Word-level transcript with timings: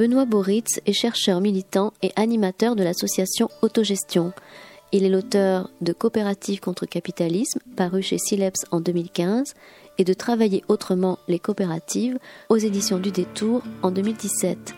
Benoît 0.00 0.24
Boritz 0.24 0.80
est 0.86 0.94
chercheur 0.94 1.42
militant 1.42 1.92
et 2.00 2.10
animateur 2.16 2.74
de 2.74 2.82
l'association 2.82 3.50
Autogestion. 3.60 4.32
Il 4.92 5.04
est 5.04 5.10
l'auteur 5.10 5.68
de 5.82 5.92
Coopératives 5.92 6.60
contre 6.60 6.86
capitalisme, 6.86 7.60
paru 7.76 8.00
chez 8.00 8.16
Sileps 8.16 8.64
en 8.70 8.80
2015, 8.80 9.52
et 9.98 10.04
de 10.04 10.14
Travailler 10.14 10.64
autrement 10.68 11.18
les 11.28 11.38
coopératives 11.38 12.18
aux 12.48 12.56
éditions 12.56 12.98
du 12.98 13.10
Détour 13.10 13.62
en 13.82 13.90
2017. 13.90 14.72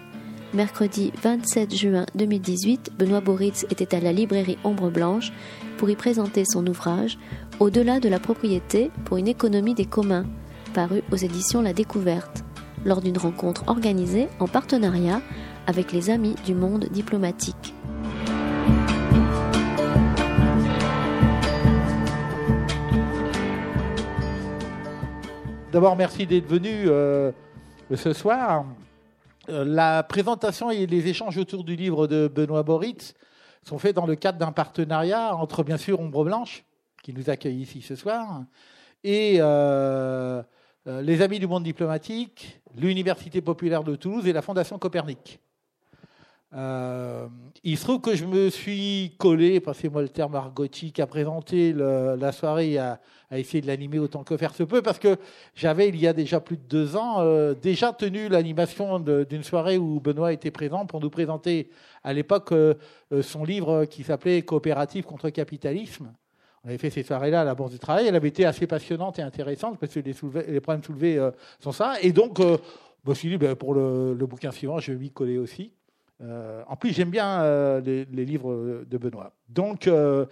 Mercredi 0.54 1.12
27 1.22 1.72
juin 1.72 2.04
2018, 2.16 2.90
Benoît 2.98 3.20
Boritz 3.20 3.64
était 3.70 3.94
à 3.94 4.00
la 4.00 4.12
librairie 4.12 4.58
Ombre 4.64 4.90
Blanche 4.90 5.32
pour 5.78 5.88
y 5.88 5.94
présenter 5.94 6.42
son 6.44 6.66
ouvrage 6.66 7.16
Au-delà 7.60 8.00
de 8.00 8.08
la 8.08 8.18
propriété 8.18 8.90
pour 9.04 9.18
une 9.18 9.28
économie 9.28 9.74
des 9.74 9.86
communs, 9.86 10.26
paru 10.74 11.04
aux 11.12 11.16
éditions 11.16 11.62
La 11.62 11.74
Découverte, 11.74 12.42
lors 12.84 13.00
d'une 13.00 13.18
rencontre 13.18 13.64
organisée 13.68 14.28
en 14.40 14.48
partenariat 14.48 15.20
avec 15.66 15.92
les 15.92 16.10
Amis 16.10 16.34
du 16.44 16.54
monde 16.54 16.86
diplomatique. 16.86 17.74
D'abord, 25.72 25.96
merci 25.96 26.26
d'être 26.26 26.46
venu 26.46 26.84
euh, 26.86 27.32
ce 27.94 28.12
soir. 28.12 28.66
Euh, 29.48 29.64
la 29.64 30.02
présentation 30.02 30.70
et 30.70 30.86
les 30.86 31.08
échanges 31.08 31.38
autour 31.38 31.64
du 31.64 31.76
livre 31.76 32.06
de 32.06 32.28
Benoît 32.28 32.62
Boritz 32.62 33.14
sont 33.64 33.78
faits 33.78 33.96
dans 33.96 34.06
le 34.06 34.14
cadre 34.14 34.38
d'un 34.38 34.52
partenariat 34.52 35.34
entre, 35.34 35.62
bien 35.62 35.78
sûr, 35.78 35.98
Ombre 35.98 36.24
Blanche, 36.24 36.64
qui 37.02 37.14
nous 37.14 37.30
accueille 37.30 37.60
ici 37.60 37.80
ce 37.80 37.96
soir, 37.96 38.42
et 39.02 39.38
euh, 39.40 40.42
les 40.86 41.22
Amis 41.22 41.38
du 41.38 41.46
monde 41.46 41.62
diplomatique, 41.62 42.60
l'Université 42.76 43.40
populaire 43.40 43.84
de 43.84 43.94
Toulouse 43.94 44.26
et 44.26 44.32
la 44.32 44.42
Fondation 44.42 44.78
Copernic. 44.78 45.40
Euh, 46.54 47.28
il 47.64 47.78
se 47.78 47.84
trouve 47.84 48.00
que 48.00 48.14
je 48.14 48.26
me 48.26 48.50
suis 48.50 49.14
collé, 49.18 49.60
passez-moi 49.60 50.02
le 50.02 50.10
terme 50.10 50.34
argotique, 50.34 51.00
à 51.00 51.06
présenter 51.06 51.72
la 51.72 52.32
soirée, 52.32 52.76
à, 52.76 53.00
essayer 53.30 53.62
de 53.62 53.66
l'animer 53.66 53.98
autant 53.98 54.22
que 54.22 54.36
faire 54.36 54.54
se 54.54 54.62
peut, 54.62 54.82
parce 54.82 54.98
que 54.98 55.16
j'avais, 55.54 55.88
il 55.88 55.96
y 55.96 56.06
a 56.06 56.12
déjà 56.12 56.40
plus 56.40 56.58
de 56.58 56.64
deux 56.64 56.96
ans, 56.96 57.20
euh, 57.20 57.54
déjà 57.54 57.92
tenu 57.94 58.28
l'animation 58.28 59.00
d'une 59.00 59.42
soirée 59.42 59.78
où 59.78 60.00
Benoît 60.00 60.34
était 60.34 60.50
présent 60.50 60.84
pour 60.84 61.00
nous 61.00 61.08
présenter 61.08 61.70
à 62.04 62.12
l'époque 62.12 62.52
euh, 62.52 62.74
son 63.22 63.44
livre 63.44 63.86
qui 63.86 64.02
s'appelait 64.02 64.42
Coopérative 64.42 65.04
contre 65.04 65.30
capitalisme. 65.30 66.12
On 66.64 66.68
avait 66.68 66.78
fait 66.78 66.90
ces 66.90 67.02
soirées-là 67.02 67.40
à 67.40 67.44
la 67.44 67.54
Bourse 67.54 67.72
du 67.72 67.78
Travail. 67.78 68.06
Elle 68.06 68.16
avait 68.16 68.28
été 68.28 68.44
assez 68.44 68.66
passionnante 68.66 69.18
et 69.18 69.22
intéressante 69.22 69.78
parce 69.78 69.92
que 69.92 70.00
les, 70.00 70.60
problèmes 70.60 70.84
soulevés 70.84 71.30
sont 71.58 71.72
ça. 71.72 71.94
Et 72.00 72.12
donc, 72.12 72.38
je 72.40 73.10
me 73.10 73.14
suis 73.14 73.30
dit, 73.30 73.36
ben, 73.36 73.56
pour 73.56 73.74
le, 73.74 74.14
bouquin 74.26 74.52
suivant, 74.52 74.78
je 74.78 74.92
vais 74.92 74.98
m'y 74.98 75.10
coller 75.10 75.38
aussi. 75.38 75.72
Euh, 76.22 76.62
en 76.68 76.76
plus, 76.76 76.92
j'aime 76.92 77.10
bien 77.10 77.42
euh, 77.42 77.80
les, 77.80 78.24
livres 78.24 78.84
de 78.88 78.98
Benoît. 78.98 79.32
Donc, 79.48 79.88
euh, 79.88 80.26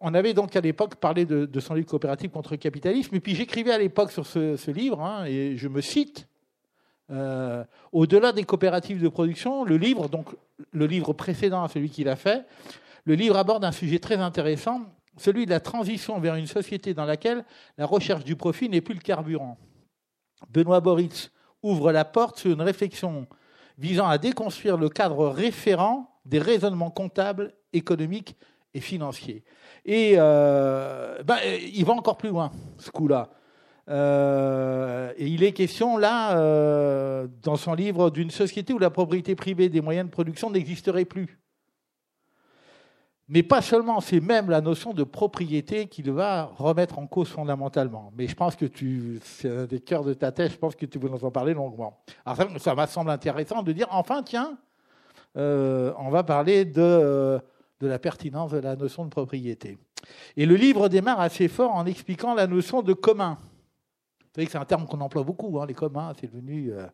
on 0.00 0.14
avait 0.14 0.34
donc 0.34 0.54
à 0.54 0.60
l'époque 0.60 0.96
parlé 0.96 1.24
de, 1.24 1.60
son 1.60 1.74
livre 1.74 1.88
coopératif 1.88 2.30
contre 2.30 2.52
le 2.52 2.58
capitalisme. 2.58 3.14
Et 3.14 3.20
puis, 3.20 3.34
j'écrivais 3.34 3.72
à 3.72 3.78
l'époque 3.78 4.12
sur 4.12 4.26
ce, 4.26 4.70
livre, 4.70 5.00
hein, 5.00 5.24
et 5.24 5.56
je 5.56 5.68
me 5.68 5.80
cite 5.80 6.28
au-delà 7.92 8.32
des 8.32 8.42
coopératives 8.42 9.00
de 9.00 9.08
production, 9.08 9.64
le 9.64 9.76
livre, 9.76 10.08
donc 10.08 10.26
le 10.72 10.86
livre 10.86 11.12
précédent 11.12 11.62
à 11.62 11.68
celui 11.68 11.88
qu'il 11.88 12.08
a 12.08 12.16
fait, 12.16 12.44
le 13.06 13.14
livre 13.14 13.36
aborde 13.36 13.64
un 13.64 13.72
sujet 13.72 13.98
très 13.98 14.16
intéressant, 14.16 14.82
celui 15.16 15.46
de 15.46 15.50
la 15.50 15.60
transition 15.60 16.20
vers 16.20 16.34
une 16.34 16.46
société 16.46 16.92
dans 16.92 17.06
laquelle 17.06 17.44
la 17.78 17.86
recherche 17.86 18.24
du 18.24 18.36
profit 18.36 18.68
n'est 18.68 18.80
plus 18.82 18.94
le 18.94 19.00
carburant. 19.00 19.56
Benoît 20.50 20.80
Boritz 20.80 21.30
ouvre 21.62 21.92
la 21.92 22.04
porte 22.04 22.38
sur 22.38 22.52
une 22.52 22.60
réflexion 22.60 23.26
visant 23.78 24.08
à 24.08 24.18
déconstruire 24.18 24.76
le 24.76 24.88
cadre 24.88 25.28
référent 25.28 26.10
des 26.24 26.38
raisonnements 26.38 26.90
comptables, 26.90 27.54
économiques 27.72 28.36
et 28.74 28.80
financiers. 28.80 29.44
Et 29.84 30.14
euh, 30.16 31.22
ben, 31.22 31.38
il 31.72 31.84
va 31.84 31.92
encore 31.92 32.18
plus 32.18 32.30
loin, 32.30 32.50
ce 32.78 32.90
coup-là. 32.90 33.30
Euh, 33.88 35.12
il 35.18 35.44
est 35.44 35.52
question 35.52 35.96
là, 35.96 36.36
euh, 36.38 37.28
dans 37.42 37.56
son 37.56 37.74
livre, 37.74 38.10
d'une 38.10 38.30
société 38.30 38.72
où 38.72 38.78
la 38.78 38.90
propriété 38.90 39.36
privée 39.36 39.68
des 39.68 39.80
moyens 39.80 40.06
de 40.06 40.10
production 40.10 40.50
n'existerait 40.50 41.04
plus. 41.04 41.38
Mais 43.28 43.42
pas 43.42 43.60
seulement, 43.60 44.00
c'est 44.00 44.20
même 44.20 44.50
la 44.50 44.60
notion 44.60 44.92
de 44.92 45.02
propriété 45.02 45.88
qu'il 45.88 46.12
va 46.12 46.44
remettre 46.56 46.98
en 46.98 47.08
cause 47.08 47.28
fondamentalement. 47.28 48.12
Mais 48.16 48.28
je 48.28 48.36
pense 48.36 48.54
que 48.54 48.66
tu, 48.66 49.18
c'est 49.22 49.50
un 49.50 49.64
des 49.64 49.80
cœurs 49.80 50.04
de 50.04 50.14
ta 50.14 50.30
tête, 50.30 50.52
je 50.52 50.58
pense 50.58 50.76
que 50.76 50.86
tu 50.86 50.98
veux 51.00 51.08
nous 51.08 51.24
en 51.24 51.30
parler 51.32 51.52
longuement. 51.52 51.98
Alors 52.24 52.36
ça, 52.36 52.48
ça 52.58 52.74
m'a 52.76 52.86
semblé 52.86 53.12
intéressant 53.12 53.64
de 53.64 53.72
dire, 53.72 53.88
enfin, 53.90 54.22
tiens, 54.22 54.56
euh, 55.36 55.92
on 55.98 56.08
va 56.10 56.22
parler 56.22 56.64
de, 56.64 56.80
euh, 56.80 57.38
de 57.80 57.88
la 57.88 57.98
pertinence 57.98 58.52
de 58.52 58.58
la 58.58 58.76
notion 58.76 59.04
de 59.04 59.10
propriété. 59.10 59.76
Et 60.36 60.46
le 60.46 60.54
livre 60.54 60.88
démarre 60.88 61.20
assez 61.20 61.48
fort 61.48 61.74
en 61.74 61.84
expliquant 61.84 62.32
la 62.32 62.46
notion 62.46 62.80
de 62.82 62.92
commun. 62.92 63.38
Vous 64.20 64.26
savez 64.36 64.46
que 64.46 64.52
c'est 64.52 64.58
un 64.58 64.64
terme 64.64 64.86
qu'on 64.86 65.00
emploie 65.00 65.24
beaucoup, 65.24 65.60
hein, 65.60 65.66
les 65.66 65.74
communs, 65.74 66.12
c'est 66.20 66.28
devenu... 66.28 66.72
Euh, 66.72 66.86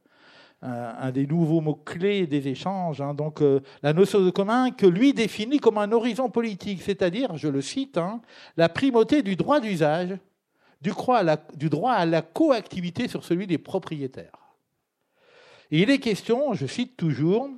un, 0.63 1.11
des 1.11 1.27
nouveaux 1.27 1.61
mots-clés 1.61 2.27
des 2.27 2.49
échanges. 2.49 3.01
Hein. 3.01 3.15
donc, 3.15 3.43
euh, 3.43 3.61
la 3.83 3.93
notion 3.93 4.21
de 4.21 4.31
commun 4.31 4.71
que 4.71 4.87
lui 4.87 5.13
définit 5.13 5.59
comme 5.59 5.79
un 5.79 5.91
horizon 5.91 6.31
politique, 6.31 6.83
c'est-à-dire, 6.83 7.37
je 7.37 7.49
le 7.49 7.61
cite, 7.61 7.99
hein, 7.99 8.21
la 8.57 8.69
primauté 8.69 9.23
du 9.23 9.35
droit 9.35 9.61
d'usage, 9.61 10.17
du, 10.81 10.93
du, 11.57 11.69
droit 11.69 11.93
à 11.93 12.07
la 12.07 12.23
coactivité 12.23 13.09
sur 13.09 13.25
celui 13.25 13.47
des 13.47 13.59
propriétaires. 13.59 14.39
Et 15.71 15.83
il 15.83 15.91
est 15.91 15.99
question, 15.99 16.55
je 16.55 16.67
cite 16.67 16.97
toujours, 16.97 17.49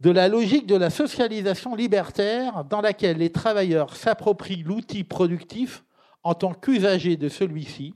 de 0.00 0.10
la 0.10 0.28
logique 0.28 0.66
de 0.66 0.76
la 0.76 0.90
socialisation 0.90 1.74
libertaire 1.74 2.64
dans 2.64 2.80
laquelle 2.80 3.18
les 3.18 3.30
travailleurs 3.30 3.96
s'approprient 3.96 4.62
l'outil 4.62 5.04
productif 5.04 5.84
en 6.22 6.34
tant 6.34 6.54
qu'usager 6.54 7.16
de 7.16 7.28
celui-ci, 7.28 7.94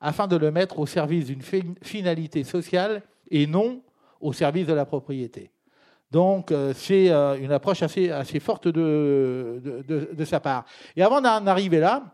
afin 0.00 0.26
de 0.26 0.36
le 0.36 0.50
mettre 0.50 0.78
au 0.80 0.86
service 0.86 1.26
d'une 1.26 1.42
finalité 1.82 2.42
sociale 2.42 3.02
et 3.32 3.48
non 3.48 3.82
au 4.20 4.32
service 4.32 4.66
de 4.66 4.72
la 4.72 4.84
propriété. 4.84 5.50
Donc, 6.12 6.52
euh, 6.52 6.74
c'est 6.76 7.10
euh, 7.10 7.38
une 7.38 7.50
approche 7.50 7.82
assez, 7.82 8.10
assez 8.10 8.38
forte 8.38 8.68
de, 8.68 9.82
de, 10.12 10.24
sa 10.24 10.40
part. 10.40 10.66
Et 10.94 11.02
avant 11.02 11.22
d'en 11.22 11.46
arriver 11.46 11.80
là, 11.80 12.04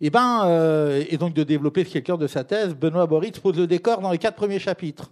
et, 0.00 0.06
eh 0.06 0.10
ben, 0.10 0.44
euh, 0.46 1.04
et 1.08 1.18
donc 1.18 1.34
de 1.34 1.42
développer 1.42 1.84
ce 1.84 1.98
qui 1.98 2.12
de 2.16 2.26
sa 2.26 2.44
thèse, 2.44 2.74
Benoît 2.74 3.06
Boritz 3.06 3.40
pose 3.40 3.58
le 3.58 3.66
décor 3.66 4.00
dans 4.00 4.12
les 4.12 4.18
quatre 4.18 4.36
premiers 4.36 4.60
chapitres. 4.60 5.10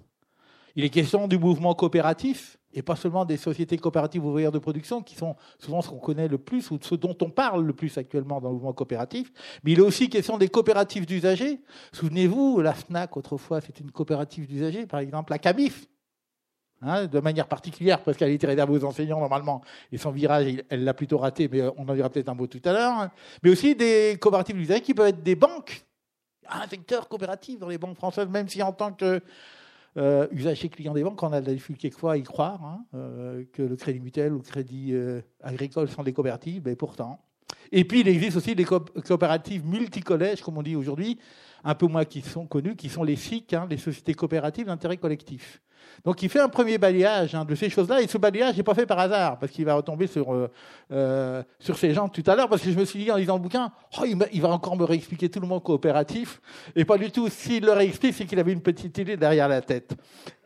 Il 0.76 0.84
est 0.84 0.90
question 0.90 1.26
du 1.28 1.36
mouvement 1.36 1.74
coopératif, 1.74 2.58
et 2.74 2.82
pas 2.82 2.96
seulement 2.96 3.24
des 3.24 3.36
sociétés 3.36 3.78
coopératives 3.78 4.24
ouvrières 4.24 4.52
de 4.52 4.58
production, 4.58 5.02
qui 5.02 5.14
sont 5.14 5.36
souvent 5.58 5.80
ce 5.80 5.88
qu'on 5.88 5.98
connaît 5.98 6.28
le 6.28 6.38
plus 6.38 6.70
ou 6.70 6.78
ce 6.82 6.94
dont 6.94 7.16
on 7.22 7.30
parle 7.30 7.64
le 7.64 7.72
plus 7.72 7.96
actuellement 7.96 8.40
dans 8.40 8.48
le 8.48 8.54
mouvement 8.54 8.72
coopératif, 8.72 9.32
mais 9.62 9.72
il 9.72 9.78
est 9.78 9.82
aussi 9.82 10.10
question 10.10 10.36
des 10.38 10.48
coopératives 10.48 11.06
d'usagers. 11.06 11.60
Souvenez-vous, 11.92 12.60
la 12.60 12.74
FNAC, 12.74 13.16
autrefois, 13.16 13.60
c'était 13.60 13.82
une 13.82 13.92
coopérative 13.92 14.46
d'usagers, 14.46 14.86
par 14.86 15.00
exemple 15.00 15.32
la 15.32 15.38
CABIF, 15.38 15.86
hein, 16.82 17.06
de 17.06 17.20
manière 17.20 17.46
particulière, 17.46 18.02
parce 18.02 18.16
qu'elle 18.16 18.32
était 18.32 18.48
réservée 18.48 18.74
aux 18.74 18.84
enseignants 18.84 19.20
normalement, 19.20 19.62
et 19.92 19.98
son 19.98 20.10
virage, 20.10 20.64
elle 20.68 20.84
l'a 20.84 20.94
plutôt 20.94 21.18
raté, 21.18 21.48
mais 21.50 21.62
on 21.76 21.88
en 21.88 21.94
dira 21.94 22.10
peut-être 22.10 22.28
un 22.28 22.34
mot 22.34 22.48
tout 22.48 22.62
à 22.64 22.72
l'heure, 22.72 23.08
mais 23.42 23.50
aussi 23.50 23.76
des 23.76 24.18
coopératives 24.20 24.56
d'usagers 24.56 24.82
qui 24.82 24.94
peuvent 24.94 25.08
être 25.08 25.22
des 25.22 25.36
banques, 25.36 25.84
un 26.48 26.66
secteur 26.66 27.08
coopératif 27.08 27.58
dans 27.58 27.68
les 27.68 27.78
banques 27.78 27.96
françaises, 27.96 28.28
même 28.28 28.48
si 28.48 28.62
en 28.62 28.72
tant 28.72 28.92
que 28.92 29.22
euh, 29.96 30.26
usager 30.32 30.68
client 30.68 30.92
des 30.92 31.04
banques, 31.04 31.22
on 31.22 31.32
a 31.32 31.40
difficulté 31.40 31.88
quelquefois 31.88 32.12
à 32.12 32.16
y 32.16 32.22
croire, 32.22 32.64
hein, 32.64 32.84
euh, 32.94 33.44
que 33.52 33.62
le 33.62 33.76
crédit 33.76 34.00
mutuel 34.00 34.32
ou 34.32 34.38
le 34.38 34.42
crédit 34.42 34.90
euh, 34.92 35.20
agricole 35.40 35.88
sont 35.88 36.02
des 36.02 36.12
coopératives, 36.12 36.62
mais 36.64 36.74
pourtant. 36.74 37.20
Et 37.70 37.84
puis, 37.84 38.00
il 38.00 38.08
existe 38.08 38.36
aussi 38.36 38.54
des 38.54 38.64
coopératives 38.64 39.64
multicollèges, 39.66 40.42
comme 40.42 40.58
on 40.58 40.62
dit 40.62 40.76
aujourd'hui, 40.76 41.18
un 41.62 41.74
peu 41.74 41.86
moins 41.86 42.04
qui 42.04 42.20
sont 42.22 42.46
connues, 42.46 42.76
qui 42.76 42.88
sont 42.88 43.04
les 43.04 43.16
SIC, 43.16 43.52
hein, 43.54 43.66
les 43.70 43.76
sociétés 43.76 44.14
coopératives 44.14 44.66
d'intérêt 44.66 44.96
collectif. 44.96 45.62
Donc 46.04 46.22
il 46.22 46.28
fait 46.28 46.40
un 46.40 46.48
premier 46.48 46.76
balayage 46.76 47.34
hein, 47.34 47.44
de 47.44 47.54
ces 47.54 47.70
choses-là, 47.70 48.02
et 48.02 48.06
ce 48.06 48.18
balayage 48.18 48.56
n'est 48.56 48.62
pas 48.62 48.74
fait 48.74 48.84
par 48.84 48.98
hasard, 48.98 49.38
parce 49.38 49.50
qu'il 49.50 49.64
va 49.64 49.74
retomber 49.74 50.06
sur, 50.06 50.34
euh, 50.34 50.50
euh, 50.92 51.42
sur 51.58 51.78
ces 51.78 51.94
gens 51.94 52.08
tout 52.08 52.22
à 52.26 52.36
l'heure, 52.36 52.48
parce 52.48 52.62
que 52.62 52.70
je 52.70 52.78
me 52.78 52.84
suis 52.84 53.02
dit 53.02 53.10
en 53.10 53.16
lisant 53.16 53.36
le 53.36 53.42
bouquin, 53.42 53.72
oh, 53.98 54.04
il, 54.04 54.42
va 54.42 54.48
encore 54.50 54.76
me 54.76 54.84
réexpliquer 54.84 55.30
tout 55.30 55.40
le 55.40 55.46
monde 55.46 55.62
coopératif, 55.62 56.42
et 56.76 56.84
pas 56.84 56.98
du 56.98 57.10
tout. 57.10 57.28
S'il 57.28 57.64
le 57.64 57.72
réexplique, 57.72 58.14
c'est 58.14 58.26
qu'il 58.26 58.38
avait 58.38 58.52
une 58.52 58.60
petite 58.60 58.98
idée 58.98 59.16
derrière 59.16 59.48
la 59.48 59.62
tête. 59.62 59.94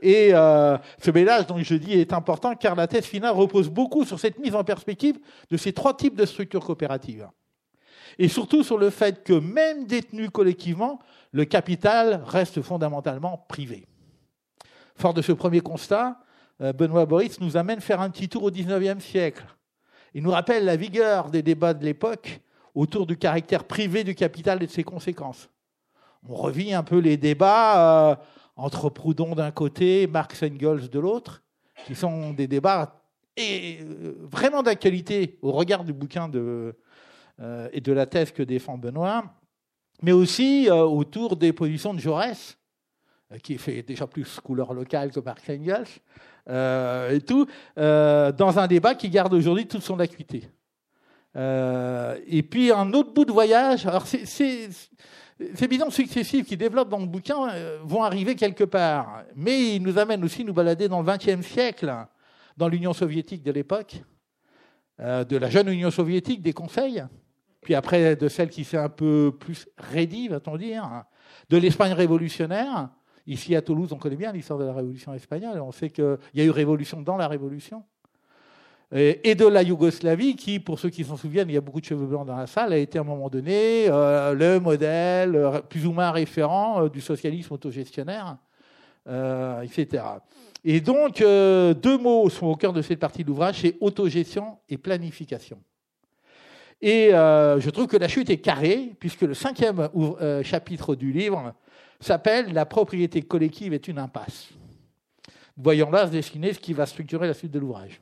Et 0.00 0.30
euh, 0.32 0.78
ce 1.02 1.10
balayage, 1.10 1.46
donc 1.46 1.58
je 1.62 1.74
dis, 1.74 1.92
est 1.92 2.12
important, 2.12 2.54
car 2.54 2.76
la 2.76 2.86
thèse 2.86 3.06
finale 3.06 3.34
repose 3.34 3.68
beaucoup 3.68 4.04
sur 4.04 4.20
cette 4.20 4.38
mise 4.38 4.54
en 4.54 4.62
perspective 4.62 5.18
de 5.50 5.56
ces 5.56 5.72
trois 5.72 5.96
types 5.96 6.14
de 6.14 6.24
structures 6.24 6.64
coopératives. 6.64 7.28
Et 8.18 8.28
surtout 8.28 8.62
sur 8.62 8.78
le 8.78 8.90
fait 8.90 9.22
que 9.22 9.32
même 9.32 9.86
détenu 9.86 10.30
collectivement, 10.30 11.00
le 11.32 11.44
capital 11.44 12.22
reste 12.26 12.62
fondamentalement 12.62 13.44
privé. 13.48 13.86
Fort 14.98 15.14
de 15.14 15.22
ce 15.22 15.30
premier 15.30 15.60
constat, 15.60 16.18
euh, 16.60 16.72
Benoît 16.72 17.06
Boris 17.06 17.40
nous 17.40 17.56
amène 17.56 17.80
faire 17.80 18.00
un 18.00 18.10
petit 18.10 18.28
tour 18.28 18.42
au 18.42 18.50
XIXe 18.50 18.98
siècle. 18.98 19.44
Il 20.12 20.24
nous 20.24 20.32
rappelle 20.32 20.64
la 20.64 20.74
vigueur 20.74 21.30
des 21.30 21.40
débats 21.40 21.72
de 21.72 21.84
l'époque 21.84 22.40
autour 22.74 23.06
du 23.06 23.16
caractère 23.16 23.62
privé 23.62 24.02
du 24.02 24.16
capital 24.16 24.60
et 24.60 24.66
de 24.66 24.72
ses 24.72 24.82
conséquences. 24.82 25.48
on 26.28 26.34
revit 26.34 26.74
un 26.74 26.82
peu 26.82 26.98
les 26.98 27.16
débats 27.16 28.10
euh, 28.10 28.16
entre 28.56 28.90
Proudhon 28.90 29.36
d'un 29.36 29.52
côté, 29.52 30.08
Marx 30.08 30.42
Engels 30.42 30.90
de 30.90 30.98
l'autre, 30.98 31.44
qui 31.86 31.94
sont 31.94 32.32
des 32.32 32.48
débats 32.48 33.00
euh, 33.38 34.14
vraiment 34.22 34.64
d'actualité 34.64 35.38
au 35.42 35.52
regard 35.52 35.84
du 35.84 35.92
bouquin 35.92 36.28
de, 36.28 36.76
et 37.72 37.80
de 37.80 37.92
la 37.92 38.06
thèse 38.06 38.32
que 38.32 38.42
défend 38.42 38.76
Benoît, 38.76 39.22
mais 40.02 40.10
aussi 40.10 40.68
autour 40.68 41.36
des 41.36 41.52
positions 41.52 41.94
de 41.94 42.00
Jaurès, 42.00 42.58
qui 43.42 43.58
fait 43.58 43.82
déjà 43.82 44.06
plus 44.06 44.40
couleur 44.40 44.72
locale 44.72 45.10
que 45.10 45.20
Marx 45.20 45.42
Engels, 45.50 46.00
et 46.48 47.20
tout, 47.20 47.46
dans 47.76 48.58
un 48.58 48.66
débat 48.66 48.94
qui 48.94 49.10
garde 49.10 49.34
aujourd'hui 49.34 49.66
toute 49.66 49.82
son 49.82 50.00
acuité. 50.00 50.48
et 51.34 52.42
puis 52.42 52.72
un 52.72 52.92
autre 52.94 53.12
bout 53.12 53.26
de 53.26 53.32
voyage, 53.32 53.86
alors 53.86 54.06
ces 55.54 55.68
bilans 55.68 55.90
successifs 55.90 56.46
qui 56.46 56.56
développent 56.56 56.88
dans 56.88 56.98
le 56.98 57.06
bouquin 57.06 57.48
euh, 57.50 57.78
vont 57.84 58.02
arriver 58.02 58.34
quelque 58.34 58.64
part, 58.64 59.24
mais 59.36 59.76
ils 59.76 59.82
nous 59.82 59.98
amènent 59.98 60.24
aussi 60.24 60.44
nous 60.44 60.52
balader 60.52 60.88
dans 60.88 61.00
le 61.00 61.06
XXe 61.06 61.46
siècle, 61.46 61.94
dans 62.56 62.68
l'Union 62.68 62.92
soviétique 62.92 63.42
de 63.42 63.52
l'époque, 63.52 64.02
euh, 65.00 65.24
de 65.24 65.36
la 65.36 65.48
jeune 65.48 65.68
Union 65.68 65.90
soviétique, 65.90 66.42
des 66.42 66.52
conseils, 66.52 67.04
puis 67.60 67.74
après 67.74 68.16
de 68.16 68.28
celle 68.28 68.50
qui 68.50 68.64
s'est 68.64 68.78
un 68.78 68.88
peu 68.88 69.32
plus 69.38 69.68
raidie, 69.78 70.28
va-t-on 70.28 70.56
dire, 70.56 71.04
de 71.50 71.56
l'Espagne 71.56 71.92
révolutionnaire. 71.92 72.88
Ici 73.28 73.54
à 73.54 73.62
Toulouse, 73.62 73.92
on 73.92 73.98
connaît 73.98 74.16
bien 74.16 74.32
l'histoire 74.32 74.58
de 74.58 74.64
la 74.64 74.72
révolution 74.72 75.14
espagnole, 75.14 75.60
on 75.60 75.70
sait 75.70 75.90
qu'il 75.90 76.18
y 76.34 76.40
a 76.40 76.44
eu 76.44 76.50
révolution 76.50 77.00
dans 77.00 77.16
la 77.16 77.28
révolution 77.28 77.84
et 78.90 79.34
de 79.34 79.46
la 79.46 79.62
Yougoslavie, 79.62 80.34
qui, 80.34 80.60
pour 80.60 80.78
ceux 80.78 80.88
qui 80.88 81.04
s'en 81.04 81.18
souviennent, 81.18 81.50
il 81.50 81.54
y 81.54 81.58
a 81.58 81.60
beaucoup 81.60 81.80
de 81.80 81.84
cheveux 81.84 82.06
blancs 82.06 82.26
dans 82.26 82.36
la 82.36 82.46
salle, 82.46 82.72
a 82.72 82.78
été 82.78 82.96
à 82.96 83.02
un 83.02 83.04
moment 83.04 83.28
donné 83.28 83.86
euh, 83.88 84.32
le 84.32 84.58
modèle 84.60 85.36
euh, 85.36 85.60
plus 85.60 85.84
ou 85.84 85.92
moins 85.92 86.10
référent 86.10 86.84
euh, 86.84 86.88
du 86.88 87.02
socialisme 87.02 87.52
autogestionnaire, 87.52 88.38
etc. 89.62 90.04
Et 90.64 90.82
donc, 90.82 91.20
deux 91.20 91.98
mots 91.98 92.28
sont 92.28 92.46
au 92.46 92.56
cœur 92.56 92.74
de 92.74 92.82
cette 92.82 92.98
partie 92.98 93.22
de 93.22 93.28
l'ouvrage, 93.28 93.60
c'est 93.62 93.76
autogestion 93.80 94.58
et 94.68 94.76
planification. 94.76 95.58
Et 96.82 97.08
je 97.12 97.70
trouve 97.70 97.86
que 97.86 97.96
la 97.96 98.06
chute 98.06 98.28
est 98.28 98.36
carrée, 98.36 98.94
puisque 99.00 99.22
le 99.22 99.32
cinquième 99.32 99.88
chapitre 100.42 100.94
du 100.94 101.10
livre 101.10 101.54
s'appelle 102.00 102.52
La 102.52 102.66
propriété 102.66 103.22
collective 103.22 103.72
est 103.72 103.88
une 103.88 103.98
impasse. 103.98 104.48
Voyons 105.56 105.90
là 105.90 106.06
se 106.06 106.12
dessiner 106.12 106.52
ce 106.52 106.58
qui 106.60 106.72
va 106.72 106.86
structurer 106.86 107.26
la 107.26 107.34
suite 107.34 107.50
de 107.50 107.58
l'ouvrage 107.58 108.00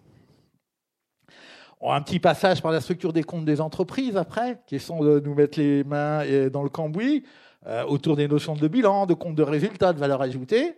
un 1.82 2.00
petit 2.00 2.18
passage 2.18 2.62
par 2.62 2.72
la 2.72 2.80
structure 2.80 3.12
des 3.12 3.22
comptes 3.22 3.44
des 3.44 3.60
entreprises 3.60 4.16
après, 4.16 4.58
qui 4.66 4.78
sont 4.80 5.04
de 5.04 5.20
nous 5.20 5.34
mettre 5.34 5.58
les 5.58 5.84
mains 5.84 6.22
dans 6.50 6.62
le 6.62 6.68
cambouis, 6.68 7.24
euh, 7.66 7.84
autour 7.84 8.16
des 8.16 8.28
notions 8.28 8.54
de 8.54 8.68
bilan, 8.68 9.06
de 9.06 9.14
compte 9.14 9.34
de 9.34 9.42
résultats, 9.42 9.92
de 9.92 9.98
valeur 9.98 10.22
ajoutée. 10.22 10.74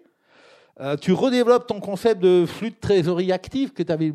Euh, 0.81 0.97
tu 0.97 1.13
redéveloppes 1.13 1.67
ton 1.67 1.81
concept 1.81 2.21
de 2.23 2.47
flux 2.47 2.71
de 2.71 2.77
trésorerie 2.81 3.33
active 3.33 3.73
que 3.73 3.83
tu 3.83 3.93
avais 3.93 4.13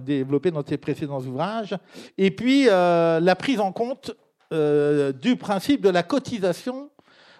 développé 0.00 0.50
dans 0.50 0.62
tes 0.62 0.78
précédents 0.78 1.20
ouvrages. 1.20 1.76
Et 2.16 2.30
puis, 2.30 2.66
euh, 2.68 3.20
la 3.20 3.36
prise 3.36 3.60
en 3.60 3.72
compte 3.72 4.12
du 4.50 5.36
principe 5.36 5.82
de 5.82 5.90
la 5.90 6.02
cotisation 6.02 6.88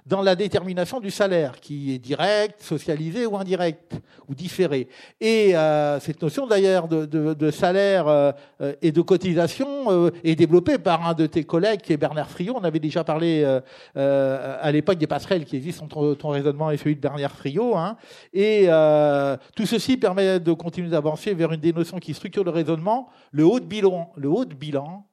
dans 0.09 0.23
la 0.23 0.35
détermination 0.35 1.01
du 1.01 1.11
salaire, 1.11 1.61
qui 1.61 1.95
est 1.95 1.99
direct, 1.99 2.63
socialisé 2.63 3.27
ou 3.27 3.37
indirect, 3.37 4.01
ou 4.27 4.35
différé. 4.35 4.89
Et 5.21 5.55
euh, 5.55 6.01
cette 6.01 6.23
notion 6.23 6.47
d'ailleurs 6.47 6.89
de, 6.89 7.51
salaire 7.51 8.09
euh, 8.09 8.33
et 8.81 8.91
de 8.91 9.01
cotisation 9.03 9.91
euh, 9.91 10.11
est 10.25 10.35
développée 10.35 10.79
par 10.79 11.07
un 11.07 11.13
de 11.13 11.27
tes 11.27 11.45
collègues, 11.45 11.83
qui 11.83 11.93
est 11.93 11.99
Bernard 11.99 12.31
Friot. 12.31 12.55
On 12.57 12.65
avait 12.65 12.79
déjà 12.79 13.05
parlé 13.05 13.45
à 13.95 14.73
l'époque 14.73 14.99
des 14.99 15.07
passerelles 15.07 15.45
qui 15.45 15.57
existent 15.57 15.85
entre 15.85 16.15
ton 16.15 16.31
raisonnement 16.31 16.71
et 16.71 16.79
celui 16.79 16.97
de 16.97 17.01
Bernard 17.01 17.33
Friot. 17.33 17.77
Hein. 17.77 17.97
Et 18.33 18.69
tout 19.55 19.67
ceci 19.67 19.99
permet 19.99 20.41
de 20.41 20.53
continuer 20.53 20.89
d'avancer 20.89 21.35
vers 21.35 21.53
une 21.53 21.61
des 21.61 21.73
notions 21.73 21.99
qui 21.99 22.15
structure 22.15 22.45
le 22.45 22.51
raisonnement, 22.51 23.11
le 23.31 23.45
haut 23.45 23.61
de 23.61 23.67
bilan. 23.67 24.11
Le 24.17 24.29
haut 24.29 24.45
de 24.45 24.55
bilan 24.55 25.05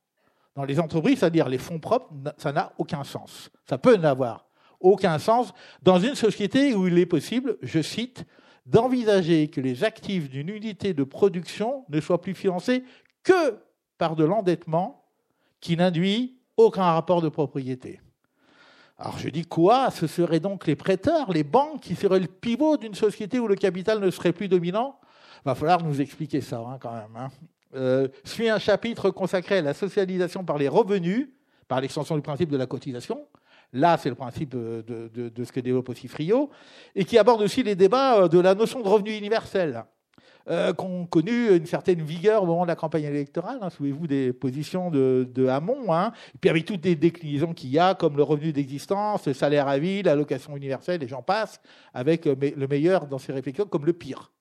dans 0.56 0.63
les 0.63 0.80
entreprises, 0.80 1.19
c'est-à-dire 1.19 1.50
les 1.50 1.57
fonds 1.57 1.80
propres, 1.80 2.07
ça 2.38 2.53
n'a 2.53 2.71
aucun 2.77 3.03
sens. 3.03 3.50
Ça 3.68 3.77
peut 3.77 3.97
n'avoir 3.97 4.45
aucun 4.80 5.19
sens 5.19 5.54
dans 5.81 6.00
une 6.00 6.16
société 6.16 6.74
où 6.74 6.88
il 6.88 6.98
est 6.98 7.06
possible, 7.06 7.57
je 7.62 7.81
cite, 7.81 8.25
d'envisager 8.66 9.48
que 9.48 9.62
les 9.62 9.83
actifs 9.83 10.30
d'une 10.30 10.50
unité 10.50 10.94
de 10.94 11.04
production 11.04 11.86
ne 11.89 12.01
soient 12.01 12.22
plus 12.22 12.33
financés 12.33 12.83
que 13.24 13.60
par 13.98 14.16
de 14.16 14.24
l'endettement 14.24 15.06
qui 15.60 15.77
n'induit 15.77 16.39
aucun 16.57 16.83
rapport 16.83 17.22
de 17.22 17.30
propriété. 17.30 18.00
Alors 18.98 19.18
je 19.18 19.30
dis 19.30 19.45
quoi? 19.45 19.92
Ce 19.92 20.07
seraient 20.07 20.39
donc 20.39 20.68
les 20.68 20.75
prêteurs, 20.75 21.31
les 21.31 21.44
banques 21.44 21.81
qui 21.81 21.95
seraient 21.95 22.19
le 22.19 22.28
pivot 22.28 22.78
d'une 22.78 22.95
société 22.95 23.39
où 23.39 23.48
le 23.48 23.56
capital 23.56 24.00
ne 24.00 24.10
serait 24.10 24.31
plus 24.31 24.48
dominant? 24.48 25.00
Va 25.44 25.54
falloir 25.54 25.83
nous 25.83 26.01
expliquer 26.01 26.42
ça 26.42 26.60
hein, 26.60 26.78
quand 26.80 26.94
même. 26.94 27.16
Hein. 27.16 27.30
Euh, 27.75 28.07
suit 28.24 28.50
un 28.50 28.57
chapitre 28.57 29.10
consacré 29.10 29.57
à 29.57 29.62
la 29.62 29.74
socialisation 29.74 30.45
par 30.45 30.57
les 30.57 30.69
revenus, 30.69 31.30
par 31.68 31.81
l'extension 31.81 32.16
du 32.16 32.21
principe 32.21 32.50
de 32.50 32.57
la 32.57 32.68
cotisation, 32.68 33.28
Là, 33.73 33.97
c'est 33.97 34.09
le 34.09 34.15
principe 34.15 34.50
de, 34.50 34.83
ce 35.44 35.51
que 35.51 35.59
développe 35.59 35.89
aussi 35.89 36.07
Frio, 36.07 36.50
et 36.95 37.06
qui 37.06 37.17
aborde 37.17 37.41
aussi 37.41 37.63
les 37.63 37.75
débats 37.75 38.21
euh, 38.21 38.27
de 38.27 38.39
la 38.39 38.56
notion 38.56 38.81
de 38.81 38.88
revenu 38.88 39.15
universel, 39.15 39.83
euh, 40.50 40.73
qui 40.73 40.85
ont 40.85 41.06
connu 41.06 41.56
une 41.56 41.65
certaine 41.65 42.01
vigueur 42.01 42.44
au 42.44 42.45
moment 42.45 42.63
de 42.63 42.67
la 42.67 42.75
campagne 42.75 43.03
électorale. 43.03 43.59
Hein, 43.62 43.69
Souvenez-vous 43.69 44.07
des 44.07 44.33
positions 44.33 44.91
de, 44.91 45.47
Hamon, 45.47 45.94
hein, 45.94 46.12
et 46.33 46.38
puis 46.39 46.50
avec 46.50 46.65
toutes 46.65 46.85
les 46.85 46.95
déclinaisons 46.95 47.53
qu'il 47.53 47.69
y 47.69 47.79
a, 47.79 47.95
comme 47.95 48.15
le 48.15 48.23
revenu 48.23 48.53
d'existence, 48.53 49.27
le 49.27 49.33
salaire 49.33 49.68
à 49.68 49.77
vie, 49.77 50.03
l'allocation 50.03 50.56
universelle, 50.56 51.03
et 51.03 51.07
j'en 51.07 51.21
passe, 51.21 51.59
avec 51.94 52.27
euh, 52.27 52.35
le 52.56 52.68
meilleur 52.68 53.07
dans 53.07 53.18
ces 53.18 53.33
réflexions 53.33 53.65
comme 53.65 53.85
le 53.85 53.94
pire. 53.94 54.31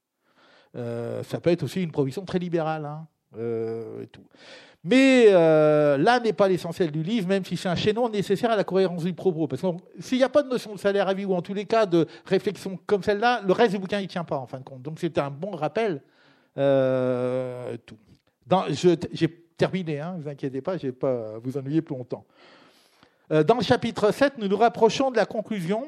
ça 0.74 1.40
peut 1.40 1.50
être 1.50 1.62
aussi 1.62 1.82
une 1.82 1.92
provision 1.92 2.24
très 2.24 2.38
libérale. 2.38 2.84
Hein, 2.84 3.06
tout. 4.12 4.22
Mais 4.84 5.28
euh, 5.28 5.96
là 5.96 6.20
n'est 6.20 6.34
pas 6.34 6.46
l'essentiel 6.46 6.90
du 6.90 7.02
livre, 7.02 7.26
même 7.26 7.42
si 7.42 7.56
c'est 7.56 7.70
un 7.70 7.74
chaînon 7.74 8.10
nécessaire 8.10 8.50
à 8.50 8.56
la 8.56 8.64
cohérence 8.64 9.04
du 9.04 9.14
propos. 9.14 9.48
Parce 9.48 9.62
que 9.62 9.68
s'il 9.98 10.18
n'y 10.18 10.24
a 10.24 10.28
pas 10.28 10.42
de 10.42 10.50
notion 10.50 10.74
de 10.74 10.78
salaire 10.78 11.08
à 11.08 11.14
vie, 11.14 11.24
ou 11.24 11.34
en 11.34 11.40
tous 11.40 11.54
les 11.54 11.64
cas 11.64 11.86
de 11.86 12.06
réflexion 12.26 12.78
comme 12.86 13.02
celle-là, 13.02 13.40
le 13.46 13.52
reste 13.54 13.72
du 13.72 13.78
bouquin 13.78 13.98
n'y 13.98 14.08
tient 14.08 14.24
pas, 14.24 14.36
en 14.36 14.46
fin 14.46 14.58
de 14.58 14.64
compte. 14.64 14.82
Donc 14.82 15.00
c'était 15.00 15.22
un 15.22 15.30
bon 15.30 15.52
rappel. 15.52 16.02
Euh. 16.58 17.78
J'ai 18.68 19.30
terminé, 19.56 20.00
hein, 20.00 20.16
ne 20.18 20.22
vous 20.22 20.28
inquiétez 20.28 20.60
pas, 20.60 20.76
je 20.76 20.86
ne 20.86 20.92
vais 20.92 20.96
pas 20.96 21.38
vous 21.42 21.56
ennuyer 21.56 21.80
plus 21.80 21.96
longtemps. 21.96 22.26
Euh, 23.32 23.42
dans 23.42 23.56
le 23.56 23.62
chapitre 23.62 24.12
7, 24.12 24.36
nous 24.36 24.48
nous 24.48 24.56
rapprochons 24.58 25.10
de 25.10 25.16
la 25.16 25.24
conclusion 25.24 25.86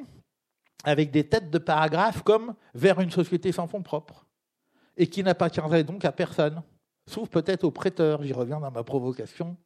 avec 0.85 1.11
des 1.11 1.25
têtes 1.29 1.51
de 1.51 1.59
paragraphes 1.59 2.23
comme 2.23 2.55
vers 2.75 2.99
une 3.01 3.11
société 3.11 3.53
sans 3.53 3.67
fonds 3.67 3.83
propres 3.83 4.25
et 4.97 5.07
qui 5.07 5.23
n'appartiendrait 5.23 5.85
donc 5.85 6.07
à 6.07 6.13
personne 6.13 6.63
sauf 7.07 7.29
peut-être 7.29 7.65
aux 7.65 7.71
prêteurs, 7.71 8.23
j'y 8.23 8.33
reviens 8.33 8.61
dans 8.61 8.71
ma 8.71 8.83
provocation, 8.83 9.57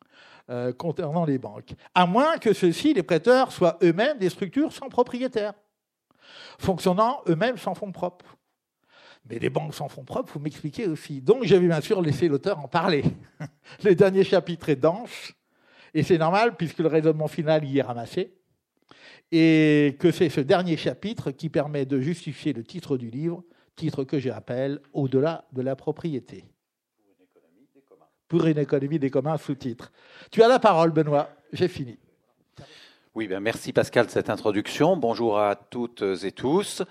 euh, 0.50 0.73
concernant 0.73 1.25
les 1.25 1.38
banques. 1.38 1.75
À 1.94 2.06
moins 2.06 2.38
que 2.38 2.52
ceux-ci, 2.52 2.94
les 2.94 3.02
prêteurs, 3.02 3.52
soient 3.52 3.78
eux-mêmes 3.82 4.18
des 4.18 4.30
structures 4.30 4.73
sans 4.73 4.88
propriétaire, 4.88 5.54
fonctionnant 6.59 7.23
eux-mêmes 7.28 7.56
sans 7.56 7.75
fonds 7.75 7.92
propres. 7.92 8.37
Mais 9.28 9.38
les 9.38 9.50
banques 9.50 9.75
sans 9.75 9.88
fonds 9.88 10.04
propres, 10.04 10.32
vous 10.32 10.40
m'expliquez 10.40 10.87
aussi. 10.87 11.20
Donc 11.20 11.44
j'avais 11.44 11.66
bien 11.66 11.80
sûr 11.80 12.02
laissé 12.02 12.28
l'auteur 12.28 12.59
en 12.59 12.68
parler. 12.68 13.04
le 13.85 13.94
dernier 13.94 14.25
chapitre 14.25 14.68
est 14.70 14.76
dense, 14.76 15.32
et 15.94 16.02
c'est 16.02 16.18
normal 16.18 16.56
puisque 16.56 16.78
le 16.78 16.88
raisonnement 16.88 17.28
final 17.28 17.64
y 17.64 17.78
est 17.78 17.82
ramassé, 17.82 18.35
et 19.32 19.97
que 20.00 20.11
c'est 20.11 20.28
ce 20.28 20.40
dernier 20.40 20.76
chapitre 20.76 21.30
qui 21.30 21.49
permet 21.49 21.87
de 21.87 22.00
justifier 22.00 22.52
le 22.52 22.64
titre 22.64 22.97
du 22.97 23.11
livre, 23.11 23.44
titre 23.76 24.04
que 24.04 24.18
j'appelle 24.18 24.80
Au-delà 24.92 25.44
de 25.52 25.62
la 25.62 25.76
propriété 25.76 26.44
pour 28.30 28.46
une 28.46 28.58
économie 28.58 29.00
des 29.00 29.10
communs 29.10 29.37
sous-titre. 29.37 29.90
Tu 30.30 30.40
as 30.40 30.49
la 30.49 30.60
parole, 30.60 30.92
Benoît. 30.92 31.30
J'ai 31.52 31.66
fini. 31.66 31.99
Oui, 33.17 33.26
ben 33.26 33.40
merci 33.40 33.73
Pascal 33.73 34.07
de 34.07 34.11
cette 34.12 34.31
introduction. 34.31 34.97
Bonjour 34.97 35.40
à 35.40 35.57
toutes 35.57 36.05
et 36.23 36.31
tous. 36.31 36.85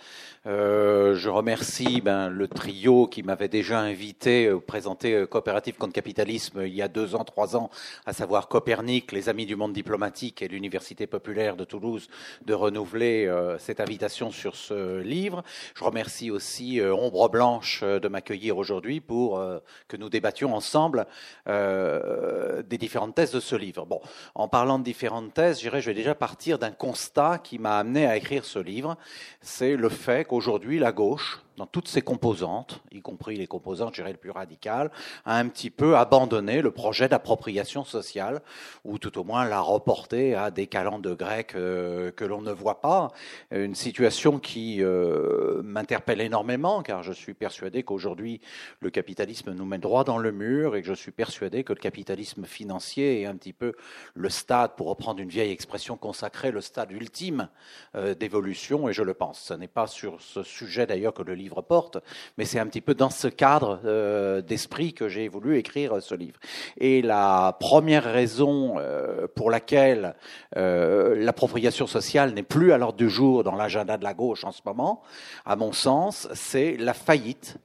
Euh, 0.45 1.15
je 1.15 1.29
remercie 1.29 2.01
ben, 2.01 2.27
le 2.27 2.47
trio 2.49 3.07
qui 3.07 3.23
m'avait 3.23 3.47
déjà 3.47 3.79
invité 3.79 4.47
euh, 4.47 4.59
présenter 4.59 5.13
euh, 5.13 5.27
Coopérative 5.27 5.75
contre 5.75 5.93
Capitalisme 5.93 6.63
il 6.65 6.73
y 6.73 6.81
a 6.81 6.87
deux 6.89 7.15
ans, 7.15 7.23
trois 7.23 7.55
ans, 7.55 7.69
à 8.05 8.11
savoir 8.11 8.49
Copernic, 8.49 9.13
les 9.13 9.29
Amis 9.29 9.45
du 9.45 9.55
Monde 9.55 9.71
Diplomatique 9.71 10.41
et 10.41 10.49
l'Université 10.49 11.07
Populaire 11.07 11.55
de 11.55 11.63
Toulouse, 11.63 12.09
de 12.45 12.53
renouveler 12.53 13.31
cette 13.57 13.79
invitation 13.79 14.31
sur 14.31 14.55
ce 14.55 14.99
livre. 14.99 15.43
Je 15.75 15.83
remercie 15.83 16.31
aussi 16.31 16.81
Ombre 16.81 17.29
Blanche 17.29 17.83
de 17.83 18.07
m'accueillir 18.07 18.57
aujourd'hui 18.57 18.99
pour 18.99 19.41
que 19.87 19.97
nous 19.97 20.09
débattions 20.09 20.55
ensemble 20.55 21.05
des 21.45 22.77
différentes 22.77 23.15
thèses 23.15 23.31
de 23.31 23.39
ce 23.39 23.55
livre. 23.55 23.85
Bon, 23.85 24.01
en 24.35 24.47
parlant 24.47 24.79
de 24.79 24.83
différentes 24.83 25.33
thèses, 25.33 25.61
je 25.61 25.69
vais 25.69 25.93
déjà 25.93 26.08
partir 26.15 26.59
d'un 26.59 26.71
constat 26.71 27.39
qui 27.43 27.59
m'a 27.59 27.77
amené 27.77 28.05
à 28.05 28.17
écrire 28.17 28.45
ce 28.45 28.59
livre. 28.59 28.97
C'est 29.41 29.75
le 29.75 29.89
fait 29.89 30.25
qu'aujourd'hui, 30.25 30.79
la 30.79 30.91
gauche, 30.91 31.41
dans 31.59 31.67
toutes 31.67 31.89
ses 31.89 32.01
composantes, 32.01 32.81
y 32.89 33.01
compris 33.01 33.35
les 33.35 33.45
composantes, 33.45 33.93
je 33.93 34.01
dirais, 34.01 34.13
les 34.13 34.17
plus 34.17 34.31
radicales, 34.31 34.91
a 35.25 35.35
un 35.35 35.49
petit 35.49 35.69
peu 35.69 35.97
abandonné 35.97 36.61
le 36.61 36.71
projet 36.71 37.09
d'appropriation 37.09 37.83
sociale, 37.83 38.41
ou 38.85 38.97
tout 38.97 39.19
au 39.19 39.25
moins 39.25 39.43
l'a 39.43 39.59
reporté 39.59 40.35
à 40.35 40.51
des 40.51 40.67
calendes 40.67 41.05
grecs 41.17 41.55
euh, 41.55 42.11
que 42.11 42.23
l'on 42.23 42.41
ne 42.41 42.53
voit 42.53 42.79
pas. 42.79 43.09
Une 43.51 43.75
situation 43.75 44.39
qui 44.39 44.77
euh, 44.79 45.61
m'interpelle 45.61 46.21
énormément, 46.21 46.81
car 46.81 47.03
je 47.03 47.11
suis 47.11 47.33
persuadé 47.33 47.83
qu'aujourd'hui, 47.83 48.39
le 48.79 48.89
capitalisme 48.89 49.51
nous 49.51 49.65
met 49.65 49.79
droit 49.79 50.05
dans 50.05 50.17
le 50.17 50.31
mur, 50.31 50.77
et 50.77 50.81
que 50.81 50.87
je 50.87 50.93
suis 50.93 51.11
persuadé 51.11 51.65
que 51.65 51.73
le 51.73 51.79
capitalisme 51.79 52.45
financier 52.45 53.21
est 53.21 53.25
un 53.25 53.35
petit 53.35 53.53
peu 53.53 53.73
le 54.13 54.29
stade, 54.29 54.77
pour 54.77 54.87
reprendre 54.87 55.19
une 55.19 55.29
vieille 55.29 55.51
expression 55.51 55.97
consacrée, 55.97 56.51
le 56.51 56.61
stade 56.61 56.93
ultime 56.93 57.49
euh, 57.95 58.15
d'évolution, 58.15 58.87
et 58.87 58.93
je 58.93 59.03
le 59.03 59.13
pense. 59.13 59.41
Ce 59.41 59.53
n'est 59.53 59.67
pas 59.67 59.87
sur 59.87 60.21
ce 60.21 60.41
sujet 60.41 60.87
d'ailleurs 60.87 61.13
que 61.13 61.21
le 61.21 61.33
livre 61.33 61.48
porte, 61.49 61.97
mais 62.37 62.45
c'est 62.45 62.59
un 62.59 62.67
petit 62.67 62.81
peu 62.81 62.93
dans 62.93 63.09
ce 63.09 63.27
cadre 63.27 63.79
euh, 63.85 64.41
d'esprit 64.41 64.93
que 64.93 65.09
j'ai 65.09 65.27
voulu 65.27 65.57
écrire 65.57 66.01
ce 66.01 66.15
livre. 66.15 66.39
Et 66.77 67.01
la 67.01 67.57
première 67.59 68.03
raison 68.03 68.75
euh, 68.77 69.27
pour 69.35 69.51
laquelle 69.51 70.15
l'appropriation 70.55 71.87
sociale 71.87 72.33
n'est 72.33 72.43
plus 72.43 72.73
à 72.73 72.77
l'ordre 72.77 72.97
du 72.97 73.09
jour 73.09 73.43
dans 73.43 73.55
l'agenda 73.55 73.97
de 73.97 74.03
la 74.03 74.13
gauche 74.13 74.43
en 74.43 74.51
ce 74.51 74.61
moment, 74.65 75.01
à 75.45 75.55
mon 75.55 75.71
sens, 75.71 76.27
c'est 76.33 76.77
la 76.77 76.93
faillite 76.93 77.57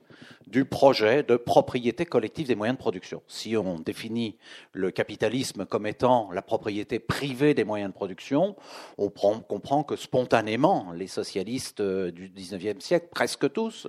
du 0.47 0.65
projet 0.65 1.23
de 1.23 1.37
propriété 1.37 2.05
collective 2.07 2.47
des 2.47 2.55
moyens 2.55 2.77
de 2.77 2.81
production. 2.81 3.23
Si 3.27 3.57
on 3.57 3.79
définit 3.79 4.37
le 4.73 4.91
capitalisme 4.91 5.67
comme 5.67 5.87
étant 5.87 6.31
la 6.33 6.43
propriété 6.43 6.99
privée 6.99 7.55
des 7.55 7.65
moyens 7.65 7.91
de 7.91 7.95
production, 7.95 8.57
on 8.99 9.09
comprend 9.09 9.83
que 9.83 9.97
spontanément, 9.97 10.93
les 10.93 11.07
socialistes 11.07 11.81
euh, 11.81 12.11
du 12.11 12.29
19e 12.29 12.81
siècle, 12.81 13.09
presque 13.11 13.53
tous, 13.53 13.87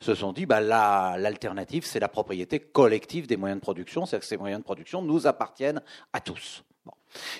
se 0.00 0.14
sont 0.14 0.32
dit 0.32 0.46
bah, 0.46 0.60
l'alternative, 0.60 1.84
c'est 1.84 2.00
la 2.00 2.08
propriété 2.08 2.60
collective 2.60 3.26
des 3.26 3.36
moyens 3.36 3.60
de 3.60 3.62
production, 3.62 4.06
c'est-à-dire 4.06 4.20
que 4.20 4.26
ces 4.26 4.36
moyens 4.36 4.60
de 4.60 4.64
production 4.64 5.02
nous 5.02 5.26
appartiennent 5.26 5.82
à 6.12 6.20
tous. 6.20 6.64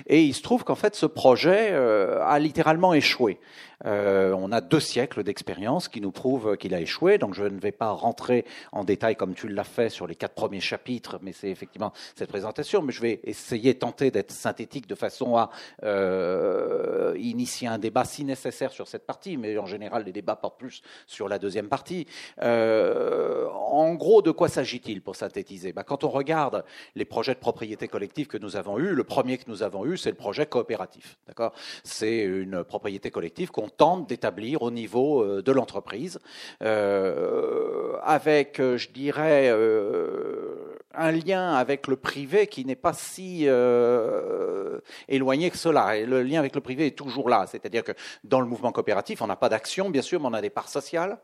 Et 0.07 0.23
il 0.23 0.35
se 0.35 0.43
trouve 0.43 0.65
qu'en 0.65 0.75
fait, 0.75 0.95
ce 0.95 1.07
projet 1.07 1.71
euh, 1.73 2.23
a 2.25 2.39
littéralement 2.39 2.95
échoué. 2.95 3.39
Euh, 3.85 4.35
on 4.39 4.53
a 4.53 4.63
deux 4.63 4.81
siècles 4.81 5.23
d'expérience 5.23 5.89
qui 5.89 6.01
nous 6.01 6.11
prouvent 6.11 6.57
qu'il 6.57 6.75
a 6.75 6.81
échoué. 6.81 7.19
Donc 7.19 7.35
je 7.35 7.45
ne 7.45 7.61
vais 7.61 7.73
pas 7.73 7.91
rentrer 7.91 8.45
en 8.73 8.85
détail 8.85 9.17
comme 9.17 9.35
tu 9.35 9.49
l'as 9.49 9.65
fait 9.65 9.91
sur 9.91 10.07
les 10.07 10.15
quatre 10.15 10.35
premiers 10.35 10.61
chapitres, 10.61 11.19
mais 11.21 11.33
c'est 11.33 11.51
effectivement 11.51 11.93
cette 12.15 12.29
présentation. 12.29 12.83
Mais 12.83 12.93
je 12.93 13.03
vais 13.03 13.21
essayer, 13.25 13.75
tenter 13.75 14.11
d'être 14.11 14.31
synthétique 14.31 14.87
de 14.87 14.95
façon 14.95 15.37
à 15.37 15.51
euh, 15.83 17.15
initier 17.19 17.69
un 17.69 17.79
débat 17.79 18.05
si 18.05 18.25
nécessaire 18.25 18.73
sur 18.73 18.89
cette 18.89 19.07
partie. 19.07 19.37
Mais 19.37 19.59
en 19.59 19.67
général, 19.67 20.05
les 20.05 20.13
débats 20.13 20.37
portent 20.37 20.59
plus 20.59 20.83
sur 21.07 21.29
la 21.29 21.39
deuxième 21.39 21.69
partie. 21.69 22.07
En 22.41 23.95
gros, 23.95 24.23
de 24.23 24.31
quoi 24.31 24.49
s'agit-il 24.49 25.03
pour 25.03 25.17
synthétiser? 25.17 25.73
Bah, 25.73 25.85
Quand 25.85 26.05
on 26.05 26.09
regarde 26.09 26.65
les 26.95 27.05
projets 27.05 27.35
de 27.35 27.41
propriété 27.41 27.89
collective 27.89 28.27
que 28.27 28.39
nous 28.39 28.57
avons 28.57 28.79
eus, 28.79 28.95
le 28.95 29.05
premier 29.05 29.39
que 29.39 29.45
nous 29.49 29.63
avons 29.63 29.66
eu, 29.85 29.97
c'est 29.97 30.11
le 30.11 30.17
projet 30.17 30.47
coopératif. 30.47 31.19
D'accord? 31.27 31.53
C'est 31.85 32.19
une 32.19 32.65
propriété 32.65 33.11
collective 33.11 33.51
qu'on 33.51 33.69
tente 33.69 34.09
d'établir 34.09 34.63
au 34.63 34.71
niveau 34.71 35.23
euh, 35.23 35.43
de 35.43 35.53
l'entreprise, 35.53 36.19
euh, 36.63 37.97
avec, 38.03 38.61
euh, 38.61 38.77
je 38.77 38.89
dirais, 38.91 39.53
un 40.95 41.11
lien 41.11 41.55
avec 41.55 41.87
le 41.89 41.97
privé 41.97 42.47
qui 42.47 42.65
n'est 42.65 42.75
pas 42.75 42.93
si 42.93 43.47
éloigné 45.09 45.51
que 45.51 45.59
cela. 45.59 45.97
Et 45.97 46.07
le 46.07 46.23
lien 46.23 46.39
avec 46.39 46.55
le 46.55 46.61
privé 46.61 46.87
est 46.87 46.99
toujours 46.99 47.29
là. 47.29 47.47
C'est-à-dire 47.47 47.85
que 47.85 47.93
dans 48.25 48.41
le 48.41 48.47
mouvement 48.47 48.73
coopératif, 48.73 49.23
on 49.23 49.27
n'a 49.27 49.37
pas 49.37 49.49
d'action, 49.49 49.91
bien 49.91 50.03
sûr, 50.03 50.21
mais 50.21 50.27
on 50.27 50.35
a 50.35 50.41
des 50.41 50.51
parts 50.51 50.69
sociales. 50.69 51.19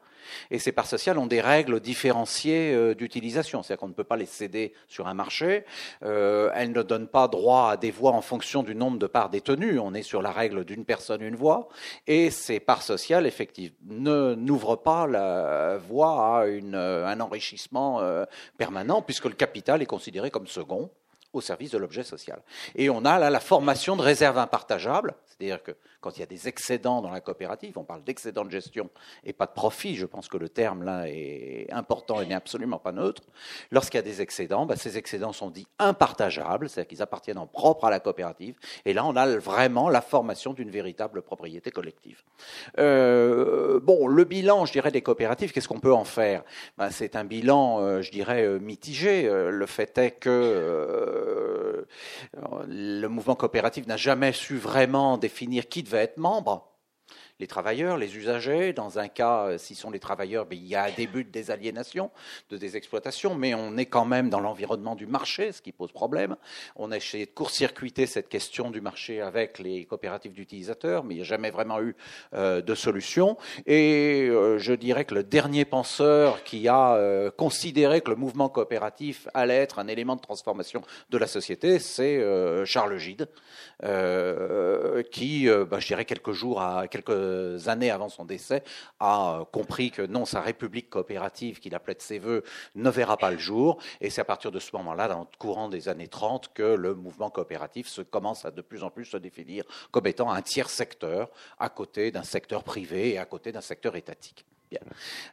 Et 0.50 0.58
ces 0.58 0.72
parts 0.72 0.86
sociales 0.86 1.18
ont 1.18 1.26
des 1.26 1.40
règles 1.40 1.80
différenciées 1.80 2.74
euh, 2.74 2.94
d'utilisation. 2.94 3.62
C'est-à-dire 3.62 3.80
qu'on 3.80 3.88
ne 3.88 3.94
peut 3.94 4.04
pas 4.04 4.16
les 4.16 4.26
céder 4.26 4.72
sur 4.88 5.06
un 5.06 5.14
marché. 5.14 5.64
Euh, 6.04 6.50
elles 6.54 6.72
ne 6.72 6.82
donnent 6.82 7.08
pas 7.08 7.28
droit 7.28 7.70
à 7.70 7.76
des 7.76 7.90
voix 7.90 8.12
en 8.12 8.22
fonction 8.22 8.62
du 8.62 8.74
nombre 8.74 8.98
de 8.98 9.06
parts 9.06 9.30
détenues. 9.30 9.78
On 9.78 9.94
est 9.94 10.02
sur 10.02 10.22
la 10.22 10.32
règle 10.32 10.64
d'une 10.64 10.84
personne, 10.84 11.22
une 11.22 11.36
voix. 11.36 11.68
Et 12.06 12.30
ces 12.30 12.60
parts 12.60 12.82
sociales, 12.82 13.26
effectivement, 13.26 14.36
n'ouvrent 14.36 14.76
pas 14.76 15.06
la 15.06 15.78
voie 15.78 16.40
à 16.40 16.46
une, 16.46 16.74
un 16.74 17.20
enrichissement 17.20 18.00
euh, 18.00 18.24
permanent, 18.58 19.02
puisque 19.02 19.26
le 19.26 19.32
capital 19.32 19.82
est 19.82 19.86
considéré 19.86 20.30
comme 20.30 20.46
second 20.46 20.90
au 21.32 21.40
service 21.40 21.70
de 21.70 21.78
l'objet 21.78 22.02
social. 22.02 22.42
Et 22.74 22.90
on 22.90 23.04
a 23.04 23.18
là 23.18 23.30
la 23.30 23.40
formation 23.40 23.96
de 23.96 24.02
réserves 24.02 24.38
impartageables, 24.38 25.14
c'est-à-dire 25.42 25.62
que 25.64 25.72
quand 26.00 26.16
il 26.16 26.20
y 26.20 26.22
a 26.22 26.26
des 26.26 26.46
excédents 26.46 27.02
dans 27.02 27.11
la 27.11 27.20
coopérative, 27.20 27.76
on 27.76 27.82
parle 27.82 28.04
d'excédents 28.04 28.44
de 28.44 28.50
gestion 28.50 28.90
et 29.25 29.32
pas 29.32 29.46
de 29.46 29.52
profit, 29.52 29.96
je 29.96 30.06
pense 30.06 30.28
que 30.28 30.37
le 30.37 30.49
terme 30.49 30.84
là 30.84 31.08
est 31.08 31.66
important 31.72 32.20
et 32.20 32.26
n'est 32.26 32.34
absolument 32.34 32.78
pas 32.78 32.92
neutre. 32.92 33.22
Lorsqu'il 33.72 33.99
y 33.99 33.99
a 33.99 34.02
des 34.02 34.20
excédents, 34.20 34.66
bah, 34.66 34.76
ces 34.76 34.99
excédents 34.99 35.32
sont 35.32 35.50
dits 35.50 35.66
impartageables, 35.80 36.68
c'est-à-dire 36.68 36.88
qu'ils 36.88 37.02
appartiennent 37.02 37.38
en 37.38 37.49
propre 37.49 37.87
à 37.87 37.90
la 37.90 37.99
coopérative, 37.99 38.54
et 38.84 38.92
là 38.92 39.04
on 39.04 39.16
a 39.16 39.37
vraiment 39.37 39.88
la 39.88 40.00
formation 40.00 40.52
d'une 40.52 40.70
véritable 40.70 41.22
propriété 41.22 41.72
collective. 41.72 42.22
Euh, 42.78 43.80
bon, 43.80 44.06
le 44.06 44.22
bilan, 44.22 44.64
je 44.64 44.72
dirais, 44.72 44.92
des 44.92 45.02
coopératives, 45.02 45.50
qu'est-ce 45.50 45.68
qu'on 45.68 45.80
peut 45.80 45.94
en 45.94 46.04
faire? 46.04 46.44
Bah, 46.78 46.90
C'est 46.92 47.16
un 47.16 47.25
bilan, 47.25 47.80
euh, 47.80 48.02
je 48.02 48.12
dirais, 48.12 48.44
euh, 48.44 48.61
mitigé. 48.61 49.28
Le 49.28 49.66
fait 49.66 49.99
est 49.99 50.12
que 50.12 50.28
le 52.66 53.06
mouvement 53.08 53.34
coopératif 53.34 53.86
n'a 53.86 53.96
jamais 53.96 54.32
su 54.32 54.56
vraiment 54.56 55.18
définir 55.18 55.68
qui 55.68 55.82
devait 55.82 55.98
être 55.98 56.18
membre 56.18 56.71
les 57.42 57.49
travailleurs, 57.49 57.96
les 57.96 58.16
usagers. 58.16 58.72
Dans 58.72 59.00
un 59.00 59.08
cas, 59.08 59.46
euh, 59.46 59.58
s'ils 59.58 59.76
sont 59.76 59.90
les 59.90 59.99
travailleurs, 59.99 60.46
ben, 60.46 60.56
il 60.56 60.68
y 60.68 60.76
a 60.76 60.84
un 60.84 60.92
début 60.92 61.25
de 61.25 61.30
désaliénation, 61.30 62.12
de 62.50 62.56
désexploitation, 62.56 63.34
mais 63.34 63.52
on 63.52 63.76
est 63.76 63.87
quand 63.87 64.04
même 64.04 64.30
dans 64.30 64.38
l'environnement 64.38 64.94
du 64.94 65.08
marché, 65.08 65.50
ce 65.50 65.61
qui 65.61 65.72
pose 65.72 65.90
problème. 65.90 66.37
On 66.76 66.92
a 66.92 66.96
essayé 66.96 67.26
de 67.26 67.32
court-circuiter 67.32 68.06
cette 68.06 68.28
question 68.28 68.70
du 68.70 68.80
marché 68.80 69.20
avec 69.20 69.58
les 69.58 69.87
coopératives 69.87 70.32
d'utilisateurs, 70.32 71.02
mais 71.02 71.14
il 71.14 71.16
n'y 71.16 71.22
a 71.22 71.26
jamais 71.26 71.50
vraiment 71.50 71.80
eu 71.80 71.96
euh, 72.34 72.62
de 72.62 72.75
solution. 72.76 73.37
Et 73.66 74.28
euh, 74.30 74.58
je 74.58 74.72
dirais 74.72 75.04
que 75.04 75.16
le 75.16 75.25
dernier 75.25 75.64
penseur 75.64 76.44
qui 76.44 76.68
a 76.68 76.96
considéré 77.37 78.02
que 78.02 78.11
le 78.11 78.16
mouvement 78.16 78.49
coopératif 78.49 79.26
allait 79.34 79.56
être 79.56 79.80
un 79.80 79.88
élément 79.88 80.14
de 80.14 80.20
transformation 80.20 80.82
de 81.11 81.18
la 81.18 81.26
société, 81.26 81.80
c'est 81.80 82.22
Charles 82.64 82.99
Gide, 82.99 83.28
qui, 85.11 85.49
ben, 85.49 85.80
je 85.80 85.87
dirais, 85.88 86.04
quelques 86.04 86.32
jours 86.32 86.61
à 86.61 86.87
quelques 86.87 87.31
années 87.66 87.90
avant 87.90 88.08
son 88.08 88.24
décès, 88.24 88.62
a 89.00 89.44
compris 89.52 89.90
que 89.90 90.02
non, 90.02 90.24
sa 90.24 90.40
république 90.40 90.90
coopérative 90.90 91.60
qu'il 91.60 91.74
appelait 91.74 91.94
de 91.94 92.02
ses 92.02 92.18
voeux 92.18 92.42
ne 92.74 92.90
verra 92.90 93.16
pas 93.16 93.30
le 93.30 93.38
jour. 93.38 93.78
Et 94.00 94.10
c'est 94.10 94.20
à 94.20 94.24
partir 94.24 94.50
de 94.50 94.58
ce 94.58 94.74
moment-là, 94.76 95.08
dans 95.08 95.20
le 95.20 95.38
courant 95.38 95.68
des 95.68 95.88
années 95.88 96.08
30, 96.08 96.52
que 96.54 96.62
le 96.62 96.94
mouvement 96.94 97.30
coopératif 97.30 97.88
se 97.88 98.02
commence 98.02 98.44
à 98.44 98.50
de 98.50 98.62
plus 98.62 98.82
en 98.82 98.90
plus 98.90 99.04
se 99.04 99.16
définir 99.16 99.64
comme 99.90 100.06
étant 100.06 100.30
un 100.30 100.42
tiers 100.42 100.70
secteur 100.70 101.30
à 101.58 101.68
côté 101.68 102.10
d'un 102.10 102.22
secteur 102.22 102.64
privé 102.64 103.14
et 103.14 103.18
à 103.18 103.24
côté 103.24 103.52
d'un 103.52 103.60
secteur 103.60 103.96
étatique. 103.96 104.44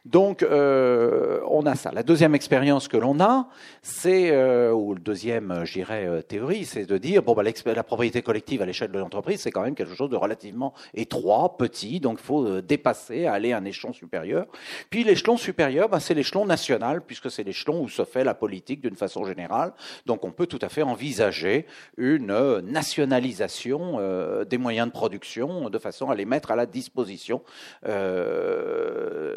Donc, 0.04 0.42
euh, 0.42 1.40
on 1.48 1.66
a 1.66 1.74
ça. 1.74 1.90
La 1.92 2.02
deuxième 2.02 2.34
expérience 2.34 2.88
que 2.88 2.96
l'on 2.96 3.20
a, 3.20 3.48
c'est, 3.82 4.30
euh, 4.30 4.72
ou 4.72 4.94
le 4.94 5.00
deuxième, 5.00 5.62
je 5.64 5.72
dirais, 5.74 6.06
euh, 6.06 6.22
théorie, 6.22 6.64
c'est 6.64 6.86
de 6.86 6.98
dire, 6.98 7.22
bon, 7.22 7.34
bah, 7.34 7.42
la 7.42 7.82
propriété 7.82 8.22
collective 8.22 8.62
à 8.62 8.66
l'échelle 8.66 8.92
de 8.92 8.98
l'entreprise, 8.98 9.40
c'est 9.40 9.50
quand 9.50 9.62
même 9.62 9.74
quelque 9.74 9.94
chose 9.94 10.10
de 10.10 10.16
relativement 10.16 10.74
étroit, 10.94 11.56
petit, 11.56 12.00
donc 12.00 12.18
il 12.20 12.24
faut 12.24 12.60
dépasser, 12.60 13.26
aller 13.26 13.52
à 13.52 13.58
un 13.58 13.64
échelon 13.64 13.92
supérieur. 13.92 14.46
Puis 14.90 15.04
l'échelon 15.04 15.36
supérieur, 15.36 15.88
bah, 15.88 16.00
c'est 16.00 16.14
l'échelon 16.14 16.46
national, 16.46 17.02
puisque 17.02 17.30
c'est 17.30 17.44
l'échelon 17.44 17.82
où 17.82 17.88
se 17.88 18.04
fait 18.04 18.24
la 18.24 18.34
politique 18.34 18.80
d'une 18.80 18.96
façon 18.96 19.24
générale. 19.24 19.72
Donc 20.06 20.24
on 20.24 20.30
peut 20.30 20.46
tout 20.46 20.58
à 20.62 20.68
fait 20.68 20.82
envisager 20.82 21.66
une 21.96 22.60
nationalisation 22.60 24.00
des 24.44 24.58
moyens 24.58 24.88
de 24.88 24.92
production 24.92 25.70
de 25.70 25.78
façon 25.78 26.10
à 26.10 26.14
les 26.14 26.24
mettre 26.24 26.50
à 26.50 26.56
la 26.56 26.66
disposition 26.66 27.42
euh, 27.86 29.29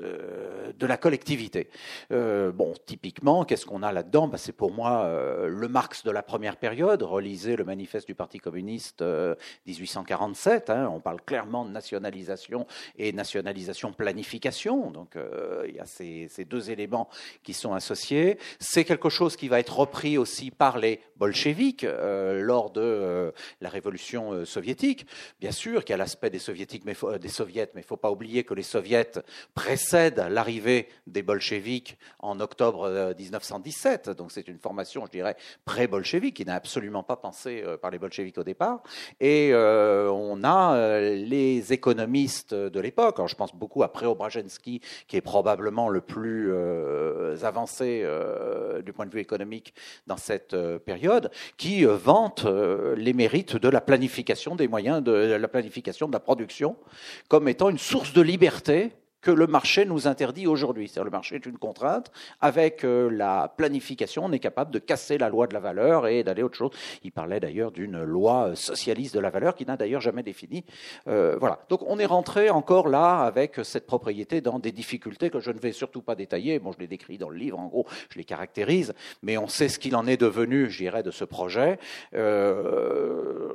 de 0.78 0.86
la 0.86 0.98
collectivité. 0.98 1.70
Euh, 2.12 2.52
bon, 2.52 2.74
typiquement, 2.86 3.46
qu'est-ce 3.46 3.66
qu'on 3.66 3.84
a 3.84 3.92
là-dedans? 3.92 4.28
Ben, 4.28 4.38
C'est 4.38 4.52
pour 4.52 4.72
moi 4.72 5.06
euh, 5.06 5.48
le 5.48 5.68
Marx 5.68 6.04
de 6.04 6.12
la 6.12 6.24
première 6.24 6.58
période. 6.58 7.04
Relisez 7.04 7.56
le 7.56 7.64
manifeste 7.64 8.08
du 8.08 8.16
Parti 8.16 8.40
communiste 8.40 9.04
1847. 9.66 10.70
Hein, 10.70 10.90
on 10.92 11.00
parle 11.00 11.22
clairement 11.22 11.66
de 11.66 11.72
nationalisation 11.72 12.66
et 12.98 13.12
nationalisation-planification. 13.14 14.92
Donc 14.92 15.16
il 15.68 15.76
y 15.76 15.80
a 15.80 15.86
ces, 15.86 16.28
ces, 16.30 16.46
deux 16.46 16.72
éléments 16.72 17.10
qui 17.44 17.54
sont 17.54 17.74
associés. 17.74 18.38
C'est 18.60 18.84
quelque 18.84 19.10
chose 19.10 19.36
qui 19.36 19.48
va 19.48 19.60
être 19.60 19.78
repris 19.78 20.18
aussi 20.18 20.52
par 20.52 20.78
les 20.78 21.02
bolcheviques 21.18 21.86
lors 21.86 22.72
de 22.72 23.34
la 23.62 23.70
révolution 23.70 24.46
soviétique. 24.46 25.06
Bien 25.40 25.52
sûr 25.52 25.84
qu'il 25.84 25.94
y 25.94 25.96
a 25.96 25.98
l'aspect 25.98 26.30
des 26.30 26.40
soviétiques, 26.40 26.84
mais 26.86 26.96
des 27.20 27.30
soviets, 27.30 27.70
mais 27.74 27.82
il 27.82 27.86
ne 27.86 27.88
faut 27.88 27.98
pas 27.98 28.12
oublier 28.12 28.44
que 28.44 28.54
les 28.54 28.64
soviets 28.64 29.12
précèdent 29.54 29.83
l'arrivée 29.92 30.30
l'arrivée 30.44 30.88
des 31.08 31.24
bolcheviks 31.24 31.98
en 32.20 32.40
octobre 32.40 33.14
1917. 33.18 34.10
Donc 34.12 34.32
c'est 34.32 34.48
une 34.48 34.58
formation, 34.58 35.06
je 35.06 35.12
dirais, 35.12 35.36
pré-bolchevique, 35.66 36.36
qui 36.36 36.46
n'a 36.46 36.56
absolument 36.56 37.04
pas 37.04 37.16
pensé 37.16 37.64
par 37.82 37.92
les 37.92 38.00
bolcheviks 38.00 38.38
au 38.38 38.44
départ. 38.44 38.84
Et 39.20 39.52
on 39.54 40.44
a 40.44 41.00
les 41.00 41.74
économistes 41.74 42.54
de 42.54 42.80
l'époque, 42.80 43.20
je 43.28 43.36
pense 43.36 43.56
beaucoup 43.56 43.84
à 43.84 43.92
Preobrazhensky, 43.92 44.82
qui 45.08 45.18
est 45.18 45.22
probablement 45.22 45.90
le 45.90 46.02
plus 46.02 46.54
avancé 47.44 48.06
du 48.84 48.94
point 48.94 49.06
de 49.06 49.12
vue 49.12 49.22
économique 49.22 49.74
dans 50.08 50.18
cette 50.18 50.56
période, 50.80 51.32
qui 51.58 51.84
vante 51.84 52.46
les 52.46 53.14
mérites 53.14 53.56
de 53.56 53.70
la 53.70 53.82
planification 53.82 54.56
des 54.56 54.68
moyens 54.68 55.04
de 55.04 55.12
la 55.12 55.48
planification 55.48 56.08
de 56.08 56.14
la 56.14 56.20
production 56.20 56.76
comme 57.28 57.48
étant 57.48 57.70
une 57.70 57.78
source 57.78 58.14
de 58.14 58.22
liberté 58.22 58.92
que 59.24 59.32
le 59.32 59.48
marché 59.48 59.86
nous 59.86 60.08
interdit 60.08 60.46
aujourd'hui. 60.46 60.88
C'est-à-dire 60.88 61.06
le 61.06 61.12
marché 61.12 61.36
est 61.36 61.46
une 61.46 61.58
contrainte. 61.58 62.12
Avec 62.42 62.84
euh, 62.84 63.10
la 63.10 63.52
planification, 63.56 64.26
on 64.26 64.32
est 64.32 64.40
capable 64.40 64.72
de 64.72 64.80
casser 64.80 65.18
la 65.18 65.30
loi 65.30 65.48
de 65.48 65.54
la 65.54 65.62
valeur 65.62 66.08
et 66.08 66.24
d'aller 66.24 66.44
autre 66.44 66.58
chose. 66.58 66.72
Il 67.04 67.12
parlait 67.12 67.40
d'ailleurs 67.40 67.72
d'une 67.72 68.04
loi 68.04 68.50
euh, 68.50 68.56
socialiste 68.56 69.16
de 69.16 69.20
la 69.20 69.30
valeur 69.30 69.56
qui 69.56 69.66
n'a 69.66 69.78
d'ailleurs 69.78 70.02
jamais 70.02 70.24
défini. 70.24 70.66
Euh, 71.08 71.38
voilà. 71.40 71.60
Donc 71.70 71.82
on 71.88 71.98
est 72.00 72.06
rentré 72.06 72.50
encore 72.50 72.90
là 72.90 73.22
avec 73.22 73.62
cette 73.64 73.88
propriété 73.88 74.42
dans 74.42 74.60
des 74.60 74.74
difficultés 74.74 75.30
que 75.30 75.40
je 75.40 75.52
ne 75.52 75.60
vais 75.60 75.72
surtout 75.72 76.02
pas 76.02 76.16
détailler. 76.16 76.60
Bon, 76.60 76.74
je 76.74 76.80
les 76.80 76.88
décris 76.88 77.18
dans 77.18 77.30
le 77.30 77.38
livre, 77.38 77.60
en 77.60 77.68
gros, 77.68 77.88
je 78.10 78.18
les 78.18 78.26
caractérise, 78.26 78.94
mais 79.22 79.38
on 79.38 79.48
sait 79.48 79.70
ce 79.70 79.80
qu'il 79.80 79.96
en 79.96 80.06
est 80.06 80.18
devenu, 80.18 80.70
je 80.70 80.80
dirais, 80.80 81.04
de 81.04 81.12
ce 81.12 81.24
projet. 81.24 81.80
Euh, 82.14 83.54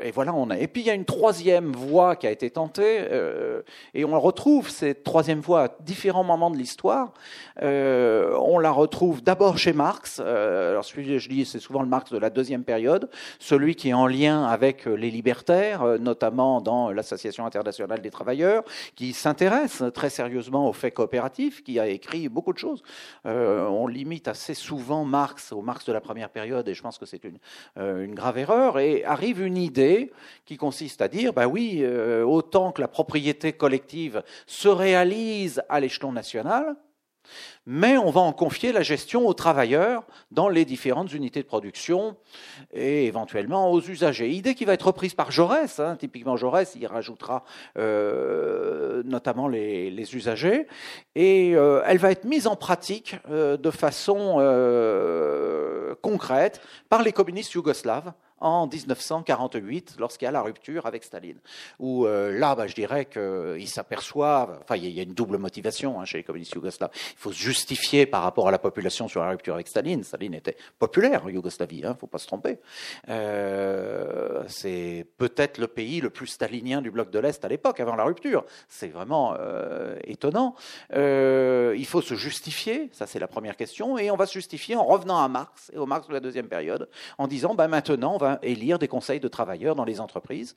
et 0.00 0.12
voilà, 0.12 0.32
on 0.34 0.50
a. 0.50 0.58
Et 0.58 0.68
puis 0.68 0.82
il 0.82 0.86
y 0.86 0.90
a 0.90 0.94
une 0.94 1.04
troisième 1.04 1.72
voie 1.72 2.14
qui 2.14 2.26
a 2.26 2.30
été 2.30 2.50
tentée, 2.50 3.00
euh, 3.10 3.62
et 3.94 4.04
on 4.04 4.20
retrouve 4.20 4.70
cette 4.70 5.02
troisième 5.08 5.40
voie 5.40 5.62
à 5.64 5.68
différents 5.80 6.22
moments 6.22 6.50
de 6.50 6.58
l'histoire. 6.58 7.14
Euh, 7.62 8.36
on 8.42 8.58
la 8.58 8.70
retrouve 8.70 9.22
d'abord 9.22 9.56
chez 9.56 9.72
Marx. 9.72 10.20
Euh, 10.22 10.72
alors 10.72 10.84
celui 10.84 11.18
je 11.18 11.28
dis, 11.30 11.46
c'est 11.46 11.60
souvent 11.60 11.80
le 11.80 11.88
Marx 11.88 12.12
de 12.12 12.18
la 12.18 12.28
deuxième 12.28 12.62
période, 12.62 13.08
celui 13.38 13.74
qui 13.74 13.88
est 13.88 13.94
en 13.94 14.06
lien 14.06 14.44
avec 14.44 14.86
euh, 14.86 14.94
les 14.94 15.10
libertaires, 15.10 15.98
notamment 15.98 16.60
dans 16.60 16.90
l'Association 16.90 17.46
internationale 17.46 18.02
des 18.02 18.10
travailleurs, 18.10 18.64
qui 18.96 19.14
s'intéresse 19.14 19.82
très 19.94 20.10
sérieusement 20.10 20.68
aux 20.68 20.74
faits 20.74 20.92
coopératifs, 20.92 21.64
qui 21.64 21.80
a 21.80 21.86
écrit 21.86 22.28
beaucoup 22.28 22.52
de 22.52 22.58
choses. 22.58 22.82
on 23.24 23.86
limite 23.86 24.28
assez 24.28 24.52
souvent 24.52 25.04
Marx 25.04 25.52
au 25.52 25.62
Marx 25.62 25.86
de 25.86 25.92
la 25.94 26.02
première 26.02 26.28
période, 26.28 26.68
et 26.68 26.74
je 26.74 26.82
pense 26.82 26.98
que 26.98 27.06
c'est 27.06 27.24
une, 27.24 27.38
une 27.76 28.14
grave 28.14 28.36
erreur. 28.36 28.78
Et 28.78 29.04
arrive 29.04 29.40
une 29.40 29.56
idée 29.56 30.12
qui 30.44 30.58
consiste 30.58 31.00
à 31.00 31.08
dire, 31.08 31.32
bah 31.32 31.46
oui, 31.46 31.82
autant 32.24 32.72
que 32.72 32.82
la 32.82 32.88
propriété 32.88 33.54
collective 33.54 34.22
se 34.46 34.68
réalise 34.98 35.62
à 35.68 35.78
l'échelon 35.78 36.10
national, 36.10 36.74
mais 37.66 37.98
on 37.98 38.10
va 38.10 38.20
en 38.20 38.32
confier 38.32 38.72
la 38.72 38.82
gestion 38.82 39.28
aux 39.28 39.34
travailleurs 39.34 40.04
dans 40.32 40.48
les 40.48 40.64
différentes 40.64 41.12
unités 41.12 41.42
de 41.42 41.46
production 41.46 42.16
et 42.72 43.06
éventuellement 43.06 43.70
aux 43.70 43.80
usagers. 43.80 44.30
Idée 44.30 44.54
qui 44.54 44.64
va 44.64 44.72
être 44.72 44.86
reprise 44.86 45.14
par 45.14 45.30
Jaurès, 45.30 45.78
hein, 45.78 45.96
typiquement 45.96 46.36
Jaurès, 46.36 46.74
il 46.74 46.86
rajoutera 46.86 47.44
euh, 47.76 49.02
notamment 49.04 49.46
les, 49.46 50.16
usagers, 50.16 50.66
et 51.14 51.54
euh, 51.54 51.82
elle 51.86 51.98
va 51.98 52.10
être 52.10 52.24
mise 52.24 52.46
en 52.46 52.56
pratique 52.56 53.16
euh, 53.30 53.56
de 53.56 53.70
façon 53.70 54.38
concrète 56.02 56.60
par 56.88 57.02
les 57.02 57.12
communistes 57.12 57.52
yougoslaves 57.52 58.12
en 58.40 58.66
1948, 58.66 59.96
lorsqu'il 59.98 60.26
y 60.26 60.28
a 60.28 60.32
la 60.32 60.42
rupture 60.42 60.86
avec 60.86 61.04
Staline. 61.04 61.38
Où 61.78 62.06
euh, 62.06 62.38
là, 62.38 62.54
bah, 62.54 62.66
je 62.66 62.74
dirais 62.74 63.06
qu'ils 63.06 63.68
s'aperçoivent, 63.68 64.58
enfin, 64.62 64.76
il 64.76 64.88
y, 64.88 65.00
a 65.00 65.02
une 65.02 65.14
double 65.14 65.38
motivation 65.38 66.00
hein, 66.00 66.04
chez 66.04 66.18
les 66.18 66.24
communistes 66.24 66.54
yougoslaves. 66.54 66.90
Il 66.94 67.18
faut 67.18 67.32
se 67.32 67.38
justifier 67.38 68.06
par 68.06 68.22
rapport 68.22 68.48
à 68.48 68.50
la 68.50 68.58
population 68.58 69.08
sur 69.08 69.22
la 69.22 69.30
rupture 69.30 69.54
avec 69.54 69.68
Staline. 69.68 70.04
Staline 70.04 70.34
était 70.34 70.56
populaire 70.78 71.24
en 71.24 71.28
Yougoslavie, 71.28 71.78
il 71.78 71.86
hein, 71.86 71.90
ne 71.90 71.98
faut 71.98 72.06
pas 72.06 72.18
se 72.18 72.26
tromper. 72.26 72.58
Euh, 73.08 74.44
c'est 74.48 75.06
peut-être 75.16 75.58
le 75.58 75.66
pays 75.66 76.00
le 76.00 76.10
plus 76.10 76.26
stalinien 76.26 76.82
du 76.82 76.90
bloc 76.90 77.10
de 77.10 77.18
l'Est 77.18 77.44
à 77.44 77.48
l'époque, 77.48 77.80
avant 77.80 77.96
la 77.96 78.04
rupture. 78.04 78.44
C'est 78.68 78.88
vraiment 78.88 79.34
euh, 79.38 79.96
étonnant. 80.04 80.54
il 80.90 81.86
faut 81.86 82.02
se 82.02 82.14
justifier, 82.14 82.88
ça 82.92 83.06
c'est 83.06 83.18
la 83.18 83.28
première 83.28 83.56
question, 83.56 83.98
et 83.98 84.10
on 84.10 84.16
va 84.16 84.26
se 84.26 84.34
justifier 84.34 84.76
en 84.76 84.84
revenant 84.84 85.18
à 85.22 85.28
Marx, 85.28 85.70
et 85.72 85.78
au 85.78 85.86
Marx 85.86 86.08
de 86.08 86.12
la 86.12 86.20
deuxième 86.20 86.48
période, 86.48 86.88
en 87.16 87.26
disant, 87.26 87.54
bah, 87.54 87.68
maintenant, 87.68 88.14
on 88.14 88.18
va 88.18 88.27
élire 88.42 88.78
des 88.78 88.88
conseils 88.88 89.20
de 89.20 89.28
travailleurs 89.28 89.74
dans 89.74 89.84
les 89.84 90.00
entreprises. 90.00 90.56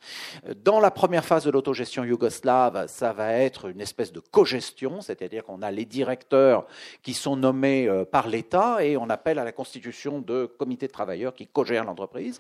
Dans 0.63 0.79
la 0.79 0.91
première 0.91 1.25
phase 1.25 1.45
de 1.45 1.51
l'autogestion 1.51 2.03
yougoslave, 2.03 2.88
ça 2.88 3.13
va 3.13 3.34
être 3.34 3.69
une 3.69 3.81
espèce 3.81 4.12
de 4.12 4.19
cogestion, 4.19 5.01
c'est-à-dire 5.01 5.45
qu'on 5.45 5.62
a 5.62 5.71
les 5.71 5.86
directeurs 5.86 6.65
qui 7.03 7.13
sont 7.13 7.36
nommés 7.36 7.88
euh, 7.88 8.05
par 8.05 8.27
l'État 8.27 8.84
et 8.84 8.97
on 8.97 9.10
appelle 9.10 9.39
à 9.39 9.43
la 9.43 9.51
constitution 9.51 10.19
de 10.19 10.45
comités 10.45 10.88
de 10.88 10.91
travailleurs 10.91 11.34
qui 11.34 11.47
cogèrent 11.47 11.86
l'entreprise. 11.86 12.38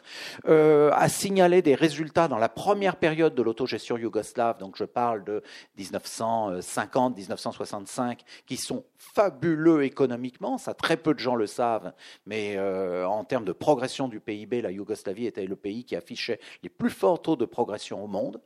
Euh, 0.47 0.91
à 0.93 1.09
signaler 1.09 1.61
des 1.61 1.75
résultats 1.75 2.27
dans 2.27 2.37
la 2.37 2.49
première 2.49 2.95
période 2.95 3.35
de 3.35 3.41
l'autogestion 3.41 3.97
yougoslave, 3.97 4.57
donc 4.57 4.75
je 4.77 4.85
parle 4.85 5.23
de 5.23 5.43
1950-1965, 5.79 8.19
qui 8.45 8.57
sont 8.57 8.83
fabuleux 8.97 9.83
économiquement, 9.83 10.57
ça 10.57 10.73
très 10.73 10.97
peu 10.97 11.13
de 11.13 11.19
gens 11.19 11.35
le 11.35 11.47
savent, 11.47 11.93
mais 12.25 12.55
euh, 12.57 13.05
en 13.05 13.23
termes 13.23 13.45
de 13.45 13.51
progression 13.51 14.07
du 14.07 14.19
PIB, 14.19 14.61
la 14.61 14.71
Yougoslavie 14.71 15.20
était 15.25 15.45
le 15.45 15.55
pays 15.55 15.83
qui 15.83 15.95
affichait 15.95 16.39
les 16.63 16.69
plus 16.69 16.89
forts 16.89 17.21
taux 17.21 17.35
de 17.35 17.45
progression 17.45 18.03
au 18.03 18.07
monde. 18.07 18.41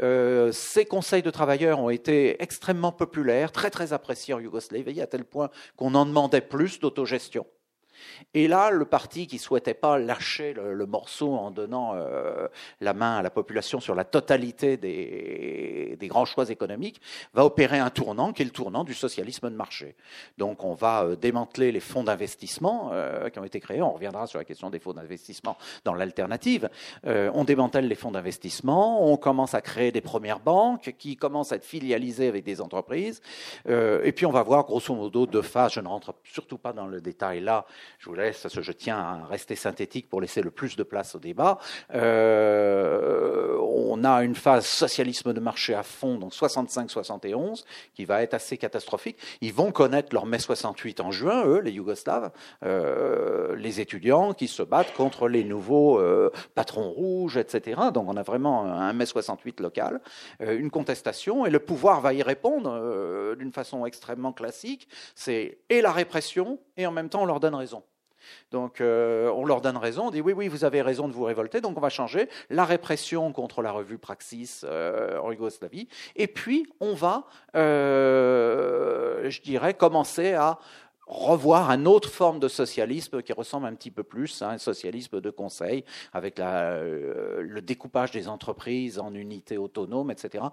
Euh, 0.00 0.52
ces 0.52 0.84
conseils 0.84 1.22
de 1.22 1.30
travailleurs 1.30 1.80
ont 1.80 1.90
été 1.90 2.42
extrêmement 2.42 2.92
populaires, 2.92 3.52
très 3.52 3.70
très 3.70 3.92
appréciés 3.92 4.34
en 4.34 4.40
Yougoslavie, 4.40 5.00
à 5.00 5.06
tel 5.06 5.24
point 5.24 5.50
qu'on 5.76 5.94
en 5.94 6.06
demandait 6.06 6.40
plus 6.40 6.80
d'autogestion. 6.80 7.46
Et 8.34 8.48
là, 8.48 8.70
le 8.70 8.84
parti 8.84 9.26
qui 9.26 9.38
souhaitait 9.38 9.74
pas 9.74 9.98
lâcher 9.98 10.54
le, 10.54 10.86
morceau 10.86 11.34
en 11.34 11.50
donnant 11.50 11.92
euh, 11.94 12.48
la 12.80 12.94
main 12.94 13.16
à 13.16 13.22
la 13.22 13.30
population 13.30 13.80
sur 13.80 13.94
la 13.94 14.04
totalité 14.04 14.76
des, 14.76 15.96
des, 15.98 16.08
grands 16.08 16.24
choix 16.24 16.48
économiques 16.50 17.00
va 17.34 17.44
opérer 17.44 17.78
un 17.78 17.90
tournant 17.90 18.32
qui 18.32 18.42
est 18.42 18.44
le 18.44 18.50
tournant 18.50 18.84
du 18.84 18.94
socialisme 18.94 19.50
de 19.50 19.54
marché. 19.54 19.96
Donc, 20.38 20.64
on 20.64 20.74
va 20.74 21.04
euh, 21.04 21.16
démanteler 21.16 21.72
les 21.72 21.80
fonds 21.80 22.04
d'investissement 22.04 22.90
euh, 22.92 23.28
qui 23.28 23.38
ont 23.38 23.44
été 23.44 23.60
créés. 23.60 23.82
On 23.82 23.92
reviendra 23.92 24.26
sur 24.26 24.38
la 24.38 24.44
question 24.44 24.70
des 24.70 24.78
fonds 24.78 24.92
d'investissement 24.92 25.56
dans 25.84 25.94
l'alternative. 25.94 26.68
on 27.04 27.44
démantèle 27.44 27.88
les 27.88 27.94
fonds 27.94 28.10
d'investissement. 28.10 29.10
On 29.10 29.16
commence 29.16 29.54
à 29.54 29.60
créer 29.60 29.92
des 29.92 30.00
premières 30.00 30.40
banques 30.40 30.94
qui 30.98 31.16
commencent 31.16 31.52
à 31.52 31.56
être 31.56 31.64
filialisées 31.64 32.28
avec 32.28 32.44
des 32.44 32.60
entreprises. 32.60 33.20
et 33.68 34.12
puis, 34.12 34.26
on 34.26 34.32
va 34.32 34.42
voir 34.42 34.64
grosso 34.64 34.94
modo 34.94 35.26
deux 35.26 35.42
phases. 35.42 35.72
Je 35.72 35.80
ne 35.80 35.88
rentre 35.88 36.14
surtout 36.24 36.58
pas 36.58 36.72
dans 36.72 36.86
le 36.86 37.00
détail 37.00 37.40
là 37.40 37.66
je 38.02 38.08
vous 38.08 38.16
laisse, 38.16 38.48
je 38.50 38.72
tiens 38.72 38.98
à 38.98 39.26
rester 39.26 39.54
synthétique 39.54 40.08
pour 40.08 40.20
laisser 40.20 40.42
le 40.42 40.50
plus 40.50 40.74
de 40.74 40.82
place 40.82 41.14
au 41.14 41.20
débat. 41.20 41.58
Euh, 41.94 43.56
on 43.60 44.02
a 44.02 44.24
une 44.24 44.34
phase 44.34 44.66
socialisme 44.66 45.32
de 45.32 45.38
marché 45.38 45.72
à 45.72 45.84
fond, 45.84 46.18
donc 46.18 46.32
65-71, 46.32 47.62
qui 47.94 48.04
va 48.04 48.24
être 48.24 48.34
assez 48.34 48.58
catastrophique. 48.58 49.18
Ils 49.40 49.54
vont 49.54 49.70
connaître 49.70 50.12
leur 50.12 50.26
mai 50.26 50.40
68 50.40 50.98
en 50.98 51.12
juin, 51.12 51.44
eux, 51.46 51.60
les 51.60 51.70
Yougoslaves, 51.70 52.32
euh, 52.64 53.54
les 53.54 53.80
étudiants 53.80 54.34
qui 54.34 54.48
se 54.48 54.64
battent 54.64 54.94
contre 54.94 55.28
les 55.28 55.44
nouveaux 55.44 56.00
euh, 56.00 56.32
patrons 56.56 56.90
rouges, 56.90 57.36
etc. 57.36 57.82
Donc 57.94 58.08
on 58.08 58.16
a 58.16 58.24
vraiment 58.24 58.64
un 58.64 58.92
mai 58.94 59.06
68 59.06 59.60
local, 59.60 60.00
une 60.40 60.72
contestation, 60.72 61.46
et 61.46 61.50
le 61.50 61.60
pouvoir 61.60 62.00
va 62.00 62.14
y 62.14 62.22
répondre 62.24 63.36
d'une 63.36 63.52
façon 63.52 63.86
extrêmement 63.86 64.32
classique. 64.32 64.88
C'est 65.14 65.58
et 65.68 65.80
la 65.80 65.92
répression, 65.92 66.58
et 66.76 66.84
en 66.84 66.90
même 66.90 67.08
temps 67.08 67.22
on 67.22 67.26
leur 67.26 67.38
donne 67.38 67.54
raison. 67.54 67.84
Donc 68.50 68.80
euh, 68.80 69.30
on 69.34 69.44
leur 69.44 69.60
donne 69.60 69.76
raison, 69.76 70.08
on 70.08 70.10
dit 70.10 70.20
oui, 70.20 70.32
oui, 70.32 70.48
vous 70.48 70.64
avez 70.64 70.82
raison 70.82 71.08
de 71.08 71.12
vous 71.12 71.24
révolter, 71.24 71.60
donc 71.60 71.76
on 71.76 71.80
va 71.80 71.88
changer 71.88 72.28
la 72.50 72.64
répression 72.64 73.32
contre 73.32 73.62
la 73.62 73.72
revue 73.72 73.98
Praxis 73.98 74.64
euh, 74.64 75.18
en 75.18 75.32
Yougoslavie, 75.32 75.88
et 76.16 76.26
puis 76.26 76.66
on 76.80 76.94
va, 76.94 77.24
euh, 77.56 79.30
je 79.30 79.40
dirais, 79.40 79.74
commencer 79.74 80.32
à 80.32 80.58
revoir 81.06 81.70
une 81.70 81.88
autre 81.88 82.08
forme 82.08 82.38
de 82.38 82.48
socialisme 82.48 83.22
qui 83.22 83.32
ressemble 83.32 83.66
un 83.66 83.74
petit 83.74 83.90
peu 83.90 84.02
plus 84.02 84.40
à 84.42 84.50
un 84.50 84.58
socialisme 84.58 85.20
de 85.20 85.30
conseil, 85.30 85.84
avec 86.12 86.38
euh, 86.38 87.42
le 87.42 87.60
découpage 87.60 88.12
des 88.12 88.28
entreprises 88.28 88.98
en 88.98 89.12
unités 89.14 89.58
autonomes, 89.58 90.10
etc. 90.10 90.44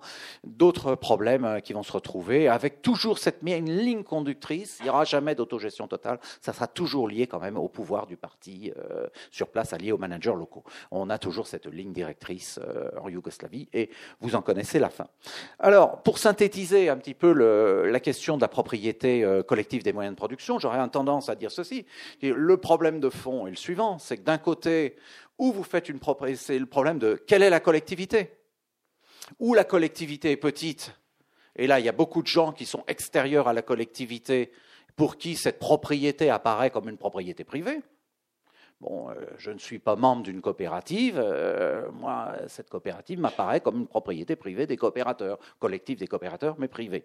D'autres 0.44 0.96
problèmes 0.96 1.46
euh, 1.46 1.60
qui 1.60 1.74
vont 1.74 1.84
se 1.84 1.92
retrouver, 1.92 2.48
avec 2.48 2.82
toujours 2.82 3.20
cette 3.20 3.40
une 3.42 3.72
ligne 3.72 4.04
conductrice. 4.04 4.78
Il 4.80 4.84
n'y 4.84 4.90
aura 4.90 5.06
jamais 5.06 5.34
d'autogestion 5.34 5.88
totale. 5.88 6.20
Ça 6.42 6.52
sera 6.52 6.68
toujours 6.68 7.08
lié 7.08 7.26
quand 7.26 7.40
même 7.40 7.58
au 7.58 7.68
pouvoir 7.68 8.06
du 8.06 8.18
parti 8.18 8.72
euh, 8.78 9.08
sur 9.32 9.48
place, 9.48 9.74
allié 9.74 9.92
aux 9.92 9.98
managers 9.98 10.36
locaux. 10.38 10.64
On 10.92 11.10
a 11.10 11.18
toujours 11.18 11.48
cette 11.48 11.66
ligne 11.68 11.94
directrice 11.94 12.60
en 13.02 13.08
Yougoslavie, 13.08 13.70
et 13.74 13.90
vous 14.20 14.36
en 14.36 14.42
connaissez 14.42 14.78
la 14.78 14.90
fin. 14.90 15.08
Alors, 15.60 16.02
pour 16.04 16.18
synthétiser 16.18 16.90
un 16.90 16.98
petit 16.98 17.14
peu 17.14 17.32
la 17.32 18.00
question 18.00 18.36
de 18.36 18.42
la 18.42 18.48
propriété 18.48 19.26
collective 19.48 19.84
des 19.84 19.94
moyens 19.94 20.16
de 20.16 20.18
production, 20.18 20.39
j'aurais 20.40 20.90
tendance 20.90 21.30
à 21.30 21.36
dire 21.36 21.52
ceci. 21.52 21.86
Le 22.22 22.58
problème 22.58 23.00
de 23.00 23.10
fond 23.10 23.48
est 23.48 23.52
le 23.52 23.56
suivant, 23.56 24.00
c'est 24.00 24.18
que 24.18 24.24
d'un 24.24 24.38
côté, 24.38 24.96
où 25.38 25.52
vous 25.52 25.64
faites 25.64 25.90
une 25.90 26.00
propriété, 26.00 26.40
c'est 26.42 26.60
le 26.60 26.66
problème 26.66 27.00
de 27.00 27.16
quelle 27.16 27.44
est 27.44 27.50
la 27.50 27.60
collectivité. 27.60 28.32
Où 29.40 29.54
la 29.54 29.64
collectivité 29.64 30.32
est 30.32 30.38
petite, 30.38 30.96
Et 31.56 31.68
là, 31.68 31.80
il 31.80 31.86
y 31.86 31.90
a 31.90 31.94
beaucoup 31.94 32.22
de 32.22 32.28
gens 32.28 32.52
qui 32.52 32.66
sont 32.66 32.84
extérieurs 32.88 33.48
à 33.48 33.54
la 33.54 33.62
collectivité 33.62 34.52
pour 34.96 35.18
qui 35.18 35.36
cette 35.36 35.60
propriété 35.60 36.30
apparaît 36.30 36.72
comme 36.72 36.90
une 36.90 36.98
propriété 36.98 37.44
privée. 37.44 37.82
Bon, 38.82 39.10
euh, 39.10 39.14
je 39.38 39.52
ne 39.52 39.58
suis 39.58 39.78
pas 39.78 39.98
membre 39.98 40.24
d'une 40.24 40.40
coopérative. 40.40 41.16
Euh, 41.22 41.92
moi, 41.92 42.32
cette 42.48 42.70
coopérative 42.70 43.20
m'apparaît 43.20 43.60
comme 43.60 43.76
une 43.76 43.88
propriété 43.88 44.38
privée 44.38 44.68
des 44.68 44.78
coopérateurs, 44.78 45.38
collectif 45.60 46.00
des 46.00 46.08
coopérateurs, 46.08 46.56
mais 46.60 46.70
privée. 46.70 47.04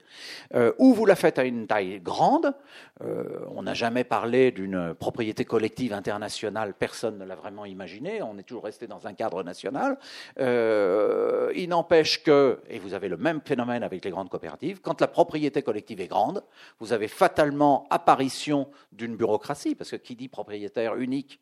Euh, 0.54 0.72
ou 0.78 0.94
vous 0.94 1.04
la 1.04 1.16
faites 1.16 1.36
à 1.36 1.44
une 1.44 1.66
taille 1.66 2.00
grande. 2.00 2.54
on 3.00 3.62
n'a 3.62 3.74
jamais 3.74 4.04
parlé 4.04 4.52
d'une 4.52 4.94
propriété 4.94 5.44
collective 5.44 5.92
internationale. 5.92 6.74
Personne 6.74 7.18
ne 7.18 7.24
l'a 7.24 7.34
vraiment 7.34 7.64
imaginé. 7.64 8.22
On 8.22 8.38
est 8.38 8.44
toujours 8.44 8.64
resté 8.64 8.86
dans 8.86 9.08
un 9.08 9.12
cadre 9.12 9.42
national. 9.42 9.98
il 10.38 11.68
n'empêche 11.68 12.22
que, 12.22 12.60
et 12.68 12.78
vous 12.78 12.94
avez 12.94 13.08
le 13.08 13.16
même 13.16 13.40
phénomène 13.40 13.82
avec 13.82 14.04
les 14.04 14.12
grandes 14.12 14.28
coopératives, 14.28 14.80
quand 14.80 15.00
la 15.00 15.08
propriété 15.08 15.62
collective 15.62 16.00
est 16.00 16.06
grande, 16.06 16.44
vous 16.78 16.92
avez 16.92 17.08
fatalement 17.08 17.88
apparition 17.90 18.68
d'une 18.92 19.16
bureaucratie, 19.16 19.74
parce 19.74 19.90
que 19.90 19.96
qui 19.96 20.14
dit 20.14 20.28
propriétaire 20.28 20.94
unique 20.94 21.40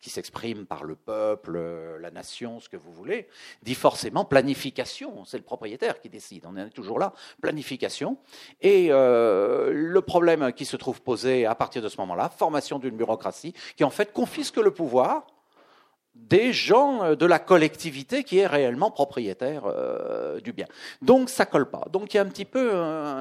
qui 0.00 0.10
s'exprime 0.10 0.66
par 0.66 0.84
le 0.84 0.94
peuple, 0.94 1.54
euh, 1.56 1.98
la 1.98 2.10
nation, 2.10 2.60
ce 2.60 2.68
que 2.68 2.76
vous 2.76 2.92
voulez, 2.92 3.28
dit 3.62 3.74
forcément 3.74 4.24
planification. 4.24 5.24
C'est 5.24 5.38
le 5.38 5.44
propriétaire 5.44 6.00
qui 6.00 6.08
décide. 6.08 6.44
On 6.46 6.56
est 6.56 6.70
toujours 6.70 6.98
là, 6.98 7.12
planification. 7.40 8.18
Et 8.60 8.88
euh, 8.90 9.70
le 9.72 10.00
problème 10.02 10.52
qui 10.52 10.64
se 10.64 10.76
trouve 10.76 11.00
posé 11.00 11.46
à 11.46 11.54
partir 11.54 11.82
de 11.82 11.88
ce 11.88 11.96
moment-là, 11.98 12.28
formation 12.28 12.78
d'une 12.78 12.96
bureaucratie 12.96 13.54
qui 13.76 13.84
en 13.84 13.90
fait 13.90 14.12
confisque 14.12 14.56
le 14.56 14.70
pouvoir 14.70 15.26
des 16.14 16.52
gens 16.52 17.02
euh, 17.02 17.14
de 17.14 17.24
la 17.24 17.38
collectivité 17.38 18.24
qui 18.24 18.38
est 18.38 18.46
réellement 18.46 18.90
propriétaire 18.90 19.62
du 20.42 20.52
bien. 20.52 20.66
Donc 21.00 21.30
ça 21.30 21.46
colle 21.46 21.70
pas. 21.70 21.86
Donc 21.90 22.12
il 22.12 22.18
y 22.18 22.20
a 22.20 22.22
un 22.22 22.28
petit 22.28 22.44
peu 22.44 22.74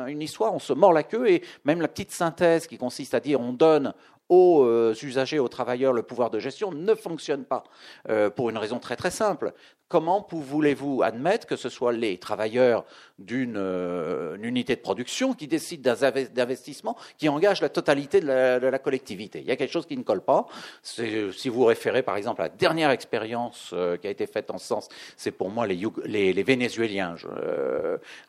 une 0.08 0.22
histoire, 0.22 0.54
on 0.54 0.60
se 0.60 0.74
mord 0.74 0.92
la 0.92 1.04
queue 1.04 1.30
et 1.30 1.44
même 1.64 1.80
la 1.80 1.88
petite 1.88 2.12
synthèse 2.12 2.68
qui 2.68 2.78
consiste 2.78 3.14
à 3.14 3.22
dire 3.22 3.40
on 3.40 3.54
donne 3.54 3.94
aux 4.30 4.64
euh, 4.64 4.94
usagers, 5.02 5.40
aux 5.40 5.48
travailleurs, 5.48 5.94
le 5.94 6.04
pouvoir 6.04 6.30
de 6.30 6.40
gestion 6.40 6.72
ne 6.72 6.96
fonctionne 6.96 7.46
pas. 7.46 7.64
Euh, 8.10 8.30
pour 8.30 8.50
une 8.50 8.58
raison 8.58 8.80
très 8.80 8.96
très 8.96 9.12
simple. 9.12 9.54
Comment 9.90 10.26
voulez-vous 10.32 11.02
admettre 11.04 11.46
que 11.46 11.56
ce 11.56 11.68
soit 11.68 11.92
les 11.92 12.18
travailleurs 12.18 12.86
d'une 13.18 13.58
euh, 13.58 14.38
unité 14.42 14.76
de 14.76 14.82
production 14.82 15.34
qui 15.34 15.48
décident 15.48 15.94
d'investissement 16.34 16.96
qui 17.18 17.28
engage 17.28 17.62
la 17.62 17.70
totalité 17.70 18.22
de 18.22 18.28
la, 18.28 18.80
collectivité? 18.80 19.40
Il 19.40 19.46
y 19.46 19.52
a 19.52 19.58
quelque 19.58 19.72
chose 19.74 19.86
qui 19.86 19.98
ne 19.98 20.04
colle 20.04 20.22
pas. 20.22 20.48
Si 20.84 21.50
vous 21.50 21.66
référez 21.66 22.04
par 22.04 22.16
exemple 22.16 22.42
à 22.42 22.46
la 22.46 22.50
dernière 22.50 22.92
expérience 22.92 23.74
qui 24.02 24.08
a 24.08 24.10
été 24.10 24.26
faite 24.26 24.52
en 24.52 24.58
ce 24.58 24.68
sens, 24.68 24.90
c'est 25.18 25.32
pour 25.32 25.50
moi 25.50 25.68
les, 25.68 25.76
les, 26.06 26.44
Vénézuéliens, 26.44 27.16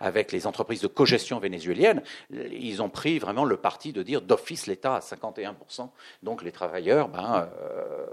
avec 0.01 0.33
les 0.33 0.46
entreprises 0.46 0.81
de 0.81 0.88
cogestion 0.88 1.38
vénézuéliennes, 1.38 2.03
ils 2.31 2.83
ont 2.83 2.88
pris 2.88 3.18
vraiment 3.18 3.44
le 3.44 3.57
parti 3.57 3.92
de 3.92 4.03
dire 4.03 4.23
d'office 4.23 4.66
l'État 4.66 4.96
à 4.96 5.01
51% 5.01 5.90
donc 6.23 6.42
les 6.42 6.53
travailleurs, 6.53 7.09
ben, 7.09 7.49
euh, 7.62 8.07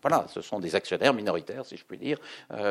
voilà, 0.00 0.26
ce 0.28 0.40
sont 0.40 0.58
des 0.58 0.74
actionnaires 0.74 1.14
minoritaires, 1.14 1.64
si 1.64 1.76
je 1.76 1.84
puis 1.84 1.98
dire. 1.98 2.18
Euh, 2.52 2.61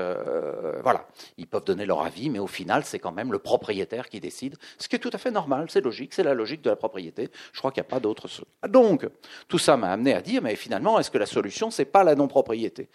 voilà, 0.84 1.08
ils 1.38 1.48
peuvent 1.48 1.64
donner 1.64 1.86
leur 1.86 2.02
avis, 2.02 2.30
mais 2.30 2.40
au 2.40 2.48
final, 2.48 2.84
c'est 2.86 3.00
quand 3.00 3.12
même 3.12 3.32
le 3.32 3.40
propriétaire 3.40 4.10
qui 4.10 4.20
décide, 4.20 4.56
ce 4.78 4.88
qui 4.88 4.96
est 4.96 5.00
tout 5.00 5.10
à 5.14 5.18
fait 5.18 5.32
normal, 5.32 5.68
c'est 5.70 5.82
logique, 5.82 6.14
c'est 6.14 6.24
la 6.24 6.34
logique 6.34 6.62
de 6.62 6.70
la 6.70 6.76
propriété. 6.76 7.30
Je 7.54 7.60
crois 7.60 7.72
qu'il 7.72 7.82
n'y 7.82 7.88
a 7.88 7.90
pas 7.90 8.00
d'autre. 8.00 8.28
Donc, 8.68 9.08
tout 9.48 9.58
ça 9.58 9.78
m'a 9.78 9.92
amené 9.92 10.14
à 10.14 10.22
dire, 10.22 10.42
mais 10.42 10.56
finalement, 10.56 11.00
est-ce 11.00 11.12
que 11.12 11.18
la 11.18 11.26
solution, 11.26 11.72
c'est 11.72 11.86
pas 11.86 12.04
la 12.04 12.16
non-propriété? 12.16 12.90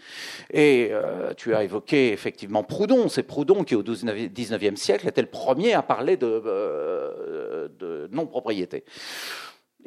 Et 0.51 0.89
euh, 0.91 1.33
tu 1.35 1.55
as 1.55 1.65
évoqué 1.65 2.13
effectivement 2.13 2.63
Proudhon. 2.63 3.09
C'est 3.09 3.23
Proudhon 3.23 3.65
qui, 3.65 3.75
au 3.75 3.83
XIXe 3.83 4.81
siècle, 4.81 5.09
était 5.09 5.23
le 5.23 5.29
premier 5.29 5.75
à 5.75 5.83
parler 5.83 6.17
de, 6.17 7.69
de 7.79 8.09
non-propriété. 8.13 8.85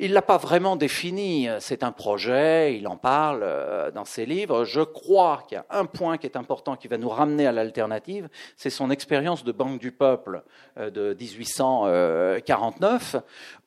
Il 0.01 0.11
ne 0.11 0.13
l'a 0.13 0.21
pas 0.21 0.37
vraiment 0.37 0.77
défini, 0.77 1.49
c'est 1.59 1.83
un 1.83 1.91
projet, 1.91 2.77
il 2.77 2.87
en 2.87 2.95
parle 2.95 3.41
euh, 3.43 3.91
dans 3.91 4.05
ses 4.05 4.25
livres. 4.25 4.63
Je 4.63 4.79
crois 4.79 5.43
qu'il 5.45 5.57
y 5.57 5.59
a 5.59 5.65
un 5.69 5.83
point 5.83 6.17
qui 6.17 6.25
est 6.25 6.37
important 6.37 6.77
qui 6.77 6.87
va 6.87 6.97
nous 6.97 7.09
ramener 7.09 7.45
à 7.45 7.51
l'alternative, 7.51 8.29
c'est 8.55 8.69
son 8.69 8.91
expérience 8.91 9.43
de 9.43 9.51
Banque 9.51 9.77
du 9.77 9.91
Peuple 9.91 10.43
euh, 10.77 10.89
de 10.89 11.13
1849, 11.19 13.17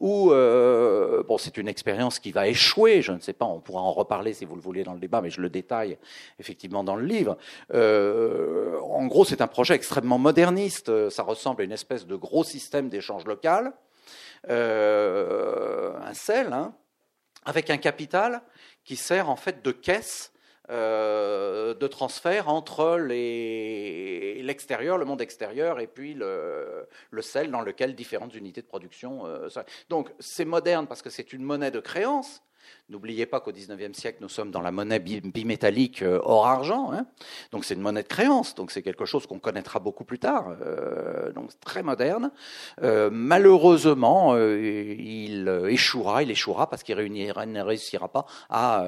où 0.00 0.32
euh, 0.32 1.22
bon, 1.22 1.36
c'est 1.36 1.58
une 1.58 1.68
expérience 1.68 2.18
qui 2.18 2.32
va 2.32 2.48
échouer, 2.48 3.02
je 3.02 3.12
ne 3.12 3.20
sais 3.20 3.34
pas, 3.34 3.44
on 3.44 3.60
pourra 3.60 3.82
en 3.82 3.92
reparler 3.92 4.32
si 4.32 4.46
vous 4.46 4.54
le 4.54 4.62
voulez 4.62 4.84
dans 4.84 4.94
le 4.94 5.00
débat, 5.00 5.20
mais 5.20 5.28
je 5.28 5.42
le 5.42 5.50
détaille 5.50 5.98
effectivement 6.40 6.82
dans 6.82 6.96
le 6.96 7.04
livre. 7.04 7.36
en 7.74 9.06
gros, 9.06 9.26
c'est 9.26 9.42
un 9.42 9.48
projet 9.48 9.74
extrêmement 9.74 10.16
moderniste, 10.16 11.10
ça 11.10 11.24
ressemble 11.24 11.60
à 11.60 11.64
une 11.64 11.72
espèce 11.72 12.06
de 12.06 12.16
gros 12.16 12.42
système 12.42 12.88
d'échange 12.88 13.26
local. 13.26 13.74
Euh, 14.50 15.96
un 16.00 16.14
sel, 16.14 16.52
hein, 16.52 16.74
avec 17.44 17.70
un 17.70 17.78
capital 17.78 18.42
qui 18.84 18.96
sert 18.96 19.28
en 19.28 19.36
fait 19.36 19.64
de 19.64 19.70
caisse 19.70 20.32
euh, 20.70 21.74
de 21.74 21.86
transfert 21.86 22.48
entre 22.48 22.96
l'extérieur, 22.98 24.96
le 24.96 25.04
monde 25.04 25.20
extérieur, 25.20 25.80
et 25.80 25.86
puis 25.86 26.14
le, 26.14 26.86
sel 27.20 27.50
dans 27.50 27.60
lequel 27.60 27.94
différentes 27.94 28.34
unités 28.34 28.62
de 28.62 28.66
production. 28.66 29.26
Euh, 29.26 29.48
donc 29.88 30.12
c'est 30.18 30.44
moderne 30.44 30.86
parce 30.86 31.02
que 31.02 31.10
c'est 31.10 31.32
une 31.32 31.42
monnaie 31.42 31.70
de 31.70 31.80
créance, 31.80 32.42
N'oubliez 32.92 33.24
pas 33.24 33.40
qu'au 33.40 33.52
XIXe 33.52 33.96
siècle, 33.98 34.18
nous 34.20 34.28
sommes 34.28 34.50
dans 34.50 34.60
la 34.60 34.70
monnaie 34.70 34.98
bimétallique 34.98 36.02
euh, 36.02 36.20
hors 36.24 36.46
argent. 36.46 36.92
Hein. 36.92 37.06
donc 37.50 37.64
c'est 37.64 37.72
une 37.72 37.80
monnaie 37.80 38.02
de 38.02 38.08
créance. 38.08 38.54
Donc 38.54 38.70
c'est 38.70 38.82
quelque 38.82 39.06
chose 39.06 39.26
qu'on 39.26 39.38
connaîtra 39.38 39.78
beaucoup 39.78 40.04
plus 40.04 40.18
tard. 40.18 40.56
Euh, 40.60 41.32
donc 41.32 41.50
très 41.60 41.82
moderne. 41.82 42.30
Euh, 42.82 43.08
malheureusement, 43.10 44.36
il 44.36 45.48
échouera. 45.68 46.22
Il 46.22 46.30
échouera 46.30 46.68
parce 46.68 46.82
qu'il 46.82 46.96
ne 46.96 47.60
réussira 47.62 48.08
pas 48.08 48.26
à 48.50 48.84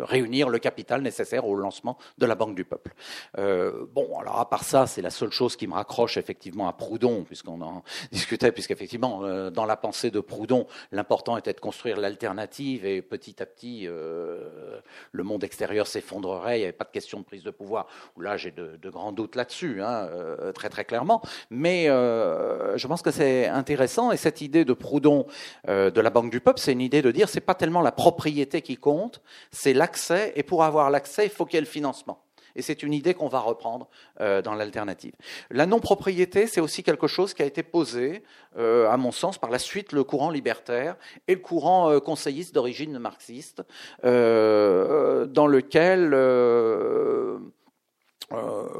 réunir 0.00 0.48
le 0.48 0.58
capital 0.58 1.02
nécessaire 1.02 1.46
au 1.46 1.54
lancement 1.54 1.96
de 2.18 2.26
la 2.26 2.34
Banque 2.34 2.56
du 2.56 2.64
Peuple. 2.64 2.92
bon, 3.36 4.18
alors 4.18 4.40
à 4.40 4.48
part 4.48 4.64
ça, 4.64 4.86
c'est 4.86 5.02
la 5.02 5.10
seule 5.10 5.30
chose 5.30 5.54
qui 5.54 5.66
me 5.66 5.74
raccroche 5.74 6.16
effectivement 6.16 6.66
à 6.66 6.72
Proudhon, 6.72 7.24
puisqu'on 7.24 7.60
en 7.60 7.84
discutait, 8.10 8.50
puisqu'effectivement, 8.50 9.50
dans 9.50 9.64
la 9.64 9.76
pensée 9.76 10.10
de 10.10 10.20
Proudhon, 10.20 10.66
l'important 10.90 11.36
était 11.36 11.52
de 11.52 11.60
construire 11.60 11.98
l'alternative 11.98 12.43
et 12.60 13.02
petit 13.02 13.42
à 13.42 13.46
petit, 13.46 13.86
euh, 13.86 14.80
le 15.12 15.22
monde 15.22 15.44
extérieur 15.44 15.86
s'effondrerait, 15.86 16.58
il 16.58 16.60
n'y 16.60 16.64
avait 16.64 16.72
pas 16.72 16.84
de 16.84 16.90
question 16.90 17.20
de 17.20 17.24
prise 17.24 17.42
de 17.42 17.50
pouvoir. 17.50 17.86
Là, 18.18 18.36
j'ai 18.36 18.50
de, 18.50 18.90
grands 18.90 19.12
doutes 19.12 19.36
là-dessus, 19.36 19.82
hein, 19.82 20.08
euh, 20.10 20.52
très 20.52 20.68
très 20.68 20.84
clairement. 20.84 21.22
Mais 21.50 21.88
euh, 21.88 22.76
je 22.76 22.86
pense 22.86 23.02
que 23.02 23.10
c'est 23.10 23.46
intéressant 23.46 24.12
et 24.12 24.16
cette 24.16 24.40
idée 24.40 24.64
de 24.64 24.72
Proudhon 24.72 25.26
de 25.66 26.00
la 26.00 26.10
Banque 26.10 26.30
du 26.30 26.40
Peuple, 26.40 26.60
c'est 26.60 26.72
une 26.72 26.80
idée 26.80 27.02
de 27.02 27.10
dire 27.10 27.28
c'est 27.28 27.40
pas 27.40 27.54
tellement 27.54 27.80
la 27.80 27.92
propriété 27.92 28.62
qui 28.62 28.76
compte, 28.76 29.22
c'est 29.50 29.72
l'accès 29.72 30.32
et 30.36 30.42
pour 30.42 30.64
avoir 30.64 30.90
l'accès, 30.90 31.24
il 31.24 31.30
faut 31.30 31.44
qu'il 31.44 31.56
y 31.56 31.58
ait 31.58 31.60
le 31.60 31.66
financement. 31.66 32.23
Et 32.56 32.62
c'est 32.62 32.82
une 32.82 32.92
idée 32.92 33.14
qu'on 33.14 33.28
va 33.28 33.40
reprendre 33.40 33.88
euh, 34.20 34.42
dans 34.42 34.54
l'alternative. 34.54 35.12
La 35.50 35.66
non-propriété, 35.66 36.46
c'est 36.46 36.60
aussi 36.60 36.82
quelque 36.82 37.06
chose 37.06 37.34
qui 37.34 37.42
a 37.42 37.46
été 37.46 37.62
posé, 37.62 38.22
euh, 38.56 38.88
à 38.88 38.96
mon 38.96 39.12
sens, 39.12 39.38
par 39.38 39.50
la 39.50 39.58
suite, 39.58 39.92
le 39.92 40.04
courant 40.04 40.30
libertaire 40.30 40.96
et 41.28 41.34
le 41.34 41.40
courant 41.40 41.90
euh, 41.90 42.00
conseilliste 42.00 42.54
d'origine 42.54 42.98
marxiste, 42.98 43.62
dans 44.02 45.46
lequel 45.46 46.10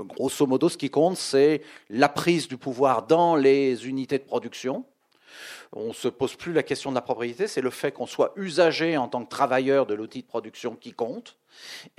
grosso 0.09 0.47
modo, 0.47 0.69
ce 0.69 0.77
qui 0.77 0.91
compte, 0.91 1.17
c'est 1.17 1.63
la 1.91 2.09
prise 2.09 2.49
du 2.49 2.57
pouvoir 2.57 3.07
dans 3.07 3.37
les 3.37 3.87
unités 3.89 4.19
de 4.19 4.25
production, 4.25 4.85
on 5.75 5.89
ne 5.89 5.93
se 5.93 6.09
pose 6.09 6.37
plus 6.37 6.53
la 6.53 6.63
question 6.63 6.91
de 6.91 6.95
la 6.95 7.03
propriété, 7.03 7.47
c'est 7.47 7.61
le 7.61 7.71
fait 7.71 7.93
qu'on 7.93 8.07
soit 8.07 8.33
usagé 8.37 8.97
en 8.97 9.09
tant 9.09 9.25
que 9.25 9.29
travailleur 9.29 9.87
de 9.87 9.95
l'outil 9.95 10.23
de 10.23 10.27
production 10.27 10.77
qui 10.77 10.93
compte 10.93 11.37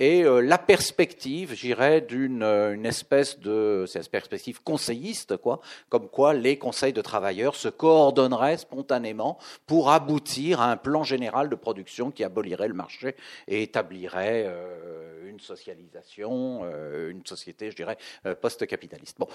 et 0.00 0.24
euh, 0.24 0.40
la 0.40 0.58
perspective, 0.58 1.54
j'irais, 1.54 2.00
d'une 2.00 2.42
euh, 2.42 2.74
une 2.74 2.86
espèce 2.86 3.38
de, 3.38 3.84
perspective 4.10 4.62
conseilliste, 4.62 5.36
quoi, 5.36 5.60
comme 5.88 6.08
quoi 6.08 6.34
les 6.34 6.58
conseils 6.58 6.92
de 6.92 7.00
travailleurs 7.00 7.56
se 7.56 7.68
coordonneraient 7.68 8.58
spontanément 8.58 9.38
pour 9.66 9.90
aboutir 9.90 10.60
à 10.60 10.70
un 10.70 10.76
plan 10.76 11.02
général 11.04 11.48
de 11.48 11.54
production 11.54 12.10
qui 12.10 12.24
abolirait 12.24 12.68
le 12.68 12.74
marché 12.74 13.16
et 13.48 13.62
établirait 13.62 14.44
euh, 14.46 15.15
une 15.36 15.40
socialisation, 15.40 16.64
une 17.08 17.24
société, 17.26 17.70
je 17.70 17.76
dirais, 17.76 17.98
post-capitaliste. 18.40 19.18
Bon, 19.18 19.28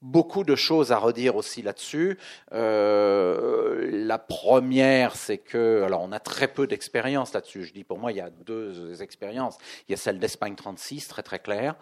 beaucoup 0.00 0.44
de 0.44 0.54
choses 0.54 0.92
à 0.92 0.98
redire 0.98 1.34
aussi 1.34 1.62
là-dessus. 1.62 2.18
la 2.52 4.18
première, 4.18 5.16
c'est 5.16 5.38
que, 5.38 5.82
alors 5.82 6.02
on 6.02 6.12
a 6.12 6.20
très 6.20 6.48
peu 6.48 6.66
d'expérience 6.66 7.32
là-dessus. 7.32 7.64
Je 7.64 7.72
dis 7.72 7.84
pour 7.84 7.98
moi, 7.98 8.12
il 8.12 8.18
y 8.18 8.20
a 8.20 8.30
deux 8.30 9.02
expériences. 9.02 9.58
Il 9.88 9.92
y 9.92 9.94
a 9.94 9.96
celle 9.96 10.18
d'Espagne 10.18 10.54
36, 10.54 11.08
très 11.08 11.22
très 11.22 11.38
claire. 11.38 11.74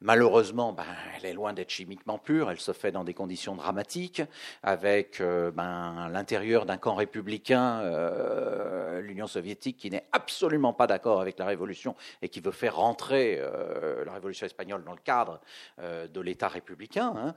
Malheureusement, 0.00 0.72
ben, 0.72 0.84
elle 1.16 1.26
est 1.26 1.34
loin 1.34 1.52
d'être 1.52 1.70
chimiquement 1.70 2.18
pure. 2.18 2.50
Elle 2.50 2.60
se 2.60 2.72
fait 2.72 2.90
dans 2.90 3.04
des 3.04 3.12
conditions 3.12 3.54
dramatiques, 3.54 4.22
avec 4.62 5.20
euh, 5.20 5.50
ben, 5.50 6.08
l'intérieur 6.08 6.64
d'un 6.64 6.78
camp 6.78 6.94
républicain, 6.94 7.80
euh, 7.80 9.00
l'Union 9.02 9.26
soviétique, 9.26 9.76
qui 9.76 9.90
n'est 9.90 10.06
absolument 10.12 10.72
pas 10.72 10.86
d'accord 10.86 11.20
avec 11.20 11.38
la 11.38 11.44
révolution 11.44 11.94
et 12.22 12.28
qui 12.28 12.40
veut 12.40 12.50
faire 12.50 12.76
rentrer 12.76 13.09
euh, 13.12 14.04
la 14.04 14.12
révolution 14.12 14.46
espagnole 14.46 14.84
dans 14.84 14.92
le 14.92 14.98
cadre 14.98 15.40
euh, 15.80 16.06
de 16.06 16.20
l'État 16.20 16.48
républicain, 16.48 17.12
hein. 17.16 17.34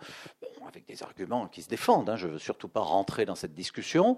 avec 0.68 0.86
des 0.86 1.04
arguments 1.04 1.48
qui 1.48 1.62
se 1.62 1.70
défendent. 1.70 2.10
Hein. 2.10 2.16
je 2.16 2.28
ne 2.28 2.34
veux 2.34 2.40
surtout 2.40 2.68
pas 2.68 2.82
rentrer 2.82 3.26
dans 3.26 3.36
cette 3.36 3.54
discussion. 3.54 4.18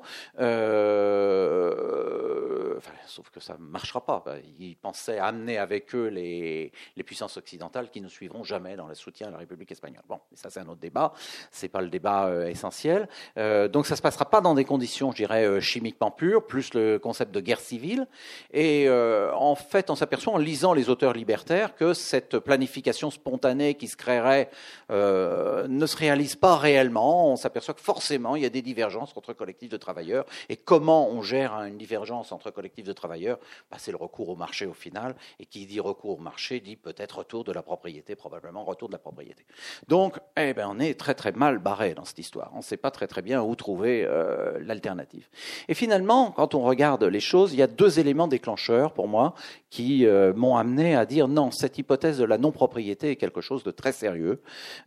sauf 3.08 3.30
que 3.30 3.40
ça 3.40 3.54
ne 3.58 3.64
marchera 3.64 4.06
pas. 4.06 4.24
Ils 4.60 4.76
pensaient 4.76 5.20
amener 5.20 5.58
avec 5.58 5.96
eux 5.96 6.08
les, 6.08 6.72
puissances 7.06 7.38
occidentales 7.38 7.92
qui 7.92 8.02
ne 8.02 8.08
suivront 8.08 8.44
jamais 8.44 8.76
dans 8.76 8.88
le 8.88 8.96
soutien 8.96 9.28
à 9.28 9.32
la 9.32 9.38
République 9.38 9.72
espagnole. 9.72 10.04
Bon, 10.08 10.20
ça 10.34 10.50
c'est 10.50 10.60
un 10.60 10.68
autre 10.68 10.82
débat. 10.82 11.14
C'est 11.52 11.70
pas 11.70 11.82
le 11.82 11.90
débat 11.90 12.50
essentiel. 12.50 13.08
donc 13.38 13.86
ça 13.86 13.96
se 13.96 14.02
passera 14.02 14.30
pas 14.30 14.42
dans 14.42 14.56
des 14.56 14.66
conditions, 14.66 15.12
je 15.12 15.18
dirais, 15.18 15.62
chimiquement 15.62 16.10
pures, 16.12 16.46
plus 16.46 16.74
le 16.74 16.98
concept 16.98 17.32
de 17.34 17.40
guerre 17.40 17.60
civile. 17.60 18.08
Et 18.52 18.90
en 18.90 19.56
fait, 19.56 19.90
on 19.90 19.96
s'aperçoit 19.96 20.34
en 20.34 20.38
lisant 20.38 20.74
les 20.74 20.90
auteurs 20.90 21.14
libertaires 21.14 21.45
que 21.46 21.94
cette 21.94 22.40
planification 22.40 23.12
spontanée 23.12 23.76
qui 23.76 23.88
se 23.88 23.96
créerait 23.96 24.50
euh, 24.92 25.68
ne 25.68 25.86
se 25.86 25.96
réalise 25.96 26.36
pas 26.36 26.58
réellement. 26.58 27.32
On 27.32 27.36
s'aperçoit 27.36 27.74
que 27.74 27.82
forcément, 27.82 28.36
il 28.36 28.44
y 28.44 28.46
a 28.46 28.50
des 28.50 28.62
divergences 28.62 29.14
entre 29.16 29.34
collectifs 29.34 29.70
de 29.70 29.78
travailleurs. 29.78 30.26
Et 30.50 30.58
comment 30.58 31.10
on 31.10 31.22
gère 31.22 31.54
une 31.62 31.78
divergence 31.78 32.32
entre 32.32 32.52
collectifs 32.52 32.86
de 32.86 32.94
travailleurs? 32.94 33.38
Bah, 33.70 33.78
C'est 33.80 33.92
le 33.92 33.98
recours 33.98 34.30
au 34.30 34.36
marché 34.36 34.66
au 34.66 34.74
final. 34.74 35.16
Et 35.40 35.46
qui 35.46 35.66
dit 35.66 35.80
recours 35.80 36.18
au 36.18 36.22
marché 36.22 36.60
dit 36.60 36.76
peut-être 36.76 37.20
retour 37.20 37.44
de 37.44 37.52
la 37.52 37.62
propriété, 37.62 38.16
probablement 38.16 38.64
retour 38.64 38.88
de 38.90 38.94
la 38.94 39.00
propriété. 39.00 39.46
Donc, 39.88 40.18
eh 40.38 40.54
ben, 40.54 40.68
on 40.70 40.80
est 40.80 41.00
très 41.00 41.14
très 41.14 41.32
mal 41.32 41.60
barré 41.60 41.94
dans 41.94 42.06
cette 42.06 42.20
histoire. 42.20 42.52
On 42.54 42.58
ne 42.58 42.64
sait 42.64 42.78
pas 42.78 42.92
très 42.92 43.08
très 43.08 43.22
bien 43.22 43.42
où 43.44 43.56
trouver 43.56 44.04
euh, 44.06 44.58
l'alternative. 44.62 45.28
Et 45.68 45.74
finalement, 45.74 46.32
quand 46.32 46.56
on 46.56 46.62
regarde 46.62 47.04
les 47.04 47.20
choses, 47.20 47.54
il 47.54 47.60
y 47.60 47.62
a 47.62 47.68
deux 47.68 48.00
éléments 48.00 48.28
déclencheurs 48.28 48.94
pour 48.94 49.08
moi 49.08 49.36
qui 49.70 50.06
euh, 50.06 50.34
m'ont 50.34 50.56
amené 50.56 50.96
à 50.96 51.06
dire 51.06 51.28
non, 51.36 51.52
cette 51.52 51.78
hypothèse 51.78 52.18
de 52.18 52.24
la 52.24 52.38
non-propriété 52.38 53.12
est 53.12 53.16
quelque 53.18 53.42
chose 53.42 53.64
de 53.64 53.72
très 53.72 53.92
sérieux. 53.92 54.42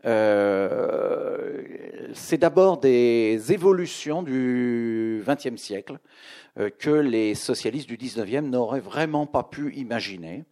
Euh, 0.06 1.62
c'est 2.14 2.38
d'abord 2.38 2.78
des 2.78 3.52
évolutions 3.52 4.22
du 4.22 5.22
XXe 5.26 5.60
siècle 5.60 5.98
euh, 6.58 6.70
que 6.70 6.90
les 6.90 7.34
socialistes 7.34 7.88
du 7.88 7.98
XIXe 7.98 8.42
n'auraient 8.44 8.80
vraiment 8.80 9.26
pas 9.26 9.42
pu 9.42 9.74
imaginer. 9.74 10.44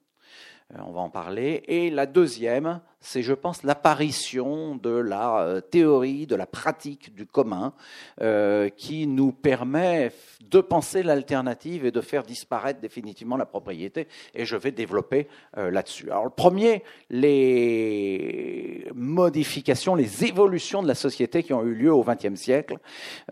Euh, 0.74 0.78
on 0.84 0.92
va 0.92 1.00
en 1.00 1.10
parler. 1.10 1.62
Et 1.68 1.90
la 1.90 2.06
deuxième, 2.06 2.80
c'est, 3.00 3.22
je 3.22 3.32
pense, 3.32 3.62
l'apparition 3.62 4.74
de 4.74 4.90
la 4.90 5.38
euh, 5.38 5.60
théorie, 5.60 6.26
de 6.26 6.34
la 6.34 6.46
pratique 6.46 7.14
du 7.14 7.24
commun, 7.24 7.72
euh, 8.20 8.68
qui 8.70 9.06
nous 9.06 9.30
permet 9.30 10.12
de 10.40 10.60
penser 10.60 11.04
l'alternative 11.04 11.86
et 11.86 11.92
de 11.92 12.00
faire 12.00 12.24
disparaître 12.24 12.80
définitivement 12.80 13.36
la 13.36 13.46
propriété. 13.46 14.08
Et 14.34 14.44
je 14.44 14.56
vais 14.56 14.72
développer 14.72 15.28
là-dessus. 15.56 16.10
Alors, 16.10 16.24
le 16.24 16.30
premier, 16.30 16.84
les 17.10 18.88
modifications, 18.94 19.94
les 19.94 20.24
évolutions 20.24 20.82
de 20.82 20.88
la 20.88 20.94
société 20.94 21.42
qui 21.42 21.52
ont 21.52 21.64
eu 21.64 21.74
lieu 21.74 21.92
au 21.92 22.04
XXe 22.04 22.34
siècle. 22.34 22.78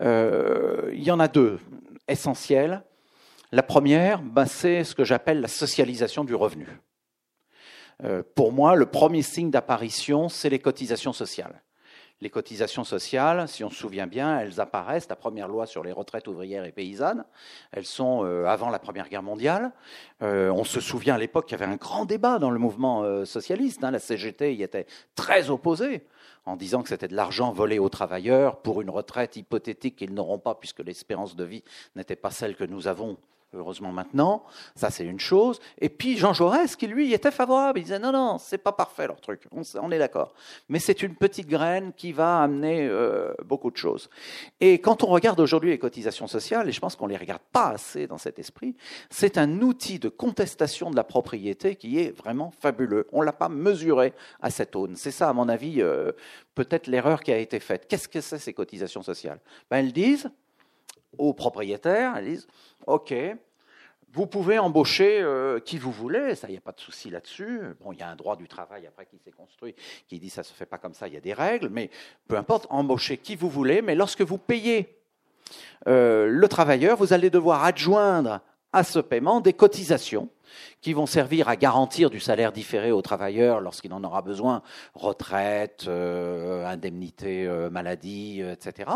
il 0.01 1.03
y 1.03 1.11
en 1.11 1.19
a 1.19 1.27
deux 1.27 1.59
essentielles. 2.07 2.83
La 3.51 3.63
première, 3.63 4.21
ben, 4.21 4.45
c'est 4.45 4.83
ce 4.83 4.93
que 4.93 5.05
j'appelle 5.05 5.39
la 5.39 5.47
socialisation 5.47 6.25
du 6.25 6.35
revenu. 6.35 6.67
Euh, 8.03 8.23
pour 8.35 8.51
moi, 8.51 8.75
le 8.75 8.85
premier 8.85 9.21
signe 9.21 9.51
d'apparition, 9.51 10.29
c'est 10.29 10.49
les 10.49 10.59
cotisations 10.59 11.13
sociales. 11.13 11.61
Les 12.21 12.29
cotisations 12.29 12.85
sociales, 12.85 13.47
si 13.49 13.63
on 13.63 13.69
se 13.69 13.75
souvient 13.75 14.07
bien, 14.07 14.39
elles 14.39 14.61
apparaissent, 14.61 15.09
la 15.09 15.17
première 15.17 15.49
loi 15.49 15.65
sur 15.65 15.83
les 15.83 15.91
retraites 15.91 16.27
ouvrières 16.27 16.63
et 16.63 16.71
paysannes, 16.71 17.25
elles 17.71 17.85
sont 17.85 18.23
euh, 18.23 18.45
avant 18.45 18.69
la 18.69 18.79
Première 18.79 19.09
Guerre 19.09 19.21
mondiale. 19.21 19.73
Euh, 20.21 20.49
on 20.49 20.63
se 20.63 20.79
souvient 20.79 21.15
à 21.15 21.17
l'époque 21.17 21.47
qu'il 21.47 21.59
y 21.59 21.61
avait 21.61 21.71
un 21.71 21.75
grand 21.75 22.05
débat 22.05 22.39
dans 22.39 22.51
le 22.51 22.59
mouvement 22.59 23.25
socialiste. 23.25 23.83
Hein. 23.83 23.91
la 23.91 23.99
CGT 23.99 24.55
y 24.55 24.63
était 24.63 24.87
très 25.15 25.49
opposée 25.49 26.05
en 26.45 26.55
disant 26.55 26.83
que 26.83 26.89
c'était 26.89 27.07
de 27.07 27.15
l'argent 27.15 27.51
volé 27.51 27.79
aux 27.79 27.89
travailleurs 27.89 28.61
pour 28.61 28.81
une 28.81 28.89
retraite 28.89 29.35
hypothétique 29.35 29.97
qu'ils 29.97 30.13
n'auront 30.13 30.39
pas 30.39 30.55
puisque 30.55 30.79
l'espérance 30.79 31.35
de 31.35 31.43
vie 31.43 31.63
n'était 31.95 32.15
pas 32.15 32.31
celle 32.31 32.55
que 32.55 32.63
nous 32.63 32.87
avons 32.87 33.17
heureusement 33.55 33.91
maintenant, 33.91 34.43
ça 34.75 34.89
c'est 34.89 35.05
une 35.05 35.19
chose. 35.19 35.59
Et 35.79 35.89
puis 35.89 36.17
Jean 36.17 36.33
Jaurès, 36.33 36.75
qui 36.75 36.87
lui 36.87 37.13
était 37.13 37.31
favorable, 37.31 37.79
il 37.79 37.83
disait 37.83 37.99
non, 37.99 38.11
non, 38.11 38.37
c'est 38.37 38.57
pas 38.57 38.71
parfait 38.71 39.07
leur 39.07 39.19
truc, 39.19 39.41
on, 39.51 39.91
est 39.91 39.99
d'accord. 39.99 40.33
Mais 40.69 40.79
c'est 40.79 41.01
une 41.03 41.15
petite 41.15 41.47
graine 41.47 41.93
qui 41.93 42.11
va 42.11 42.41
amener 42.41 42.87
euh, 42.87 43.33
beaucoup 43.43 43.71
de 43.71 43.77
choses. 43.77 44.09
Et 44.59 44.79
quand 44.79 45.03
on 45.03 45.07
regarde 45.07 45.39
aujourd'hui 45.39 45.69
les 45.69 45.79
cotisations 45.79 46.27
sociales, 46.27 46.67
et 46.69 46.71
je 46.71 46.79
pense 46.79 46.95
qu'on 46.95 47.07
les 47.07 47.17
regarde 47.17 47.41
pas 47.51 47.69
assez 47.69 48.07
dans 48.07 48.17
cet 48.17 48.39
esprit, 48.39 48.75
c'est 49.09 49.37
un 49.37 49.61
outil 49.61 49.99
de 49.99 50.09
contestation 50.09 50.91
de 50.91 50.95
la 50.95 51.03
propriété 51.03 51.75
qui 51.75 51.99
est 51.99 52.15
vraiment 52.15 52.51
fabuleux. 52.51 53.07
On 53.11 53.21
l'a 53.21 53.33
pas 53.33 53.49
mesuré 53.49 54.13
à 54.41 54.49
cette 54.49 54.75
aune. 54.75 54.95
C'est 54.95 55.11
ça, 55.11 55.29
à 55.29 55.33
mon 55.33 55.49
avis, 55.49 55.81
euh, 55.81 56.11
peut-être 56.53 56.87
l'erreur 56.87 57.21
qui 57.21 57.31
a 57.31 57.37
été 57.37 57.59
faite. 57.59 57.87
Qu'est-ce 57.87 58.07
que 58.07 58.21
c'est 58.21 58.39
ces 58.39 58.53
cotisations 58.53 59.03
sociales? 59.03 59.39
Ben, 59.69 59.77
Elles 59.77 59.93
disent 59.93 60.29
aux 61.17 61.33
propriétaires, 61.33 62.15
elles 62.17 62.25
disent, 62.25 62.47
OK, 62.87 63.13
vous 64.15 64.27
pouvez 64.27 64.57
embaucher 64.57 65.19
euh, 65.21 65.59
qui 65.59 65.77
vous 65.77 65.91
voulez, 65.91 66.35
ça, 66.35 66.47
il 66.47 66.51
n'y 66.51 66.57
a 66.57 66.61
pas 66.61 66.71
de 66.71 66.79
souci 66.79 67.09
là-dessus. 67.09 67.59
Bon, 67.81 67.91
il 67.91 67.99
y 67.99 68.01
a 68.01 68.07
un 68.07 68.15
droit 68.15 68.37
du 68.37 68.47
travail 68.47 68.87
après 68.87 69.05
qui 69.05 69.17
s'est 69.19 69.31
construit, 69.31 69.75
qui 70.07 70.19
dit 70.19 70.29
ça 70.29 70.41
se 70.41 70.53
fait 70.53 70.65
pas 70.65 70.77
comme 70.77 70.93
ça, 70.93 71.09
il 71.09 71.13
y 71.13 71.17
a 71.17 71.21
des 71.21 71.33
règles, 71.33 71.67
mais 71.69 71.89
peu 72.29 72.37
importe, 72.37 72.65
embauchez 72.69 73.17
qui 73.17 73.35
vous 73.35 73.49
voulez, 73.49 73.81
mais 73.81 73.93
lorsque 73.93 74.21
vous 74.21 74.37
payez 74.37 74.97
euh, 75.87 76.27
le 76.27 76.47
travailleur, 76.47 76.95
vous 76.97 77.11
allez 77.11 77.29
devoir 77.29 77.65
adjoindre 77.65 78.39
à 78.71 78.85
ce 78.85 78.99
paiement 78.99 79.41
des 79.41 79.53
cotisations 79.53 80.29
qui 80.85 80.93
vont 80.93 81.07
servir 81.07 81.49
à 81.49 81.55
garantir 81.55 82.11
du 82.11 82.19
salaire 82.19 82.51
différé 82.51 82.91
aux 82.91 83.01
travailleurs 83.01 83.59
lorsqu'il 83.59 83.91
en 83.91 84.03
aura 84.03 84.21
besoin, 84.21 84.61
retraite, 84.93 85.85
euh, 85.87 86.63
indemnité 86.63 87.47
euh, 87.47 87.71
maladie, 87.71 88.43
euh, 88.43 88.53
etc. 88.53 88.91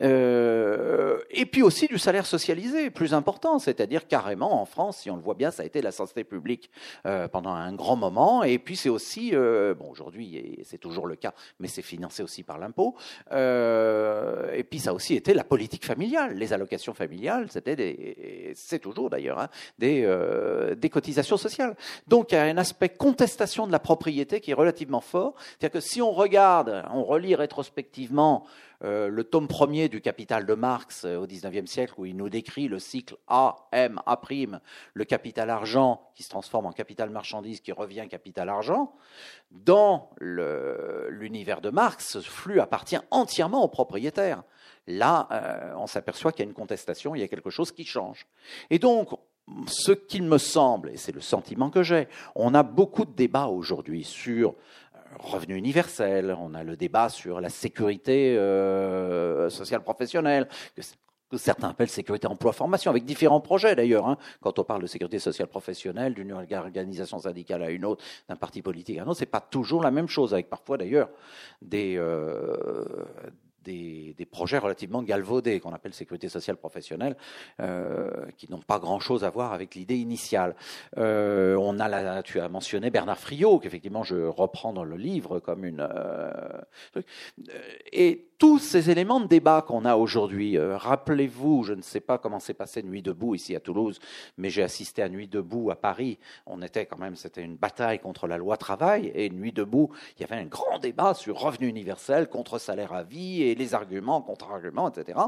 et 0.00 1.46
puis 1.46 1.62
aussi 1.62 1.88
du 1.88 1.98
salaire 1.98 2.24
socialisé, 2.24 2.90
plus 2.90 3.14
important, 3.14 3.58
c'est-à-dire 3.58 4.06
carrément 4.06 4.62
en 4.62 4.64
France, 4.64 4.98
si 4.98 5.10
on 5.10 5.16
le 5.16 5.22
voit 5.22 5.34
bien, 5.34 5.50
ça 5.50 5.64
a 5.64 5.66
été 5.66 5.82
la 5.82 5.90
santé 5.90 6.22
publique 6.22 6.70
pendant 7.32 7.50
un 7.50 7.72
grand 7.72 7.96
moment, 7.96 8.44
et 8.44 8.60
puis 8.60 8.76
c'est 8.76 8.88
aussi, 8.88 9.32
bon 9.32 9.90
aujourd'hui 9.90 10.60
c'est 10.62 10.78
toujours 10.78 11.08
le 11.08 11.16
cas, 11.16 11.34
mais 11.58 11.66
c'est 11.66 11.82
financé 11.82 12.22
aussi 12.22 12.44
par 12.44 12.58
l'impôt, 12.58 12.94
et 13.32 14.64
puis 14.70 14.78
ça 14.78 14.90
a 14.90 14.92
aussi 14.92 15.14
été 15.16 15.34
la 15.34 15.42
politique 15.42 15.84
familiale, 15.84 16.34
les 16.34 16.52
allocations 16.52 16.94
familiales, 16.94 17.48
c'était 17.50 18.52
c'est 18.54 18.78
toujours 18.78 19.10
d'ailleurs 19.10 19.40
hein, 19.40 19.48
des, 19.78 20.06
des 20.76 20.88
cotisations 20.90 21.07
sociales. 21.12 21.76
Donc 22.06 22.32
il 22.32 22.34
y 22.34 22.38
a 22.38 22.42
un 22.42 22.56
aspect 22.56 22.88
contestation 22.88 23.66
de 23.66 23.72
la 23.72 23.78
propriété 23.78 24.40
qui 24.40 24.50
est 24.50 24.54
relativement 24.54 25.00
fort. 25.00 25.34
C'est-à-dire 25.38 25.80
que 25.80 25.80
si 25.80 26.02
on 26.02 26.12
regarde, 26.12 26.84
on 26.92 27.04
relit 27.04 27.34
rétrospectivement 27.34 28.44
euh, 28.84 29.08
le 29.08 29.24
tome 29.24 29.48
premier 29.48 29.88
du 29.88 30.00
Capital 30.00 30.46
de 30.46 30.54
Marx 30.54 31.04
euh, 31.04 31.16
au 31.16 31.26
XIXe 31.26 31.68
siècle, 31.68 31.94
où 31.96 32.06
il 32.06 32.16
nous 32.16 32.28
décrit 32.28 32.68
le 32.68 32.78
cycle 32.78 33.16
A, 33.26 33.68
M, 33.72 34.00
A', 34.06 34.20
le 34.94 35.04
capital 35.04 35.50
argent 35.50 36.08
qui 36.14 36.22
se 36.22 36.28
transforme 36.28 36.66
en 36.66 36.72
capital 36.72 37.10
marchandise 37.10 37.60
qui 37.60 37.72
revient 37.72 38.06
capital 38.08 38.48
argent, 38.48 38.94
dans 39.50 40.10
l'univers 40.20 41.60
de 41.60 41.70
Marx, 41.70 42.06
ce 42.06 42.20
flux 42.20 42.60
appartient 42.60 42.98
entièrement 43.10 43.64
aux 43.64 43.68
propriétaires. 43.68 44.44
Là, 44.86 45.28
euh, 45.32 45.74
on 45.76 45.86
s'aperçoit 45.86 46.32
qu'il 46.32 46.44
y 46.44 46.46
a 46.46 46.48
une 46.48 46.54
contestation, 46.54 47.14
il 47.14 47.20
y 47.20 47.24
a 47.24 47.28
quelque 47.28 47.50
chose 47.50 47.72
qui 47.72 47.84
change. 47.84 48.26
Et 48.70 48.78
donc, 48.78 49.10
ce 49.66 49.92
qu'il 49.92 50.22
me 50.24 50.38
semble, 50.38 50.90
et 50.90 50.96
c'est 50.96 51.12
le 51.12 51.20
sentiment 51.20 51.70
que 51.70 51.82
j'ai, 51.82 52.08
on 52.34 52.54
a 52.54 52.62
beaucoup 52.62 53.04
de 53.04 53.12
débats 53.12 53.46
aujourd'hui 53.46 54.04
sur 54.04 54.50
euh, 54.50 54.98
revenu 55.18 55.56
universel, 55.56 56.36
on 56.38 56.54
a 56.54 56.64
le 56.64 56.76
débat 56.76 57.08
sur 57.08 57.40
la 57.40 57.48
sécurité 57.48 58.36
euh, 58.36 59.50
sociale 59.50 59.82
professionnelle, 59.82 60.48
que, 60.74 60.82
certains 61.36 61.68
appellent 61.68 61.90
sécurité 61.90 62.26
emploi 62.26 62.52
formation, 62.52 62.90
avec 62.90 63.04
différents 63.04 63.42
projets 63.42 63.76
d'ailleurs. 63.76 64.06
Hein. 64.06 64.16
Quand 64.40 64.58
on 64.58 64.64
parle 64.64 64.80
de 64.80 64.86
sécurité 64.86 65.18
sociale 65.18 65.48
professionnelle, 65.48 66.14
d'une 66.14 66.32
organisation 66.32 67.18
syndicale 67.18 67.62
à 67.62 67.70
une 67.70 67.84
autre, 67.84 68.02
d'un 68.30 68.36
parti 68.36 68.62
politique 68.62 68.96
à 68.98 69.02
un 69.02 69.06
autre, 69.06 69.18
c'est 69.18 69.26
pas 69.26 69.42
toujours 69.42 69.82
la 69.82 69.90
même 69.90 70.08
chose, 70.08 70.32
avec 70.32 70.48
parfois 70.48 70.78
d'ailleurs 70.78 71.10
des, 71.60 71.96
euh, 71.98 73.04
des, 73.68 74.26
projets 74.30 74.58
relativement 74.58 75.02
galvaudés, 75.02 75.60
qu'on 75.60 75.72
appelle 75.72 75.94
sécurité 75.94 76.28
sociale 76.28 76.56
professionnelle, 76.56 77.16
euh, 77.60 78.10
qui 78.36 78.50
n'ont 78.50 78.60
pas 78.60 78.78
grand-chose 78.78 79.24
à 79.24 79.30
voir 79.30 79.52
avec 79.52 79.74
l'idée 79.74 79.96
initiale. 79.96 80.54
Euh, 80.96 81.56
on 81.56 81.78
a, 81.80 82.22
tu 82.22 82.40
as 82.40 82.48
mentionné 82.48 82.90
Bernard 82.90 83.18
Friot, 83.18 83.58
qu'effectivement 83.58 84.02
je 84.02 84.16
reprends 84.16 84.72
dans 84.72 84.84
le 84.84 84.96
livre 84.96 85.40
comme 85.40 85.64
une... 85.64 85.80
Euh, 85.80 86.60
et 87.92 88.27
tous 88.38 88.60
ces 88.60 88.88
éléments 88.88 89.18
de 89.18 89.26
débat 89.26 89.62
qu'on 89.62 89.84
a 89.84 89.96
aujourd'hui, 89.96 90.56
euh, 90.56 90.76
rappelez-vous, 90.76 91.64
je 91.64 91.72
ne 91.72 91.82
sais 91.82 92.00
pas 92.00 92.18
comment 92.18 92.38
s'est 92.38 92.54
passé 92.54 92.84
Nuit 92.84 93.02
debout 93.02 93.34
ici 93.34 93.56
à 93.56 93.60
Toulouse, 93.60 93.98
mais 94.36 94.48
j'ai 94.48 94.62
assisté 94.62 95.02
à 95.02 95.08
Nuit 95.08 95.26
debout 95.26 95.72
à 95.72 95.76
Paris. 95.76 96.18
On 96.46 96.62
était 96.62 96.86
quand 96.86 96.98
même, 96.98 97.16
c'était 97.16 97.42
une 97.42 97.56
bataille 97.56 97.98
contre 97.98 98.28
la 98.28 98.38
loi 98.38 98.56
travail 98.56 99.10
et 99.14 99.28
Nuit 99.30 99.50
debout, 99.52 99.90
il 100.16 100.20
y 100.20 100.24
avait 100.24 100.40
un 100.40 100.46
grand 100.46 100.78
débat 100.78 101.14
sur 101.14 101.36
revenu 101.36 101.66
universel 101.66 102.28
contre 102.28 102.58
salaire 102.58 102.92
à 102.92 103.02
vie 103.02 103.42
et 103.42 103.56
les 103.56 103.74
arguments, 103.74 104.22
contre-arguments, 104.22 104.88
etc. 104.88 105.18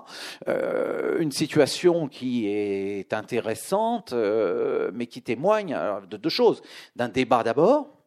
Euh, 0.47 1.19
une 1.19 1.33
situation 1.33 2.07
qui 2.07 2.47
est 2.47 3.13
intéressante, 3.13 4.13
euh, 4.13 4.93
mais 4.95 5.07
qui 5.07 5.21
témoigne 5.21 5.77
de 6.09 6.17
deux 6.17 6.31
choses. 6.31 6.63
D'un 6.95 7.09
débat 7.09 7.43
d'abord, 7.43 8.00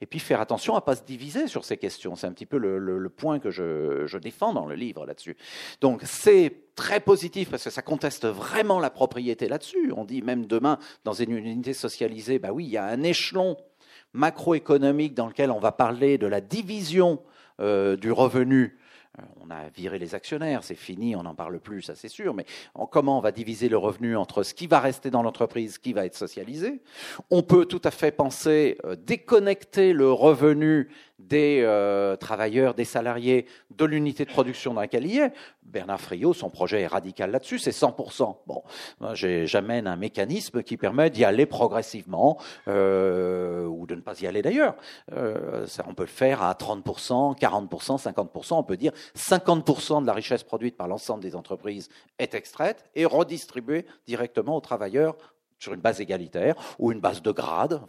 et 0.00 0.06
puis 0.06 0.18
faire 0.18 0.40
attention 0.40 0.74
à 0.74 0.78
ne 0.78 0.84
pas 0.84 0.96
se 0.96 1.02
diviser 1.02 1.48
sur 1.48 1.64
ces 1.64 1.76
questions. 1.76 2.14
C'est 2.14 2.26
un 2.26 2.32
petit 2.32 2.46
peu 2.46 2.58
le, 2.58 3.08
point 3.08 3.38
que 3.38 3.50
je, 3.50 4.18
défends 4.18 4.52
dans 4.52 4.66
le 4.66 4.74
livre 4.74 5.06
là-dessus. 5.06 5.36
Donc 5.80 6.02
c'est 6.04 6.54
très 6.74 7.00
positif 7.00 7.50
parce 7.50 7.64
que 7.64 7.70
ça 7.70 7.82
conteste 7.82 8.26
vraiment 8.26 8.80
la 8.80 8.90
propriété 8.90 9.48
là-dessus. 9.48 9.92
On 9.96 10.04
dit 10.04 10.22
même 10.22 10.46
demain, 10.46 10.78
dans 11.04 11.12
une 11.12 11.32
unité 11.32 11.72
socialisée, 11.72 12.38
bah 12.38 12.52
oui, 12.52 12.64
il 12.64 12.70
y 12.70 12.76
a 12.76 12.84
un 12.84 13.02
échelon 13.02 13.56
macroéconomique 14.12 15.14
dans 15.14 15.26
lequel 15.26 15.50
on 15.50 15.58
va 15.58 15.72
parler 15.72 16.18
de 16.18 16.26
la 16.26 16.40
division 16.40 17.20
euh, 17.60 17.96
du 17.96 18.12
revenu 18.12 18.78
on 19.40 19.50
a 19.50 19.68
viré 19.68 19.98
les 19.98 20.14
actionnaires, 20.14 20.64
c'est 20.64 20.74
fini, 20.74 21.16
on 21.16 21.22
n'en 21.22 21.34
parle 21.34 21.58
plus, 21.60 21.82
ça 21.82 21.94
c'est 21.94 22.08
sûr, 22.08 22.34
mais 22.34 22.46
comment 22.90 23.18
on 23.18 23.20
va 23.20 23.32
diviser 23.32 23.68
le 23.68 23.76
revenu 23.76 24.16
entre 24.16 24.42
ce 24.42 24.54
qui 24.54 24.66
va 24.66 24.80
rester 24.80 25.10
dans 25.10 25.22
l'entreprise, 25.22 25.74
ce 25.74 25.78
qui 25.78 25.92
va 25.92 26.06
être 26.06 26.16
socialisé? 26.16 26.82
On 27.30 27.42
peut 27.42 27.66
tout 27.66 27.82
à 27.84 27.90
fait 27.90 28.10
penser 28.10 28.78
euh, 28.84 28.96
déconnecter 28.96 29.92
le 29.92 30.12
revenu 30.12 30.88
des 31.18 31.60
euh, 31.62 32.16
travailleurs, 32.16 32.74
des 32.74 32.84
salariés 32.84 33.46
de 33.70 33.84
l'unité 33.84 34.24
de 34.24 34.30
production 34.30 34.74
dans 34.74 34.80
laquelle 34.80 35.06
il 35.06 35.18
est. 35.18 35.32
Bernard 35.62 36.00
Friot, 36.00 36.32
son 36.32 36.48
projet 36.48 36.82
est 36.82 36.86
radical 36.86 37.30
là-dessus, 37.30 37.58
c'est 37.58 37.72
100%. 37.72 38.36
Bon, 38.46 38.62
j'amène 39.12 39.86
un 39.86 39.96
mécanisme 39.96 40.62
qui 40.62 40.76
permet 40.76 41.10
d'y 41.10 41.24
aller 41.24 41.44
progressivement, 41.44 42.38
euh, 42.68 43.64
ou 43.66 43.86
de 43.86 43.94
ne 43.94 44.00
pas 44.00 44.20
y 44.20 44.26
aller 44.26 44.42
d'ailleurs. 44.42 44.76
Euh, 45.12 45.66
on 45.86 45.94
peut 45.94 46.04
le 46.04 46.08
faire 46.08 46.42
à 46.42 46.52
30%, 46.52 47.38
40%, 47.38 48.02
50%, 48.02 48.54
on 48.54 48.62
peut 48.62 48.76
dire 48.76 48.92
50% 49.16 50.02
de 50.02 50.06
la 50.06 50.14
richesse 50.14 50.42
produite 50.42 50.76
par 50.76 50.88
l'ensemble 50.88 51.22
des 51.22 51.36
entreprises 51.36 51.88
est 52.18 52.34
extraite 52.34 52.84
et 52.94 53.04
redistribuée 53.04 53.84
directement 54.06 54.56
aux 54.56 54.60
travailleurs 54.60 55.16
sur 55.58 55.74
une 55.74 55.80
base 55.80 56.00
égalitaire 56.00 56.54
ou 56.78 56.92
une 56.92 57.00
base 57.00 57.22
de 57.22 57.30
grade. 57.30 57.80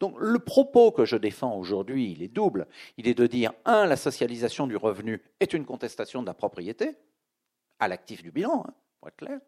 Donc 0.00 0.14
le 0.18 0.38
propos 0.38 0.92
que 0.92 1.04
je 1.04 1.16
défends 1.16 1.56
aujourd'hui, 1.56 2.12
il 2.12 2.22
est 2.22 2.28
double. 2.28 2.66
Il 2.96 3.08
est 3.08 3.14
de 3.14 3.26
dire, 3.26 3.52
un, 3.64 3.86
la 3.86 3.96
socialisation 3.96 4.66
du 4.66 4.76
revenu 4.76 5.22
est 5.40 5.52
une 5.52 5.64
contestation 5.64 6.22
de 6.22 6.26
la 6.26 6.34
propriété 6.34 6.96
à 7.78 7.88
l'actif 7.88 8.22
du 8.22 8.30
bilan, 8.30 8.64
hein, 8.66 8.74
pour 9.00 9.08
être 9.08 9.16
clair. 9.16 9.40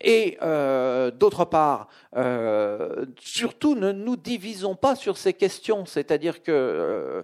Et 0.00 0.38
euh, 0.40 1.10
d'autre 1.10 1.44
part, 1.44 1.88
euh, 2.16 3.04
surtout 3.20 3.74
ne 3.74 3.92
nous 3.92 4.16
divisons 4.16 4.74
pas 4.74 4.96
sur 4.96 5.18
ces 5.18 5.34
questions, 5.34 5.84
c'est-à-dire 5.84 6.42
que 6.42 6.50
euh, 6.52 7.22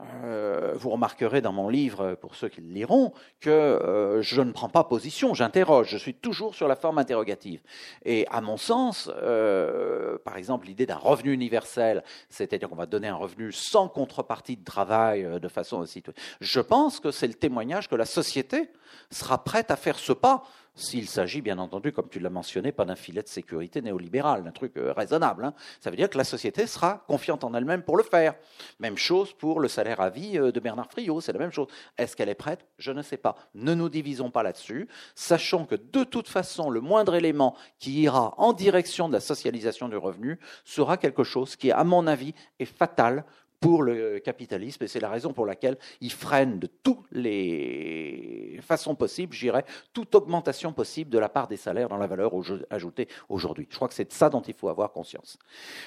euh, 0.00 0.74
vous 0.76 0.90
remarquerez 0.90 1.40
dans 1.40 1.52
mon 1.52 1.68
livre, 1.68 2.14
pour 2.14 2.36
ceux 2.36 2.48
qui 2.48 2.60
le 2.60 2.72
liront, 2.72 3.12
que 3.40 3.50
euh, 3.50 4.22
je 4.22 4.40
ne 4.40 4.52
prends 4.52 4.68
pas 4.68 4.84
position, 4.84 5.34
j'interroge, 5.34 5.88
je 5.88 5.96
suis 5.96 6.14
toujours 6.14 6.54
sur 6.54 6.68
la 6.68 6.76
forme 6.76 6.98
interrogative. 6.98 7.62
Et 8.04 8.24
à 8.30 8.40
mon 8.40 8.56
sens, 8.56 9.10
euh, 9.22 10.16
par 10.24 10.36
exemple, 10.36 10.68
l'idée 10.68 10.86
d'un 10.86 10.96
revenu 10.96 11.32
universel, 11.32 12.04
c'est-à-dire 12.28 12.68
qu'on 12.68 12.76
va 12.76 12.86
donner 12.86 13.08
un 13.08 13.16
revenu 13.16 13.50
sans 13.50 13.88
contrepartie 13.88 14.56
de 14.56 14.64
travail 14.64 15.40
de 15.40 15.48
façon 15.48 15.78
aussi... 15.78 16.02
Je 16.40 16.60
pense 16.60 17.00
que 17.00 17.10
c'est 17.10 17.26
le 17.26 17.34
témoignage 17.34 17.88
que 17.88 17.96
la 17.96 18.06
société 18.06 18.70
sera 19.10 19.42
prête 19.42 19.72
à 19.72 19.76
faire 19.76 19.98
ce 19.98 20.12
pas 20.12 20.44
s'il 20.78 21.08
s'agit, 21.08 21.42
bien 21.42 21.58
entendu, 21.58 21.92
comme 21.92 22.08
tu 22.08 22.20
l'as 22.20 22.30
mentionné, 22.30 22.72
pas 22.72 22.84
d'un 22.84 22.94
filet 22.94 23.22
de 23.22 23.28
sécurité 23.28 23.82
néolibéral, 23.82 24.44
d'un 24.44 24.52
truc 24.52 24.76
euh, 24.76 24.92
raisonnable. 24.92 25.44
Hein. 25.44 25.54
Ça 25.80 25.90
veut 25.90 25.96
dire 25.96 26.08
que 26.08 26.16
la 26.16 26.24
société 26.24 26.66
sera 26.66 27.04
confiante 27.08 27.42
en 27.44 27.52
elle-même 27.52 27.82
pour 27.82 27.96
le 27.96 28.04
faire. 28.04 28.34
Même 28.78 28.96
chose 28.96 29.32
pour 29.32 29.60
le 29.60 29.68
salaire 29.68 30.00
à 30.00 30.08
vie 30.08 30.38
euh, 30.38 30.52
de 30.52 30.60
Bernard 30.60 30.90
Friot, 30.90 31.20
c'est 31.20 31.32
la 31.32 31.40
même 31.40 31.50
chose. 31.50 31.66
Est-ce 31.96 32.16
qu'elle 32.16 32.28
est 32.28 32.34
prête? 32.34 32.64
Je 32.78 32.92
ne 32.92 33.02
sais 33.02 33.16
pas. 33.16 33.36
Ne 33.54 33.74
nous 33.74 33.88
divisons 33.88 34.30
pas 34.30 34.42
là-dessus, 34.42 34.88
sachant 35.14 35.66
que 35.66 35.74
de 35.74 36.04
toute 36.04 36.28
façon, 36.28 36.70
le 36.70 36.80
moindre 36.80 37.14
élément 37.14 37.56
qui 37.78 38.02
ira 38.02 38.34
en 38.38 38.52
direction 38.52 39.08
de 39.08 39.14
la 39.14 39.20
socialisation 39.20 39.88
du 39.88 39.96
revenu 39.96 40.38
sera 40.64 40.96
quelque 40.96 41.24
chose 41.24 41.56
qui, 41.56 41.72
à 41.72 41.82
mon 41.82 42.06
avis, 42.06 42.34
est 42.60 42.64
fatal 42.64 43.24
pour 43.60 43.82
le 43.82 44.18
capitalisme, 44.20 44.84
et 44.84 44.88
c'est 44.88 45.00
la 45.00 45.10
raison 45.10 45.32
pour 45.32 45.46
laquelle 45.46 45.76
il 46.00 46.12
freine 46.12 46.58
de 46.58 46.66
toutes 46.66 47.06
les 47.10 48.60
façons 48.62 48.94
possibles, 48.94 49.34
je 49.34 49.40
dirais, 49.40 49.64
toute 49.92 50.14
augmentation 50.14 50.72
possible 50.72 51.10
de 51.10 51.18
la 51.18 51.28
part 51.28 51.48
des 51.48 51.56
salaires 51.56 51.88
dans 51.88 51.96
la 51.96 52.06
valeur 52.06 52.32
ajoutée 52.70 53.08
aujourd'hui. 53.28 53.66
Je 53.68 53.76
crois 53.76 53.88
que 53.88 53.94
c'est 53.94 54.08
de 54.08 54.12
ça 54.12 54.30
dont 54.30 54.42
il 54.42 54.54
faut 54.54 54.68
avoir 54.68 54.92
conscience. 54.92 55.38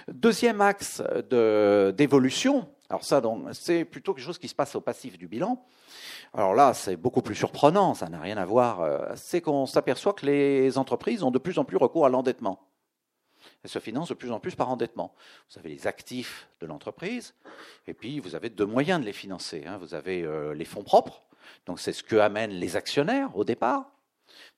Deuxième 0.07 0.62
axe 0.62 1.01
d'évolution, 1.29 2.67
alors 2.89 3.05
ça, 3.05 3.21
c'est 3.53 3.86
plutôt 3.86 4.13
quelque 4.13 4.25
chose 4.25 4.38
qui 4.38 4.49
se 4.49 4.55
passe 4.55 4.75
au 4.75 4.81
passif 4.81 5.17
du 5.17 5.29
bilan. 5.29 5.63
Alors 6.34 6.53
là, 6.53 6.73
c'est 6.73 6.97
beaucoup 6.97 7.21
plus 7.21 7.36
surprenant, 7.36 7.93
ça 7.93 8.10
n'a 8.10 8.19
rien 8.19 8.38
à 8.38 8.45
voir. 8.45 8.81
Euh, 8.81 8.99
c'est 9.15 9.39
qu'on 9.39 9.65
s'aperçoit 9.65 10.13
que 10.13 10.25
les 10.25 10.77
entreprises 10.77 11.23
ont 11.23 11.31
de 11.31 11.39
plus 11.39 11.57
en 11.57 11.63
plus 11.63 11.77
recours 11.77 12.05
à 12.05 12.10
l'endettement. 12.10 12.60
Elle 13.63 13.69
se 13.69 13.80
finance 13.80 14.10
de 14.10 14.13
plus 14.13 14.32
en 14.32 14.39
plus 14.39 14.56
par 14.56 14.69
endettement. 14.69 15.13
Vous 15.50 15.60
avez 15.60 15.69
les 15.69 15.88
actifs 15.88 16.47
de 16.60 16.65
l'entreprise, 16.65 17.36
et 17.88 17.93
puis 17.93 18.19
vous 18.19 18.36
avez 18.36 18.50
deux 18.50 18.65
moyens 18.65 19.00
de 19.00 19.06
les 19.06 19.13
financer. 19.13 19.65
Hein. 19.65 19.78
Vous 19.78 19.93
avez 19.93 20.24
euh, 20.24 20.54
les 20.54 20.65
fonds 20.65 20.84
propres, 20.84 21.21
donc 21.65 21.80
c'est 21.80 21.93
ce 21.93 22.04
que 22.04 22.15
amènent 22.15 22.52
les 22.52 22.76
actionnaires 22.76 23.36
au 23.38 23.43
départ, 23.43 23.91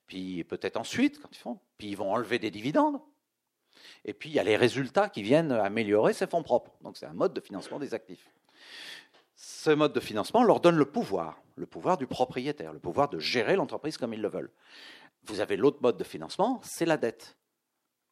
puis 0.06 0.44
peut-être 0.44 0.76
ensuite, 0.76 1.20
quand 1.20 1.28
ils 1.32 1.38
font, 1.38 1.58
puis 1.76 1.88
ils 1.88 1.96
vont 1.96 2.12
enlever 2.12 2.38
des 2.38 2.50
dividendes. 2.50 3.00
Et 4.04 4.14
puis 4.14 4.30
il 4.30 4.34
y 4.34 4.38
a 4.38 4.44
les 4.44 4.56
résultats 4.56 5.08
qui 5.08 5.22
viennent 5.22 5.52
améliorer 5.52 6.12
ces 6.12 6.26
fonds 6.26 6.42
propres. 6.42 6.72
Donc 6.82 6.96
c'est 6.96 7.06
un 7.06 7.14
mode 7.14 7.34
de 7.34 7.40
financement 7.40 7.78
des 7.78 7.94
actifs. 7.94 8.30
Ce 9.36 9.70
mode 9.70 9.92
de 9.92 10.00
financement 10.00 10.42
leur 10.42 10.60
donne 10.60 10.76
le 10.76 10.84
pouvoir, 10.84 11.42
le 11.56 11.66
pouvoir 11.66 11.98
du 11.98 12.06
propriétaire, 12.06 12.72
le 12.72 12.78
pouvoir 12.78 13.08
de 13.08 13.18
gérer 13.18 13.56
l'entreprise 13.56 13.96
comme 13.96 14.14
ils 14.14 14.20
le 14.20 14.28
veulent. 14.28 14.50
Vous 15.24 15.40
avez 15.40 15.56
l'autre 15.56 15.78
mode 15.80 15.96
de 15.96 16.04
financement, 16.04 16.60
c'est 16.62 16.84
la 16.84 16.96
dette 16.96 17.36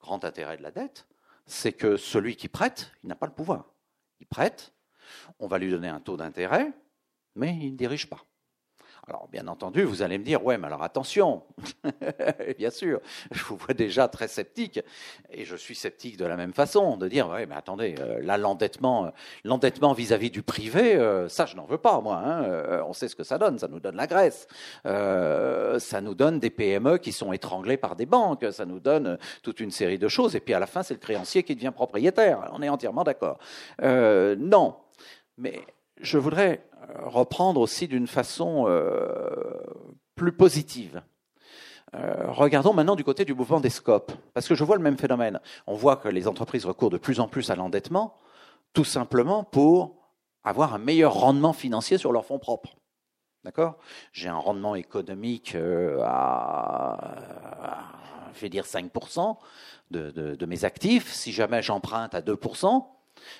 grand 0.02 0.24
intérêt 0.24 0.58
de 0.58 0.62
la 0.62 0.70
dette, 0.70 1.08
c'est 1.46 1.72
que 1.72 1.96
celui 1.96 2.36
qui 2.36 2.48
prête, 2.48 2.92
il 3.02 3.08
n'a 3.08 3.14
pas 3.14 3.26
le 3.26 3.32
pouvoir. 3.32 3.72
Il 4.20 4.26
prête, 4.26 4.74
on 5.38 5.46
va 5.46 5.58
lui 5.58 5.70
donner 5.70 5.88
un 5.88 6.00
taux 6.00 6.16
d'intérêt, 6.16 6.72
mais 7.34 7.56
il 7.56 7.72
ne 7.72 7.76
dirige 7.76 8.08
pas. 8.08 8.24
Alors, 9.08 9.26
bien 9.32 9.48
entendu, 9.48 9.82
vous 9.82 10.02
allez 10.02 10.16
me 10.16 10.22
dire, 10.22 10.44
ouais, 10.44 10.56
mais 10.58 10.68
alors 10.68 10.84
attention, 10.84 11.42
bien 12.58 12.70
sûr, 12.70 13.00
je 13.32 13.42
vous 13.42 13.56
vois 13.56 13.74
déjà 13.74 14.06
très 14.06 14.28
sceptique, 14.28 14.78
et 15.28 15.44
je 15.44 15.56
suis 15.56 15.74
sceptique 15.74 16.16
de 16.16 16.24
la 16.24 16.36
même 16.36 16.52
façon, 16.52 16.96
de 16.96 17.08
dire, 17.08 17.28
ouais, 17.28 17.46
mais 17.46 17.56
attendez, 17.56 17.96
euh, 17.98 18.22
là, 18.22 18.38
l'endettement, 18.38 19.06
euh, 19.06 19.10
l'endettement 19.42 19.92
vis-à-vis 19.92 20.30
du 20.30 20.44
privé, 20.44 20.94
euh, 20.94 21.28
ça, 21.28 21.46
je 21.46 21.56
n'en 21.56 21.64
veux 21.64 21.78
pas, 21.78 22.00
moi. 22.00 22.22
Hein, 22.24 22.82
on 22.86 22.92
sait 22.92 23.08
ce 23.08 23.16
que 23.16 23.24
ça 23.24 23.38
donne, 23.38 23.58
ça 23.58 23.66
nous 23.66 23.80
donne 23.80 23.96
la 23.96 24.06
Grèce, 24.06 24.46
ça 24.84 26.00
nous 26.00 26.14
donne 26.14 26.38
des 26.38 26.50
PME 26.50 26.98
qui 26.98 27.10
sont 27.10 27.32
étranglées 27.32 27.78
par 27.78 27.96
des 27.96 28.06
banques, 28.06 28.46
ça 28.52 28.66
nous 28.66 28.78
donne 28.78 29.18
toute 29.42 29.58
une 29.58 29.72
série 29.72 29.98
de 29.98 30.06
choses, 30.06 30.36
et 30.36 30.40
puis 30.40 30.54
à 30.54 30.60
la 30.60 30.66
fin, 30.66 30.84
c'est 30.84 30.94
le 30.94 31.00
créancier 31.00 31.42
qui 31.42 31.56
devient 31.56 31.72
propriétaire. 31.74 32.50
On 32.52 32.62
est 32.62 32.68
entièrement 32.68 33.02
d'accord. 33.02 33.38
non, 33.80 34.76
mais 35.38 35.66
je 36.00 36.18
voudrais 36.18 36.62
reprendre 37.04 37.60
aussi 37.60 37.88
d'une 37.88 38.06
façon 38.06 38.64
euh, 38.66 39.62
plus 40.14 40.32
positive. 40.32 41.02
Euh, 41.94 42.30
regardons 42.30 42.72
maintenant 42.72 42.96
du 42.96 43.04
côté 43.04 43.24
du 43.24 43.34
mouvement 43.34 43.60
des 43.60 43.70
scopes, 43.70 44.12
parce 44.32 44.48
que 44.48 44.54
je 44.54 44.64
vois 44.64 44.76
le 44.76 44.82
même 44.82 44.96
phénomène. 44.96 45.40
On 45.66 45.74
voit 45.74 45.96
que 45.96 46.08
les 46.08 46.26
entreprises 46.26 46.64
recourent 46.64 46.90
de 46.90 46.98
plus 46.98 47.20
en 47.20 47.28
plus 47.28 47.50
à 47.50 47.56
l'endettement, 47.56 48.16
tout 48.72 48.84
simplement 48.84 49.44
pour 49.44 49.96
avoir 50.44 50.74
un 50.74 50.78
meilleur 50.78 51.14
rendement 51.14 51.52
financier 51.52 51.98
sur 51.98 52.12
leurs 52.12 52.24
fonds 52.24 52.38
propres. 52.38 52.76
D'accord? 53.44 53.76
J'ai 54.12 54.28
un 54.28 54.36
rendement 54.36 54.74
économique 54.74 55.54
euh, 55.54 56.00
à, 56.04 57.92
je 58.34 58.40
vais 58.40 58.48
dire 58.48 58.64
5% 58.64 59.36
de, 59.90 60.10
de 60.10 60.46
mes 60.46 60.64
actifs. 60.64 61.12
Si 61.12 61.32
jamais 61.32 61.60
j'emprunte 61.60 62.14
à 62.14 62.22
2%, 62.22 62.86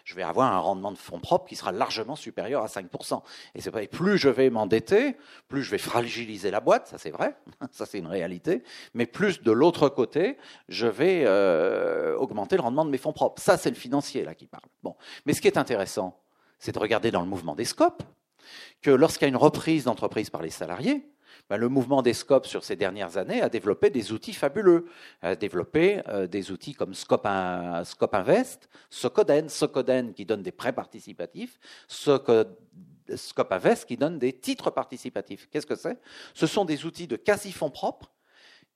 je 0.05 0.15
vais 0.15 0.23
avoir 0.23 0.53
un 0.53 0.59
rendement 0.59 0.93
de 0.93 0.99
fonds 0.99 1.21
propres 1.21 1.47
qui 1.47 1.57
sera 1.57 1.73
largement 1.73 2.17
supérieur 2.17 2.63
à 2.63 2.67
5%. 2.67 3.23
Et 3.55 3.61
c'est 3.61 3.71
vrai, 3.71 3.87
plus 3.87 4.19
je 4.19 4.29
vais 4.29 4.51
m'endetter, 4.51 5.17
plus 5.49 5.63
je 5.63 5.71
vais 5.71 5.79
fragiliser 5.79 6.51
la 6.51 6.61
boîte, 6.61 6.89
ça 6.89 6.99
c'est 6.99 7.11
vrai, 7.11 7.37
ça 7.71 7.87
c'est 7.87 7.99
une 7.99 8.07
réalité, 8.07 8.63
mais 8.95 9.07
plus 9.07 9.43
de 9.43 9.53
l'autre 9.53 9.89
côté, 9.89 10.39
je 10.69 10.87
vais 10.87 11.25
euh, 11.27 12.17
augmenter 12.17 12.57
le 12.57 12.63
rendement 12.63 12.85
de 12.85 12.91
mes 12.91 12.99
fonds 12.99 13.13
propres. 13.13 13.41
Ça 13.41 13.57
c'est 13.57 13.71
le 13.71 13.77
financier 13.77 14.25
là 14.25 14.35
qui 14.35 14.47
parle. 14.47 14.65
Bon, 14.83 14.97
mais 15.27 15.33
ce 15.33 15.41
qui 15.41 15.49
est 15.49 15.59
intéressant, 15.59 16.19
c'est 16.59 16.73
de 16.73 16.79
regarder 16.79 17.11
dans 17.11 17.23
le 17.23 17.29
mouvement 17.29 17.55
des 17.55 17.65
scopes 17.65 18.03
que 18.83 18.91
lorsqu'il 18.91 19.23
y 19.23 19.27
a 19.27 19.29
une 19.29 19.37
reprise 19.37 19.85
d'entreprise 19.85 20.31
par 20.31 20.43
les 20.43 20.51
salariés, 20.51 21.07
le 21.57 21.69
mouvement 21.69 22.03
des 22.03 22.15
scopes 22.15 22.47
sur 22.47 22.65
ces 22.65 22.77
dernières 22.77 23.17
années 23.17 23.43
a 23.43 23.49
développé 23.49 23.91
des 23.91 24.13
outils 24.13 24.33
fabuleux, 24.33 24.87
a 25.23 25.35
développé 25.35 26.03
euh, 26.09 26.27
des 26.27 26.51
outils 26.51 26.75
comme 26.75 26.95
Scope, 26.95 27.27
Invest, 27.27 28.69
Socoden, 28.91 29.49
Socoden 29.49 30.13
qui 30.15 30.25
donne 30.25 30.43
des 30.43 30.53
prêts 30.53 30.73
participatifs, 30.73 31.59
Scopaves 31.89 33.85
qui 33.87 33.97
donne 33.97 34.19
des 34.19 34.33
titres 34.33 34.71
participatifs. 34.71 35.49
Qu'est-ce 35.51 35.67
que 35.67 35.77
c'est? 35.77 35.99
Ce 36.35 36.47
sont 36.47 36.65
des 36.65 36.85
outils 36.85 37.07
de 37.07 37.17
quasi-fonds 37.17 37.71
propres 37.71 38.11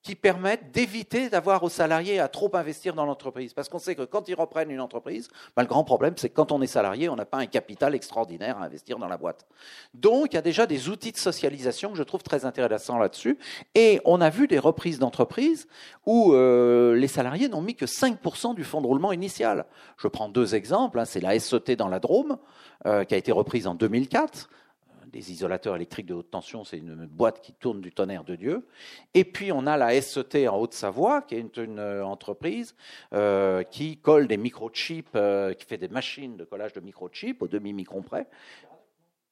qui 0.07 0.15
permettent 0.15 0.71
d'éviter 0.71 1.29
d'avoir 1.29 1.65
aux 1.65 1.69
salariés 1.69 2.21
à 2.21 2.29
trop 2.29 2.49
investir 2.55 2.95
dans 2.95 3.05
l'entreprise. 3.05 3.53
Parce 3.53 3.69
qu'on 3.69 3.81
sait 3.81 3.97
que 3.97 4.03
quand 4.03 4.29
ils 4.29 4.37
reprennent 4.37 4.71
une 4.71 4.81
entreprise, 4.81 5.29
ben, 5.57 5.63
le 5.63 5.69
grand 5.69 5.83
problème, 5.83 6.15
c'est 6.17 6.29
que 6.29 6.35
quand 6.35 6.53
on 6.53 6.63
est 6.63 6.69
salarié, 6.69 7.09
on 7.09 7.17
n'a 7.17 7.25
pas 7.25 7.39
un 7.39 7.47
capital 7.47 7.93
extraordinaire 7.93 8.57
à 8.59 8.67
investir 8.67 9.01
dans 9.01 9.09
la 9.09 9.17
boîte. 9.17 9.49
Donc, 9.95 10.29
il 10.31 10.37
y 10.37 10.39
a 10.39 10.43
déjà 10.43 10.65
des 10.67 10.89
outils 10.89 11.11
de 11.11 11.17
socialisation 11.17 11.91
que 11.91 11.99
je 11.99 12.05
trouve 12.05 12.23
très 12.23 12.45
intéressants 12.45 12.99
là-dessus. 12.99 13.37
Et 13.75 14.01
on 14.05 14.21
a 14.21 14.31
vu 14.31 14.47
des 14.47 14.61
reprises 14.61 15.01
d'entreprises 15.01 15.67
où 16.07 16.33
euh, 16.35 16.95
les 16.95 17.09
salariés 17.09 17.49
n'ont 17.49 17.61
mis 17.61 17.75
que 17.75 17.87
5% 17.87 18.55
du 18.55 18.63
fonds 18.63 18.81
de 18.81 18.87
roulement 18.87 19.11
initial. 19.11 19.67
Je 19.99 20.07
prends 20.07 20.29
deux 20.29 20.55
exemples. 20.55 21.01
Hein. 21.01 21.05
C'est 21.05 21.21
la 21.21 21.37
SET 21.37 21.75
dans 21.75 21.89
la 21.89 21.99
Drôme, 21.99 22.39
euh, 22.87 23.03
qui 23.03 23.15
a 23.15 23.17
été 23.17 23.33
reprise 23.33 23.67
en 23.67 23.75
2004 23.75 24.49
les 25.17 25.33
isolateurs 25.33 25.75
électriques 25.77 26.07
de 26.07 26.15
haute 26.15 26.31
tension, 26.31 26.63
c'est 26.65 26.77
une 26.77 27.07
boîte 27.07 27.41
qui 27.41 27.55
tourne 27.55 27.81
du 27.81 27.91
tonnerre 27.91 28.23
de 28.23 28.37
Dieu. 28.37 28.67
Et 29.15 29.25
puis 29.25 29.51
on 29.51 29.67
a 29.67 29.79
la 29.79 30.01
SET 30.01 30.47
en 30.47 30.59
Haute-Savoie, 30.59 31.23
qui 31.23 31.37
est 31.37 31.57
une, 31.57 31.79
euh, 31.79 32.05
entreprise 32.05 32.75
euh, 33.15 33.63
qui 33.63 33.97
colle 33.97 34.29
des 34.29 34.37
microchips, 34.37 35.09
euh, 35.17 35.55
qui 35.55 35.65
fait 35.65 35.79
des 35.79 35.89
machines 35.89 36.37
de 36.37 36.45
collage 36.45 36.75
de 36.75 36.81
microchips 36.81 37.41
au 37.41 37.49
demi-micron 37.49 38.03
près. 38.03 38.27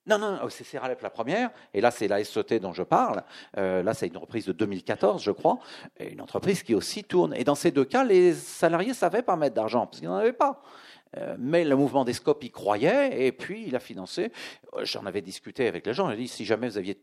Non, 0.06 0.18
non, 0.18 0.38
oh, 0.42 0.48
c'est 0.48 0.64
Seralep 0.64 1.00
la 1.02 1.10
première, 1.10 1.50
et 1.72 1.80
là 1.80 1.90
c'est 1.90 2.08
la 2.08 2.22
SET 2.24 2.60
dont 2.60 2.74
je 2.74 2.82
parle. 2.82 3.22
là 3.56 3.94
c'est 3.94 4.06
une 4.06 4.18
reprise 4.18 4.44
de 4.44 4.52
2014, 4.52 5.22
je 5.22 5.30
crois, 5.30 5.58
et 5.98 6.12
une 6.12 6.20
entreprise 6.20 6.62
qui 6.62 6.74
aussi 6.74 7.04
tourne. 7.04 7.34
Et 7.34 7.44
dans 7.44 7.54
ces 7.54 7.70
deux 7.70 7.86
cas, 7.86 8.04
les 8.04 8.34
salariés 8.34 8.92
savaient 8.92 9.22
pas 9.22 9.36
mettre 9.36 9.54
d'argent, 9.54 9.86
parce 9.86 10.00
qu'ils 10.00 10.08
n'en 10.08 10.16
avaient 10.16 10.34
pas. 10.34 10.62
Euh, 11.16 11.36
mais 11.38 11.64
le 11.64 11.76
mouvement 11.76 12.04
des 12.04 12.12
scopes 12.12 12.42
y 12.44 12.50
croyait, 12.50 13.26
et 13.26 13.32
puis 13.32 13.64
il 13.66 13.76
a 13.76 13.80
financé. 13.80 14.32
Euh, 14.74 14.84
j'en 14.84 15.06
avais 15.06 15.22
discuté 15.22 15.66
avec 15.66 15.86
les 15.86 15.94
gens, 15.94 16.10
j'ai 16.10 16.16
dit, 16.16 16.28
si 16.28 16.44
jamais 16.44 16.68
vous 16.68 16.78
aviez 16.78 17.00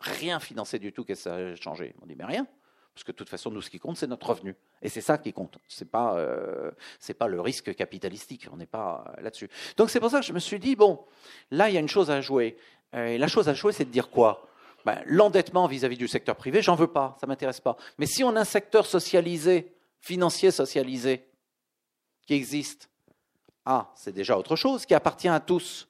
rien 0.00 0.40
financé 0.40 0.78
du 0.78 0.92
tout, 0.92 1.04
qu'est-ce 1.04 1.24
que 1.24 1.30
ça 1.30 1.36
a 1.36 1.54
changé? 1.56 1.94
Ils 1.94 2.00
m'ont 2.00 2.06
dit, 2.06 2.16
mais 2.16 2.24
rien. 2.24 2.46
Parce 2.94 3.04
que 3.04 3.12
de 3.12 3.16
toute 3.16 3.28
façon, 3.28 3.50
nous, 3.50 3.60
ce 3.60 3.70
qui 3.70 3.80
compte, 3.80 3.96
c'est 3.96 4.06
notre 4.06 4.30
revenu. 4.30 4.54
Et 4.80 4.88
c'est 4.88 5.00
ça 5.00 5.18
qui 5.18 5.32
compte. 5.32 5.58
Ce 5.66 5.82
n'est 5.82 5.90
pas, 5.90 6.16
euh, 6.16 6.70
pas 7.18 7.26
le 7.26 7.40
risque 7.40 7.74
capitalistique. 7.74 8.46
On 8.52 8.56
n'est 8.56 8.66
pas 8.66 9.12
là-dessus. 9.20 9.48
Donc 9.76 9.90
c'est 9.90 9.98
pour 9.98 10.10
ça 10.10 10.20
que 10.20 10.26
je 10.26 10.32
me 10.32 10.38
suis 10.38 10.60
dit, 10.60 10.76
bon, 10.76 11.04
là, 11.50 11.68
il 11.68 11.74
y 11.74 11.76
a 11.76 11.80
une 11.80 11.88
chose 11.88 12.10
à 12.10 12.20
jouer. 12.20 12.56
Et 12.92 13.18
la 13.18 13.26
chose 13.26 13.48
à 13.48 13.54
jouer, 13.54 13.72
c'est 13.72 13.84
de 13.84 13.90
dire 13.90 14.10
quoi? 14.10 14.48
Ben, 14.84 15.02
L'endettement 15.06 15.66
vis-à-vis 15.66 15.96
du 15.96 16.06
secteur 16.06 16.36
privé, 16.36 16.62
j'en 16.62 16.76
veux 16.76 16.86
pas, 16.86 17.16
ça 17.20 17.26
m'intéresse 17.26 17.60
pas. 17.60 17.76
Mais 17.98 18.06
si 18.06 18.22
on 18.22 18.36
a 18.36 18.40
un 18.40 18.44
secteur 18.44 18.86
socialisé, 18.86 19.74
financier 19.98 20.52
socialisé, 20.52 21.26
qui 22.26 22.34
existe, 22.34 22.88
ah, 23.66 23.90
c'est 23.94 24.12
déjà 24.12 24.38
autre 24.38 24.56
chose 24.56 24.86
qui 24.86 24.94
appartient 24.94 25.28
à 25.28 25.40
tous. 25.40 25.88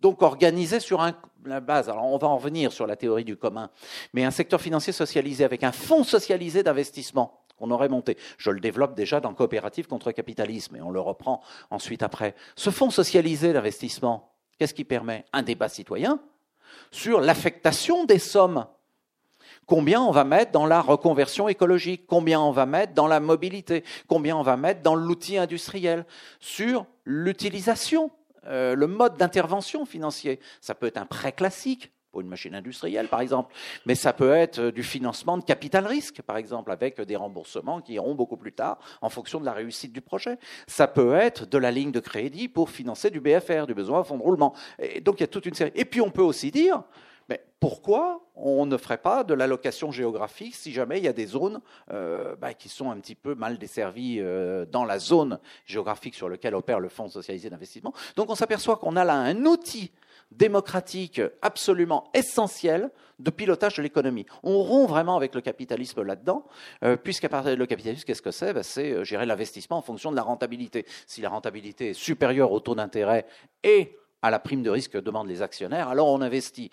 Donc 0.00 0.22
organisé 0.22 0.78
sur 0.78 1.00
un, 1.00 1.14
la 1.44 1.60
base, 1.60 1.88
alors 1.88 2.04
on 2.04 2.18
va 2.18 2.28
en 2.28 2.36
revenir 2.36 2.72
sur 2.72 2.86
la 2.86 2.94
théorie 2.94 3.24
du 3.24 3.36
commun, 3.36 3.70
mais 4.12 4.24
un 4.24 4.30
secteur 4.30 4.60
financier 4.60 4.92
socialisé 4.92 5.44
avec 5.44 5.64
un 5.64 5.72
fonds 5.72 6.04
socialisé 6.04 6.62
d'investissement 6.62 7.40
qu'on 7.58 7.72
aurait 7.72 7.88
monté. 7.88 8.16
Je 8.36 8.50
le 8.50 8.60
développe 8.60 8.94
déjà 8.94 9.18
dans 9.18 9.34
Coopérative 9.34 9.88
contre 9.88 10.12
capitalisme 10.12 10.76
et 10.76 10.80
on 10.80 10.90
le 10.90 11.00
reprend 11.00 11.42
ensuite 11.70 12.04
après. 12.04 12.36
Ce 12.54 12.70
fonds 12.70 12.90
socialisé 12.90 13.52
d'investissement, 13.52 14.32
qu'est-ce 14.58 14.74
qui 14.74 14.84
permet? 14.84 15.24
Un 15.32 15.42
débat 15.42 15.68
citoyen 15.68 16.20
sur 16.92 17.20
l'affectation 17.20 18.04
des 18.04 18.20
sommes 18.20 18.66
Combien 19.68 20.00
on 20.00 20.10
va 20.10 20.24
mettre 20.24 20.50
dans 20.50 20.64
la 20.64 20.80
reconversion 20.80 21.46
écologique? 21.46 22.06
Combien 22.06 22.40
on 22.40 22.52
va 22.52 22.64
mettre 22.64 22.94
dans 22.94 23.06
la 23.06 23.20
mobilité? 23.20 23.84
Combien 24.06 24.34
on 24.34 24.42
va 24.42 24.56
mettre 24.56 24.80
dans 24.80 24.94
l'outil 24.94 25.36
industriel? 25.36 26.06
Sur 26.40 26.86
l'utilisation, 27.04 28.10
euh, 28.46 28.74
le 28.74 28.86
mode 28.86 29.18
d'intervention 29.18 29.84
financier. 29.84 30.40
Ça 30.62 30.74
peut 30.74 30.86
être 30.86 30.96
un 30.96 31.04
prêt 31.04 31.32
classique 31.32 31.92
pour 32.10 32.22
une 32.22 32.28
machine 32.28 32.54
industrielle, 32.54 33.08
par 33.08 33.20
exemple, 33.20 33.54
mais 33.84 33.94
ça 33.94 34.14
peut 34.14 34.32
être 34.32 34.58
euh, 34.58 34.72
du 34.72 34.82
financement 34.82 35.36
de 35.36 35.44
capital 35.44 35.86
risque, 35.86 36.22
par 36.22 36.38
exemple, 36.38 36.72
avec 36.72 36.98
des 37.02 37.16
remboursements 37.16 37.82
qui 37.82 37.92
iront 37.92 38.14
beaucoup 38.14 38.38
plus 38.38 38.54
tard 38.54 38.78
en 39.02 39.10
fonction 39.10 39.38
de 39.38 39.44
la 39.44 39.52
réussite 39.52 39.92
du 39.92 40.00
projet. 40.00 40.38
Ça 40.66 40.86
peut 40.86 41.12
être 41.14 41.44
de 41.44 41.58
la 41.58 41.70
ligne 41.70 41.92
de 41.92 42.00
crédit 42.00 42.48
pour 42.48 42.70
financer 42.70 43.10
du 43.10 43.20
BFR, 43.20 43.66
du 43.66 43.74
besoin 43.74 44.00
à 44.00 44.04
fonds 44.04 44.16
de 44.16 44.22
roulement. 44.22 44.54
Et 44.78 45.02
donc 45.02 45.16
il 45.18 45.24
y 45.24 45.24
a 45.24 45.28
toute 45.28 45.44
une 45.44 45.52
série. 45.52 45.72
Et 45.74 45.84
puis 45.84 46.00
on 46.00 46.10
peut 46.10 46.22
aussi 46.22 46.50
dire, 46.50 46.84
mais 47.28 47.44
pourquoi 47.60 48.22
on 48.34 48.66
ne 48.66 48.76
ferait 48.76 48.98
pas 48.98 49.24
de 49.24 49.34
l'allocation 49.34 49.90
géographique 49.90 50.54
si 50.54 50.72
jamais 50.72 50.98
il 50.98 51.04
y 51.04 51.08
a 51.08 51.12
des 51.12 51.26
zones 51.26 51.60
euh, 51.92 52.36
bah, 52.36 52.54
qui 52.54 52.68
sont 52.68 52.90
un 52.90 52.98
petit 52.98 53.14
peu 53.14 53.34
mal 53.34 53.58
desservies 53.58 54.20
euh, 54.20 54.64
dans 54.64 54.84
la 54.84 54.98
zone 54.98 55.38
géographique 55.66 56.14
sur 56.14 56.28
laquelle 56.28 56.54
opère 56.54 56.80
le 56.80 56.88
Fonds 56.88 57.08
socialisé 57.08 57.50
d'investissement? 57.50 57.92
Donc 58.16 58.30
on 58.30 58.34
s'aperçoit 58.34 58.76
qu'on 58.76 58.96
a 58.96 59.04
là 59.04 59.14
un 59.14 59.44
outil 59.44 59.90
démocratique 60.30 61.20
absolument 61.42 62.10
essentiel 62.14 62.90
de 63.18 63.30
pilotage 63.30 63.76
de 63.76 63.82
l'économie. 63.82 64.26
On 64.42 64.62
rompt 64.62 64.88
vraiment 64.88 65.16
avec 65.16 65.34
le 65.34 65.40
capitalisme 65.40 66.02
là-dedans, 66.02 66.44
euh, 66.84 66.96
puisqu'à 66.96 67.28
partir 67.28 67.56
le 67.56 67.66
capitalisme, 67.66 68.04
qu'est-ce 68.04 68.22
que 68.22 68.30
c'est? 68.30 68.52
Ben, 68.52 68.62
C'est 68.62 69.04
gérer 69.04 69.26
l'investissement 69.26 69.78
en 69.78 69.82
fonction 69.82 70.10
de 70.10 70.16
la 70.16 70.22
rentabilité. 70.22 70.86
Si 71.06 71.20
la 71.20 71.30
rentabilité 71.30 71.90
est 71.90 71.94
supérieure 71.94 72.52
au 72.52 72.60
taux 72.60 72.74
d'intérêt 72.74 73.26
et 73.64 73.96
à 74.22 74.30
la 74.30 74.38
prime 74.38 74.62
de 74.62 74.70
risque 74.70 74.92
que 74.92 74.98
demandent 74.98 75.28
les 75.28 75.42
actionnaires, 75.42 75.88
alors 75.88 76.08
on 76.08 76.20
investit 76.20 76.70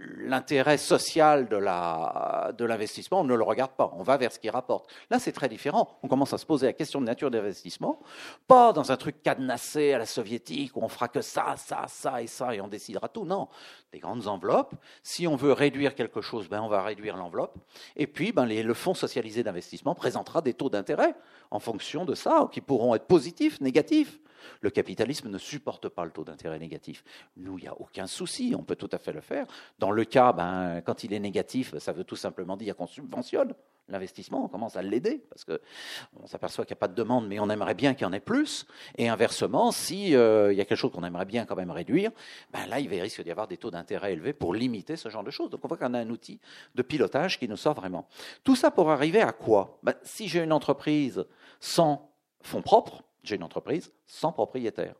l'intérêt 0.00 0.78
social 0.78 1.48
de, 1.48 1.56
la, 1.56 2.52
de 2.56 2.64
l'investissement, 2.64 3.20
on 3.20 3.24
ne 3.24 3.34
le 3.34 3.42
regarde 3.42 3.72
pas, 3.72 3.90
on 3.96 4.02
va 4.02 4.16
vers 4.16 4.32
ce 4.32 4.38
qui 4.38 4.50
rapporte. 4.50 4.90
Là, 5.10 5.18
c'est 5.18 5.32
très 5.32 5.48
différent. 5.48 5.98
On 6.02 6.08
commence 6.08 6.32
à 6.32 6.38
se 6.38 6.46
poser 6.46 6.66
la 6.66 6.72
question 6.72 7.00
de 7.00 7.06
nature 7.06 7.30
d'investissement, 7.30 8.00
pas 8.46 8.72
dans 8.72 8.92
un 8.92 8.96
truc 8.96 9.22
cadenassé 9.22 9.92
à 9.92 9.98
la 9.98 10.06
soviétique 10.06 10.76
où 10.76 10.80
on 10.82 10.88
fera 10.88 11.08
que 11.08 11.20
ça, 11.20 11.54
ça, 11.56 11.86
ça 11.88 12.22
et 12.22 12.26
ça 12.26 12.54
et 12.54 12.60
on 12.60 12.68
décidera 12.68 13.08
tout. 13.08 13.24
Non, 13.24 13.48
des 13.92 13.98
grandes 13.98 14.26
enveloppes. 14.26 14.74
Si 15.02 15.26
on 15.26 15.36
veut 15.36 15.52
réduire 15.52 15.94
quelque 15.94 16.20
chose, 16.20 16.48
ben 16.48 16.60
on 16.62 16.68
va 16.68 16.82
réduire 16.82 17.16
l'enveloppe. 17.16 17.56
Et 17.96 18.06
puis, 18.06 18.32
ben 18.32 18.46
le 18.46 18.74
fonds 18.74 18.94
socialisé 18.94 19.42
d'investissement 19.42 19.94
présentera 19.94 20.42
des 20.42 20.54
taux 20.54 20.70
d'intérêt 20.70 21.14
en 21.50 21.58
fonction 21.58 22.04
de 22.04 22.14
ça, 22.14 22.48
qui 22.52 22.60
pourront 22.60 22.94
être 22.94 23.06
positifs, 23.06 23.60
négatifs. 23.60 24.20
Le 24.60 24.70
capitalisme 24.70 25.28
ne 25.28 25.38
supporte 25.38 25.88
pas 25.88 26.04
le 26.04 26.10
taux 26.10 26.24
d'intérêt 26.24 26.58
négatif. 26.58 27.02
Nous, 27.36 27.58
il 27.58 27.62
n'y 27.62 27.68
a 27.68 27.80
aucun 27.80 28.06
souci, 28.06 28.54
on 28.56 28.62
peut 28.62 28.76
tout 28.76 28.90
à 28.92 28.98
fait 28.98 29.12
le 29.12 29.20
faire. 29.20 29.46
Dans 29.78 29.90
le 29.90 30.04
cas, 30.04 30.32
ben, 30.32 30.80
quand 30.82 31.04
il 31.04 31.12
est 31.12 31.20
négatif, 31.20 31.76
ça 31.78 31.92
veut 31.92 32.04
tout 32.04 32.16
simplement 32.16 32.56
dire 32.56 32.76
qu'on 32.76 32.86
subventionne 32.86 33.54
l'investissement, 33.88 34.44
on 34.44 34.48
commence 34.48 34.76
à 34.76 34.82
l'aider, 34.82 35.22
parce 35.30 35.44
qu'on 35.44 36.26
s'aperçoit 36.26 36.64
qu'il 36.64 36.74
n'y 36.74 36.78
a 36.78 36.80
pas 36.80 36.88
de 36.88 36.94
demande, 36.94 37.26
mais 37.26 37.38
on 37.40 37.48
aimerait 37.48 37.74
bien 37.74 37.94
qu'il 37.94 38.02
y 38.02 38.06
en 38.06 38.12
ait 38.12 38.20
plus. 38.20 38.66
Et 38.96 39.08
inversement, 39.08 39.72
s'il 39.72 40.14
euh, 40.14 40.52
y 40.52 40.60
a 40.60 40.64
quelque 40.64 40.78
chose 40.78 40.92
qu'on 40.92 41.04
aimerait 41.04 41.24
bien 41.24 41.44
quand 41.44 41.56
même 41.56 41.70
réduire, 41.70 42.10
ben 42.52 42.66
là, 42.66 42.80
il 42.80 42.88
risque 42.88 43.22
d'y 43.22 43.30
avoir 43.30 43.48
des 43.48 43.56
taux 43.56 43.70
d'intérêt 43.70 44.12
élevés 44.12 44.32
pour 44.32 44.54
limiter 44.54 44.96
ce 44.96 45.08
genre 45.08 45.24
de 45.24 45.30
choses. 45.30 45.50
Donc 45.50 45.60
on 45.64 45.68
voit 45.68 45.76
qu'on 45.76 45.94
a 45.94 45.98
un 45.98 46.10
outil 46.10 46.40
de 46.74 46.82
pilotage 46.82 47.38
qui 47.38 47.48
nous 47.48 47.56
sort 47.56 47.74
vraiment. 47.74 48.06
Tout 48.44 48.56
ça 48.56 48.70
pour 48.70 48.90
arriver 48.90 49.20
à 49.20 49.32
quoi? 49.32 49.78
Ben, 49.82 49.94
Si 50.02 50.28
j'ai 50.28 50.42
une 50.42 50.52
entreprise 50.52 51.24
sans 51.60 52.10
fonds 52.42 52.62
propres, 52.62 53.02
j'ai 53.22 53.36
une 53.36 53.42
entreprise 53.42 53.92
sans 54.06 54.32
propriétaire. 54.32 54.94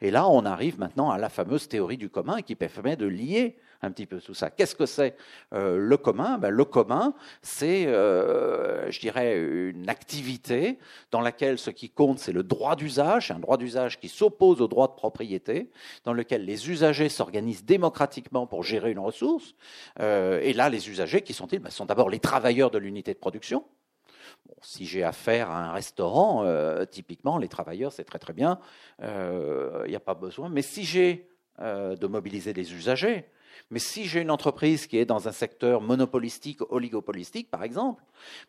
Et 0.00 0.10
là, 0.10 0.28
on 0.28 0.44
arrive 0.44 0.78
maintenant 0.78 1.10
à 1.10 1.18
la 1.18 1.28
fameuse 1.28 1.68
théorie 1.68 1.96
du 1.96 2.10
commun 2.10 2.42
qui 2.42 2.54
permet 2.54 2.96
de 2.96 3.06
lier 3.06 3.56
un 3.82 3.90
petit 3.90 4.06
peu 4.06 4.20
tout 4.20 4.34
ça. 4.34 4.50
Qu'est-ce 4.50 4.74
que 4.74 4.86
c'est 4.86 5.16
euh, 5.54 5.76
le 5.78 5.96
commun? 5.96 6.38
Ben, 6.38 6.50
Le 6.50 6.64
commun, 6.64 7.14
c'est, 7.42 7.86
euh, 7.86 8.90
je 8.90 9.00
dirais, 9.00 9.38
une 9.38 9.88
activité 9.88 10.78
dans 11.10 11.20
laquelle 11.20 11.58
ce 11.58 11.70
qui 11.70 11.88
compte, 11.88 12.18
c'est 12.18 12.32
le 12.32 12.42
droit 12.42 12.76
d'usage, 12.76 13.30
un 13.30 13.38
droit 13.38 13.56
d'usage 13.56 13.98
qui 13.98 14.08
s'oppose 14.08 14.60
au 14.60 14.68
droit 14.68 14.88
de 14.88 14.92
propriété, 14.92 15.70
dans 16.04 16.12
lequel 16.12 16.44
les 16.44 16.70
usagers 16.70 17.08
s'organisent 17.08 17.64
démocratiquement 17.64 18.46
pour 18.46 18.62
gérer 18.62 18.90
une 18.90 18.98
ressource. 18.98 19.54
Euh, 20.00 20.40
et 20.42 20.52
là, 20.52 20.68
les 20.68 20.90
usagers, 20.90 21.22
qui 21.22 21.32
sont-ils? 21.32 21.58
Ben, 21.58 21.70
sont 21.70 21.86
d'abord 21.86 22.10
les 22.10 22.20
travailleurs 22.20 22.70
de 22.70 22.78
l'unité 22.78 23.14
de 23.14 23.18
production, 23.18 23.64
si 24.62 24.84
j'ai 24.84 25.04
affaire 25.04 25.50
à 25.50 25.64
un 25.64 25.72
restaurant, 25.72 26.44
typiquement, 26.90 27.38
les 27.38 27.48
travailleurs, 27.48 27.92
c'est 27.92 28.04
très 28.04 28.18
très 28.18 28.32
bien, 28.32 28.58
il 29.00 29.88
n'y 29.88 29.96
a 29.96 30.00
pas 30.00 30.14
besoin. 30.14 30.48
Mais 30.48 30.62
si 30.62 30.84
j'ai 30.84 31.28
de 31.58 32.06
mobiliser 32.06 32.52
les 32.52 32.72
usagers, 32.74 33.26
mais 33.70 33.78
si 33.78 34.06
j'ai 34.06 34.20
une 34.20 34.30
entreprise 34.30 34.86
qui 34.86 34.98
est 34.98 35.04
dans 35.04 35.28
un 35.28 35.32
secteur 35.32 35.80
monopolistique, 35.80 36.60
oligopolistique, 36.70 37.50
par 37.50 37.62
exemple, 37.62 38.02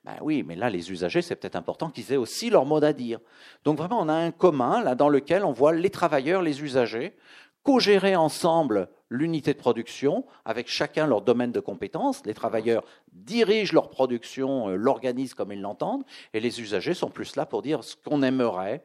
ben 0.04 0.16
oui, 0.22 0.44
mais 0.44 0.56
là, 0.56 0.70
les 0.70 0.92
usagers, 0.92 1.22
c'est 1.22 1.36
peut-être 1.36 1.56
important 1.56 1.90
qu'ils 1.90 2.12
aient 2.14 2.18
aussi 2.18 2.50
leur 2.50 2.66
mot 2.66 2.84
à 2.84 2.94
dire. 2.94 3.20
Donc 3.64 3.78
vraiment, 3.78 4.00
on 4.00 4.10
a 4.10 4.14
un 4.14 4.32
commun 4.32 4.84
là 4.84 4.96
dans 4.96 5.10
lequel 5.10 5.44
on 5.44 5.52
voit 5.52 5.74
les 5.74 5.90
travailleurs, 5.90 6.42
les 6.42 6.64
usagers, 6.64 7.16
co-gérer 7.64 8.16
ensemble 8.16 8.90
l'unité 9.12 9.54
de 9.54 9.60
production 9.60 10.26
avec 10.46 10.68
chacun 10.70 11.06
leur 11.06 11.22
domaine 11.22 11.52
de 11.52 11.60
compétences. 11.60 12.26
Les 12.26 12.34
travailleurs 12.34 12.84
dirigent 13.12 13.74
leur 13.74 13.90
production, 13.90 14.70
euh, 14.70 14.76
l'organisent 14.76 15.34
comme 15.34 15.52
ils 15.52 15.62
l'entendent, 15.62 16.04
et 16.34 16.40
les 16.40 16.62
usagers 16.62 16.94
sont 16.94 17.10
plus 17.10 17.36
là 17.36 17.46
pour 17.46 17.62
dire 17.62 17.84
ce 17.84 17.96
qu'on 17.98 18.24
aimerait, 18.24 18.84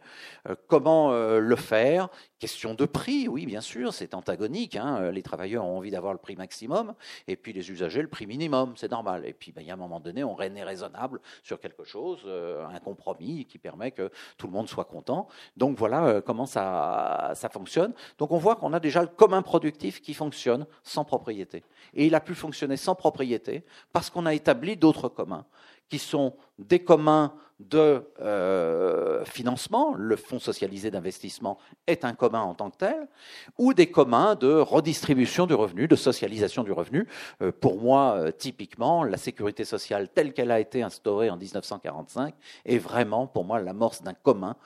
euh, 0.49 0.57
comment 0.67 1.13
euh, 1.13 1.39
le 1.39 1.57
faire. 1.57 2.09
Question 2.41 2.75
de 2.75 2.85
prix, 2.85 3.29
oui, 3.29 3.47
bien 3.47 3.63
sûr, 3.63 3.95
c'est 3.95 4.13
antagonique. 4.13 4.77
Hein. 4.77 5.11
Les 5.11 5.23
travailleurs 5.23 5.65
ont 5.65 5.79
envie 5.79 5.91
d'avoir 5.91 6.13
le 6.13 6.19
prix 6.19 6.37
maximum, 6.37 6.95
et 7.29 7.37
puis 7.37 7.55
les 7.55 7.71
usagers 7.71 8.03
le 8.03 8.09
prix 8.09 8.27
minimum, 8.27 8.75
c'est 8.77 8.91
normal. 8.91 9.25
Et 9.25 9.33
puis, 9.33 9.53
ben, 9.53 9.63
il 9.63 9.69
y 9.69 9.71
a 9.71 9.75
un 9.75 9.79
moment 9.79 10.01
donné, 10.01 10.23
on 10.23 10.39
est 10.39 10.65
raisonnable 10.65 11.21
sur 11.43 11.59
quelque 11.61 11.85
chose, 11.85 12.27
un 12.29 12.79
compromis 12.81 13.47
qui 13.47 13.57
permet 13.57 13.91
que 13.91 14.11
tout 14.37 14.49
le 14.49 14.53
monde 14.53 14.69
soit 14.69 14.85
content. 14.85 15.29
Donc 15.57 15.79
voilà 15.79 16.21
comment 16.21 16.45
ça, 16.45 17.33
ça 17.35 17.49
fonctionne. 17.49 17.95
Donc 18.19 18.33
on 18.33 18.39
voit 18.39 18.57
qu'on 18.57 18.75
a 18.75 18.81
déjà 18.81 19.01
le 19.01 19.09
commun 19.09 19.41
productif 19.41 20.03
qui 20.03 20.13
fonctionne 20.17 20.67
sans 20.83 21.05
propriété. 21.05 21.63
Et 21.95 22.07
il 22.07 22.15
a 22.15 22.21
pu 22.21 22.35
fonctionner 22.35 22.77
sans 22.77 22.95
propriété 22.95 23.65
parce 23.93 24.11
qu'on 24.11 24.27
a 24.27 24.35
établi 24.35 24.77
d'autres 24.77 25.09
communs, 25.09 25.47
qui 25.89 25.99
sont 25.99 26.35
des 26.59 26.81
communs 26.81 27.35
de 27.59 28.03
euh, 28.21 29.25
financement, 29.25 29.95
le 29.97 30.17
fonds 30.17 30.39
socialisé 30.39 30.91
d'investissement 30.91 31.59
est 31.87 32.05
un 32.05 32.13
commun 32.13 32.43
en 32.43 32.55
tant 32.55 32.71
que 32.71 32.77
tel, 32.77 33.09
ou 33.57 33.73
des 33.73 33.87
communs 33.87 34.35
de 34.35 34.53
redistribution 34.53 35.47
du 35.47 35.55
revenu, 35.55 35.89
de 35.89 35.97
socialisation 35.97 36.65
du 36.65 36.73
revenu. 36.73 37.09
Euh, 37.41 37.53
pour 37.53 37.81
moi, 37.81 38.17
euh, 38.17 38.31
typiquement, 38.31 39.05
la 39.05 39.17
sécurité 39.17 39.65
sociale 39.65 40.11
telle 40.11 40.35
qu'elle 40.35 40.51
a 40.51 40.61
été 40.61 40.83
instaurée 40.83 41.31
en 41.31 41.39
1945 41.39 42.35
est 42.67 42.79
vraiment, 42.79 43.27
pour 43.27 43.45
moi, 43.45 43.61
l'amorce 43.61 44.03
d'un 44.03 44.15
commun 44.15 44.57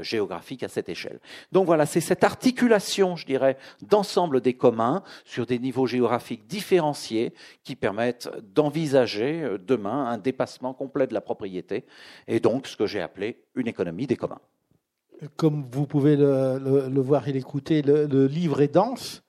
géographique 0.00 0.62
à 0.62 0.68
cette 0.68 0.88
échelle. 0.88 1.18
Donc 1.50 1.66
voilà, 1.66 1.86
c'est 1.86 2.00
cette 2.00 2.24
articulation, 2.24 3.16
je 3.16 3.26
dirais, 3.26 3.56
d'ensemble 3.82 4.40
des 4.40 4.54
communs 4.54 5.02
sur 5.24 5.44
des 5.46 5.58
niveaux 5.58 5.86
géographiques 5.86 6.46
différenciés 6.46 7.34
qui 7.64 7.74
permettent 7.74 8.28
d'envisager 8.54 9.56
demain 9.66 10.06
un 10.06 10.18
dépassement 10.18 10.72
complet 10.72 11.06
de 11.06 11.14
la 11.14 11.20
propriété 11.20 11.84
et 12.26 12.40
donc 12.40 12.66
ce 12.66 12.76
que 12.76 12.86
j'ai 12.86 13.00
appelé 13.00 13.42
une 13.54 13.68
économie 13.68 14.06
des 14.06 14.16
communs. 14.16 14.40
Comme 15.36 15.66
vous 15.70 15.86
pouvez 15.86 16.16
le, 16.16 17.00
voir 17.00 17.26
et 17.28 17.32
l'écouter, 17.32 17.82
le, 17.82 18.26
livre 18.26 18.60
est 18.60 18.72
dense. 18.72 19.22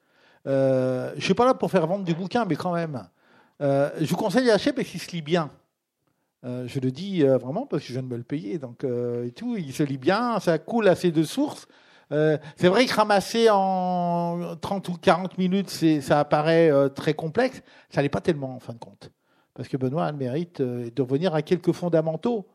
Euh, 0.45 1.11
je 1.11 1.15
ne 1.15 1.21
suis 1.21 1.33
pas 1.33 1.45
là 1.45 1.53
pour 1.53 1.71
faire 1.71 1.87
vendre 1.87 2.03
du 2.03 2.13
bouquin, 2.13 2.45
mais 2.45 2.55
quand 2.55 2.73
même. 2.73 3.07
Euh, 3.61 3.89
je 3.99 4.05
vous 4.05 4.17
conseille 4.17 4.45
d'acheter 4.45 4.73
parce 4.73 4.87
qu'il 4.87 4.99
se 4.99 5.11
lit 5.11 5.21
bien. 5.21 5.49
Euh, 6.45 6.67
je 6.67 6.79
le 6.79 6.91
dis 6.91 7.23
vraiment 7.23 7.65
parce 7.65 7.83
que 7.83 7.87
je 7.87 7.93
viens 7.93 8.03
de 8.03 8.07
me 8.07 8.17
le 8.17 8.23
payer. 8.23 8.57
Donc, 8.57 8.83
et 8.83 9.31
tout, 9.31 9.55
il 9.57 9.73
se 9.73 9.83
lit 9.83 9.97
bien, 9.97 10.39
ça 10.39 10.57
coule 10.57 10.87
assez 10.87 11.11
de 11.11 11.23
sources. 11.23 11.67
c'est 12.11 12.67
vrai 12.67 12.85
que 12.85 12.93
ramasser 12.93 13.47
en 13.49 14.55
30 14.59 14.89
ou 14.89 14.93
40 14.93 15.37
minutes, 15.37 15.69
ça 16.01 16.19
apparaît 16.19 16.71
très 16.95 17.13
complexe. 17.13 17.61
Ça 17.89 18.01
n'est 18.01 18.09
pas 18.09 18.21
tellement 18.21 18.55
en 18.55 18.59
fin 18.59 18.73
de 18.73 18.79
compte. 18.79 19.11
Parce 19.53 19.69
que 19.69 19.77
Benoît 19.77 20.05
a 20.05 20.11
le 20.11 20.17
mérite 20.17 20.61
de 20.61 21.01
revenir 21.01 21.33
à 21.33 21.41
quelques 21.41 21.71
fondamentaux 21.71 22.45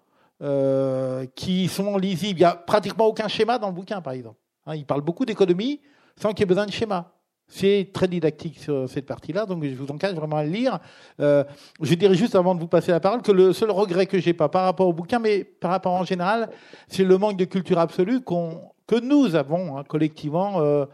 euh, 0.43 1.24
qui 1.36 1.68
sont 1.68 1.97
lisibles. 1.97 2.40
Il 2.40 2.43
n'y 2.43 2.45
a 2.45 2.55
pratiquement 2.55 3.07
aucun 3.07 3.28
schéma 3.28 3.59
dans 3.59 3.68
le 3.68 3.74
bouquin, 3.74 4.01
par 4.01 4.12
exemple. 4.12 4.38
Hein, 4.66 4.74
il 4.74 4.84
parle 4.84 5.03
beaucoup 5.03 5.24
d'économie 5.24 5.80
sans 6.20 6.30
qu'il 6.30 6.40
y 6.40 6.43
ait 6.43 6.47
besoin 6.47 6.66
de 6.66 6.72
schéma. 6.72 7.12
C'est 7.47 7.90
très 7.93 8.09
didactique 8.09 8.59
sur 8.59 8.88
cette 8.88 9.07
partie-là, 9.07 9.47
donc 9.47 9.62
je 9.62 9.74
vous 9.74 9.90
encadre 9.90 10.18
vraiment 10.18 10.38
à 10.38 10.45
le 10.45 10.51
lire. 10.51 10.78
Euh, 11.20 11.45
je 11.80 11.95
dirais 11.95 12.14
juste 12.14 12.34
avant 12.34 12.55
de 12.55 12.61
vous 12.61 12.66
passer 12.66 12.90
la 12.90 12.99
parole 12.99 13.22
que 13.22 13.30
le 13.30 13.53
seul 13.53 13.70
regret 13.70 14.07
que 14.07 14.18
j'ai 14.18 14.32
pas 14.32 14.49
par 14.49 14.64
rapport 14.64 14.88
au 14.88 14.93
bouquin, 14.93 15.18
mais 15.18 15.45
par 15.45 15.70
rapport 15.70 15.93
en 15.93 16.05
général, 16.05 16.51
c'est 16.88 17.05
le 17.05 17.18
manque 17.18 17.36
de 17.36 17.45
culture 17.45 17.78
absolue 17.78 18.22
que 18.22 19.01
nous 19.01 19.34
avons 19.34 19.76
hein, 19.76 19.84
collectivement 19.86 20.61
euh, 20.61 20.86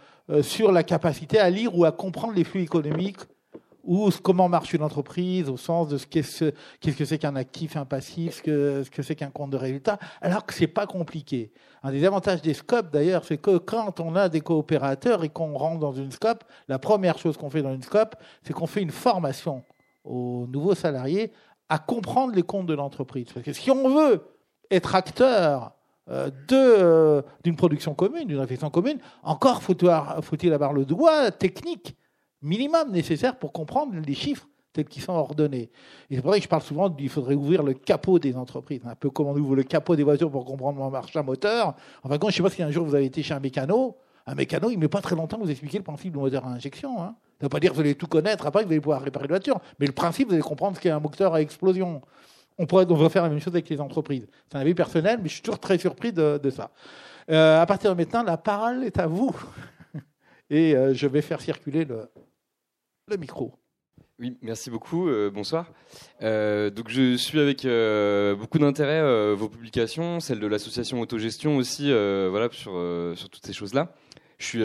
sur 0.42 0.72
la 0.72 0.82
capacité 0.82 1.38
à 1.38 1.48
lire 1.48 1.74
ou 1.74 1.84
à 1.84 1.92
comprendre 1.92 2.34
les 2.34 2.44
flux 2.44 2.62
économiques 2.62 3.20
ou 3.88 4.10
comment 4.22 4.50
marche 4.50 4.74
une 4.74 4.82
entreprise 4.82 5.48
au 5.48 5.56
sens 5.56 5.88
de 5.88 5.96
ce 5.96 6.06
qu'est-ce 6.06 6.50
que 6.80 7.04
c'est 7.06 7.16
qu'un 7.16 7.36
actif, 7.36 7.74
un 7.74 7.86
passif, 7.86 8.36
ce 8.36 8.42
que 8.42 8.82
ce 8.84 8.90
que 8.90 9.00
c'est 9.02 9.16
qu'un 9.16 9.30
compte 9.30 9.50
de 9.50 9.56
résultat, 9.56 9.98
alors 10.20 10.44
que 10.44 10.52
c'est 10.52 10.66
pas 10.66 10.86
compliqué. 10.86 11.52
Un 11.82 11.90
des 11.90 12.04
avantages 12.04 12.42
des 12.42 12.52
scopes 12.52 12.92
d'ailleurs, 12.92 13.24
c'est 13.24 13.38
que 13.38 13.56
quand 13.56 13.98
on 13.98 14.14
a 14.14 14.28
des 14.28 14.42
coopérateurs 14.42 15.24
et 15.24 15.30
qu'on 15.30 15.56
rentre 15.56 15.80
dans 15.80 15.94
une 15.94 16.12
scope, 16.12 16.44
la 16.68 16.78
première 16.78 17.16
chose 17.16 17.38
qu'on 17.38 17.48
fait 17.48 17.62
dans 17.62 17.72
une 17.72 17.82
scope, 17.82 18.14
c'est 18.42 18.52
qu'on 18.52 18.66
fait 18.66 18.82
une 18.82 18.90
formation 18.90 19.64
aux 20.04 20.46
nouveaux 20.48 20.74
salariés 20.74 21.32
à 21.70 21.78
comprendre 21.78 22.34
les 22.34 22.42
comptes 22.42 22.66
de 22.66 22.74
l'entreprise. 22.74 23.28
Parce 23.32 23.44
que 23.46 23.54
si 23.54 23.70
on 23.70 23.88
veut 23.88 24.22
être 24.70 24.94
acteur 24.96 25.72
euh, 26.10 26.30
euh, 26.52 27.22
d'une 27.42 27.56
production 27.56 27.94
commune, 27.94 28.26
d'une 28.26 28.38
réflexion 28.38 28.68
commune, 28.68 28.98
encore 29.22 29.62
faut-il 29.62 30.52
avoir 30.52 30.74
le 30.74 30.84
droit 30.84 31.30
technique 31.30 31.96
minimum 32.42 32.90
nécessaire 32.90 33.36
pour 33.36 33.52
comprendre 33.52 33.94
les 33.94 34.14
chiffres 34.14 34.48
tels 34.72 34.86
qu'ils 34.86 35.02
sont 35.02 35.12
ordonnés. 35.12 35.70
Et 36.10 36.16
c'est 36.16 36.22
pour 36.22 36.32
ça 36.32 36.38
que 36.38 36.44
je 36.44 36.48
parle 36.48 36.62
souvent 36.62 36.90
qu'il 36.90 37.08
faudrait 37.08 37.34
ouvrir 37.34 37.62
le 37.62 37.74
capot 37.74 38.18
des 38.18 38.36
entreprises, 38.36 38.82
un 38.84 38.94
peu 38.94 39.10
comme 39.10 39.26
on 39.26 39.36
ouvre 39.36 39.56
le 39.56 39.62
capot 39.62 39.96
des 39.96 40.02
voitures 40.02 40.30
pour 40.30 40.44
comprendre 40.44 40.76
comment 40.76 40.90
marche 40.90 41.16
un 41.16 41.22
moteur. 41.22 41.74
Enfin, 42.02 42.18
quand 42.18 42.28
je 42.28 42.34
ne 42.34 42.36
sais 42.36 42.42
pas 42.42 42.50
si 42.50 42.62
un 42.62 42.70
jour 42.70 42.86
vous 42.86 42.94
avez 42.94 43.06
été 43.06 43.22
chez 43.22 43.34
un 43.34 43.40
mécano, 43.40 43.96
un 44.26 44.34
mécano, 44.34 44.70
il 44.70 44.76
ne 44.76 44.82
met 44.82 44.88
pas 44.88 45.00
très 45.00 45.16
longtemps 45.16 45.38
à 45.38 45.40
vous 45.40 45.50
expliquer 45.50 45.78
le 45.78 45.84
principe 45.84 46.12
du 46.12 46.18
moteur 46.18 46.46
à 46.46 46.50
injection. 46.50 47.02
Hein. 47.02 47.16
Ça 47.38 47.44
ne 47.44 47.44
veut 47.46 47.48
pas 47.48 47.60
dire 47.60 47.70
que 47.70 47.76
vous 47.76 47.80
allez 47.80 47.94
tout 47.94 48.06
connaître, 48.06 48.46
après 48.46 48.62
vous 48.64 48.70
allez 48.70 48.80
pouvoir 48.80 49.00
réparer 49.00 49.26
la 49.26 49.34
voiture. 49.34 49.58
Mais 49.78 49.86
le 49.86 49.92
principe, 49.92 50.28
vous 50.28 50.34
allez 50.34 50.42
comprendre 50.42 50.76
ce 50.76 50.82
qu'est 50.82 50.90
un 50.90 51.00
moteur 51.00 51.34
à 51.34 51.40
explosion. 51.40 52.02
On 52.58 52.66
pourrait 52.66 52.86
faire 53.08 53.22
la 53.22 53.28
même 53.28 53.40
chose 53.40 53.54
avec 53.54 53.68
les 53.68 53.80
entreprises. 53.80 54.26
C'est 54.50 54.58
un 54.58 54.60
avis 54.60 54.74
personnel, 54.74 55.20
mais 55.22 55.28
je 55.28 55.34
suis 55.34 55.42
toujours 55.42 55.60
très 55.60 55.78
surpris 55.78 56.12
de, 56.12 56.50
ça. 56.50 56.70
Euh, 57.30 57.62
à 57.62 57.66
partir 57.66 57.90
de 57.90 57.96
maintenant, 57.96 58.22
la 58.24 58.36
parole 58.36 58.84
est 58.84 58.98
à 58.98 59.06
vous. 59.06 59.34
Et 60.50 60.74
euh, 60.74 60.92
je 60.92 61.06
vais 61.06 61.22
faire 61.22 61.40
circuler 61.40 61.84
le, 61.84 62.10
le 63.08 63.16
micro. 63.16 63.54
Oui, 64.20 64.36
merci 64.42 64.68
beaucoup. 64.68 65.08
Euh, 65.08 65.30
bonsoir. 65.30 65.72
Euh, 66.22 66.70
donc, 66.70 66.88
je 66.88 67.16
suis 67.16 67.38
avec 67.38 67.64
euh, 67.64 68.34
beaucoup 68.34 68.58
d'intérêt 68.58 69.34
vos 69.34 69.48
publications, 69.48 70.18
celles 70.18 70.40
de 70.40 70.46
l'association 70.46 71.00
Autogestion 71.00 71.56
aussi, 71.56 71.92
voilà, 71.92 72.48
sur, 72.50 72.72
sur 73.14 73.30
toutes 73.30 73.46
ces 73.46 73.52
choses-là. 73.52 73.94
Je 74.38 74.46
suis 74.46 74.62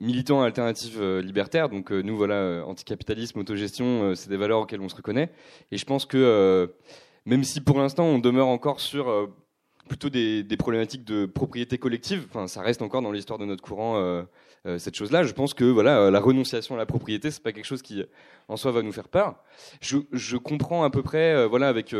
militant 0.00 0.42
alternatif 0.42 0.98
libertaire, 0.98 1.68
donc 1.68 1.90
nous, 1.90 2.16
voilà, 2.16 2.64
anticapitalisme, 2.66 3.38
autogestion, 3.38 4.14
c'est 4.14 4.28
des 4.28 4.36
valeurs 4.36 4.60
auxquelles 4.60 4.80
on 4.80 4.88
se 4.88 4.96
reconnaît. 4.96 5.30
Et 5.70 5.76
je 5.76 5.84
pense 5.84 6.04
que 6.04 6.72
même 7.24 7.44
si 7.44 7.60
pour 7.60 7.78
l'instant 7.78 8.04
on 8.04 8.18
demeure 8.18 8.48
encore 8.48 8.80
sur 8.80 9.30
plutôt 9.88 10.08
des, 10.08 10.42
des, 10.42 10.56
problématiques 10.56 11.04
de 11.04 11.26
propriété 11.26 11.78
collective, 11.78 12.26
ça 12.46 12.62
reste 12.62 12.82
encore 12.82 13.02
dans 13.02 13.12
l'histoire 13.12 13.38
de 13.38 13.44
notre 13.44 13.62
courant 13.62 14.24
euh, 14.66 14.78
cette 14.78 14.96
chose-là. 14.96 15.24
Je 15.24 15.32
pense 15.32 15.52
que 15.52 15.64
voilà, 15.64 15.98
euh, 15.98 16.10
la 16.10 16.20
renonciation 16.20 16.74
à 16.74 16.78
la 16.78 16.86
propriété, 16.86 17.30
c'est 17.30 17.42
pas 17.42 17.52
quelque 17.52 17.66
chose 17.66 17.82
qui 17.82 18.02
en 18.48 18.56
soi 18.56 18.72
va 18.72 18.80
nous 18.80 18.92
faire 18.92 19.08
peur. 19.08 19.36
Je, 19.82 19.98
je 20.12 20.38
comprends 20.38 20.84
à 20.84 20.90
peu 20.90 21.02
près, 21.02 21.34
euh, 21.34 21.46
voilà, 21.46 21.68
avec 21.68 21.94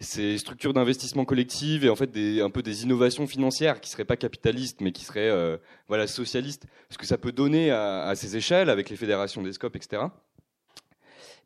ces 0.00 0.38
structures 0.38 0.72
d'investissement 0.72 1.24
collectif 1.24 1.84
et 1.84 1.90
en 1.90 1.96
fait 1.96 2.10
des, 2.10 2.40
un 2.40 2.50
peu 2.50 2.62
des 2.62 2.84
innovations 2.84 3.26
financières 3.26 3.80
qui 3.80 3.90
seraient 3.90 4.04
pas 4.06 4.16
capitalistes 4.16 4.80
mais 4.80 4.92
qui 4.92 5.04
seraient 5.04 5.30
voilà 5.86 6.08
socialistes, 6.08 6.66
ce 6.90 6.98
que 6.98 7.06
ça 7.06 7.16
peut 7.16 7.30
donner 7.30 7.70
à, 7.70 8.06
à, 8.06 8.16
ces 8.16 8.36
échelles 8.36 8.70
avec 8.70 8.90
les 8.90 8.96
fédérations 8.96 9.42
des 9.42 9.52
scopes, 9.52 9.76
etc. 9.76 10.02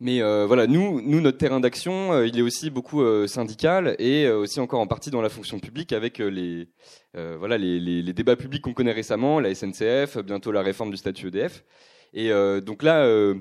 Mais 0.04 0.20
voilà, 0.20 0.66
nous, 0.66 1.00
notre 1.20 1.38
terrain 1.38 1.60
d'action, 1.60 2.22
il 2.24 2.36
est 2.36 2.42
aussi 2.42 2.70
beaucoup 2.70 3.02
syndical 3.28 3.94
et 4.00 4.28
aussi 4.28 4.58
encore 4.58 4.80
en 4.80 4.88
partie 4.88 5.10
dans 5.10 5.22
la 5.22 5.28
fonction 5.28 5.60
publique 5.60 5.92
avec 5.92 6.18
les, 6.18 6.68
euh, 7.14 7.36
voilà, 7.38 7.58
les, 7.58 8.12
débats 8.14 8.36
publics 8.36 8.62
qu'on 8.62 8.72
connaît 8.72 8.92
récemment, 8.92 9.38
la 9.38 9.54
SNCF, 9.54 10.18
bientôt 10.24 10.50
la 10.50 10.62
réforme 10.62 10.90
du 10.90 10.96
statut 10.96 11.28
EDF. 11.28 11.64
Et 12.14 12.30
euh, 12.30 12.60
donc 12.60 12.82
là, 12.82 13.04
euh, 13.04 13.34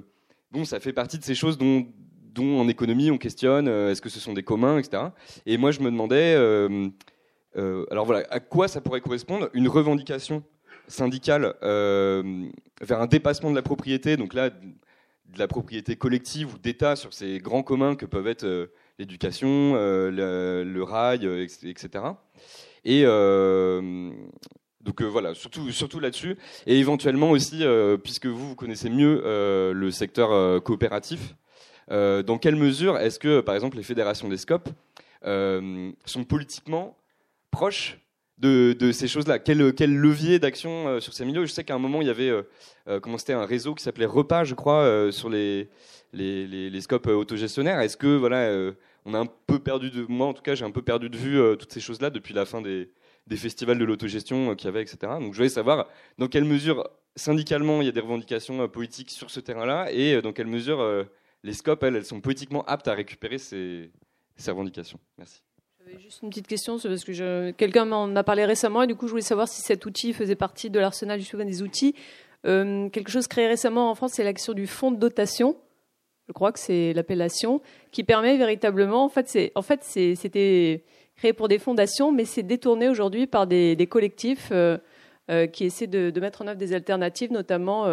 bon, 0.52 0.66
ça 0.66 0.80
fait 0.80 0.92
partie 0.92 1.18
de 1.18 1.24
ces 1.24 1.36
choses 1.36 1.58
dont, 1.58 1.88
dont 2.34 2.60
en 2.60 2.68
économie 2.68 3.12
on 3.12 3.18
questionne, 3.18 3.68
est-ce 3.68 4.02
que 4.02 4.10
ce 4.10 4.20
sont 4.20 4.34
des 4.34 4.44
communs, 4.44 4.78
etc. 4.78 5.04
Et 5.46 5.58
moi, 5.58 5.72
je 5.72 5.80
me 5.80 5.90
demandais, 5.90 6.36
alors 7.56 8.06
voilà, 8.06 8.26
à 8.30 8.40
quoi 8.40 8.68
ça 8.68 8.82
pourrait 8.82 9.02
correspondre 9.02 9.50
une 9.54 9.68
revendication 9.68 10.44
syndicale 10.88 11.54
vers 11.62 13.02
un 13.02 13.08
dépassement 13.08 13.52
de 13.52 13.56
la 13.56 13.62
propriété, 13.62 14.18
donc 14.18 14.34
là, 14.34 14.50
de 15.34 15.40
la 15.40 15.48
propriété 15.48 15.96
collective 15.96 16.54
ou 16.54 16.58
d'État 16.58 16.96
sur 16.96 17.14
ces 17.14 17.40
grands 17.40 17.64
communs 17.64 17.96
que 17.96 18.06
peuvent 18.06 18.28
être 18.28 18.70
l'éducation, 19.00 19.74
le, 19.76 20.64
le, 20.64 20.84
rail, 20.84 21.26
etc. 21.64 22.04
Et 22.84 23.04
euh, 23.06 24.12
donc 24.82 25.02
euh, 25.02 25.06
voilà, 25.06 25.34
surtout, 25.34 25.72
surtout 25.72 26.00
là-dessus. 26.00 26.38
Et 26.66 26.80
éventuellement 26.80 27.32
aussi, 27.32 27.64
euh, 27.64 27.98
puisque 27.98 28.26
vous, 28.26 28.50
vous 28.50 28.56
connaissez 28.56 28.90
mieux 28.90 29.22
le 29.74 29.92
secteur 29.92 30.64
coopératif, 30.64 31.36
dans 31.90 32.38
quelle 32.40 32.56
mesure 32.56 32.98
est-ce 32.98 33.20
que, 33.20 33.42
par 33.42 33.56
exemple, 33.56 33.78
les 33.78 33.84
fédérations 33.84 34.30
des 34.30 34.38
scopes 34.38 34.70
sont 35.24 36.24
politiquement 36.28 36.98
proches 37.52 38.00
de, 38.42 38.92
ces 38.92 39.08
choses-là 39.08 39.40
quel, 39.40 39.60
levier 39.60 40.40
d'action 40.40 41.00
sur 41.00 41.14
ces 41.14 41.26
milieux? 41.26 41.46
Je 41.46 41.52
sais 41.52 41.64
qu'à 41.64 41.76
un 41.76 41.80
moment, 41.80 42.02
il 42.02 42.08
y 42.08 42.12
avait 42.12 42.32
comment 43.02 43.18
c'était 43.18 43.34
un 43.34 43.46
réseau 43.46 43.76
qui 43.76 43.84
s'appelait 43.84 44.06
Repas, 44.06 44.44
je 44.44 44.56
crois, 44.56 45.10
sur 45.12 45.30
les, 45.30 45.70
les, 46.14 46.48
les, 46.48 46.70
les 46.70 46.82
scopes 46.82 47.08
autogestionnaires. 47.08 47.80
Est-ce 47.80 47.98
que 47.98 48.18
voilà, 48.18 48.74
on 49.06 49.14
a 49.14 49.20
un 49.20 49.26
peu 49.26 49.60
perdu 49.60 49.90
de 49.90 50.06
moi 50.08 50.28
en 50.28 50.34
tout 50.34 50.42
cas 50.42 50.56
j'ai 50.56 50.66
un 50.66 50.72
peu 50.72 50.82
perdu 50.82 51.10
de 51.10 51.18
vue 51.18 51.40
euh, 51.40 51.56
toutes 51.56 51.72
ces 51.72 51.80
choses 51.80 52.02
là 52.02 52.10
depuis 52.10 52.34
la 52.34 52.46
fin 52.46 52.62
des, 52.62 52.92
des 53.28 53.38
festivals 53.38 53.78
de 53.78 53.86
l'autogestion 53.86 54.56
qu'il 54.56 54.66
y 54.66 54.70
avait, 54.70 54.82
etc. 54.82 54.98
Donc 55.20 55.34
je 55.34 55.38
voulais 55.38 55.50
savoir 55.50 55.88
dans 56.18 56.28
quelle 56.28 56.46
mesure 56.46 56.88
syndicalement 57.16 57.82
il 57.82 57.86
y 57.86 57.90
a 57.90 57.92
des 57.92 58.00
revendications 58.00 58.68
politiques 58.68 59.12
sur 59.12 59.30
ce 59.30 59.40
terrain-là 59.40 59.92
et 59.92 60.22
dans 60.22 60.34
quelle 60.34 60.48
mesure 60.48 61.06
les 61.44 61.54
scopes, 61.54 61.84
elles, 61.84 61.96
elles 61.96 62.06
sont 62.06 62.22
politiquement 62.22 62.64
aptes 62.66 62.88
à 62.88 62.94
récupérer 62.94 63.38
ces, 63.38 63.92
ces 64.38 64.52
revendications? 64.52 65.00
Merci. 65.18 65.44
Juste 66.00 66.22
une 66.22 66.30
petite 66.30 66.48
question, 66.48 66.78
parce 66.78 67.04
que 67.04 67.52
quelqu'un 67.52 67.86
m'en 67.86 68.16
a 68.16 68.24
parlé 68.24 68.46
récemment, 68.46 68.84
et 68.84 68.88
du 68.88 68.96
coup, 68.96 69.08
je 69.08 69.12
voulais 69.12 69.22
savoir 69.22 69.48
si 69.48 69.62
cet 69.62 69.86
outil 69.86 70.14
faisait 70.14 70.36
partie 70.36 70.70
de 70.70 70.80
l'arsenal 70.80 71.20
du 71.20 71.26
souverain 71.26 71.46
des 71.46 71.62
outils. 71.62 71.96
Euh, 72.46 72.90
quelque 72.90 73.12
chose 73.12 73.28
créé 73.28 73.48
récemment 73.48 73.90
en 73.90 73.96
France, 73.96 74.14
c'est 74.14 74.24
l'action 74.24 74.54
du 74.54 74.68
fonds 74.68 74.92
de 74.92 74.98
dotation. 74.98 75.56
Je 76.28 76.34
crois 76.34 76.52
que 76.52 76.60
c'est 76.60 76.94
l'appellation 76.94 77.62
qui 77.92 78.04
permet 78.04 78.38
véritablement. 78.38 79.04
En 79.04 79.10
fait, 79.10 79.28
c'est 79.28 79.52
en 79.56 79.62
fait 79.62 79.84
c'était 79.84 80.84
créé 81.16 81.34
pour 81.34 81.48
des 81.48 81.60
fondations, 81.60 82.12
mais 82.12 82.26
c'est 82.26 82.44
détourné 82.44 82.90
aujourd'hui 82.90 83.28
par 83.28 83.48
des, 83.48 83.88
collectifs 83.90 84.50
euh, 84.52 84.78
euh, 85.30 85.48
qui 85.48 85.66
essaient 85.66 85.88
de, 85.88 86.20
mettre 86.20 86.42
en 86.42 86.48
œuvre 86.48 86.58
des 86.58 86.74
alternatives, 86.74 87.32
notamment 87.32 87.86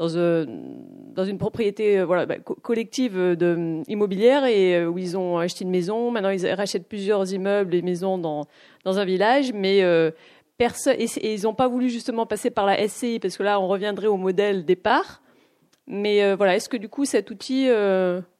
dans, 0.00 0.16
euh, 0.16 0.46
dans 1.14 1.26
une 1.26 1.36
propriété 1.36 1.98
euh, 1.98 2.26
bah, 2.26 2.38
collective 2.38 3.12
euh, 3.16 3.82
immobilière 3.86 4.46
et 4.46 4.86
où 4.86 4.96
ils 4.96 5.16
ont 5.16 5.36
acheté 5.36 5.64
une 5.64 5.70
maison. 5.70 6.10
Maintenant, 6.10 6.30
ils 6.30 6.46
rachètent 6.48 6.88
plusieurs 6.88 7.32
immeubles 7.32 7.74
et 7.74 7.82
maisons 7.82 8.16
dans, 8.16 8.46
un 8.86 9.04
village, 9.04 9.52
mais 9.52 9.80
et, 9.80 11.34
ils 11.34 11.42
n'ont 11.42 11.54
pas 11.54 11.68
voulu 11.68 11.90
justement 11.90 12.24
passer 12.24 12.50
par 12.50 12.64
la 12.64 12.88
SCI 12.88 13.18
parce 13.20 13.36
que 13.36 13.42
là, 13.42 13.60
on 13.60 13.68
reviendrait 13.68 14.06
au 14.06 14.16
modèle 14.16 14.64
départ. 14.64 15.20
Mais 15.86 16.34
voilà, 16.34 16.56
est-ce 16.56 16.68
que 16.68 16.78
du 16.78 16.88
coup, 16.88 17.04
cet 17.04 17.30
outil 17.30 17.68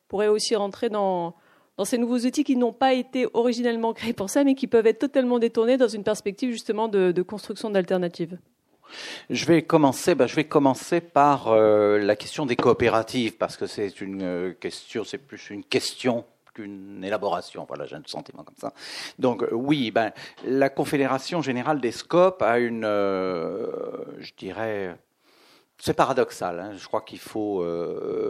pourrait 0.08 0.28
aussi 0.28 0.56
rentrer 0.56 0.88
dans, 0.88 1.34
ces 1.84 1.98
nouveaux 1.98 2.20
outils 2.20 2.44
qui 2.44 2.56
n'ont 2.56 2.72
pas 2.72 2.94
été 2.94 3.26
originellement 3.34 3.92
créés 3.92 4.12
pour 4.14 4.30
ça, 4.30 4.44
mais 4.44 4.54
qui 4.54 4.66
peuvent 4.66 4.86
être 4.86 4.98
totalement 4.98 5.38
détournés 5.38 5.76
dans 5.76 5.88
une 5.88 6.04
perspective 6.04 6.52
justement 6.52 6.88
de 6.88 7.22
construction 7.22 7.68
d'alternatives? 7.68 8.38
Je 9.28 9.44
vais 9.44 9.62
commencer, 9.62 10.14
ben, 10.14 10.26
je 10.26 10.36
vais 10.36 10.44
commencer 10.44 11.00
par 11.00 11.48
euh, 11.48 11.98
la 11.98 12.16
question 12.16 12.46
des 12.46 12.56
coopératives, 12.56 13.36
parce 13.36 13.56
que 13.56 13.66
c'est 13.66 14.00
une 14.00 14.22
euh, 14.22 14.52
question, 14.52 15.04
c'est 15.04 15.18
plus 15.18 15.50
une 15.50 15.64
question 15.64 16.24
qu'une 16.54 17.02
élaboration. 17.04 17.64
Voilà, 17.68 17.86
j'ai 17.86 17.96
un 17.96 18.02
sentiment 18.06 18.42
comme 18.42 18.56
ça. 18.58 18.72
Donc 19.18 19.42
euh, 19.42 19.48
oui, 19.52 19.90
ben, 19.90 20.12
la 20.44 20.68
Confédération 20.68 21.42
générale 21.42 21.80
des 21.80 21.92
scopes 21.92 22.42
a 22.42 22.58
une, 22.58 22.82
je 22.82 24.30
dirais, 24.36 24.96
c'est 25.80 25.94
paradoxal. 25.94 26.60
Hein. 26.60 26.72
Je 26.76 26.86
crois 26.86 27.00
qu'il 27.00 27.18
faut 27.18 27.56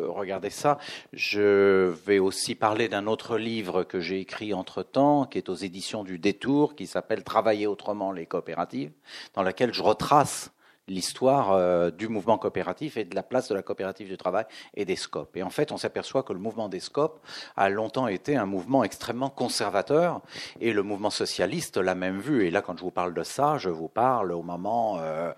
regarder 0.08 0.50
ça. 0.50 0.78
Je 1.12 1.88
vais 2.06 2.18
aussi 2.18 2.54
parler 2.54 2.88
d'un 2.88 3.06
autre 3.06 3.36
livre 3.36 3.82
que 3.82 4.00
j'ai 4.00 4.20
écrit 4.20 4.54
entre 4.54 4.82
temps, 4.82 5.26
qui 5.26 5.38
est 5.38 5.48
aux 5.48 5.54
éditions 5.54 6.04
du 6.04 6.18
Détour, 6.18 6.74
qui 6.74 6.86
s'appelle 6.86 7.24
Travailler 7.24 7.66
autrement 7.66 8.12
les 8.12 8.26
coopératives, 8.26 8.92
dans 9.34 9.42
laquelle 9.42 9.74
je 9.74 9.82
retrace 9.82 10.50
l'histoire 10.90 11.52
euh, 11.52 11.90
du 11.90 12.08
mouvement 12.08 12.36
coopératif 12.36 12.96
et 12.96 13.04
de 13.04 13.14
la 13.14 13.22
place 13.22 13.48
de 13.48 13.54
la 13.54 13.62
coopérative 13.62 14.08
du 14.08 14.16
travail 14.16 14.44
et 14.74 14.84
des 14.84 14.96
scopes. 14.96 15.36
Et 15.36 15.42
en 15.42 15.50
fait, 15.50 15.72
on 15.72 15.76
s'aperçoit 15.76 16.22
que 16.22 16.32
le 16.32 16.40
mouvement 16.40 16.68
des 16.68 16.80
scopes 16.80 17.20
a 17.56 17.70
longtemps 17.70 18.08
été 18.08 18.36
un 18.36 18.46
mouvement 18.46 18.82
extrêmement 18.84 19.30
conservateur 19.30 20.20
et 20.60 20.72
le 20.72 20.82
mouvement 20.82 21.10
socialiste 21.10 21.76
l'a 21.76 21.94
même 21.94 22.18
vu. 22.18 22.46
Et 22.46 22.50
là, 22.50 22.60
quand 22.60 22.76
je 22.76 22.82
vous 22.82 22.90
parle 22.90 23.14
de 23.14 23.22
ça, 23.22 23.56
je 23.58 23.70
vous 23.70 23.88
parle 23.88 24.32
au 24.32 24.42
moment 24.42 24.98
euh, 24.98 25.32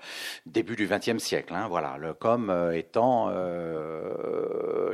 début 0.47 0.75
du 0.75 0.89
XXe 0.89 1.23
siècle. 1.23 1.55
Hein, 1.55 1.67
voilà, 1.69 1.97
le 1.99 2.15
com 2.15 2.49
euh, 2.49 2.73
étant 2.73 3.31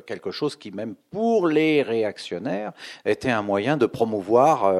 quelque 0.07 0.31
chose 0.31 0.57
qui, 0.57 0.71
même 0.73 0.95
pour 1.11 1.47
les 1.47 1.83
réactionnaires, 1.83 2.73
était 3.05 3.31
un 3.31 3.43
moyen 3.43 3.77
de 3.77 3.87
promouvoir 3.87 4.73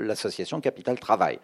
l'association 0.00 0.60
capital-travail 0.60 1.40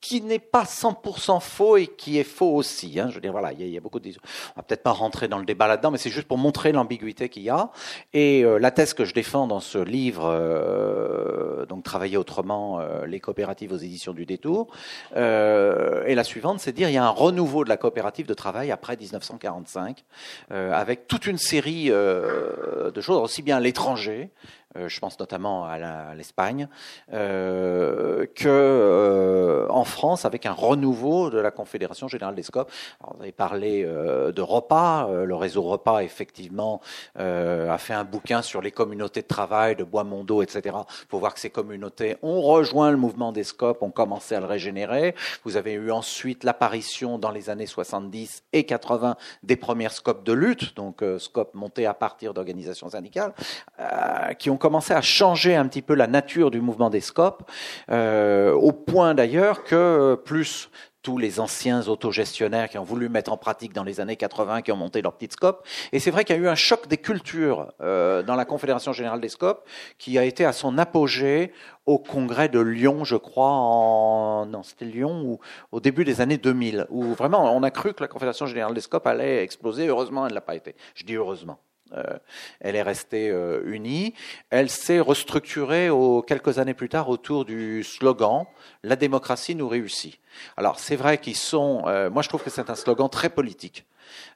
qui 0.00 0.22
n'est 0.22 0.38
pas 0.38 0.64
100% 0.64 1.40
faux 1.40 1.76
et 1.76 1.86
qui 1.86 2.18
est 2.18 2.24
faux 2.24 2.54
aussi. 2.54 2.98
Hein. 2.98 3.08
Je 3.10 3.16
veux 3.16 3.20
dire, 3.20 3.32
voilà, 3.32 3.52
il 3.52 3.68
y, 3.68 3.76
a 3.76 3.80
beaucoup 3.80 4.00
de... 4.00 4.08
On 4.08 4.12
va 4.56 4.62
peut-être 4.62 4.82
pas 4.82 4.92
rentrer 4.92 5.28
dans 5.28 5.38
le 5.38 5.44
débat 5.44 5.68
là-dedans, 5.68 5.90
mais 5.90 5.98
c'est 5.98 6.10
juste 6.10 6.26
pour 6.26 6.38
montrer 6.38 6.72
l'ambiguïté 6.72 7.28
qu'il 7.28 7.42
y 7.42 7.50
a. 7.50 7.70
Et 8.14 8.42
euh, 8.42 8.58
la 8.58 8.70
thèse 8.70 8.94
que 8.94 9.04
je 9.04 9.12
défends 9.12 9.46
dans 9.46 9.60
ce 9.60 9.78
livre, 9.78 10.24
euh, 10.24 11.66
donc 11.66 11.84
Travailler 11.84 12.16
autrement, 12.16 12.78
euh, 12.78 13.04
les 13.04 13.20
coopératives 13.20 13.72
aux 13.72 13.76
éditions 13.76 14.12
du 14.12 14.24
Détour, 14.24 14.68
est 15.14 16.14
la 16.14 16.24
suivante, 16.24 16.60
c'est 16.60 16.72
dire 16.72 16.88
il 16.88 16.94
y 16.94 16.98
a 16.98 17.04
un 17.04 17.10
renouveau 17.10 17.64
de 17.64 17.68
la 17.68 17.76
coopérative 17.76 18.26
de 18.26 18.34
travail 18.34 18.70
après 18.70 18.96
1945, 18.96 20.04
avec 20.50 21.08
toute 21.08 21.26
une 21.26 21.38
série 21.38 21.88
de 21.88 23.00
choses, 23.00 23.16
aussi 23.16 23.42
bien 23.42 23.56
à 23.56 23.60
l'étranger, 23.60 24.30
euh, 24.30 24.59
je 24.76 25.00
pense 25.00 25.18
notamment 25.18 25.64
à 25.64 26.14
l'Espagne, 26.14 26.68
euh, 27.12 28.26
que 28.34 28.48
euh, 28.48 29.66
en 29.68 29.84
France, 29.84 30.24
avec 30.24 30.46
un 30.46 30.52
renouveau 30.52 31.30
de 31.30 31.38
la 31.38 31.50
Confédération 31.50 32.06
générale 32.08 32.34
des 32.34 32.42
scopes. 32.42 32.70
Alors, 33.00 33.16
vous 33.16 33.22
avez 33.22 33.32
parlé 33.32 33.82
euh, 33.84 34.32
de 34.32 34.42
repas, 34.42 35.08
le 35.24 35.34
réseau 35.34 35.62
repas 35.62 36.00
effectivement 36.00 36.80
a 37.16 37.78
fait 37.78 37.94
un 37.94 38.04
bouquin 38.04 38.42
sur 38.42 38.60
les 38.62 38.70
communautés 38.70 39.22
de 39.22 39.26
travail 39.26 39.76
de 39.76 39.84
Bois-Mondo, 39.84 40.42
etc. 40.42 40.76
Il 40.76 41.08
faut 41.08 41.18
voir 41.18 41.34
que 41.34 41.40
ces 41.40 41.50
communautés 41.50 42.16
ont 42.22 42.40
rejoint 42.40 42.90
le 42.90 42.96
mouvement 42.96 43.32
des 43.32 43.44
scopes, 43.44 43.82
ont 43.82 43.90
commencé 43.90 44.34
à 44.34 44.40
le 44.40 44.46
régénérer. 44.46 45.14
Vous 45.44 45.56
avez 45.56 45.72
eu 45.72 45.90
ensuite 45.90 46.44
l'apparition 46.44 47.18
dans 47.18 47.30
les 47.30 47.50
années 47.50 47.66
70 47.66 48.44
et 48.52 48.64
80 48.64 49.16
des 49.42 49.56
premières 49.56 49.92
scopes 49.92 50.24
de 50.24 50.32
lutte, 50.32 50.76
donc 50.76 51.02
scopes 51.18 51.54
montés 51.54 51.86
à 51.86 51.94
partir 51.94 52.34
d'organisations 52.34 52.90
syndicales, 52.90 53.32
qui 54.38 54.50
ont 54.50 54.58
commencé 54.60 54.94
à 54.94 55.00
changer 55.00 55.56
un 55.56 55.66
petit 55.66 55.82
peu 55.82 55.94
la 55.94 56.06
nature 56.06 56.52
du 56.52 56.60
mouvement 56.60 56.90
des 56.90 57.00
scopes, 57.00 57.50
euh, 57.90 58.52
au 58.52 58.70
point 58.70 59.14
d'ailleurs 59.14 59.64
que 59.64 59.74
euh, 59.74 60.16
plus 60.16 60.70
tous 61.02 61.16
les 61.16 61.40
anciens 61.40 61.88
autogestionnaires 61.88 62.68
qui 62.68 62.76
ont 62.76 62.84
voulu 62.84 63.08
mettre 63.08 63.32
en 63.32 63.38
pratique 63.38 63.72
dans 63.72 63.84
les 63.84 64.00
années 64.00 64.16
80, 64.16 64.62
qui 64.62 64.70
ont 64.70 64.76
monté 64.76 65.00
leur 65.00 65.14
petite 65.14 65.32
scope. 65.32 65.66
Et 65.92 65.98
c'est 65.98 66.10
vrai 66.10 66.24
qu'il 66.24 66.36
y 66.36 66.38
a 66.38 66.42
eu 66.42 66.48
un 66.48 66.54
choc 66.54 66.88
des 66.88 66.98
cultures 66.98 67.72
euh, 67.80 68.22
dans 68.22 68.36
la 68.36 68.44
Confédération 68.44 68.92
générale 68.92 69.20
des 69.20 69.30
scopes, 69.30 69.66
qui 69.98 70.18
a 70.18 70.24
été 70.24 70.44
à 70.44 70.52
son 70.52 70.76
apogée 70.76 71.52
au 71.86 71.98
congrès 71.98 72.48
de 72.48 72.60
Lyon, 72.60 73.04
je 73.04 73.16
crois, 73.16 74.46
non, 74.46 74.62
c'était 74.62 74.84
Lyon 74.84 75.22
ou 75.24 75.40
au 75.72 75.80
début 75.80 76.04
des 76.04 76.20
années 76.20 76.38
2000, 76.38 76.86
où 76.90 77.14
vraiment 77.14 77.56
on 77.56 77.62
a 77.62 77.70
cru 77.70 77.94
que 77.94 78.02
la 78.02 78.08
Confédération 78.08 78.46
générale 78.46 78.74
des 78.74 78.82
scopes 78.82 79.06
allait 79.06 79.42
exploser. 79.42 79.86
Heureusement, 79.86 80.26
elle 80.26 80.32
ne 80.32 80.34
l'a 80.34 80.42
pas 80.42 80.54
été. 80.54 80.76
Je 80.94 81.04
dis 81.04 81.14
heureusement. 81.14 81.58
Euh, 81.94 82.18
elle 82.60 82.76
est 82.76 82.82
restée 82.82 83.30
euh, 83.30 83.62
unie. 83.64 84.14
Elle 84.50 84.70
s'est 84.70 85.00
restructurée 85.00 85.88
quelques 86.26 86.58
années 86.58 86.74
plus 86.74 86.88
tard 86.88 87.08
autour 87.08 87.44
du 87.44 87.82
slogan 87.82 88.46
La 88.82 88.96
démocratie 88.96 89.54
nous 89.54 89.68
réussit. 89.68 90.20
Alors 90.56 90.78
c'est 90.78 90.96
vrai 90.96 91.18
qu'ils 91.18 91.36
sont. 91.36 91.82
Euh, 91.86 92.10
moi 92.10 92.22
je 92.22 92.28
trouve 92.28 92.42
que 92.42 92.50
c'est 92.50 92.70
un 92.70 92.74
slogan 92.74 93.08
très 93.08 93.30
politique. 93.30 93.84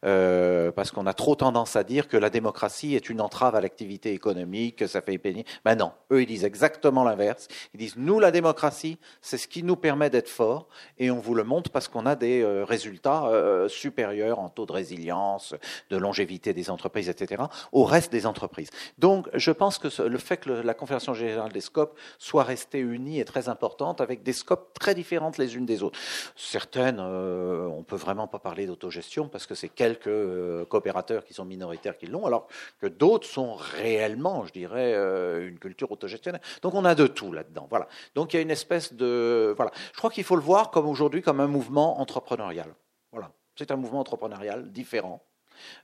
Euh, 0.04 0.70
parce 0.72 0.90
qu'on 0.90 1.06
a 1.06 1.14
trop 1.14 1.34
tendance 1.34 1.76
à 1.76 1.84
dire 1.84 2.08
que 2.08 2.16
la 2.16 2.30
démocratie 2.30 2.94
est 2.94 3.08
une 3.08 3.20
entrave 3.20 3.54
à 3.54 3.60
l'activité 3.60 4.12
économique, 4.12 4.76
que 4.76 4.86
ça 4.86 5.00
fait 5.00 5.18
pénible. 5.18 5.48
Ben 5.64 5.76
non, 5.76 5.92
eux 6.12 6.22
ils 6.22 6.26
disent 6.26 6.44
exactement 6.44 7.04
l'inverse. 7.04 7.48
Ils 7.74 7.78
disent 7.78 7.96
nous 7.96 8.20
la 8.20 8.30
démocratie, 8.30 8.98
c'est 9.20 9.38
ce 9.38 9.48
qui 9.48 9.62
nous 9.62 9.76
permet 9.76 10.10
d'être 10.10 10.28
forts 10.28 10.68
et 10.98 11.10
on 11.10 11.18
vous 11.18 11.34
le 11.34 11.44
montre 11.44 11.70
parce 11.70 11.88
qu'on 11.88 12.06
a 12.06 12.16
des 12.16 12.42
euh, 12.42 12.64
résultats 12.64 13.26
euh, 13.26 13.68
supérieurs 13.68 14.38
en 14.38 14.48
taux 14.48 14.66
de 14.66 14.72
résilience, 14.72 15.54
de 15.90 15.96
longévité 15.96 16.52
des 16.52 16.70
entreprises, 16.70 17.08
etc. 17.08 17.44
au 17.72 17.84
reste 17.84 18.12
des 18.12 18.26
entreprises. 18.26 18.70
Donc 18.98 19.28
je 19.34 19.50
pense 19.50 19.78
que 19.78 20.02
le 20.02 20.18
fait 20.18 20.38
que 20.38 20.50
la 20.50 20.74
Confédération 20.74 21.14
générale 21.14 21.52
des 21.52 21.60
scopes 21.60 21.98
soit 22.18 22.44
restée 22.44 22.80
unie 22.80 23.20
est 23.20 23.24
très 23.24 23.48
importante 23.48 24.00
avec 24.00 24.22
des 24.22 24.32
scopes 24.32 24.78
très 24.78 24.94
différentes 24.94 25.38
les 25.38 25.56
unes 25.56 25.66
des 25.66 25.82
autres. 25.82 25.98
Certaines, 26.36 27.00
on 27.00 27.82
peut 27.82 27.96
vraiment 27.96 28.26
pas 28.26 28.38
parler 28.38 28.66
d'autogestion 28.66 29.28
parce 29.28 29.46
que 29.46 29.54
c'est 29.54 29.63
quelques 29.68 30.06
euh, 30.08 30.64
coopérateurs 30.64 31.24
qui 31.24 31.34
sont 31.34 31.44
minoritaires 31.44 31.96
qui 31.96 32.06
l'ont, 32.06 32.26
alors 32.26 32.46
que 32.80 32.86
d'autres 32.86 33.26
sont 33.26 33.54
réellement, 33.54 34.44
je 34.46 34.52
dirais, 34.52 34.94
euh, 34.94 35.48
une 35.48 35.58
culture 35.58 35.90
autogestionnaire. 35.90 36.40
Donc 36.62 36.74
on 36.74 36.84
a 36.84 36.94
de 36.94 37.06
tout 37.06 37.32
là-dedans. 37.32 37.66
Voilà. 37.70 37.88
Donc 38.14 38.32
il 38.32 38.36
y 38.36 38.38
a 38.38 38.42
une 38.42 38.50
espèce 38.50 38.92
de 38.92 39.54
voilà. 39.56 39.70
Je 39.92 39.98
crois 39.98 40.10
qu'il 40.10 40.24
faut 40.24 40.36
le 40.36 40.42
voir 40.42 40.70
comme 40.70 40.86
aujourd'hui 40.86 41.22
comme 41.22 41.40
un 41.40 41.46
mouvement 41.46 42.00
entrepreneurial. 42.00 42.74
Voilà. 43.12 43.30
C'est 43.56 43.70
un 43.70 43.76
mouvement 43.76 44.00
entrepreneurial 44.00 44.70
différent. 44.70 45.22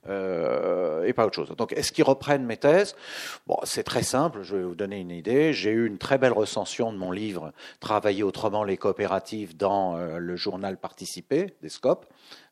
Euh, 0.08 1.04
et 1.04 1.12
pas 1.12 1.26
autre 1.26 1.36
chose. 1.36 1.54
Donc, 1.56 1.72
est-ce 1.72 1.92
qu'ils 1.92 2.04
reprennent 2.04 2.44
mes 2.44 2.56
thèses? 2.56 2.96
Bon, 3.46 3.56
c'est 3.64 3.84
très 3.84 4.02
simple. 4.02 4.42
Je 4.42 4.56
vais 4.56 4.62
vous 4.62 4.74
donner 4.74 4.98
une 4.98 5.10
idée. 5.10 5.52
J'ai 5.52 5.70
eu 5.70 5.86
une 5.86 5.98
très 5.98 6.18
belle 6.18 6.32
recension 6.32 6.92
de 6.92 6.98
mon 6.98 7.12
livre 7.12 7.52
Travailler 7.78 8.22
autrement 8.22 8.64
les 8.64 8.76
coopératives 8.76 9.56
dans 9.56 9.96
le 9.96 10.36
journal 10.36 10.76
Participé 10.76 11.54
des 11.62 11.68
Scopes 11.68 12.06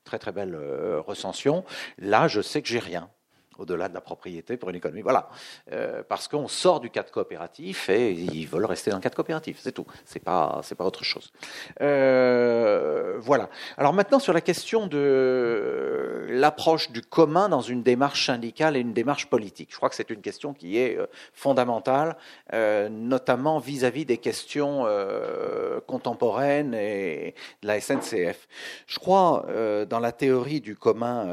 très 0.09 0.19
très 0.19 0.33
belle 0.33 0.55
euh, 0.55 1.03
recension. 1.07 1.65
Là, 1.99 2.29
je 2.29 2.41
sais 2.41 2.63
que 2.63 2.69
j'ai 2.69 2.79
rien. 2.79 3.11
Au-delà 3.59 3.89
de 3.89 3.95
la 3.95 4.01
propriété 4.01 4.57
pour 4.57 4.71
une 4.71 4.77
économie. 4.77 5.03
Voilà, 5.03 5.29
euh, 5.73 6.03
parce 6.09 6.29
qu'on 6.29 6.49
sort 6.49 6.81
du 6.81 6.91
cadre 6.91 7.11
coopératif 7.11 7.89
et 7.89 8.13
ils 8.13 8.47
veulent 8.47 8.65
rester 8.65 8.91
dans 8.91 8.97
le 8.97 9.03
cadre 9.03 9.17
coopératif, 9.17 9.59
c'est 9.61 9.73
tout. 9.73 9.87
C'est 10.05 10.23
pas, 10.23 10.61
c'est 10.63 10.75
pas 10.75 10.85
autre 10.85 11.05
chose. 11.05 11.33
Euh, 11.81 13.17
voilà. 13.19 13.51
Alors 13.77 13.93
maintenant 13.93 14.19
sur 14.19 14.33
la 14.33 14.41
question 14.41 14.87
de 14.87 16.27
l'approche 16.31 16.91
du 16.91 17.03
commun 17.03 17.49
dans 17.49 17.61
une 17.61 17.83
démarche 17.83 18.27
syndicale 18.27 18.77
et 18.77 18.81
une 18.81 18.93
démarche 18.93 19.27
politique, 19.27 19.69
je 19.71 19.77
crois 19.77 19.89
que 19.89 19.95
c'est 19.95 20.11
une 20.11 20.21
question 20.21 20.55
qui 20.55 20.79
est 20.79 20.97
euh, 20.97 21.07
fondamentale, 21.33 22.17
euh, 22.53 22.89
notamment 22.89 23.59
vis-à-vis 23.59 24.05
des 24.05 24.19
questions 24.19 24.85
euh, 24.87 25.81
contemporaines 25.87 26.75
et 26.75 27.35
de 27.63 27.67
la 27.67 27.81
SNCF. 27.81 28.49
Je 28.87 28.99
crois 28.99 29.47
dans 29.89 30.01
la 30.01 30.13
théorie 30.13 30.61
du 30.61 30.77
commun 30.77 31.33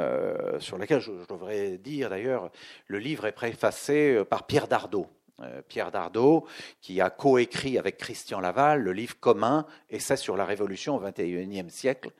sur 0.59 0.77
laquelle 0.77 0.99
je, 0.99 1.11
je 1.21 1.33
devrais 1.33 1.77
dire 1.77 2.14
d'ailleurs, 2.15 2.49
le 2.87 2.99
livre 2.99 3.25
est 3.25 3.33
préfacé 3.33 4.15
euh, 4.15 4.23
par 4.23 4.47
Pierre 4.47 4.67
Dardot. 4.67 5.07
Euh, 5.45 5.61
Pierre 5.67 5.91
Dardot, 5.91 6.45
qui 6.81 7.01
a 7.01 7.09
coécrit 7.09 7.77
avec 7.77 7.97
Christian 7.97 8.39
Laval 8.39 8.81
le 8.81 8.93
livre 8.93 9.19
commun 9.19 9.65
Essai 9.89 10.15
sur 10.17 10.37
la 10.37 10.45
Révolution 10.45 10.95
au 10.95 10.99
XXIe 10.99 11.69
siècle, 11.69 12.11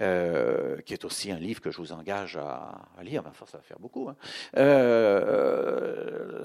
euh, 0.00 0.80
qui 0.82 0.92
est 0.92 1.04
aussi 1.04 1.32
un 1.32 1.38
livre 1.38 1.60
que 1.60 1.70
je 1.70 1.78
vous 1.78 1.92
engage 1.92 2.36
à, 2.36 2.72
lire. 3.02 3.22
Enfin, 3.26 3.44
ça 3.50 3.58
va 3.58 3.62
faire 3.62 3.78
beaucoup. 3.78 4.08
Hein. 4.08 4.16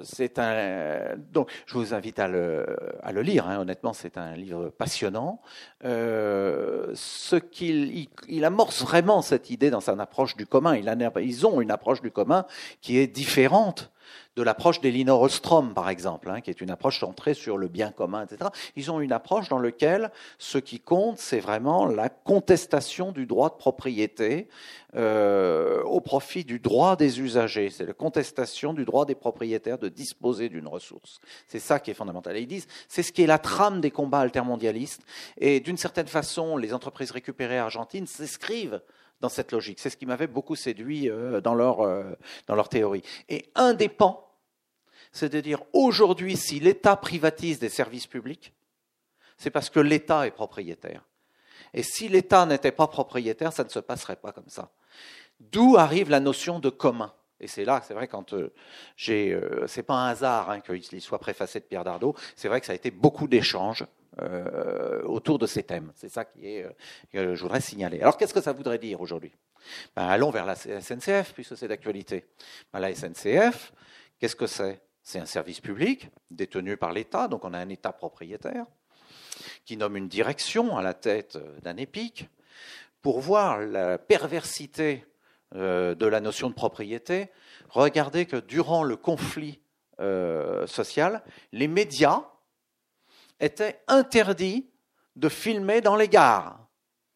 c'est 0.04 0.40
un 0.40 1.16
donc 1.32 1.50
je 1.66 1.74
vous 1.76 1.94
invite 1.94 2.20
à 2.20 2.28
le, 2.28 2.66
à 3.04 3.12
le 3.12 3.22
lire. 3.22 3.48
Hein. 3.48 3.60
Honnêtement, 3.60 3.94
c'est 3.94 4.18
un 4.18 4.36
livre 4.36 4.70
passionnant. 4.70 5.42
ce 5.84 7.36
qu'il 7.36 8.08
il, 8.28 8.46
amorce 8.46 8.82
vraiment 8.82 9.22
cette 9.22 9.50
idée 9.50 9.70
dans 9.70 9.82
sa 9.82 9.94
approche 9.94 10.36
du 10.36 10.46
commun. 10.46 10.76
Il 10.76 10.90
ils 11.22 11.48
ont 11.48 11.62
une 11.62 11.72
approche 11.72 12.02
du 12.02 12.12
commun 12.12 12.46
qui 12.82 12.98
est 12.98 13.08
différente 13.08 13.92
de 14.40 14.44
l'approche 14.46 14.80
d'Elinor 14.80 15.22
Ostrom, 15.22 15.74
par 15.74 15.90
exemple, 15.90 16.30
hein, 16.30 16.40
qui 16.40 16.50
est 16.50 16.62
une 16.62 16.72
approche 16.72 17.02
centrée 17.02 17.34
sur 17.34 17.58
le 17.58 17.68
bien 17.68 17.92
commun, 17.92 18.24
etc. 18.24 18.50
Ils 18.78 18.90
ont 18.90 19.02
une 19.02 19.12
approche 19.12 19.50
dans 19.50 19.60
laquelle 19.60 20.12
ce 20.38 20.58
qui 20.58 20.80
compte, 20.80 21.18
c'est 21.18 21.42
vraiment 21.42 21.86
la 21.86 22.08
contestation 22.08 23.12
du 23.12 23.26
droit 23.26 23.50
de 23.50 23.56
propriété 23.56 24.48
euh, 24.96 25.84
au 25.84 26.00
profit 26.00 26.46
du 26.46 26.60
droit 26.60 26.96
des 26.96 27.20
usagers. 27.20 27.70
C'est 27.70 27.86
la 27.86 27.92
contestation 27.92 28.74
du 28.74 28.86
droit 28.86 29.06
des 29.06 29.14
propriétaires 29.14 29.78
de 29.78 29.90
disposer 29.90 30.48
d'une 30.48 30.70
ressource. 30.70 31.20
C'est 31.50 31.60
ça 31.60 31.82
qui 31.82 31.92
est 31.92 31.94
fondamental. 31.94 32.38
Et 32.38 32.42
ils 32.42 32.48
disent, 32.48 32.68
c'est 32.88 33.04
ce 33.04 33.12
qui 33.12 33.24
est 33.24 33.28
la 33.28 33.40
trame 33.40 33.82
des 33.82 33.92
combats 33.92 34.20
altermondialistes. 34.20 35.02
Et 35.38 35.60
d'une 35.60 35.78
certaine 35.78 36.08
façon, 36.08 36.56
les 36.56 36.74
entreprises 36.74 37.12
récupérées 37.12 37.60
argentines 37.60 38.08
s'inscrivent 38.08 38.80
dans 39.20 39.28
cette 39.28 39.52
logique. 39.52 39.82
C'est 39.82 39.90
ce 39.90 39.98
qui 39.98 40.06
m'avait 40.06 40.28
beaucoup 40.28 40.56
séduit 40.56 41.10
euh, 41.10 41.42
dans 41.42 41.56
leur, 41.56 41.82
euh, 41.82 42.04
dans 42.48 42.56
leur 42.56 42.70
théorie. 42.70 43.04
Et 43.28 43.44
un 43.56 43.74
des 43.74 43.90
pans 43.90 44.29
c'est 45.12 45.30
de 45.30 45.40
dire 45.42 45.62
aujourd'hui, 45.74 46.38
si 46.38 46.60
l'État 46.60 46.96
privatise 46.96 47.60
des 47.60 47.70
services 47.70 48.08
publics, 48.08 48.54
c'est 49.38 49.50
parce 49.50 49.70
que 49.70 49.80
l'État 49.80 50.28
est 50.28 50.32
propriétaire. 50.32 51.04
Et 51.74 51.84
si 51.84 52.08
l'État 52.08 52.46
n'était 52.46 52.72
pas 52.72 52.88
propriétaire, 52.88 53.54
ça 53.54 53.64
ne 53.64 53.70
se 53.70 53.80
passerait 53.80 54.16
pas 54.16 54.32
comme 54.32 54.50
ça. 54.50 54.72
D'où 55.40 55.78
arrive 55.78 56.10
la 56.10 56.20
notion 56.20 56.60
de 56.60 56.70
commun. 56.70 57.14
Et 57.40 57.48
c'est 57.48 57.64
là, 57.64 57.82
c'est 57.88 57.94
vrai, 57.94 58.08
quand 58.08 58.34
euh, 58.34 58.52
j'ai, 58.98 59.32
euh, 59.32 59.66
c'est 59.68 59.84
pas 59.84 59.94
un 59.94 60.10
hasard 60.10 60.50
hein, 60.50 60.60
qu'il 60.60 61.02
soit 61.02 61.20
préfacé 61.20 61.60
de 61.62 61.66
Pierre 61.66 61.86
Dardot. 61.86 62.16
C'est 62.36 62.50
vrai 62.50 62.60
que 62.60 62.66
ça 62.66 62.74
a 62.74 62.76
été 62.76 62.92
beaucoup 62.92 63.30
d'échanges 63.30 63.86
euh, 64.22 65.02
autour 65.04 65.40
de 65.40 65.48
ces 65.48 65.64
thèmes. 65.64 65.94
C'est 65.96 66.10
ça 66.10 66.26
qui 66.26 66.46
est, 66.46 66.68
que 67.14 67.36
je 67.36 67.42
voudrais 67.42 67.62
signaler. 67.62 68.02
Alors, 68.02 68.18
qu'est-ce 68.18 68.34
que 68.34 68.42
ça 68.42 68.52
voudrait 68.52 68.78
dire 68.78 69.00
aujourd'hui? 69.00 69.32
Ben, 69.96 70.08
Allons 70.08 70.32
vers 70.32 70.46
la 70.46 70.56
SNCF, 70.56 71.34
puisque 71.34 71.56
c'est 71.56 71.70
d'actualité. 71.70 72.26
Ben, 72.74 72.80
la 72.80 72.94
SNCF, 72.94 73.72
qu'est-ce 74.20 74.36
que 74.36 74.48
c'est? 74.48 74.82
C'est 75.10 75.18
un 75.18 75.26
service 75.26 75.60
public 75.60 76.08
détenu 76.30 76.78
par 76.78 76.94
l'État, 76.94 77.28
donc 77.28 77.44
on 77.44 77.56
a 77.56 77.58
un 77.58 77.70
État 77.70 77.92
propriétaire 77.92 78.68
qui 79.66 79.76
nomme 79.76 79.98
une 79.98 80.08
direction 80.08 80.78
à 80.78 80.84
la 80.84 80.94
tête 80.94 81.36
d'un 81.64 81.78
EPIC 81.78 82.30
pour 83.02 83.20
voir 83.20 83.60
la 83.60 83.98
perversité 83.98 85.08
euh, 85.56 85.96
de 85.96 86.06
la 86.06 86.20
notion 86.20 86.48
de 86.50 86.54
propriété. 86.54 87.32
Regardez 87.70 88.28
que 88.28 88.36
durant 88.36 88.84
le 88.84 88.98
conflit 88.98 89.60
euh, 90.00 90.68
social, 90.68 91.24
les 91.54 91.68
médias 91.68 92.26
étaient 93.40 93.82
interdits 93.88 94.70
de 95.16 95.28
filmer 95.28 95.82
dans 95.82 95.96
les 95.96 96.08
gares. 96.08 96.68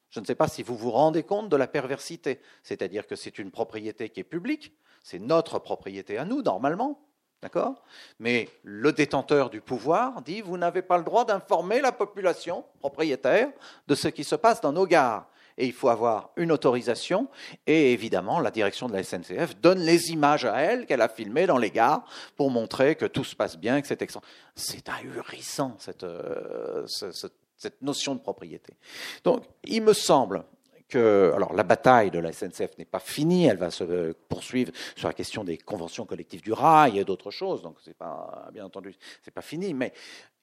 Je 0.10 0.20
ne 0.20 0.26
sais 0.26 0.34
pas 0.34 0.48
si 0.48 0.64
vous 0.64 0.76
vous 0.76 0.90
rendez 0.90 1.22
compte 1.22 1.48
de 1.48 1.58
la 1.58 1.68
perversité. 1.68 2.42
C'est-à-dire 2.64 3.06
que 3.06 3.16
c'est 3.16 3.38
une 3.38 3.52
propriété 3.52 4.10
qui 4.10 4.20
est 4.20 4.24
publique, 4.24 4.76
c'est 5.04 5.20
notre 5.20 5.60
propriété 5.60 6.18
à 6.18 6.26
nous, 6.26 6.42
normalement, 6.42 7.13
D'accord? 7.44 7.76
Mais 8.20 8.48
le 8.64 8.94
détenteur 8.94 9.50
du 9.50 9.60
pouvoir 9.60 10.22
dit 10.22 10.40
vous 10.40 10.58
n'avez 10.58 10.82
pas 10.82 10.98
le 10.98 11.04
droit 11.04 11.26
d'informer 11.26 11.82
la 11.82 11.92
population 11.92 12.64
propriétaire 12.80 13.50
de 13.86 13.96
ce 13.96 14.08
qui 14.08 14.24
se 14.24 14.36
passe 14.36 14.62
dans 14.62 14.72
nos 14.72 14.88
gares. 14.88 15.28
Et 15.58 15.66
il 15.66 15.74
faut 15.74 15.90
avoir 15.90 16.30
une 16.38 16.54
autorisation. 16.54 17.28
Et 17.68 17.92
évidemment, 17.92 18.40
la 18.40 18.50
direction 18.50 18.88
de 18.88 18.94
la 18.94 19.04
SNCF 19.04 19.58
donne 19.58 19.80
les 19.80 20.12
images 20.12 20.46
à 20.46 20.62
elle 20.62 20.86
qu'elle 20.86 21.02
a 21.02 21.10
filmées 21.10 21.46
dans 21.46 21.58
les 21.58 21.70
gares 21.70 22.06
pour 22.38 22.50
montrer 22.50 22.96
que 22.96 23.06
tout 23.06 23.26
se 23.26 23.36
passe 23.36 23.58
bien, 23.58 23.82
que 23.82 23.88
c'est. 23.88 24.02
C'est 24.56 24.88
ahurissant, 24.88 25.76
cette, 25.80 26.04
euh, 26.04 26.86
cette 26.88 27.82
notion 27.82 28.16
de 28.16 28.22
propriété. 28.22 28.78
Donc, 29.26 29.44
il 29.66 29.82
me 29.82 29.94
semble 29.94 30.46
alors 30.96 31.54
la 31.54 31.64
bataille 31.64 32.12
de 32.12 32.20
la 32.20 32.32
SNCF 32.32 32.78
n'est 32.78 32.86
pas 32.86 33.00
finie, 33.00 33.46
elle 33.46 33.58
va 33.58 33.72
se 33.72 34.14
poursuivre 34.30 34.72
sur 34.96 35.08
la 35.08 35.14
question 35.14 35.44
des 35.44 35.58
conventions 35.58 36.06
collectives 36.06 36.42
du 36.42 36.54
rail 36.54 37.00
et 37.00 37.06
d'autres 37.06 37.32
choses, 37.32 37.62
donc 37.62 37.78
c'est 37.84 37.98
pas, 37.98 38.50
bien 38.54 38.66
entendu, 38.66 38.96
c'est 39.22 39.34
pas 39.34 39.42
fini, 39.42 39.74
mais 39.74 39.94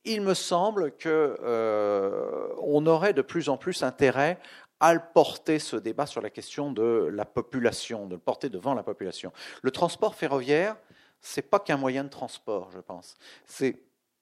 il 0.05 0.23
me 0.23 0.35
semble 0.35 0.93
que 0.97 1.37
euh, 1.43 2.49
on 2.63 2.87
aurait 2.87 3.13
de 3.13 3.23
plus 3.23 3.49
en 3.49 3.57
plus 3.57 3.83
intérêt 3.83 4.39
à 4.81 4.99
porter 4.99 5.59
ce 5.59 5.77
débat 5.77 6.07
sur 6.07 6.23
la 6.23 6.31
question 6.31 6.73
de 6.73 7.11
la 7.13 7.27
population, 7.27 8.07
de 8.07 8.15
le 8.15 8.21
porter 8.21 8.49
devant 8.49 8.73
la 8.73 8.83
population. 8.83 9.31
Le 9.63 9.71
transport 9.71 10.15
ferroviaire, 10.15 10.77
c'est 11.21 11.43
pas 11.43 11.61
qu'un 11.61 11.77
moyen 11.77 12.05
de 12.05 12.09
transport, 12.09 12.71
je 12.73 12.81
pense. 12.81 13.17
C'est 13.45 13.77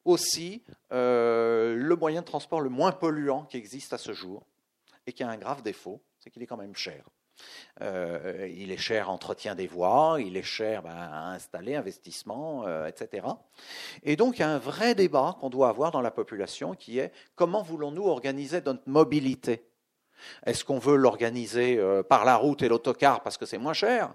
aussi 0.05 0.63
euh, 0.93 1.77
le 1.77 1.97
moyen 1.97 2.23
de 2.23 2.27
transport 2.27 2.61
le 2.61 2.71
moins 2.71 2.91
polluant 2.91 3.45
qui 3.45 3.57
existe 3.57 3.93
à 3.93 3.99
ce 3.99 4.13
jour 4.13 4.43
et 5.07 5.13
qui 5.13 5.23
a 5.23 5.29
un 5.29 5.37
grave 5.37 5.63
défaut, 5.63 6.01
c'est 6.19 6.31
qu'il 6.31 6.43
est 6.43 6.47
quand 6.47 6.57
même 6.57 6.77
cher. 6.77 7.05
Euh, 7.81 8.49
il 8.57 8.73
est 8.73 8.79
cher 8.79 9.11
entretien 9.11 9.55
des 9.55 9.67
voies, 9.67 10.17
il 10.19 10.37
est 10.37 10.43
cher 10.43 10.83
ben, 10.83 10.91
à 10.91 11.31
installer, 11.31 11.77
investissement, 11.77 12.67
euh, 12.67 12.87
etc. 12.87 13.27
Et 14.03 14.17
donc 14.17 14.39
il 14.39 14.41
y 14.41 14.45
a 14.45 14.51
un 14.51 14.59
vrai 14.59 14.95
débat 14.95 15.37
qu'on 15.41 15.51
doit 15.51 15.69
avoir 15.69 15.93
dans 15.93 16.01
la 16.01 16.11
population 16.11 16.75
qui 16.75 16.99
est 16.99 17.13
comment 17.37 17.63
voulons-nous 17.63 18.07
organiser 18.07 18.61
notre 18.63 18.83
mobilité? 18.87 19.65
Est-ce 20.45 20.65
qu'on 20.65 20.81
veut 20.81 20.97
l'organiser 20.97 21.79
euh, 21.79 22.03
par 22.03 22.25
la 22.25 22.37
route 22.37 22.63
et 22.63 22.69
l'autocar 22.69 23.23
parce 23.23 23.39
que 23.39 23.47
c'est 23.47 23.59
moins 23.59 23.75
cher? 23.75 24.13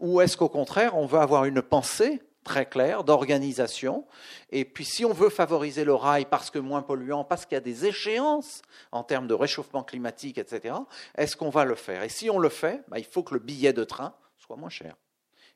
Ou 0.00 0.20
est-ce 0.20 0.36
qu'au 0.36 0.48
contraire 0.48 0.96
on 0.96 1.06
veut 1.06 1.20
avoir 1.20 1.44
une 1.44 1.62
pensée 1.62 2.20
très 2.44 2.66
clair 2.66 3.04
d'organisation. 3.04 4.06
Et 4.50 4.64
puis 4.64 4.84
si 4.84 5.04
on 5.04 5.12
veut 5.12 5.28
favoriser 5.28 5.84
le 5.84 5.94
rail 5.94 6.26
parce 6.28 6.50
que 6.50 6.58
moins 6.58 6.82
polluant, 6.82 7.24
parce 7.24 7.44
qu'il 7.44 7.54
y 7.54 7.58
a 7.58 7.60
des 7.60 7.86
échéances 7.86 8.62
en 8.92 9.02
termes 9.02 9.26
de 9.26 9.34
réchauffement 9.34 9.82
climatique, 9.82 10.38
etc., 10.38 10.74
est-ce 11.16 11.36
qu'on 11.36 11.50
va 11.50 11.64
le 11.64 11.74
faire? 11.74 12.02
Et 12.02 12.08
si 12.08 12.30
on 12.30 12.38
le 12.38 12.48
fait, 12.48 12.82
bah, 12.88 12.98
il 12.98 13.04
faut 13.04 13.22
que 13.22 13.34
le 13.34 13.40
billet 13.40 13.72
de 13.72 13.84
train 13.84 14.14
soit 14.38 14.56
moins 14.56 14.70
cher. 14.70 14.96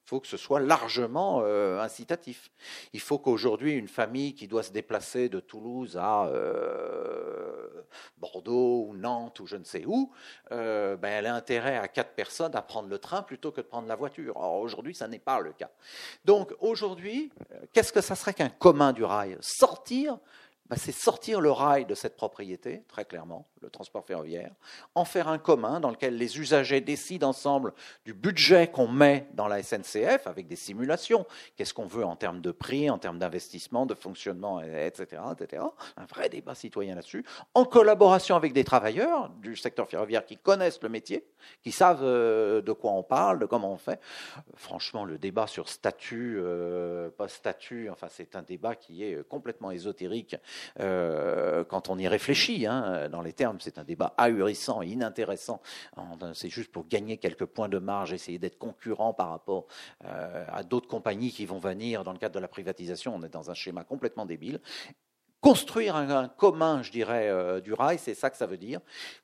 Il 0.05 0.09
faut 0.09 0.21
que 0.21 0.27
ce 0.27 0.37
soit 0.37 0.61
largement 0.61 1.41
euh, 1.45 1.81
incitatif. 1.81 2.51
Il 2.93 3.01
faut 3.01 3.19
qu'aujourd'hui, 3.19 3.73
une 3.73 3.89
famille 3.89 4.35
qui 4.35 4.47
doit 4.47 4.63
se 4.63 4.71
déplacer 4.71 5.31
de 5.31 5.41
Toulouse 5.41 5.97
à 5.99 6.27
euh, 6.27 7.87
Bordeaux 8.19 8.87
ou 8.89 8.95
Nantes 8.95 9.41
ou 9.41 9.47
je 9.47 9.57
ne 9.57 9.65
sais 9.65 9.87
où, 9.87 10.13
euh, 10.53 10.97
ben, 10.97 11.09
elle 11.09 11.27
a 11.27 11.35
intérêt 11.35 11.79
à 11.79 11.89
quatre 11.89 12.13
personnes 12.13 12.55
à 12.55 12.61
prendre 12.61 12.91
le 12.91 12.99
train 12.99 13.23
plutôt 13.23 13.51
que 13.51 13.63
de 13.63 13.67
prendre 13.67 13.89
la 13.89 13.97
voiture. 13.97 14.37
Or, 14.37 14.61
aujourd'hui, 14.61 14.95
ça 14.95 15.09
n'est 15.09 15.19
pas 15.19 15.41
le 15.41 15.55
cas. 15.55 15.71
Donc, 16.27 16.53
aujourd'hui, 16.61 17.33
qu'est-ce 17.73 17.93
que 17.93 18.03
ça 18.03 18.15
serait 18.15 18.35
qu'un 18.35 18.51
commun 18.51 18.93
du 18.93 19.05
rail? 19.05 19.39
Sortir 19.41 20.19
ben, 20.71 20.77
c'est 20.77 20.93
sortir 20.93 21.43
le 21.43 21.51
rail 21.51 21.85
de 21.85 21.95
cette 21.95 22.17
propriété, 22.17 22.85
très 22.89 23.05
clairement, 23.05 23.47
le 23.61 23.69
transport 23.69 24.05
ferroviaire, 24.07 24.51
en 24.95 25.05
faire 25.05 25.29
un 25.29 25.37
commun 25.37 25.79
dans 25.79 25.91
lequel 25.91 26.17
les 26.17 26.39
usagers 26.39 26.81
décident 26.81 27.29
ensemble 27.29 27.75
du 28.07 28.15
budget 28.15 28.69
qu'on 28.69 28.89
met 28.89 29.27
dans 29.35 29.47
la 29.47 29.63
SNCF 29.63 30.27
avec 30.27 30.47
des 30.47 30.57
simulations. 30.57 31.27
Qu'est-ce 31.57 31.75
qu'on 31.75 31.85
veut 31.87 32.05
en 32.05 32.17
termes 32.17 32.41
de 32.41 32.51
prix, 32.51 32.89
en 32.89 32.99
termes 32.99 33.19
d'investissement, 33.19 33.85
de 33.85 33.95
fonctionnement, 33.95 34.63
etc., 34.63 35.21
etc. 35.39 35.63
Un 35.99 36.07
vrai 36.07 36.31
débat 36.31 36.55
citoyen 36.55 36.95
là-dessus, 36.95 37.27
en 37.53 37.67
collaboration 37.67 38.35
avec 38.35 38.55
des 38.55 38.65
travailleurs 38.65 39.29
du 39.43 39.57
secteur 39.57 39.87
ferroviaire 39.87 40.25
qui 40.25 40.39
connaissent 40.39 40.83
le 40.83 40.89
métier, 40.89 41.27
qui 41.63 41.73
savent 41.73 42.03
euh, 42.03 42.63
de 42.63 42.73
quoi 42.73 42.93
on 42.93 43.03
parle, 43.03 43.39
de 43.39 43.47
comment 43.47 43.71
on 43.71 43.77
fait. 43.77 44.01
Franchement, 44.57 45.05
le 45.05 45.19
débat 45.19 45.47
sur 45.47 45.69
statut, 45.69 46.37
euh, 46.39 47.11
pas 47.11 47.29
statut, 47.29 47.91
enfin, 47.91 48.07
c'est 48.11 48.35
un 48.35 48.43
débat 48.43 48.75
qui 48.75 49.05
est 49.05 49.29
complètement 49.29 49.71
ésotérique 49.71 50.37
quand 50.79 51.89
on 51.89 51.99
y 51.99 52.09
réfléchit. 52.09 52.67
Hein, 52.67 53.09
dans 53.09 53.23
les 53.23 53.33
termes, 53.33 53.59
c'est 53.61 53.79
un 53.79 53.85
débat 53.85 54.15
ahurissant 54.17 54.83
et 54.83 54.89
inintéressant. 54.89 55.61
C'est 56.35 56.51
juste 56.51 56.73
pour 56.73 56.87
gagner 56.87 57.19
quelques 57.19 57.47
points 57.47 57.69
de 57.69 57.79
marge, 57.79 58.13
essayer 58.13 58.39
d'être 58.39 58.59
concurrent 58.59 59.15
par 59.15 59.31
rapport 59.31 59.67
à 60.01 60.63
d'autres 60.63 60.89
compagnies 60.89 61.31
qui 61.31 61.47
vont 61.47 61.59
venir 61.59 62.05
dans 62.05 62.13
le 62.13 62.19
cadre 62.19 62.35
de 62.35 62.41
la 62.41 62.49
privatisation. 62.49 63.15
On 63.15 63.23
est 63.23 63.29
dans 63.29 63.51
un 63.51 63.55
schéma 63.55 63.85
complètement 63.85 64.27
débile 64.27 64.61
construire 65.45 65.95
un, 65.95 66.29
commun, 66.29 66.83
je 66.83 66.91
dirais, 66.91 67.29
euh, 67.29 67.61
du 67.61 67.75
rail, 67.75 67.99
c'est 68.03 68.15
ça 68.15 68.31
que 68.31 68.37
ça 68.39 68.47
veut 68.47 68.57
dire. 68.57 68.81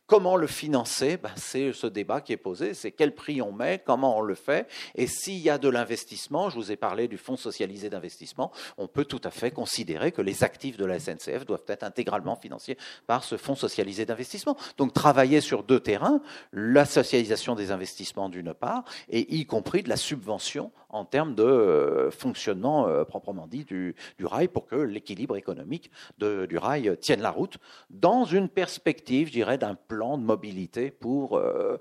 Comment 0.06 0.36
le 0.36 0.46
financer? 0.46 1.16
Ben, 1.16 1.30
C'est 1.34 1.72
ce 1.72 1.86
débat 1.86 2.20
qui 2.20 2.34
est 2.34 2.36
posé, 2.36 2.74
c'est 2.74 2.92
quel 2.92 3.14
prix 3.14 3.40
on 3.40 3.52
met, 3.52 3.82
comment 3.82 4.18
on 4.18 4.20
le 4.20 4.34
fait, 4.34 4.68
et 4.94 5.06
s'il 5.06 5.38
y 5.38 5.48
a 5.48 5.56
de 5.56 5.70
l'investissement, 5.70 6.50
je 6.50 6.56
vous 6.56 6.70
ai 6.72 6.76
parlé 6.76 7.08
du 7.08 7.16
fonds 7.16 7.38
socialisé 7.38 7.88
d'investissement, 7.88 8.52
on 8.76 8.86
peut 8.86 9.06
tout 9.06 9.22
à 9.24 9.30
fait 9.30 9.50
considérer 9.50 10.12
que 10.12 10.20
les 10.20 10.44
actifs 10.44 10.76
de 10.76 10.84
la 10.84 11.00
SNCF 11.00 11.46
doivent 11.46 11.64
être 11.68 11.84
intégralement 11.84 12.36
financés 12.36 12.76
par 13.06 13.24
ce 13.24 13.38
fonds 13.38 13.56
socialisé 13.56 14.04
d'investissement. 14.04 14.58
Donc 14.76 14.92
travailler 14.92 15.40
sur 15.40 15.62
deux 15.62 15.80
terrains, 15.80 16.20
la 16.52 16.84
socialisation 16.84 17.54
des 17.54 17.70
investissements 17.70 18.28
d'une 18.28 18.52
part, 18.52 18.84
et 19.08 19.36
y 19.36 19.46
compris 19.46 19.82
de 19.82 19.88
la 19.88 19.96
subvention 19.96 20.70
en 20.90 21.04
termes 21.04 21.34
de 21.34 21.42
euh, 21.42 22.10
fonctionnement 22.10 22.86
euh, 22.86 23.04
proprement 23.04 23.46
dit 23.46 23.64
du, 23.64 23.94
rail 24.22 24.48
pour 24.48 24.66
que 24.66 24.76
l'équilibre 24.76 25.36
économique 25.36 25.90
du 26.18 26.58
rail 26.58 26.96
tienne 27.00 27.20
la 27.20 27.30
route 27.30 27.58
dans 27.88 28.24
une 28.24 28.48
perspective, 28.48 29.28
je 29.28 29.32
dirais, 29.32 29.58
d'un 29.58 29.74
plan 29.74 30.18
de 30.18 30.22
mobilité 30.22 30.90
pour, 30.90 31.36
euh, 31.36 31.78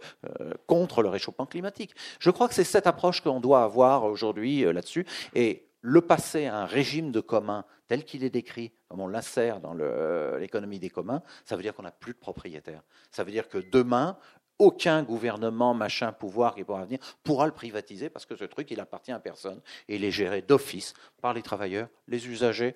contre 0.67 1.03
le 1.03 1.09
réchauffement 1.09 1.45
climatique. 1.45 1.93
Je 2.19 2.31
crois 2.31 2.47
que 2.47 2.53
c'est 2.53 2.63
cette 2.63 2.87
approche 2.87 3.21
qu'on 3.21 3.39
doit 3.39 3.63
avoir 3.63 4.05
aujourd'hui 4.05 4.61
là-dessus. 4.61 5.05
Et 5.35 5.67
le 5.81 6.01
passer 6.01 6.45
à 6.45 6.57
un 6.57 6.65
régime 6.65 7.11
de 7.11 7.19
commun 7.19 7.65
tel 7.87 8.03
qu'il 8.05 8.23
est 8.23 8.29
décrit, 8.29 8.71
comme 8.87 8.99
on 8.99 9.07
l'insère 9.07 9.59
dans 9.59 9.73
l'économie 10.37 10.79
des 10.79 10.89
communs, 10.89 11.21
ça 11.45 11.55
veut 11.55 11.61
dire 11.61 11.73
qu'on 11.73 11.83
n'a 11.83 11.91
plus 11.91 12.13
de 12.13 12.19
propriétaires. 12.19 12.83
Ça 13.11 13.23
veut 13.23 13.31
dire 13.31 13.49
que 13.49 13.57
demain, 13.57 14.17
aucun 14.59 15.03
gouvernement, 15.03 15.73
machin, 15.73 16.11
pouvoir 16.11 16.53
qui 16.53 16.63
pourra 16.63 16.83
venir 16.83 16.99
pourra 17.23 17.45
le 17.45 17.53
privatiser 17.53 18.09
parce 18.09 18.25
que 18.25 18.35
ce 18.35 18.43
truc, 18.43 18.69
il 18.71 18.79
appartient 18.79 19.11
à 19.11 19.19
personne 19.19 19.61
et 19.87 19.95
il 19.95 20.03
est 20.03 20.11
géré 20.11 20.41
d'office 20.41 20.93
par 21.21 21.33
les 21.33 21.41
travailleurs, 21.41 21.87
les 22.07 22.27
usagers, 22.27 22.75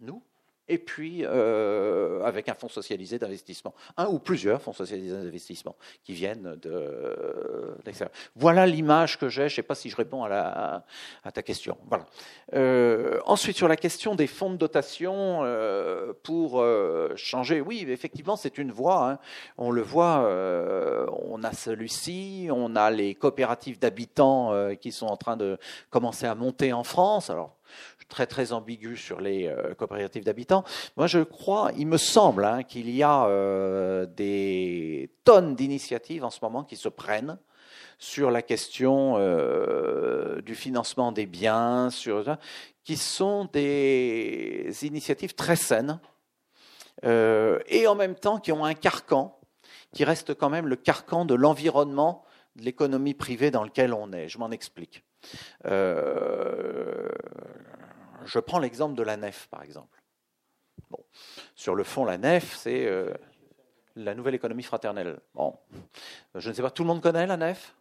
nous, 0.00 0.22
et 0.68 0.78
puis 0.78 1.24
euh, 1.24 2.22
avec 2.24 2.48
un 2.48 2.54
fonds 2.54 2.68
socialisé 2.68 3.18
d'investissement, 3.18 3.74
un 3.96 4.06
ou 4.06 4.18
plusieurs 4.18 4.60
fonds 4.60 4.72
socialisés 4.72 5.16
d'investissement 5.16 5.76
qui 6.04 6.12
viennent 6.12 6.56
de, 6.62 7.76
l'extérieur. 7.84 8.14
Voilà 8.36 8.66
l'image 8.66 9.18
que 9.18 9.28
j'ai. 9.28 9.48
Je 9.48 9.54
ne 9.54 9.56
sais 9.56 9.62
pas 9.62 9.74
si 9.74 9.90
je 9.90 9.96
réponds 9.96 10.24
à, 10.24 10.28
la, 10.28 10.84
à 11.24 11.32
ta 11.32 11.42
question. 11.42 11.76
Voilà. 11.88 12.06
Euh, 12.54 13.20
ensuite, 13.26 13.56
sur 13.56 13.68
la 13.68 13.76
question 13.76 14.14
des 14.14 14.26
fonds 14.26 14.50
de 14.50 14.56
dotation 14.56 15.40
euh, 15.42 16.12
pour 16.22 16.60
euh, 16.60 17.12
changer, 17.16 17.60
oui, 17.60 17.84
effectivement, 17.88 18.36
c'est 18.36 18.58
une 18.58 18.72
voie. 18.72 19.10
Hein. 19.10 19.18
On 19.56 19.70
le 19.70 19.82
voit. 19.82 20.24
Euh, 20.24 21.06
on 21.22 21.42
a 21.44 21.52
celui-ci, 21.52 22.48
on 22.50 22.76
a 22.76 22.90
les 22.90 23.14
coopératives 23.14 23.78
d'habitants 23.78 24.52
euh, 24.52 24.74
qui 24.74 24.92
sont 24.92 25.06
en 25.06 25.16
train 25.16 25.36
de 25.36 25.58
commencer 25.90 26.26
à 26.26 26.34
monter 26.34 26.72
en 26.72 26.84
France. 26.84 27.30
Alors 27.30 27.57
très 28.08 28.26
très 28.26 28.52
ambigu 28.52 28.96
sur 28.96 29.20
les 29.20 29.46
euh, 29.46 29.74
coopératives 29.74 30.24
d'habitants. 30.24 30.64
Moi, 30.96 31.06
je 31.06 31.20
crois, 31.20 31.70
il 31.76 31.86
me 31.86 31.98
semble 31.98 32.44
hein, 32.44 32.62
qu'il 32.62 32.90
y 32.90 33.02
a 33.02 33.26
euh, 33.26 34.06
des 34.06 35.10
tonnes 35.24 35.54
d'initiatives 35.54 36.24
en 36.24 36.30
ce 36.30 36.40
moment 36.42 36.64
qui 36.64 36.76
se 36.76 36.88
prennent 36.88 37.38
sur 37.98 38.30
la 38.30 38.42
question 38.42 39.16
euh, 39.18 40.40
du 40.42 40.54
financement 40.54 41.12
des 41.12 41.26
biens, 41.26 41.90
sur, 41.90 42.38
qui 42.84 42.96
sont 42.96 43.48
des 43.52 44.72
initiatives 44.82 45.34
très 45.34 45.56
saines 45.56 46.00
et 47.04 47.86
en 47.86 47.94
même 47.94 48.16
temps 48.16 48.40
qui 48.40 48.50
ont 48.50 48.64
un 48.64 48.74
carcan 48.74 49.38
qui 49.92 50.04
reste 50.04 50.34
quand 50.34 50.50
même 50.50 50.66
le 50.66 50.74
carcan 50.74 51.24
de 51.24 51.34
l'environnement 51.34 52.24
de 52.56 52.64
l'économie 52.64 53.14
privée 53.14 53.52
dans 53.52 53.62
lequel 53.62 53.94
on 53.94 54.12
est. 54.12 54.28
Je 54.28 54.38
m'en 54.38 54.50
explique. 54.50 55.04
Je 58.28 58.38
prends 58.38 58.58
l'exemple 58.58 58.94
de 58.94 59.02
la 59.02 59.16
nef, 59.16 59.48
par 59.50 59.62
exemple. 59.62 60.02
Bon. 60.90 61.02
Sur 61.54 61.74
le 61.74 61.82
fond, 61.82 62.04
la 62.04 62.18
nef, 62.18 62.56
c'est 62.56 62.86
euh, 62.86 63.12
la 63.96 64.14
nouvelle 64.14 64.34
économie 64.34 64.62
fraternelle. 64.62 65.18
Bon. 65.34 65.58
Je 66.34 66.50
ne 66.50 66.54
sais 66.54 66.62
pas, 66.62 66.70
tout 66.70 66.82
le 66.82 66.88
monde 66.88 67.00
connaît 67.00 67.26
la 67.26 67.36
nef? 67.36 67.74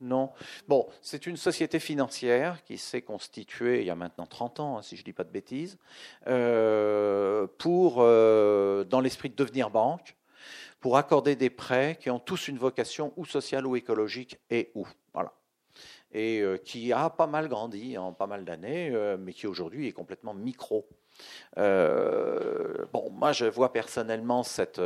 Non. 0.00 0.32
Bon, 0.66 0.88
c'est 1.00 1.26
une 1.26 1.36
société 1.36 1.78
financière 1.78 2.64
qui 2.64 2.76
s'est 2.76 3.02
constituée 3.02 3.82
il 3.82 3.86
y 3.86 3.90
a 3.90 3.94
maintenant 3.94 4.26
30 4.26 4.58
ans, 4.58 4.78
hein, 4.78 4.82
si 4.82 4.96
je 4.96 5.02
ne 5.02 5.04
dis 5.04 5.12
pas 5.12 5.22
de 5.22 5.30
bêtises, 5.30 5.78
euh, 6.26 7.46
pour, 7.58 7.96
euh, 7.98 8.82
dans 8.84 9.00
l'esprit 9.00 9.30
de 9.30 9.36
devenir 9.36 9.70
banque, 9.70 10.16
pour 10.80 10.96
accorder 10.96 11.36
des 11.36 11.50
prêts 11.50 11.96
qui 12.00 12.10
ont 12.10 12.18
tous 12.18 12.48
une 12.48 12.58
vocation 12.58 13.12
ou 13.16 13.24
sociale 13.24 13.66
ou 13.66 13.76
écologique 13.76 14.40
et 14.50 14.72
où. 14.74 14.88
Voilà 15.14 15.32
et 16.12 16.40
euh, 16.40 16.58
qui 16.58 16.92
a 16.92 17.10
pas 17.10 17.26
mal 17.26 17.48
grandi 17.48 17.96
en 17.96 18.12
pas 18.12 18.26
mal 18.26 18.44
d'années, 18.44 18.90
euh, 18.92 19.16
mais 19.18 19.32
qui 19.32 19.46
aujourd'hui 19.46 19.88
est 19.88 19.92
complètement 19.92 20.34
micro. 20.34 20.86
Euh, 21.58 22.86
bon, 22.92 23.10
moi, 23.10 23.32
je 23.32 23.44
vois 23.44 23.72
personnellement 23.72 24.42
cette, 24.42 24.80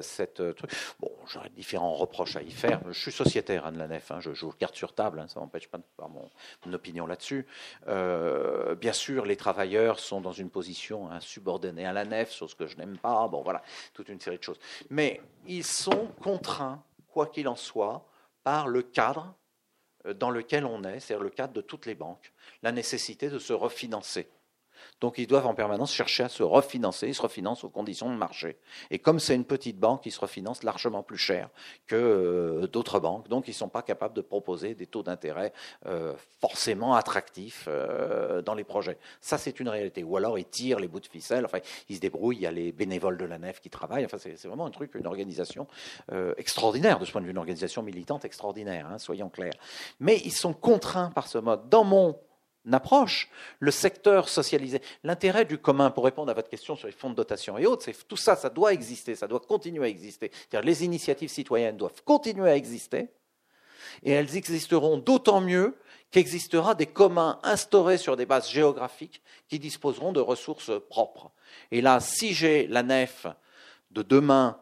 cette 0.00 0.56
truc. 0.56 0.70
Bon, 0.98 1.12
j'aurais 1.26 1.50
différents 1.50 1.94
reproches 1.94 2.36
à 2.36 2.42
y 2.42 2.50
faire. 2.50 2.80
Je 2.88 2.98
suis 2.98 3.12
sociétaire 3.12 3.66
hein, 3.66 3.72
de 3.72 3.78
la 3.78 3.86
nef. 3.86 4.10
Hein, 4.10 4.20
je 4.20 4.32
joue 4.32 4.50
carte 4.52 4.74
sur 4.74 4.94
table. 4.94 5.20
Hein, 5.20 5.28
ça 5.28 5.38
m'empêche 5.38 5.68
pas 5.68 5.78
de 5.78 5.84
faire 5.94 6.08
mon, 6.08 6.30
opinion 6.72 7.06
là-dessus. 7.06 7.46
bien 7.86 8.92
sûr, 8.92 9.26
les 9.26 9.36
travailleurs 9.36 10.00
sont 10.00 10.20
dans 10.20 10.32
une 10.32 10.50
position 10.50 11.08
subordonnée 11.20 11.86
à 11.86 11.92
la 11.92 12.04
nef, 12.04 12.32
chose 12.32 12.54
que 12.54 12.66
je 12.66 12.76
n'aime 12.76 12.98
pas. 12.98 13.28
Bon, 13.28 13.42
voilà, 13.42 13.62
toute 13.92 14.08
une 14.08 14.20
série 14.20 14.38
de 14.38 14.42
choses. 14.42 14.58
Mais 14.90 15.20
ils 15.46 15.64
sont 15.64 16.08
contraints, 16.22 16.82
quoi 17.08 17.26
qu'il 17.26 17.48
en 17.48 17.56
soit, 17.56 18.08
par 18.42 18.66
le 18.66 18.82
cadre 18.82 19.34
dans 20.14 20.30
lequel 20.30 20.64
on 20.64 20.82
est, 20.84 21.00
c'est-à-dire 21.00 21.24
le 21.24 21.30
cadre 21.30 21.52
de 21.52 21.60
toutes 21.60 21.86
les 21.86 21.94
banques, 21.94 22.32
la 22.62 22.72
nécessité 22.72 23.28
de 23.28 23.38
se 23.38 23.52
refinancer. 23.52 24.28
Donc 25.00 25.18
ils 25.18 25.26
doivent 25.26 25.46
en 25.46 25.54
permanence 25.54 25.92
chercher 25.92 26.24
à 26.24 26.28
se 26.28 26.42
refinancer, 26.42 27.08
ils 27.08 27.14
se 27.14 27.22
refinancent 27.22 27.64
aux 27.64 27.68
conditions 27.68 28.10
de 28.10 28.16
marché. 28.16 28.56
Et 28.90 28.98
comme 28.98 29.20
c'est 29.20 29.34
une 29.34 29.44
petite 29.44 29.78
banque, 29.78 30.06
ils 30.06 30.10
se 30.10 30.20
refinancent 30.20 30.62
largement 30.62 31.02
plus 31.02 31.18
cher 31.18 31.50
que 31.86 31.96
euh, 31.96 32.66
d'autres 32.66 32.98
banques, 32.98 33.28
donc 33.28 33.46
ils 33.48 33.50
ne 33.50 33.56
sont 33.56 33.68
pas 33.68 33.82
capables 33.82 34.14
de 34.14 34.22
proposer 34.22 34.74
des 34.74 34.86
taux 34.86 35.02
d'intérêt 35.02 35.52
euh, 35.86 36.14
forcément 36.40 36.94
attractifs 36.94 37.66
euh, 37.68 38.40
dans 38.42 38.54
les 38.54 38.64
projets. 38.64 38.98
Ça 39.20 39.36
c'est 39.38 39.60
une 39.60 39.68
réalité. 39.68 40.02
Ou 40.02 40.16
alors 40.16 40.38
ils 40.38 40.46
tirent 40.46 40.80
les 40.80 40.88
bouts 40.88 41.00
de 41.00 41.06
ficelle, 41.06 41.44
enfin 41.44 41.58
ils 41.88 41.96
se 41.96 42.00
débrouillent, 42.00 42.36
il 42.36 42.42
y 42.42 42.46
a 42.46 42.52
les 42.52 42.72
bénévoles 42.72 43.18
de 43.18 43.26
la 43.26 43.38
nef 43.38 43.60
qui 43.60 43.70
travaillent, 43.70 44.04
enfin 44.04 44.18
c'est 44.18 44.42
vraiment 44.46 44.66
un 44.66 44.70
truc, 44.70 44.94
une 44.94 45.06
organisation 45.06 45.66
extraordinaire 46.36 46.98
de 46.98 47.04
ce 47.04 47.12
point 47.12 47.20
de 47.20 47.26
vue, 47.26 47.32
une 47.32 47.38
organisation 47.38 47.82
militante 47.82 48.24
extraordinaire, 48.24 48.86
hein, 48.90 48.98
soyons 48.98 49.28
clairs. 49.28 49.54
Mais 50.00 50.20
ils 50.24 50.32
sont 50.32 50.54
contraints 50.54 51.10
par 51.10 51.28
ce 51.28 51.38
mode. 51.38 51.68
Dans 51.68 51.84
mon 51.84 52.16
approche, 52.72 53.30
le 53.58 53.70
secteur 53.70 54.28
socialisé. 54.28 54.80
L'intérêt 55.04 55.44
du 55.44 55.58
commun, 55.58 55.90
pour 55.90 56.04
répondre 56.04 56.30
à 56.30 56.34
votre 56.34 56.48
question 56.48 56.76
sur 56.76 56.86
les 56.86 56.92
fonds 56.92 57.10
de 57.10 57.14
dotation 57.14 57.58
et 57.58 57.66
autres, 57.66 57.84
c'est 57.84 58.08
tout 58.08 58.16
ça, 58.16 58.36
ça 58.36 58.50
doit 58.50 58.72
exister, 58.72 59.14
ça 59.14 59.28
doit 59.28 59.40
continuer 59.40 59.86
à 59.86 59.88
exister. 59.88 60.30
les 60.62 60.84
initiatives 60.84 61.30
citoyennes 61.30 61.76
doivent 61.76 62.02
continuer 62.04 62.50
à 62.50 62.56
exister, 62.56 63.08
et 64.02 64.12
elles 64.12 64.36
existeront 64.36 64.98
d'autant 64.98 65.40
mieux 65.40 65.76
qu'existera 66.10 66.74
des 66.74 66.86
communs 66.86 67.38
instaurés 67.42 67.98
sur 67.98 68.16
des 68.16 68.26
bases 68.26 68.50
géographiques 68.50 69.22
qui 69.48 69.58
disposeront 69.58 70.12
de 70.12 70.20
ressources 70.20 70.72
propres. 70.88 71.30
Et 71.70 71.80
là, 71.80 72.00
si 72.00 72.32
j'ai 72.34 72.66
la 72.68 72.82
nef 72.82 73.26
de 73.90 74.02
demain 74.02 74.58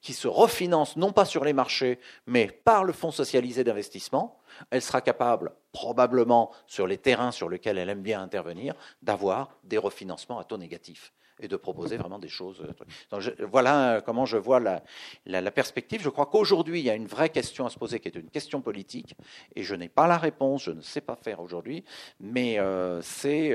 qui 0.00 0.12
se 0.12 0.28
refinance 0.28 0.96
non 0.96 1.12
pas 1.12 1.24
sur 1.24 1.44
les 1.44 1.52
marchés, 1.52 1.98
mais 2.26 2.48
par 2.48 2.84
le 2.84 2.92
fonds 2.92 3.10
socialisé 3.10 3.64
d'investissement, 3.64 4.37
elle 4.70 4.82
sera 4.82 5.00
capable, 5.00 5.52
probablement 5.72 6.50
sur 6.66 6.86
les 6.86 6.98
terrains 6.98 7.32
sur 7.32 7.48
lesquels 7.48 7.78
elle 7.78 7.88
aime 7.88 8.02
bien 8.02 8.22
intervenir, 8.22 8.74
d'avoir 9.02 9.50
des 9.64 9.78
refinancements 9.78 10.38
à 10.38 10.44
taux 10.44 10.58
négatif 10.58 11.12
et 11.40 11.48
de 11.48 11.56
proposer 11.56 11.96
vraiment 11.96 12.18
des 12.18 12.28
choses. 12.28 12.64
Euh, 13.12 13.46
voilà 13.46 13.96
euh, 13.96 14.00
comment 14.00 14.26
je 14.26 14.36
vois 14.36 14.60
la, 14.60 15.50
perspective. 15.50 16.02
Je 16.02 16.08
crois 16.08 16.26
qu'aujourd'hui, 16.26 16.80
il 16.80 16.84
y 16.84 16.90
a 16.90 16.94
une 16.94 17.06
vraie 17.06 17.28
question 17.28 17.66
à 17.66 17.70
se 17.70 17.78
poser 17.78 18.00
qui 18.00 18.08
est 18.08 18.16
une 18.16 18.30
question 18.30 18.60
politique, 18.60 19.14
et 19.54 19.62
je 19.62 19.74
n'ai 19.74 19.88
pas 19.88 20.06
la 20.06 20.18
réponse, 20.18 20.64
je 20.64 20.72
ne 20.72 20.80
sais 20.80 21.00
pas 21.00 21.16
faire 21.16 21.40
aujourd'hui, 21.40 21.84
mais 22.20 22.58
euh, 22.58 23.00
c'est 23.02 23.50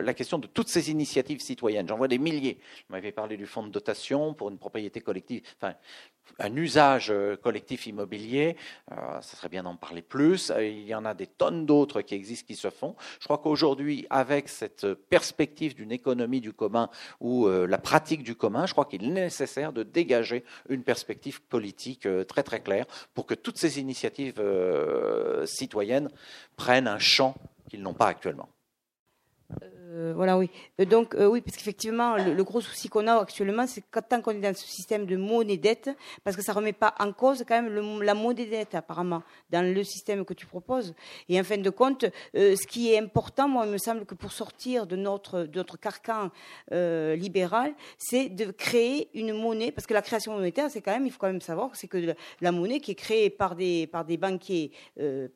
la 0.00 0.14
question 0.14 0.38
de 0.38 0.46
toutes 0.46 0.68
ces 0.68 0.90
initiatives 0.90 1.40
citoyennes. 1.40 1.88
J'en 1.88 1.96
vois 1.96 2.08
des 2.08 2.18
milliers. 2.18 2.58
Vous 2.88 2.94
m'avez 2.94 3.12
parlé 3.12 3.36
du 3.36 3.46
fonds 3.46 3.62
de 3.62 3.70
dotation 3.70 4.34
pour 4.34 4.48
une 4.48 4.58
propriété 4.58 5.00
collective, 5.00 5.42
un 6.38 6.54
usage 6.56 7.12
collectif 7.42 7.86
immobilier, 7.86 8.56
ça 8.88 9.22
serait 9.22 9.48
bien 9.48 9.62
d'en 9.62 9.76
parler 9.76 10.02
plus. 10.02 10.52
Il 10.58 10.86
y 10.86 10.94
en 10.94 11.04
a 11.04 11.14
des 11.14 11.26
tonnes 11.26 11.66
d'autres 11.66 12.02
qui 12.02 12.14
existent, 12.14 12.46
qui 12.46 12.56
se 12.56 12.70
font. 12.70 12.94
Je 13.20 13.24
crois 13.24 13.38
qu'aujourd'hui, 13.38 14.06
avec 14.10 14.48
cette 14.48 14.86
perspective 14.94 15.74
d'une 15.74 15.92
économie 15.92 16.40
du 16.40 16.52
commun 16.52 16.90
ou 17.20 17.46
euh, 17.46 17.66
la 17.66 17.78
pratique 17.78 18.22
du 18.22 18.34
commun, 18.34 18.66
je 18.66 18.72
crois 18.72 18.84
qu'il 18.84 19.04
est 19.04 19.08
nécessaire 19.08 19.72
de 19.72 19.82
dégager 19.82 20.44
une 20.68 20.82
perspective 20.82 21.42
politique 21.42 22.06
euh, 22.06 22.24
très 22.24 22.42
très 22.42 22.60
claire 22.60 22.86
pour 23.14 23.26
que 23.26 23.34
toutes 23.34 23.58
ces 23.58 23.80
initiatives 23.80 24.38
euh, 24.38 25.46
citoyennes 25.46 26.10
prennent 26.56 26.88
un 26.88 26.98
champ 26.98 27.34
qu'ils 27.68 27.82
n'ont 27.82 27.94
pas 27.94 28.08
actuellement. 28.08 28.48
Euh, 29.90 30.12
voilà, 30.14 30.36
oui. 30.36 30.50
Euh, 30.80 30.84
donc, 30.84 31.14
euh, 31.14 31.26
oui, 31.26 31.40
parce 31.40 31.56
qu'effectivement, 31.56 32.16
le, 32.16 32.44
gros 32.44 32.60
souci 32.60 32.88
qu'on 32.88 33.06
a 33.06 33.14
actuellement, 33.14 33.66
c'est 33.66 33.80
que 33.80 34.00
tant 34.00 34.20
qu'on 34.20 34.32
est 34.32 34.40
dans 34.40 34.54
ce 34.54 34.66
système 34.66 35.06
de 35.06 35.16
monnaie-dette, 35.16 35.90
parce 36.24 36.36
que 36.36 36.42
ça 36.42 36.52
remet 36.52 36.74
pas 36.74 36.94
en 36.98 37.12
cause 37.12 37.44
quand 37.48 37.62
même 37.62 38.02
la 38.02 38.14
monnaie-dette, 38.14 38.74
apparemment, 38.74 39.22
dans 39.50 39.62
le 39.62 39.84
système 39.84 40.24
que 40.24 40.34
tu 40.34 40.46
proposes. 40.46 40.94
Et 41.28 41.40
en 41.40 41.44
fin 41.44 41.56
de 41.56 41.70
compte, 41.70 42.04
ce 42.34 42.66
qui 42.66 42.92
est 42.92 42.98
important, 42.98 43.48
moi, 43.48 43.64
il 43.66 43.72
me 43.72 43.78
semble 43.78 44.04
que 44.04 44.14
pour 44.14 44.32
sortir 44.32 44.86
de 44.86 44.96
notre, 44.96 45.44
de 45.44 45.58
notre 45.58 45.78
carcan 45.78 46.30
libéral, 46.70 47.74
c'est 47.96 48.28
de 48.28 48.50
créer 48.50 49.08
une 49.14 49.32
monnaie, 49.32 49.72
parce 49.72 49.86
que 49.86 49.94
la 49.94 50.02
création 50.02 50.34
monétaire, 50.34 50.70
c'est 50.70 50.82
quand 50.82 50.92
même, 50.92 51.06
il 51.06 51.12
faut 51.12 51.18
quand 51.18 51.28
même 51.28 51.40
savoir 51.40 51.70
c'est 51.74 51.88
que 51.88 52.14
la 52.40 52.52
monnaie 52.52 52.80
qui 52.80 52.92
est 52.92 52.96
créée 52.96 53.30
par 53.30 53.54
des, 53.54 53.86
par 53.86 54.04
des 54.04 54.16
banquiers 54.16 54.72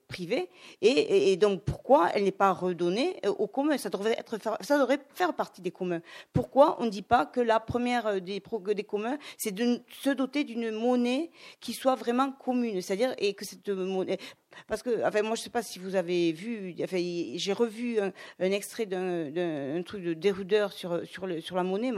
privés, 0.09 0.49
et, 0.81 1.33
et, 1.33 1.37
donc 1.37 1.63
pourquoi 1.63 2.11
elle 2.15 2.25
n'est 2.25 2.33
pas 2.33 2.53
redonnée 2.53 3.17
au 3.27 3.47
commun? 3.47 3.79
Ça 3.79 3.89
devrait 3.89 4.17
être 4.19 4.39
ça 4.61 4.79
devrait 4.79 5.01
faire 5.15 5.35
partie 5.35 5.63
des 5.63 5.71
communs. 5.71 6.01
Pourquoi 6.33 6.81
on 6.81 6.85
ne 6.85 6.91
dit 6.91 7.03
pas 7.03 7.27
que 7.27 7.41
la 7.41 7.61
première 7.61 8.07
euh, 8.07 8.21
des, 8.21 8.43
des 8.75 8.85
communs, 8.85 9.19
c'est 9.37 9.53
de 9.53 9.83
se 10.03 10.11
doter 10.11 10.45
d'une 10.45 10.71
monnaie 10.71 11.31
qui 11.61 11.73
soit 11.73 11.95
vraiment 11.95 12.33
commune, 12.33 12.81
c'est-à-dire 12.81 13.15
et 13.19 13.35
que 13.35 13.45
cette 13.45 13.69
monnaie, 13.69 14.19
parce 14.67 14.83
que, 14.83 15.05
enfin, 15.07 15.23
moi, 15.23 15.35
je 15.35 15.41
ne 15.41 15.45
sais 15.45 15.51
pas 15.51 15.63
si 15.63 15.79
vous 15.79 15.95
avez 15.95 16.33
vu, 16.33 16.75
enfin, 16.83 16.99
j'ai 17.35 17.53
revu 17.53 17.99
un, 18.01 18.13
extrait 18.41 18.87
d'un 18.87 19.83
truc 19.83 20.03
de 20.03 20.15
Déroudeur 20.15 20.73
sur, 20.73 21.01
sur, 21.07 21.57
la 21.57 21.63
monnaie, 21.63 21.93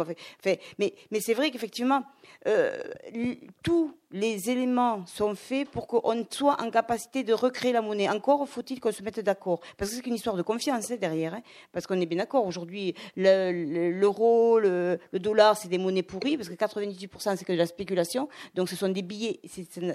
mais, 0.45 0.61
mais, 0.79 0.95
mais 1.11 1.21
c'est 1.21 1.35
vrai 1.35 1.51
qu'effectivement, 1.51 2.03
euh, 2.47 2.77
tous 3.63 3.95
les 4.15 4.49
éléments 4.49 5.05
sont 5.07 5.35
faits 5.35 5.69
pour 5.71 5.89
qu'on 5.89 6.25
soit 6.31 6.61
en 6.63 6.71
capacité 6.71 7.25
de 7.25 7.33
recréer 7.33 7.73
la 7.73 7.83
monnaie. 7.83 8.09
Encore 8.09 8.49
faut-il 8.49 8.79
qu'on 8.79 8.93
se 8.93 9.03
mette 9.03 9.19
d'accord, 9.21 9.61
parce 9.77 9.91
que 9.91 9.97
c'est 9.97 10.07
une 10.07 10.15
histoire 10.15 10.37
de 10.37 10.43
confiance 10.43 10.91
hein, 10.91 10.97
derrière, 11.01 11.35
hein, 11.35 11.43
parce 11.73 11.87
qu'on 11.87 12.01
est 12.01 12.07
bien 12.07 12.19
d'accord. 12.19 12.47
Aujourd'hui, 12.47 12.95
l'euro, 13.17 14.61
le, 14.61 14.99
le, 15.13 15.19
dollar, 15.19 15.57
c'est 15.57 15.69
des 15.69 15.79
monnaies 15.79 16.03
pourries, 16.03 16.37
parce 16.37 16.49
que 16.49 16.55
98% 16.55 17.37
c'est 17.37 17.45
que 17.45 17.53
de 17.53 17.59
la 17.59 17.67
spéculation, 17.67 18.29
donc 18.55 18.69
ce 18.69 18.77
sont 18.77 18.89
des 18.89 19.03
billets, 19.03 19.41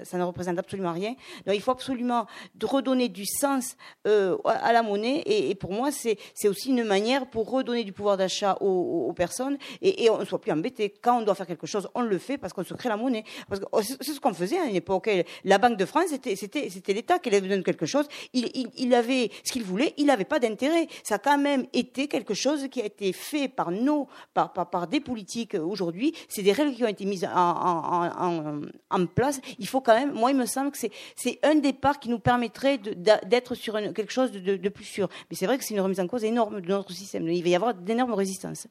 ça 0.04 0.18
ne 0.18 0.24
représente 0.24 0.58
absolument 0.58 0.92
rien. 0.92 1.14
Donc 1.46 1.54
il 1.54 1.62
faut 1.62 1.70
absolument 1.70 2.26
de 2.54 2.66
redonner 2.66 3.08
du 3.08 3.24
sens 3.26 3.76
euh, 4.06 4.36
à 4.44 4.72
la 4.72 4.82
monnaie. 4.82 5.22
Et, 5.26 5.54
pour 5.54 5.72
moi, 5.72 5.90
c'est 5.90 6.18
aussi 6.48 6.70
une 6.70 6.84
manière 6.84 7.26
pour 7.26 7.50
redonner 7.50 7.84
du 7.84 7.92
pouvoir 7.92 8.16
d'achat 8.16 8.56
aux, 8.60 9.12
personnes 9.14 9.58
et, 9.82 10.08
on 10.10 10.18
ne 10.18 10.24
soit 10.24 10.40
plus 10.40 10.52
embêté. 10.52 10.92
Quand 11.02 11.18
on 11.18 11.22
doit 11.22 11.34
faire 11.34 11.46
quelque 11.46 11.66
chose, 11.66 11.88
on 11.94 12.02
le 12.02 12.18
fait 12.18 12.38
parce 12.38 12.52
qu'on 12.52 12.64
se 12.64 12.74
crée 12.74 12.88
la 12.88 12.96
monnaie. 12.96 13.24
Oh, 13.72 13.80
c'est 13.82 14.02
ce 14.02 14.20
qu'on 14.20 14.34
faisait 14.34 14.58
à 14.58 14.64
une 14.64 14.76
époque. 14.76 15.10
La 15.44 15.58
Banque 15.58 15.76
de 15.76 15.84
France, 15.84 16.06
c'était 16.08 16.92
l'État 16.92 17.18
qui 17.18 17.28
allait 17.28 17.40
donner 17.40 17.62
quelque 17.62 17.86
chose. 17.86 18.06
Il, 18.32 18.94
avait 18.94 19.30
ce 19.44 19.52
qu'il 19.52 19.62
voulait, 19.62 19.94
il 19.96 20.06
n'avait 20.06 20.24
pas 20.24 20.38
d'intérêt. 20.38 20.86
Ça 21.02 21.16
a 21.16 21.18
quand 21.18 21.38
même 21.38 21.66
été 21.72 22.08
quelque 22.08 22.34
chose 22.34 22.68
qui 22.70 22.80
a 22.80 22.84
été 22.84 23.12
fait 23.12 23.48
par 23.48 23.70
nos, 23.70 24.08
par, 24.34 24.52
par, 24.52 24.86
des 24.86 25.00
politiques 25.00 25.54
aujourd'hui. 25.54 26.14
C'est 26.28 26.42
des 26.42 26.52
règles 26.52 26.74
qui 26.74 26.84
ont 26.84 26.88
été 26.88 27.04
mises 27.04 27.24
en, 27.24 28.60
en, 28.90 29.06
place. 29.06 29.40
Il 29.58 29.66
faut 29.66 29.80
quand 29.80 29.94
même, 29.94 30.12
moi, 30.12 30.30
il 30.30 30.36
me 30.36 30.46
semble 30.46 30.70
que 30.70 30.78
c'est 30.78 31.38
un 31.42 31.54
départ 31.56 31.98
qui 31.98 32.08
nous 32.08 32.18
permet 32.18 32.39
permettrait 32.40 32.78
d'être 33.26 33.54
sur 33.54 33.74
quelque 33.92 34.12
chose 34.12 34.32
de, 34.32 34.68
plus 34.68 34.84
sûr. 34.84 35.08
Mais 35.28 35.36
c'est 35.36 35.46
vrai 35.46 35.58
que 35.58 35.64
c'est 35.64 35.74
une 35.74 35.80
remise 35.80 36.00
en 36.00 36.06
cause 36.06 36.24
énorme 36.24 36.60
de 36.60 36.68
notre 36.68 36.92
système. 36.92 37.28
Il 37.28 37.42
va 37.42 37.48
y 37.48 37.54
avoir 37.54 37.74
d'énormes 37.74 38.14
résistances. 38.14 38.66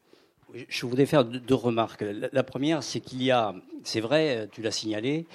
Je 0.67 0.85
voudrais 0.87 1.05
faire 1.05 1.23
deux 1.25 1.53
remarques. 1.53 2.03
La 2.31 2.41
première, 2.41 2.81
c'est 2.81 3.01
qu'il 3.01 3.21
y 3.21 3.29
a, 3.29 3.53
c'est 3.83 3.99
vrai, 3.99 4.47
tu 4.51 4.63
l'as 4.63 4.71
signalé, 4.71 5.27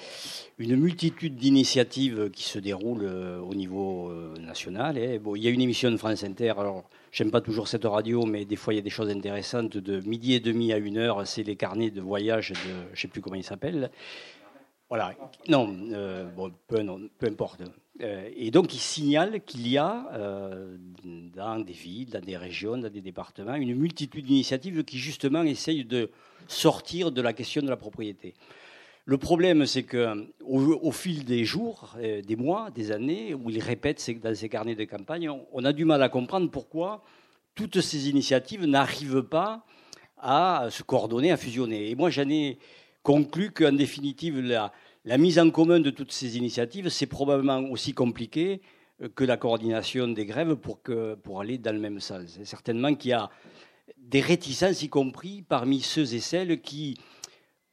une 0.59 0.75
multitude 0.75 1.37
d'initiatives 1.37 2.31
qui 2.33 2.43
se 2.43 2.59
déroulent 2.59 3.05
euh, 3.05 3.39
au 3.39 3.55
niveau 3.55 4.09
euh, 4.09 4.35
national. 4.41 4.99
Bon, 5.21 5.37
il 5.37 5.45
y 5.45 5.47
a 5.47 5.51
une 5.51 5.61
émission 5.61 5.93
de 5.93 5.97
France 5.97 6.25
Inter. 6.25 6.55
Alors, 6.59 6.83
j'aime 7.13 7.31
pas 7.31 7.41
toujours 7.41 7.69
cette 7.69 7.85
radio, 7.85 8.27
mais 8.27 8.45
des 8.45 8.57
fois 8.57 8.75
il 8.75 8.79
y 8.79 8.81
a 8.81 8.83
des 8.83 8.91
choses 8.91 9.09
intéressantes. 9.09 9.77
De 9.77 10.01
midi 10.01 10.35
et 10.35 10.41
demi 10.41 10.73
à 10.73 10.79
une 10.79 10.99
heure, 10.99 11.25
c'est 11.29 11.45
les 11.45 11.55
carnets 11.55 11.91
de 11.93 12.01
voyage 12.01 12.51
de, 12.51 12.57
je 12.93 13.01
sais 13.01 13.09
plus 13.09 13.21
comment 13.21 13.37
il 13.37 13.45
s'appelle. 13.45 13.93
Voilà. 14.89 15.15
Non, 15.49 15.77
euh, 15.93 16.25
peu, 16.67 16.85
peu 17.19 17.27
importe. 17.27 17.63
Euh, 18.01 18.29
et 18.35 18.51
donc, 18.51 18.75
il 18.75 18.81
signale 18.81 19.41
qu'il 19.45 19.69
y 19.69 19.79
a 19.79 20.09
euh, 20.15 20.77
dans 21.05 21.61
des 21.61 21.73
villes, 21.73 22.11
dans 22.11 22.21
des 22.21 22.37
régions, 22.37 22.77
dans 22.77 22.91
des 22.91 23.01
départements, 23.01 23.55
une 23.55 23.75
multitude 23.75 24.25
d'initiatives 24.25 24.85
qui, 24.85 24.99
justement, 24.99 25.43
essayent 25.43 25.85
de 25.85 26.11
sortir 26.49 27.13
de 27.13 27.23
la 27.23 27.33
question 27.33 27.63
de 27.63 27.69
la 27.69 27.77
propriété. 27.77 28.35
Le 29.07 29.19
problème, 29.19 29.67
c'est 29.67 29.85
qu'au 29.85 30.17
au 30.41 30.91
fil 30.91 31.25
des 31.25 31.45
jours, 31.45 31.95
euh, 31.99 32.23
des 32.23 32.37
mois, 32.37 32.71
des 32.71 32.91
années, 32.91 33.35
où 33.35 33.51
il 33.51 33.61
répète 33.61 34.03
dans 34.21 34.35
ses 34.35 34.49
carnets 34.49 34.75
de 34.75 34.85
campagne, 34.85 35.31
on 35.53 35.65
a 35.65 35.73
du 35.73 35.85
mal 35.85 36.03
à 36.03 36.09
comprendre 36.09 36.51
pourquoi 36.51 37.05
toutes 37.55 37.81
ces 37.81 38.09
initiatives 38.09 38.65
n'arrivent 38.65 39.23
pas 39.23 39.65
à 40.19 40.69
se 40.71 40.83
coordonner, 40.83 41.31
à 41.31 41.37
fusionner. 41.37 41.91
Et 41.91 41.95
moi, 41.95 42.11
j'en 42.11 42.29
ai 42.29 42.59
conclu 43.03 43.51
qu'en 43.51 43.73
définitive, 43.73 44.41
la, 44.41 44.73
la 45.05 45.19
mise 45.19 45.39
en 45.39 45.51
commun 45.51 45.81
de 45.81 45.91
toutes 45.91 46.13
ces 46.13 46.37
initiatives, 46.37 46.89
c'est 46.89 47.07
probablement 47.07 47.59
aussi 47.71 47.93
compliqué 47.93 48.63
euh, 49.03 49.09
que 49.15 49.25
la 49.25 49.37
coordination 49.37 50.09
des 50.09 50.25
grèves 50.25 50.57
pour, 50.57 51.41
aller 51.41 51.59
dans 51.59 51.75
le 51.75 51.81
même 51.81 52.01
sens. 52.01 52.39
certainement 52.45 52.95
qu'il 52.95 53.11
y 53.11 53.15
a 53.15 53.29
des 53.99 54.21
réticences, 54.21 54.83
y 54.83 54.89
compris 54.89 55.43
parmi 55.43 55.81
ceux 55.81 56.15
et 56.15 56.21
celles 56.21 56.61
qui 56.61 56.99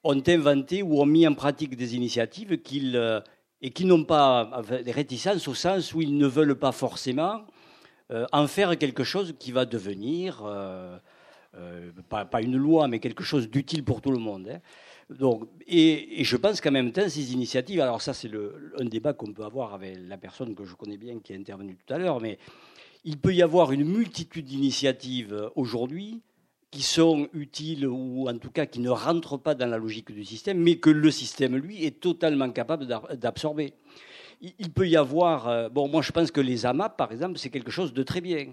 ont 0.04 0.22
inventé 0.28 0.84
ou 0.84 1.00
ont 1.02 1.06
mis 1.06 1.26
en 1.28 1.34
pratique 1.34 1.76
des 1.76 1.96
initiatives 1.96 2.58
euh, 2.96 3.22
et 3.62 3.70
qui 3.70 3.86
n'ont 3.86 4.04
pas 4.04 4.62
des 4.84 4.92
réticences 4.92 5.48
au 5.48 5.54
sens 5.54 5.94
où 5.94 6.02
ils 6.02 6.18
ne 6.18 6.28
veulent 6.28 6.58
pas 6.58 6.72
forcément 6.72 7.46
euh, 8.12 8.26
en 8.34 8.48
faire 8.48 8.78
quelque 8.78 9.06
chose 9.06 9.36
qui 9.40 9.54
va 9.54 9.66
devenir, 9.66 10.44
pas, 12.10 12.42
une 12.42 12.58
loi, 12.58 12.90
mais 12.90 13.00
quelque 13.00 13.24
chose 13.24 13.50
d'utile 13.50 13.86
pour 13.86 14.02
tout 14.02 14.12
le 14.12 14.18
monde. 14.18 14.50
Hein. 14.50 14.60
Donc, 15.20 15.50
et, 15.68 16.24
je 16.24 16.38
pense 16.38 16.62
qu'en 16.62 16.72
même 16.72 16.92
temps, 16.92 17.08
ces 17.10 17.34
initiatives, 17.34 17.82
alors 17.82 18.02
ça 18.02 18.14
c'est 18.14 18.32
un 18.80 18.86
débat 18.86 19.14
qu'on 19.14 19.34
peut 19.34 19.44
avoir 19.44 19.74
avec 19.74 19.98
la 20.08 20.18
personne 20.18 20.56
que 20.56 20.66
je 20.66 20.76
connais 20.76 20.98
bien 20.98 21.20
qui 21.20 21.34
est 21.34 21.38
intervenue 21.38 21.76
tout 21.76 21.94
à 21.94 21.98
l'heure, 21.98 22.22
mais 22.22 22.38
il 23.04 23.18
peut 23.18 23.34
y 23.34 23.42
avoir 23.42 23.72
une 23.72 23.84
multitude 23.84 24.46
d'initiatives 24.46 25.50
aujourd'hui 25.56 26.22
qui 26.70 26.84
sont 26.84 27.28
utiles 27.34 27.86
ou 27.86 28.30
en 28.30 28.38
tout 28.38 28.52
cas 28.52 28.66
qui 28.66 28.80
ne 28.80 28.90
rentrent 28.90 29.38
pas 29.38 29.56
dans 29.56 29.68
la 29.68 29.78
logique 29.78 30.12
du 30.12 30.24
système, 30.24 30.60
mais 30.60 30.78
que 30.78 30.90
le 30.90 31.12
système, 31.12 31.58
lui, 31.58 31.84
est 31.84 32.00
totalement 32.00 32.50
capable 32.52 32.88
d'absorber. 32.88 33.74
Il 34.42 34.72
peut 34.72 34.88
y 34.88 34.96
avoir, 34.96 35.48
euh, 35.50 35.70
bon, 35.70 35.88
moi 35.88 36.02
je 36.02 36.12
pense 36.12 36.32
que 36.32 36.42
les 36.42 36.66
AMAP, 36.66 36.98
par 36.98 37.12
exemple, 37.12 37.38
c'est 37.38 37.50
quelque 37.50 37.70
chose 37.70 37.94
de 37.94 38.02
très 38.02 38.22
bien. 38.22 38.48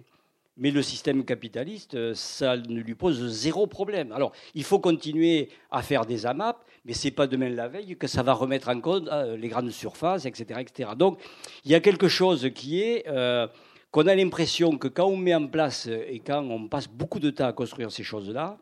Mais 0.61 0.73
le 0.73 0.83
système 0.83 1.25
capitaliste, 1.25 1.95
euh, 1.95 2.15
ça 2.15 2.57
ne 2.57 2.81
lui 2.81 2.97
pose 2.97 3.29
zéro 3.29 3.69
problème. 3.69 4.11
Alors, 4.11 4.33
il 4.55 4.65
faut 4.65 4.81
continuer 4.81 5.51
à 5.71 5.83
faire 5.83 6.05
des 6.05 6.27
AMAP, 6.27 6.65
mais 6.85 6.95
ce 6.95 7.07
n'est 7.07 7.13
pas 7.13 7.29
demain 7.29 7.49
la 7.49 7.69
veille 7.69 7.97
que 7.97 8.09
ça 8.09 8.25
va 8.25 8.33
remettre 8.33 8.69
en 8.69 8.81
cause 8.81 9.09
euh, 9.13 9.37
les 9.37 9.49
grandes 9.49 9.71
surfaces, 9.71 10.27
etc., 10.27 10.61
etc. 10.61 10.91
Donc, 10.97 11.21
il 11.65 11.71
y 11.71 11.77
a 11.77 11.81
quelque 11.81 12.09
chose 12.09 12.51
qui 12.55 12.83
est 12.83 13.07
euh, 13.07 13.47
qu'on 13.93 14.09
a 14.09 14.15
l'impression 14.17 14.77
que 14.77 14.89
quand 14.89 15.07
on 15.07 15.17
met 15.17 15.35
en 15.35 15.47
place 15.47 15.87
et 15.87 16.19
quand 16.19 16.43
on 16.43 16.69
passe 16.69 16.89
beaucoup 16.89 17.21
de 17.21 17.31
temps 17.31 17.47
à 17.47 17.53
construire 17.53 17.93
ces 17.93 18.03
choses-là, 18.03 18.59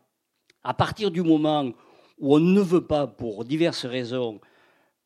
à 0.63 0.75
partir 0.75 1.11
du 1.11 1.23
moment 1.23 1.73
où 2.19 2.37
on 2.37 2.41
ne 2.41 2.61
veut 2.61 2.85
pas, 2.85 3.07
pour 3.07 3.45
diverses 3.45 3.87
raisons, 3.87 4.41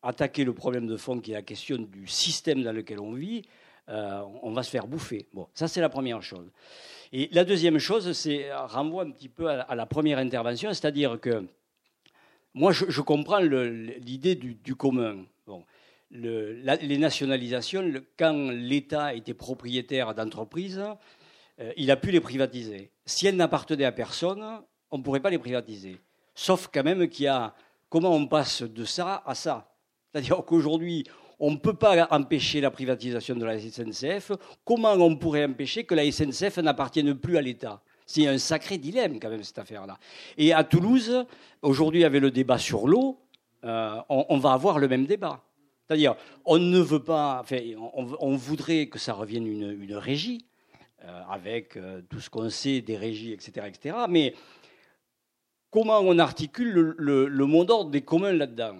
attaquer 0.03 0.43
le 0.43 0.53
problème 0.53 0.87
de 0.87 0.97
fond 0.97 1.19
qui 1.19 1.31
est 1.31 1.35
la 1.35 1.41
question 1.41 1.77
du 1.77 2.07
système 2.07 2.63
dans 2.63 2.71
lequel 2.71 2.99
on 2.99 3.13
vit, 3.13 3.43
euh, 3.91 4.21
on 4.41 4.51
va 4.51 4.63
se 4.63 4.69
faire 4.69 4.87
bouffer. 4.87 5.27
Bon, 5.33 5.47
ça 5.53 5.67
c'est 5.67 5.81
la 5.81 5.89
première 5.89 6.21
chose. 6.21 6.49
Et 7.11 7.29
la 7.33 7.43
deuxième 7.43 7.77
chose, 7.77 8.13
c'est 8.13 8.53
renvoie 8.53 9.03
un 9.03 9.11
petit 9.11 9.27
peu 9.27 9.49
à, 9.49 9.75
la 9.75 9.85
première 9.85 10.17
intervention, 10.17 10.69
c'est-à-dire 10.69 11.19
que 11.19 11.45
moi 12.53 12.71
je, 12.71 13.01
comprends 13.01 13.39
l'idée 13.39 14.35
du, 14.35 14.75
commun. 14.75 15.25
Bon, 15.45 15.63
les 16.11 16.97
nationalisations, 16.97 17.91
quand 18.17 18.51
l'État 18.51 19.13
était 19.13 19.33
propriétaire 19.33 20.15
d'entreprises, 20.15 20.81
euh, 21.59 21.73
il 21.75 21.91
a 21.91 21.97
pu 21.97 22.11
les 22.11 22.21
privatiser. 22.21 22.91
Si 23.05 23.27
elles 23.27 23.35
n'appartenaient 23.35 23.85
à 23.85 23.91
personne, 23.91 24.43
on 24.89 24.97
ne 24.97 25.03
pourrait 25.03 25.19
pas 25.19 25.29
les 25.29 25.37
privatiser. 25.37 25.97
Sauf 26.33 26.69
quand 26.73 26.83
même 26.83 27.09
qu'il 27.09 27.25
y 27.25 27.27
a 27.27 27.53
comment 27.89 28.15
on 28.15 28.25
passe 28.25 28.61
de 28.61 28.85
ça 28.85 29.21
à 29.25 29.35
ça? 29.35 29.75
C'est-à-dire 30.11 30.43
qu'aujourd'hui, 30.45 31.05
on 31.41 31.51
ne 31.51 31.57
peut 31.57 31.73
pas 31.73 32.07
empêcher 32.11 32.61
la 32.61 32.69
privatisation 32.69 33.35
de 33.35 33.43
la 33.43 33.59
SNCF. 33.59 34.31
Comment 34.63 34.93
on 34.93 35.15
pourrait 35.17 35.43
empêcher 35.43 35.83
que 35.83 35.95
la 35.95 36.09
SNCF 36.09 36.59
n'appartienne 36.59 37.15
plus 37.15 37.35
à 37.35 37.41
l'État? 37.41 37.81
C'est 38.05 38.27
un 38.27 38.37
sacré 38.37 38.77
dilemme 38.77 39.19
quand 39.19 39.29
même 39.29 39.43
cette 39.43 39.57
affaire-là. 39.57 39.97
Et 40.37 40.53
à 40.53 40.63
Toulouse, 40.63 41.25
aujourd'hui 41.63 42.03
avec 42.03 42.21
le 42.21 42.29
débat 42.29 42.59
sur 42.59 42.87
l'eau, 42.87 43.17
euh, 43.63 43.95
on, 44.07 44.37
va 44.37 44.53
avoir 44.53 44.77
le 44.77 44.87
même 44.87 45.05
débat. 45.05 45.41
C'est-à-dire, 45.87 46.15
on 46.45 46.59
ne 46.59 46.79
veut 46.79 47.03
pas, 47.03 47.43
on, 48.19 48.35
voudrait 48.35 48.85
que 48.87 48.99
ça 48.99 49.13
revienne 49.13 49.47
une, 49.47 49.95
régie, 49.95 50.45
euh, 51.03 51.21
avec 51.27 51.75
euh, 51.75 52.01
tout 52.07 52.19
ce 52.19 52.29
qu'on 52.29 52.49
sait 52.51 52.81
des 52.81 52.97
régies, 52.97 53.33
etc., 53.33 53.65
etc. 53.67 53.97
Mais 54.07 54.35
comment 55.71 55.99
on 56.01 56.19
articule 56.19 56.93
le, 56.97 57.27
le 57.27 57.45
mot 57.45 57.65
d'ordre 57.65 57.89
des 57.89 58.01
communs 58.01 58.33
là-dedans? 58.33 58.75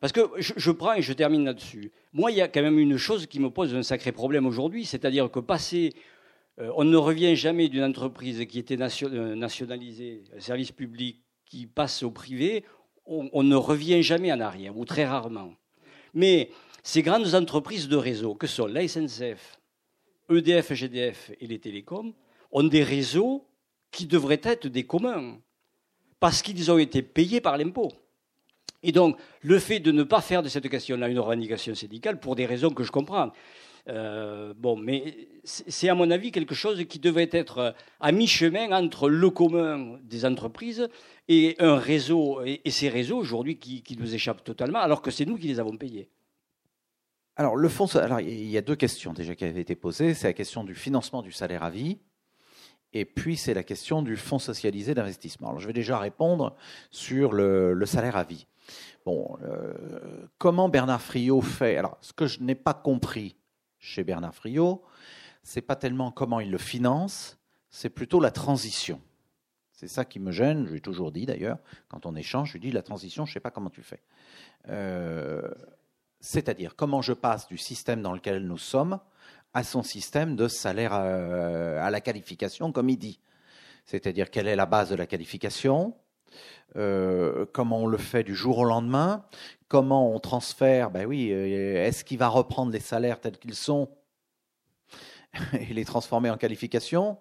Parce 0.00 0.12
que 0.12 0.20
je, 0.38 0.70
prends 0.70 0.94
et 0.94 1.02
je 1.02 1.12
termine 1.12 1.44
là-dessus. 1.44 1.92
Moi, 2.12 2.30
il 2.30 2.36
y 2.36 2.40
a 2.40 2.48
quand 2.48 2.62
même 2.62 2.78
une 2.78 2.96
chose 2.96 3.26
qui 3.26 3.40
me 3.40 3.50
pose 3.50 3.74
un 3.74 3.82
sacré 3.82 4.12
problème 4.12 4.46
aujourd'hui, 4.46 4.84
c'est-à-dire 4.84 5.30
que 5.30 5.40
passer 5.40 5.94
Euh, 6.60 6.70
on 6.76 6.84
ne 6.84 6.96
revient 6.96 7.34
jamais 7.34 7.68
d'une 7.68 7.82
entreprise 7.82 8.44
qui 8.46 8.58
était 8.58 8.78
euh, 8.80 9.34
nationalisée, 9.34 10.22
un 10.36 10.40
service 10.40 10.70
public 10.70 11.20
qui 11.46 11.66
passe 11.66 12.02
au 12.02 12.10
privé, 12.10 12.64
on, 13.06 13.42
ne 13.42 13.56
revient 13.56 14.02
jamais 14.02 14.32
en 14.32 14.40
arrière, 14.40 14.78
ou 14.78 14.86
très 14.86 15.04
rarement. 15.04 15.52
Mais 16.14 16.50
ces 16.82 17.02
grandes 17.02 17.34
entreprises 17.34 17.86
de 17.86 17.96
réseau, 17.96 18.34
que 18.34 18.46
sont 18.46 18.66
la 18.66 18.86
SNCF, 18.88 19.58
EDF, 20.30 20.72
GDF 20.72 21.30
et 21.38 21.46
les 21.46 21.58
télécoms, 21.58 22.14
ont 22.50 22.62
des 22.62 22.82
réseaux 22.82 23.44
qui 23.90 24.06
devraient 24.06 24.40
être 24.42 24.68
des 24.68 24.84
communs, 24.84 25.38
parce 26.18 26.40
qu'ils 26.40 26.70
ont 26.70 26.78
été 26.78 27.02
payés 27.02 27.42
par 27.42 27.58
l'impôt. 27.58 27.92
Et 28.84 28.92
donc, 28.92 29.16
le 29.40 29.58
fait 29.58 29.80
de 29.80 29.90
ne 29.90 30.02
pas 30.02 30.20
faire 30.20 30.42
de 30.42 30.48
cette 30.48 30.68
question-là 30.68 31.08
une 31.08 31.18
revendication 31.18 31.74
syndicale, 31.74 32.20
pour 32.20 32.36
des 32.36 32.44
raisons 32.44 32.70
que 32.70 32.84
je 32.84 32.92
comprends, 32.92 33.32
euh, 33.88 34.52
bon, 34.56 34.76
mais 34.76 35.28
c'est 35.42 35.88
à 35.88 35.94
mon 35.94 36.10
avis 36.10 36.30
quelque 36.30 36.54
chose 36.54 36.84
qui 36.84 36.98
devrait 36.98 37.30
être 37.32 37.74
à 38.00 38.12
mi-chemin 38.12 38.72
entre 38.72 39.08
le 39.08 39.30
commun 39.30 39.98
des 40.02 40.26
entreprises 40.26 40.88
et 41.28 41.56
un 41.58 41.76
réseau, 41.76 42.42
et, 42.44 42.60
ces 42.70 42.90
réseaux 42.90 43.16
aujourd'hui 43.16 43.58
qui, 43.58 43.96
nous 43.98 44.14
échappent 44.14 44.44
totalement, 44.44 44.80
alors 44.80 45.00
que 45.00 45.10
c'est 45.10 45.24
nous 45.24 45.38
qui 45.38 45.48
les 45.48 45.60
avons 45.60 45.76
payés. 45.76 46.10
Alors, 47.36 47.56
le 47.56 47.68
fonds, 47.68 47.86
alors 47.96 48.20
il 48.20 48.46
y 48.50 48.58
a 48.58 48.62
deux 48.62 48.76
questions 48.76 49.12
déjà 49.14 49.34
qui 49.34 49.44
avaient 49.44 49.60
été 49.60 49.74
posées. 49.74 50.14
C'est 50.14 50.28
la 50.28 50.34
question 50.34 50.62
du 50.62 50.74
financement 50.74 51.22
du 51.22 51.32
salaire 51.32 51.64
à 51.64 51.70
vie, 51.70 51.98
et 52.92 53.04
puis 53.04 53.36
c'est 53.36 53.54
la 53.54 53.64
question 53.64 54.02
du 54.02 54.16
fonds 54.16 54.38
socialisé 54.38 54.94
d'investissement. 54.94 55.48
Alors, 55.48 55.60
je 55.60 55.66
vais 55.66 55.72
déjà 55.72 55.98
répondre 55.98 56.54
sur 56.90 57.32
le, 57.32 57.84
salaire 57.86 58.16
à 58.16 58.22
vie. 58.22 58.46
Bon, 59.04 59.36
euh, 59.42 60.26
comment 60.38 60.68
Bernard 60.68 61.02
Friot 61.02 61.40
fait? 61.40 61.76
Alors, 61.76 61.98
ce 62.00 62.12
que 62.12 62.26
je 62.26 62.40
n'ai 62.40 62.54
pas 62.54 62.74
compris 62.74 63.36
chez 63.78 64.04
Bernard 64.04 64.34
Friot, 64.34 64.82
c'est 65.42 65.60
pas 65.60 65.76
tellement 65.76 66.10
comment 66.10 66.40
il 66.40 66.50
le 66.50 66.58
finance, 66.58 67.38
c'est 67.70 67.90
plutôt 67.90 68.20
la 68.20 68.30
transition. 68.30 69.00
C'est 69.72 69.88
ça 69.88 70.04
qui 70.04 70.20
me 70.20 70.30
gêne, 70.30 70.66
je 70.66 70.74
l'ai 70.74 70.80
toujours 70.80 71.12
dit 71.12 71.26
d'ailleurs, 71.26 71.58
quand 71.88 72.06
on 72.06 72.14
échange, 72.14 72.48
je 72.48 72.52
lui 72.54 72.60
dis 72.60 72.70
la 72.70 72.82
transition, 72.82 73.26
je 73.26 73.32
ne 73.32 73.34
sais 73.34 73.40
pas 73.40 73.50
comment 73.50 73.70
tu 73.70 73.82
fais. 73.82 74.00
Euh, 74.68 75.42
c'est-à-dire 76.20 76.76
comment 76.76 77.02
je 77.02 77.12
passe 77.12 77.48
du 77.48 77.58
système 77.58 78.00
dans 78.00 78.12
lequel 78.12 78.46
nous 78.46 78.56
sommes 78.56 78.98
à 79.52 79.62
son 79.62 79.82
système 79.82 80.36
de 80.36 80.48
salaire 80.48 80.92
euh, 80.94 81.84
à, 81.84 81.90
la 81.90 82.00
qualification, 82.00 82.72
comme 82.72 82.88
il 82.88 82.96
dit. 82.96 83.20
C'est-à-dire 83.84 84.30
quelle 84.30 84.48
est 84.48 84.56
la 84.56 84.66
base 84.66 84.90
de 84.90 84.96
la 84.96 85.06
qualification, 85.06 85.94
euh, 86.76 87.46
comment 87.52 87.82
on 87.82 87.86
le 87.86 87.98
fait 87.98 88.24
du 88.24 88.34
jour 88.34 88.58
au 88.58 88.64
lendemain, 88.64 89.24
comment 89.68 90.12
on 90.12 90.18
transfère, 90.18 90.90
ben 90.90 91.06
oui, 91.06 91.30
euh, 91.32 91.86
est-ce 91.86 92.04
qu'il 92.04 92.18
va 92.18 92.28
reprendre 92.28 92.72
les 92.72 92.80
salaires 92.80 93.20
tels 93.20 93.38
qu'ils 93.38 93.54
sont 93.54 93.88
et 95.52 95.72
les 95.72 95.84
transformer 95.84 96.30
en 96.30 96.36
qualification 96.36 97.18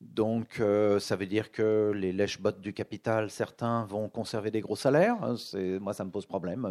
donc, 0.00 0.60
euh, 0.60 1.00
ça 1.00 1.16
veut 1.16 1.26
dire 1.26 1.50
que 1.50 1.90
les 1.92 2.12
lèche-bottes 2.12 2.60
du 2.60 2.72
capital, 2.72 3.30
certains 3.30 3.84
vont 3.86 4.08
conserver 4.08 4.52
des 4.52 4.60
gros 4.60 4.76
salaires. 4.76 5.16
Moi, 5.80 5.92
ça 5.92 6.04
me 6.04 6.10
pose 6.12 6.24
problème. 6.24 6.68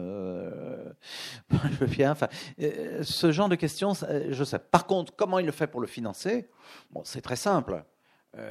Je. 1.51 2.05
Enfin, 2.05 2.30
ce 2.57 3.32
genre 3.34 3.49
de 3.49 3.55
questions, 3.55 3.91
je 4.30 4.43
sais. 4.45 4.59
Par 4.59 4.88
contre, 4.88 5.13
comment 5.13 5.39
il 5.39 5.45
le 5.45 5.51
fait 5.51 5.68
pour 5.68 5.82
le 5.82 5.88
financer? 5.88 6.47
Bon, 6.91 7.01
c'est 7.03 7.20
très 7.20 7.36
simple. 7.36 7.84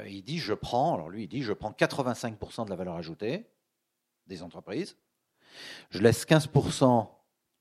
Il 0.07 0.23
dit, 0.23 0.39
je 0.39 0.53
prends. 0.53 0.93
Alors 0.93 1.09
lui, 1.09 1.23
il 1.23 1.27
dit, 1.27 1.43
je 1.43 1.53
prends 1.53 1.71
85% 1.71 2.65
de 2.65 2.69
la 2.69 2.75
valeur 2.75 2.95
ajoutée 2.95 3.47
des 4.27 4.43
entreprises. 4.43 4.97
Je 5.89 5.99
laisse 5.99 6.25
15% 6.25 7.07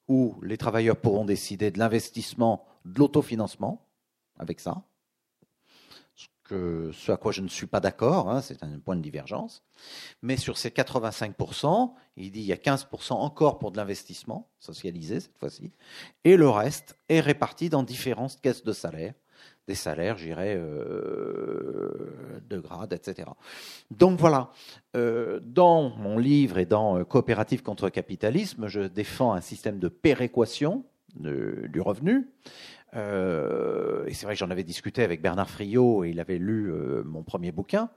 où 0.09 0.41
les 0.43 0.57
travailleurs 0.57 0.97
pourront 0.97 1.25
décider 1.25 1.71
de 1.71 1.79
l'investissement, 1.79 2.65
de 2.85 2.99
l'autofinancement, 2.99 3.87
avec 4.39 4.61
ça. 4.61 4.83
Ce, 6.49 7.11
à 7.11 7.17
quoi 7.17 7.33
je 7.33 7.41
ne 7.41 7.49
suis 7.49 7.67
pas 7.67 7.81
d'accord, 7.81 8.31
hein, 8.31 8.41
c'est 8.41 8.63
un 8.63 8.79
point 8.79 8.95
de 8.95 9.01
divergence. 9.01 9.65
Mais 10.23 10.37
sur 10.37 10.59
ces 10.59 10.71
85%, 10.71 11.93
il 12.17 12.31
dit 12.31 12.41
il 12.41 12.47
y 12.47 12.53
a 12.53 12.57
15% 12.57 13.15
encore 13.15 13.59
pour 13.59 13.73
de 13.73 13.77
l'investissement, 13.77 14.49
socialisé 14.61 15.19
cette 15.19 15.37
fois-ci, 15.39 15.73
et 16.23 16.37
le 16.37 16.49
reste 16.49 16.97
est 17.09 17.19
réparti 17.19 17.69
dans 17.69 17.83
différentes 17.83 18.41
caisses 18.41 18.63
de 18.63 18.73
salaire 18.73 19.15
des 19.67 19.75
salaires, 19.75 20.17
j'irais, 20.17 20.57
euh, 20.57 22.41
de 22.49 22.59
grade, 22.59 22.93
etc. 22.93 23.29
Donc 23.91 24.19
voilà, 24.19 24.51
euh, 24.97 25.41
dans 25.43 25.91
mon 25.91 26.19
livre 26.19 26.59
et 26.59 26.67
dans 26.67 26.99
euh, 26.99 27.05
Coopérative 27.05 27.63
contre 27.63 27.89
capitalisme, 27.89 28.69
je 28.69 28.83
défends 28.83 29.33
un 29.33 29.41
système 29.41 29.79
de 29.79 29.89
péréquation 29.89 30.85
du 31.19 31.81
revenu 31.81 32.29
euh, 32.95 34.07
et 34.07 34.15
c'est 34.15 34.27
vrai 34.27 34.35
que 34.35 34.39
j'en 34.39 34.51
avais 34.51 34.65
discuté 34.65 35.03
avec 35.03 35.21
Bernard 35.21 35.51
Friot 35.51 36.05
et 36.05 36.11
il 36.11 36.21
avait 36.21 36.39
lu 36.39 36.71
euh, 36.71 37.03
mon 37.05 37.23
premier 37.23 37.53
bouquin. 37.53 37.91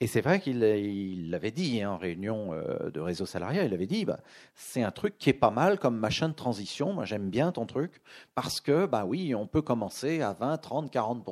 Et 0.00 0.06
c'est 0.06 0.20
vrai 0.20 0.40
qu'il 0.40 1.30
l'avait 1.30 1.50
dit 1.50 1.82
hein, 1.82 1.92
en 1.92 1.96
réunion 1.96 2.52
euh, 2.52 2.90
de 2.90 3.00
réseau 3.00 3.26
salarial, 3.26 3.66
il 3.66 3.74
avait 3.74 3.86
dit 3.86 4.04
bah, 4.04 4.20
c'est 4.54 4.82
un 4.82 4.90
truc 4.90 5.18
qui 5.18 5.30
est 5.30 5.34
pas 5.34 5.50
mal 5.50 5.78
comme 5.78 5.96
machin 5.96 6.28
de 6.28 6.34
transition. 6.34 6.92
Moi 6.92 7.04
j'aime 7.04 7.30
bien 7.30 7.52
ton 7.52 7.66
truc 7.66 8.02
parce 8.34 8.60
que 8.60 8.86
bah 8.86 9.04
oui, 9.06 9.34
on 9.34 9.46
peut 9.46 9.62
commencer 9.62 10.20
à 10.20 10.32
20, 10.34 10.58
30, 10.58 10.90
40 10.90 11.26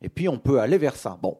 et 0.00 0.08
puis 0.08 0.28
on 0.28 0.38
peut 0.38 0.60
aller 0.60 0.78
vers 0.78 0.96
ça. 0.96 1.18
Bon, 1.20 1.38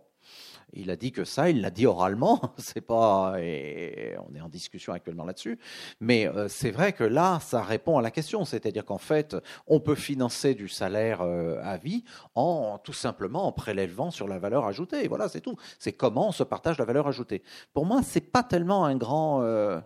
il 0.73 0.91
a 0.91 0.97
dit 0.97 1.12
que 1.12 1.25
ça, 1.25 1.51
il 1.51 1.61
l'a 1.61 1.70
dit 1.70 1.87
oralement. 1.87 2.41
C'est 2.59 2.81
pas, 2.81 3.33
on 3.33 4.35
est 4.35 4.41
en 4.41 4.49
discussion 4.49 4.93
actuellement 4.93 5.25
là-dessus. 5.25 5.59
Mais 6.01 6.27
euh, 6.27 6.49
c'est 6.49 6.70
vrai 6.70 6.93
que 6.93 7.05
là, 7.05 7.39
ça 7.41 7.62
répond 7.62 7.99
à 7.99 8.03
la 8.03 8.11
question. 8.11 8.45
C'est-à-dire 8.45 8.85
qu'en 8.85 8.99
fait, 8.99 9.37
on 9.66 9.81
peut 9.81 9.95
financer 9.95 10.55
du 10.55 10.68
salaire 10.68 11.20
euh, 11.23 11.61
à 11.62 11.77
vie 11.77 12.05
en 12.35 12.79
tout 12.83 12.93
simplement 12.93 13.47
en 13.47 13.53
prélèvant 13.53 14.11
sur 14.11 14.29
la 14.29 14.39
valeur 14.39 14.66
ajoutée. 14.66 15.09
Voilà, 15.09 15.29
c'est 15.29 15.41
tout. 15.41 15.57
C'est 15.79 15.93
comment 15.93 16.29
on 16.29 16.33
se 16.33 16.43
partage 16.43 16.79
la 16.79 16.85
valeur 16.85 17.07
ajoutée. 17.07 17.43
Pour 17.73 17.87
moi, 17.87 18.01
c'est 18.03 18.33
pas 18.33 18.43
tellement 18.43 18.85
un 18.85 18.97
grand. 18.97 19.43
Euh, 19.43 19.81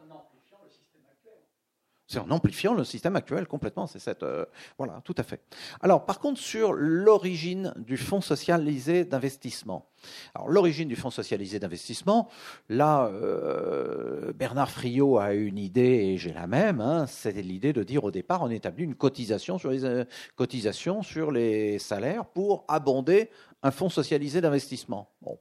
c'est 2.07 2.19
en 2.19 2.31
amplifiant 2.31 2.75
le 2.75 2.85
système 2.85 3.17
actuel 3.17 3.47
complètement. 3.47 3.87
C'est 3.87 3.99
cette 3.99 4.23
euh, 4.23 4.45
voilà, 4.79 5.01
tout 5.05 5.15
à 5.19 5.23
fait. 5.23 5.41
Alors, 5.81 6.07
par 6.07 6.21
contre, 6.21 6.41
sur 6.41 6.73
l'origine 6.73 7.75
du 7.77 7.97
fonds 7.97 8.21
socialisé 8.21 9.05
d'investissement. 9.05 9.89
Alors, 10.35 10.49
l'origine 10.49 10.89
du 10.89 10.95
fonds 10.95 11.11
socialisé 11.11 11.59
d'investissement, 11.59 12.29
là, 12.69 13.07
euh, 13.07 14.33
Bernard 14.35 14.71
Friot 14.71 15.19
a 15.19 15.35
une 15.35 15.59
idée 15.59 15.83
et 15.83 16.17
j'ai 16.17 16.33
la 16.33 16.47
même. 16.47 16.81
Hein, 16.81 17.07
C'était 17.07 17.43
l'idée 17.43 17.73
de 17.73 17.83
dire 17.83 18.05
au 18.05 18.13
départ, 18.13 18.43
on 18.43 18.51
établit 18.51 18.85
une 18.85 18.95
cotisation 18.95 19.59
sur 19.59 19.71
les 19.71 19.85
euh, 19.85 20.05
cotisations 20.37 21.03
sur 21.03 21.33
les 21.33 21.79
salaires 21.81 22.27
pour 22.27 22.65
abonder 22.69 23.31
un 23.63 23.73
fonds 23.73 23.89
socialisé 23.89 24.41
d'investissement. 24.41 25.11
Bon. 25.23 25.39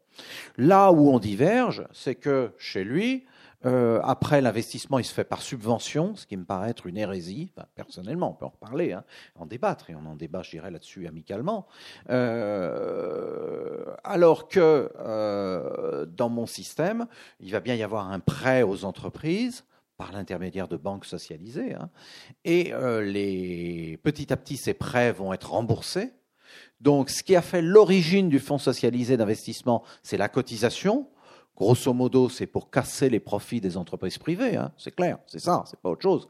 Là 0.57 0.91
où 0.91 1.09
on 1.11 1.19
diverge, 1.19 1.85
c'est 1.93 2.15
que 2.15 2.51
chez 2.57 2.83
lui, 2.83 3.25
euh, 3.65 3.99
après, 4.03 4.41
l'investissement, 4.41 4.99
il 4.99 5.05
se 5.05 5.13
fait 5.13 5.23
par 5.23 5.41
subvention, 5.41 6.15
ce 6.15 6.27
qui 6.27 6.37
me 6.37 6.45
paraît 6.45 6.69
être 6.69 6.85
une 6.85 6.97
hérésie. 6.97 7.51
personnellement, 7.75 8.31
on 8.31 8.33
peut 8.33 8.45
en 8.45 8.49
reparler, 8.49 8.93
hein, 8.93 9.03
en 9.35 9.45
débattre, 9.45 9.89
et 9.89 9.95
on 9.95 10.05
en 10.05 10.15
débat, 10.15 10.43
je 10.43 10.51
dirais, 10.51 10.69
là-dessus 10.69 11.07
amicalement. 11.07 11.67
Euh, 12.09 13.85
alors 14.03 14.47
que 14.47 14.91
euh, 14.99 16.05
dans 16.05 16.29
mon 16.29 16.45
système, 16.45 17.07
il 17.39 17.51
va 17.51 17.59
bien 17.59 17.75
y 17.75 17.83
avoir 17.83 18.11
un 18.11 18.19
prêt 18.19 18.61
aux 18.61 18.85
entreprises 18.85 19.65
par 19.97 20.11
l'intermédiaire 20.11 20.67
de 20.67 20.75
banques 20.75 21.05
socialisées, 21.05 21.73
hein, 21.73 21.89
et 22.43 22.65
petit 24.03 24.33
à 24.33 24.37
petit, 24.37 24.57
ces 24.57 24.73
prêts 24.73 25.13
vont 25.13 25.31
être 25.33 25.51
remboursés. 25.51 26.11
Donc, 26.81 27.09
ce 27.09 27.23
qui 27.23 27.35
a 27.35 27.41
fait 27.41 27.61
l'origine 27.61 28.27
du 28.27 28.39
fonds 28.39 28.57
socialisé 28.57 29.15
d'investissement, 29.15 29.83
c'est 30.03 30.17
la 30.17 30.27
cotisation 30.27 31.07
Grosso 31.55 31.93
modo, 31.93 32.27
c'est 32.27 32.47
pour 32.47 32.69
casser 32.69 33.09
les 33.09 33.21
profits 33.21 33.61
des 33.61 33.77
entreprises 33.77 34.17
privées, 34.17 34.57
hein, 34.57 34.73
c'est 34.77 34.93
clair, 34.93 35.19
c'est 35.25 35.39
ça, 35.39 35.63
c'est 35.67 35.79
pas 35.79 35.89
autre 35.89 36.01
chose. 36.01 36.27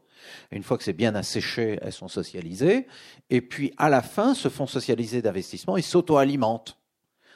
une 0.51 0.61
fois 0.61 0.77
que 0.77 0.83
c'est 0.83 0.93
bien 0.93 1.15
asséché, 1.15 1.79
elles 1.81 1.93
sont 1.93 2.07
socialisées. 2.07 2.87
Et 3.31 3.41
puis, 3.41 3.73
à 3.77 3.89
la 3.89 4.03
fin, 4.03 4.35
ce 4.35 4.49
fonds 4.49 4.67
socialisé 4.67 5.23
d'investissement, 5.23 5.77
il 5.77 5.83
s'auto-alimente. 5.83 6.77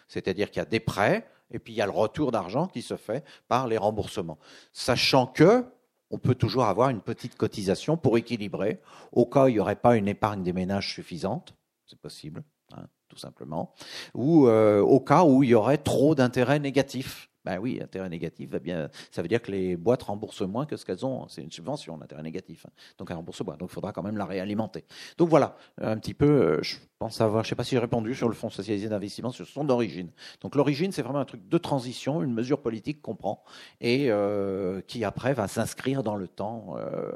C'est-à-dire 0.07 0.51
qu'il 0.51 0.59
y 0.59 0.61
a 0.61 0.65
des 0.65 0.79
prêts, 0.79 1.27
et 1.51 1.57
puis 1.57 1.73
il 1.73 1.77
y 1.77 1.81
a 1.81 1.85
le 1.85 1.91
retour 1.91 2.31
d'argent 2.31 2.67
qui 2.67 2.83
se 2.83 2.95
fait 2.95 3.23
par 3.47 3.67
les 3.67 3.77
remboursements. 3.77 4.37
Sachant 4.71 5.25
que, 5.25 5.65
on 6.11 6.19
peut 6.19 6.35
toujours 6.35 6.65
avoir 6.65 6.89
une 6.89 7.01
petite 7.01 7.35
cotisation 7.35 7.97
pour 7.97 8.17
équilibrer, 8.17 8.81
au 9.11 9.25
cas 9.25 9.45
où 9.45 9.47
il 9.47 9.53
n'y 9.53 9.59
aurait 9.59 9.75
pas 9.75 9.95
une 9.95 10.07
épargne 10.07 10.43
des 10.43 10.53
ménages 10.53 10.93
suffisante, 10.93 11.55
c'est 11.87 11.99
possible, 11.99 12.43
hein, 12.75 12.85
tout 13.07 13.17
simplement, 13.17 13.73
ou 14.13 14.47
euh, 14.47 14.79
au 14.79 14.99
cas 14.99 15.23
où 15.23 15.43
il 15.43 15.49
y 15.49 15.55
aurait 15.55 15.77
trop 15.77 16.13
d'intérêts 16.13 16.59
négatifs 16.59 17.28
Ben 17.49 17.57
oui, 17.57 17.79
intérêt 17.81 18.09
négatif, 18.09 18.51
va 18.51 18.59
bien, 18.59 18.89
ça 19.09 19.23
veut 19.23 19.27
dire 19.27 19.41
que 19.41 19.49
les 19.49 19.75
boîtes 19.75 20.03
remboursent 20.03 20.41
moins 20.41 20.67
que 20.67 20.77
ce 20.77 20.85
qu'elles 20.85 21.03
ont. 21.03 21.27
C'est 21.29 21.41
une 21.41 21.51
subvention, 21.51 21.97
l'intérêt 21.97 22.21
négatif. 22.21 22.67
hein. 22.67 22.71
Donc 22.99 23.09
elles 23.09 23.17
remboursent 23.17 23.43
moins. 23.43 23.57
Donc 23.57 23.71
il 23.71 23.73
faudra 23.73 23.91
quand 23.91 24.03
même 24.03 24.17
la 24.17 24.25
réalimenter. 24.25 24.85
Donc 25.17 25.29
voilà, 25.29 25.57
un 25.81 25.97
petit 25.97 26.13
peu, 26.13 26.27
euh, 26.27 26.59
je 26.61 26.75
pense 26.99 27.19
avoir, 27.21 27.43
je 27.43 27.49
sais 27.49 27.55
pas 27.55 27.63
si 27.63 27.71
j'ai 27.71 27.79
répondu 27.79 28.13
sur 28.13 28.29
le 28.29 28.35
fonds 28.35 28.51
socialisé 28.51 28.87
d'investissement, 28.87 29.31
sur 29.31 29.47
son 29.47 29.67
origine. 29.69 30.11
Donc 30.41 30.53
l'origine, 30.53 30.91
c'est 30.91 31.01
vraiment 31.01 31.17
un 31.17 31.25
truc 31.25 31.49
de 31.49 31.57
transition, 31.57 32.21
une 32.21 32.31
mesure 32.31 32.61
politique 32.61 33.01
qu'on 33.01 33.15
prend 33.15 33.43
et 33.81 34.11
euh, 34.11 34.81
qui 34.85 35.03
après 35.03 35.33
va 35.33 35.47
s'inscrire 35.47 36.03
dans 36.03 36.17
le 36.17 36.27
temps, 36.27 36.75
euh, 36.77 37.09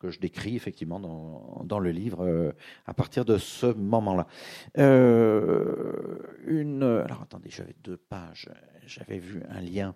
que 0.00 0.08
je 0.08 0.18
décris 0.18 0.56
effectivement 0.56 0.98
dans, 0.98 1.78
le 1.78 1.90
livre 1.90 2.54
à 2.86 2.94
partir 2.94 3.26
de 3.26 3.36
ce 3.36 3.66
moment-là. 3.66 4.26
Une, 6.46 6.82
alors 6.82 7.20
attendez, 7.22 7.50
j'avais 7.50 7.74
deux 7.82 7.98
pages, 7.98 8.48
j'avais 8.86 9.18
vu 9.18 9.41
un 9.48 9.60
lien 9.60 9.94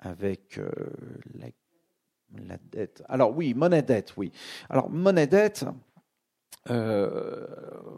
avec 0.00 0.58
euh, 0.58 0.70
la, 1.34 2.56
dette. 2.70 3.02
Alors 3.08 3.36
oui, 3.36 3.54
monnaie 3.54 3.82
dette, 3.82 4.14
oui. 4.16 4.32
Alors 4.68 4.90
monnaie 4.90 5.26
dette. 5.26 5.64
Euh, 6.68 7.46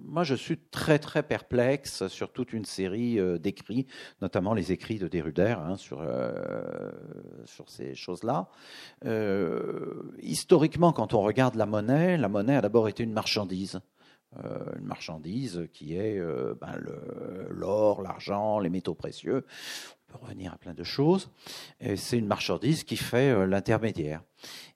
moi, 0.02 0.22
je 0.22 0.36
suis 0.36 0.56
très 0.56 1.00
très 1.00 1.24
perplexe 1.24 2.06
sur 2.06 2.32
toute 2.32 2.52
une 2.52 2.64
série 2.64 3.18
euh, 3.18 3.36
d'écrits, 3.36 3.86
notamment 4.20 4.54
les 4.54 4.70
écrits 4.70 5.00
de 5.00 5.08
Derrida 5.08 5.58
hein, 5.58 5.76
sur 5.76 6.06
sur 7.44 7.68
ces 7.68 7.94
choses-là. 7.94 8.48
Historiquement, 10.20 10.92
quand 10.92 11.14
on 11.14 11.20
regarde 11.20 11.56
la 11.56 11.66
monnaie, 11.66 12.16
la 12.16 12.28
monnaie 12.28 12.56
a 12.56 12.60
d'abord 12.60 12.88
été 12.88 13.02
une 13.02 13.12
marchandise. 13.12 13.80
Une 14.34 14.86
marchandise 14.86 15.68
qui 15.74 15.94
est 15.94 16.18
ben, 16.58 16.74
l'or, 17.50 18.00
l'argent, 18.00 18.60
les 18.60 18.70
métaux 18.70 18.94
précieux. 18.94 19.44
Revenir 20.20 20.52
à 20.52 20.58
plein 20.58 20.74
de 20.74 20.84
choses. 20.84 21.30
C'est 21.96 22.18
une 22.18 22.26
marchandise 22.26 22.84
qui 22.84 22.96
fait 22.96 23.30
euh, 23.30 23.46
l'intermédiaire. 23.46 24.22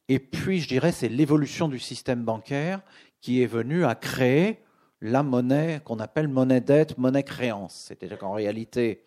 Et 0.09 0.19
puis, 0.19 0.61
je 0.61 0.69
dirais, 0.69 0.93
c'est 0.93 1.09
l'évolution 1.09 1.69
du 1.69 1.79
système 1.79 2.25
bancaire 2.25 2.81
qui 3.21 3.43
est 3.43 3.47
venue 3.47 3.85
à 3.85 3.95
créer 3.95 4.61
la 5.03 5.23
monnaie 5.23 5.81
qu'on 5.85 5.99
appelle 5.99 6.29
monnaie 6.29 6.61
dette, 6.61 6.97
monnaie 6.97 7.23
créance. 7.23 7.75
C'est-à-dire 7.89 8.17
qu'en 8.17 8.33
réalité, 8.33 9.05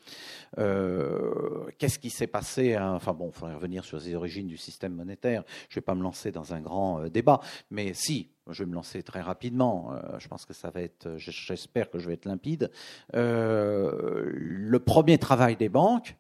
euh, 0.60 1.66
qu'est-ce 1.80 1.98
qui 1.98 2.12
s'est 2.12 2.28
passé 2.28 2.76
hein? 2.76 2.94
Enfin 2.94 3.14
bon, 3.14 3.32
il 3.34 3.38
faudrait 3.38 3.56
revenir 3.56 3.84
sur 3.84 3.98
les 3.98 4.14
origines 4.14 4.48
du 4.48 4.58
système 4.58 4.94
monétaire. 4.94 5.44
Je 5.70 5.74
ne 5.74 5.76
vais 5.76 5.86
pas 5.86 5.96
me 5.96 6.04
lancer 6.04 6.32
dans 6.32 6.54
un 6.54 6.62
grand 6.62 7.02
euh, 7.02 7.10
débat, 7.10 7.40
mais 7.72 7.94
si, 7.94 8.30
je 8.48 8.64
vais 8.64 8.70
me 8.70 8.76
lancer 8.76 9.02
très 9.04 9.22
rapidement. 9.22 9.94
Je 10.18 10.28
pense 10.28 10.46
que 10.46 10.54
ça 10.54 10.70
va 10.72 10.82
être, 10.82 11.18
j'espère 11.18 11.90
que 11.90 12.00
je 12.00 12.08
vais 12.08 12.16
être 12.16 12.26
limpide. 12.26 12.72
Le 13.14 14.78
premier 14.80 15.20
travail 15.20 15.56
des 15.56 15.70
banques, 15.70 16.16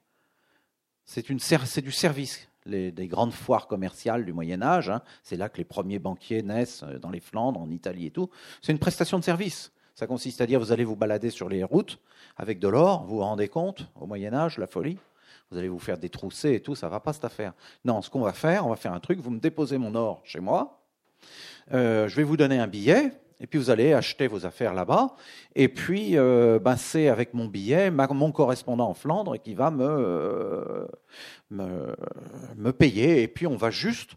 c'est 1.10 1.82
du 1.82 1.92
service. 1.92 2.48
Les, 2.66 2.92
des 2.92 3.08
grandes 3.08 3.34
foires 3.34 3.68
commerciales 3.68 4.26
du 4.26 4.34
Moyen 4.34 4.62
Âge, 4.62 4.90
hein, 4.90 5.02
c'est 5.24 5.38
là 5.38 5.50
que 5.50 5.58
les 5.58 5.64
premiers 5.64 5.98
banquiers 5.98 6.44
naissent 6.44 6.84
euh, 6.84 7.00
dans 7.00 7.10
les 7.10 7.20
Flandres, 7.20 7.60
en 7.60 7.70
Italie 7.72 8.06
et 8.06 8.12
tout. 8.12 8.30
C'est 8.62 8.72
une 8.74 8.80
prestation 8.80 9.18
de 9.18 9.24
service. 9.24 9.72
Ça 9.96 10.06
consiste 10.06 10.40
à 10.40 10.46
dire 10.46 10.60
vous 10.60 10.72
allez 10.72 10.84
vous 10.84 10.96
balader 10.96 11.32
sur 11.32 11.50
les 11.50 11.64
routes 11.64 12.00
avec 12.38 12.60
de 12.60 12.68
l'or, 12.68 13.06
vous 13.06 13.16
vous 13.16 13.22
rendez 13.22 13.48
compte 13.48 13.88
au 14.00 14.06
Moyen 14.06 14.34
Âge, 14.34 14.60
la 14.60 14.68
folie. 14.68 14.98
Vous 15.50 15.58
allez 15.58 15.68
vous 15.68 15.80
faire 15.80 15.98
détrousser 15.98 16.54
et 16.54 16.62
tout, 16.62 16.76
ça 16.76 16.90
va 16.90 17.00
pas 17.00 17.12
cette 17.12 17.26
affaire. 17.26 17.54
Non, 17.84 18.04
ce 18.04 18.10
qu'on 18.12 18.22
va 18.22 18.34
faire, 18.34 18.68
on 18.68 18.70
va 18.70 18.76
faire 18.76 18.94
un 18.94 19.00
truc. 19.00 19.20
Vous 19.20 19.32
me 19.32 19.40
déposez 19.40 19.80
mon 19.80 19.96
or 19.96 20.22
chez 20.26 20.40
moi. 20.40 20.80
Euh, 21.74 22.08
je 22.08 22.16
vais 22.16 22.24
vous 22.24 22.38
donner 22.38 22.60
un 22.60 22.68
billet. 22.68 23.14
Et 23.40 23.48
puis 23.48 23.58
vous 23.58 23.70
allez 23.70 23.94
acheter 23.94 24.28
vos 24.28 24.46
affaires 24.46 24.74
là-bas. 24.74 25.16
Et 25.56 25.70
puis, 25.70 26.18
euh, 26.18 26.60
ben, 26.60 26.76
c'est 26.76 27.08
avec 27.08 27.34
mon 27.34 27.46
billet, 27.46 27.90
mon 27.90 28.32
correspondant 28.32 28.90
en 28.90 28.94
Flandre 28.94 29.42
qui 29.42 29.54
va 29.54 29.72
me, 29.72 29.86
euh, 29.86 30.86
me, 31.50 31.96
me 32.58 32.72
payer. 32.72 33.22
Et 33.24 33.28
puis 33.28 33.48
on 33.48 33.56
va 33.56 33.72
juste 33.72 34.12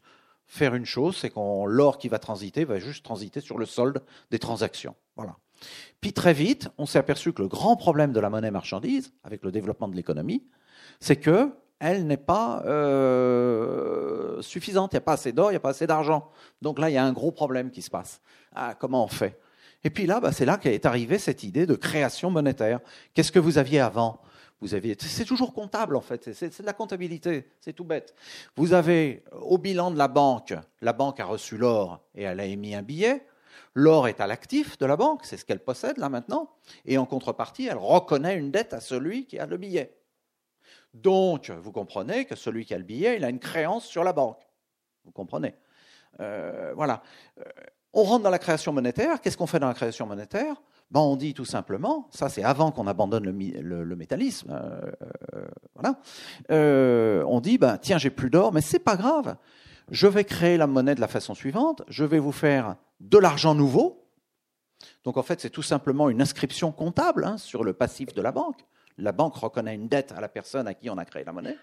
faire 0.47 0.74
une 0.74 0.85
chose, 0.85 1.16
c'est 1.16 1.31
qu'on 1.31 1.65
l'or 1.65 1.97
qui 1.97 2.09
va 2.09 2.19
transiter 2.19 2.65
va 2.66 2.78
juste 2.78 3.03
transiter 3.03 3.40
sur 3.40 3.57
le 3.57 3.65
solde 3.65 4.03
des 4.31 4.39
transactions. 4.39 4.94
Voilà. 5.16 5.36
Puis 6.01 6.12
très 6.12 6.35
vite, 6.35 6.69
on 6.77 6.85
s'est 6.85 6.99
aperçu 6.99 7.32
que 7.32 7.40
le 7.40 7.49
grand 7.49 7.77
problème 7.77 8.12
de 8.12 8.20
la 8.20 8.28
monnaie 8.28 8.51
marchandise, 8.51 9.15
avec 9.24 9.43
le 9.44 9.51
développement 9.51 9.89
de 9.89 9.97
l'économie, 9.97 10.44
c'est 11.01 11.16
que 11.16 11.53
elle 11.78 12.07
n'est 12.07 12.16
pas 12.16 12.62
euh, 12.66 14.40
suffisante. 14.40 14.93
Il 14.93 14.97
n'y 14.97 14.99
a 14.99 15.03
pas 15.03 15.15
assez 15.15 15.32
d'or, 15.32 15.51
il 15.51 15.55
n'y 15.55 15.57
a 15.57 15.61
pas 15.61 15.70
assez 15.70 15.86
d'argent. 15.86 16.31
Donc 16.61 16.78
là, 16.78 16.90
il 16.90 16.93
y 16.93 16.97
a 16.97 17.05
un 17.05 17.12
gros 17.12 17.32
problème 17.32 17.73
qui 17.73 17.82
se 17.82 17.90
passe. 17.90 18.20
Ah, 18.55 18.74
comment 18.79 19.05
on 19.05 19.09
fait? 19.09 19.39
Et 19.85 19.91
puis 19.91 20.07
là, 20.07 20.20
bah, 20.20 20.33
c'est 20.33 20.45
là 20.45 20.59
qu'est 20.59 20.87
arrivée 20.87 21.19
cette 21.19 21.43
idée 21.43 21.66
de 21.66 21.74
création 21.74 22.31
monétaire. 22.31 22.81
Qu'est-ce 23.15 23.33
que 23.33 23.39
vous 23.39 23.59
aviez 23.59 23.81
avant? 23.81 24.20
Vous 24.61 24.74
aviez, 24.74 24.97
c'est 25.01 25.24
toujours 25.24 25.53
comptable 25.53 25.97
en 25.97 26.01
fait, 26.01 26.33
c'est 26.35 26.61
de 26.61 26.66
la 26.66 26.73
comptabilité, 26.73 27.51
c'est 27.59 27.73
tout 27.73 27.83
bête. 27.83 28.15
Vous 28.55 28.74
avez 28.74 29.24
au 29.33 29.59
bilan 29.59 29.91
de 29.91 29.99
la 29.99 30.07
banque, 30.07 30.55
la 30.81 30.93
banque 30.93 31.19
a 31.19 31.24
reçu 31.24 31.57
l'or 31.57 32.01
et 32.15 32.23
elle 32.23 32.39
a 32.39 32.45
émis 32.45 32.77
un 32.77 32.83
billet. 32.83 33.27
L'or 33.74 34.07
est 34.07 34.20
à 34.20 34.29
l'actif 34.29 34.79
de 34.79 34.87
la 34.87 34.97
banque, 34.97 35.24
c'est 35.24 35.37
ce 35.37 35.45
qu'elle 35.45 35.65
possède 35.65 35.99
là 35.99 36.09
maintenant, 36.09 36.49
et 36.85 36.97
en 36.97 37.07
contrepartie, 37.07 37.66
elle 37.66 37.77
reconnaît 37.77 38.37
une 38.37 38.53
dette 38.53 38.73
à 38.73 38.81
celui 38.81 39.27
qui 39.27 39.37
a 39.41 39.47
le 39.47 39.57
billet. 39.57 39.99
Donc, 40.95 41.51
vous 41.51 41.73
comprenez 41.73 42.24
que 42.24 42.37
celui 42.37 42.65
qui 42.65 42.73
a 42.73 42.79
le 42.79 42.85
billet, 42.85 43.16
il 43.16 43.24
a 43.24 43.31
une 43.31 43.41
créance 43.41 43.85
sur 43.85 44.05
la 44.05 44.12
banque. 44.12 44.47
Vous 45.05 45.11
comprenez? 45.11 45.55
Euh, 46.20 46.73
Voilà. 46.77 47.03
On 47.93 48.05
rentre 48.05 48.23
dans 48.23 48.31
la 48.31 48.39
création 48.39 48.73
monétaire. 48.73 49.20
Qu'est-ce 49.20 49.36
qu'on 49.36 49.47
fait 49.47 49.59
dans 49.59 49.69
la 49.69 49.74
création 49.74 50.06
monétaire? 50.06 50.56
Ben, 50.90 51.01
On 51.01 51.16
dit 51.16 51.35
tout 51.35 51.44
simplement, 51.44 52.09
ça 52.10 52.28
c'est 52.28 52.44
avant 52.44 52.70
qu'on 52.70 52.86
abandonne 52.86 53.24
le 53.24 53.97
métallisme, 53.97 54.51
euh, 54.51 54.93
euh, 55.35 55.47
voilà. 55.74 55.98
Euh, 56.51 57.24
on 57.27 57.40
dit, 57.40 57.56
ben, 57.56 57.78
tiens, 57.78 57.97
j'ai 57.98 58.10
plus 58.10 58.28
d'or, 58.28 58.52
mais 58.52 58.60
c'est 58.60 58.78
pas 58.78 58.97
grave. 58.97 59.36
Je 59.90 60.06
vais 60.06 60.24
créer 60.24 60.56
la 60.59 60.66
monnaie 60.66 60.94
de 60.94 61.01
la 61.01 61.09
façon 61.09 61.35
suivante. 61.35 61.82
Je 61.89 62.05
vais 62.05 62.19
vous 62.19 62.32
faire 62.32 62.77
de 63.01 63.19
l'argent 63.19 63.55
nouveau. 63.55 64.06
Donc 65.05 65.16
en 65.16 65.23
fait, 65.23 65.40
c'est 65.40 65.51
tout 65.51 65.62
simplement 65.62 66.09
une 66.09 66.20
inscription 66.20 66.73
comptable 66.73 67.24
hein, 67.24 67.39
sur 67.39 67.64
le 67.64 67.73
passif 67.73 68.12
de 68.14 68.23
la 68.23 68.32
banque. 68.32 68.64
La 69.03 69.11
banque 69.11 69.35
reconnaît 69.35 69.74
une 69.74 69.89
dette 69.89 70.12
à 70.12 70.20
la 70.20 70.29
personne 70.29 70.69
à 70.69 70.74
qui 70.74 70.89
on 70.89 70.97
a 70.97 71.05
créé 71.05 71.24
la 71.24 71.33
monnaie. 71.33 71.57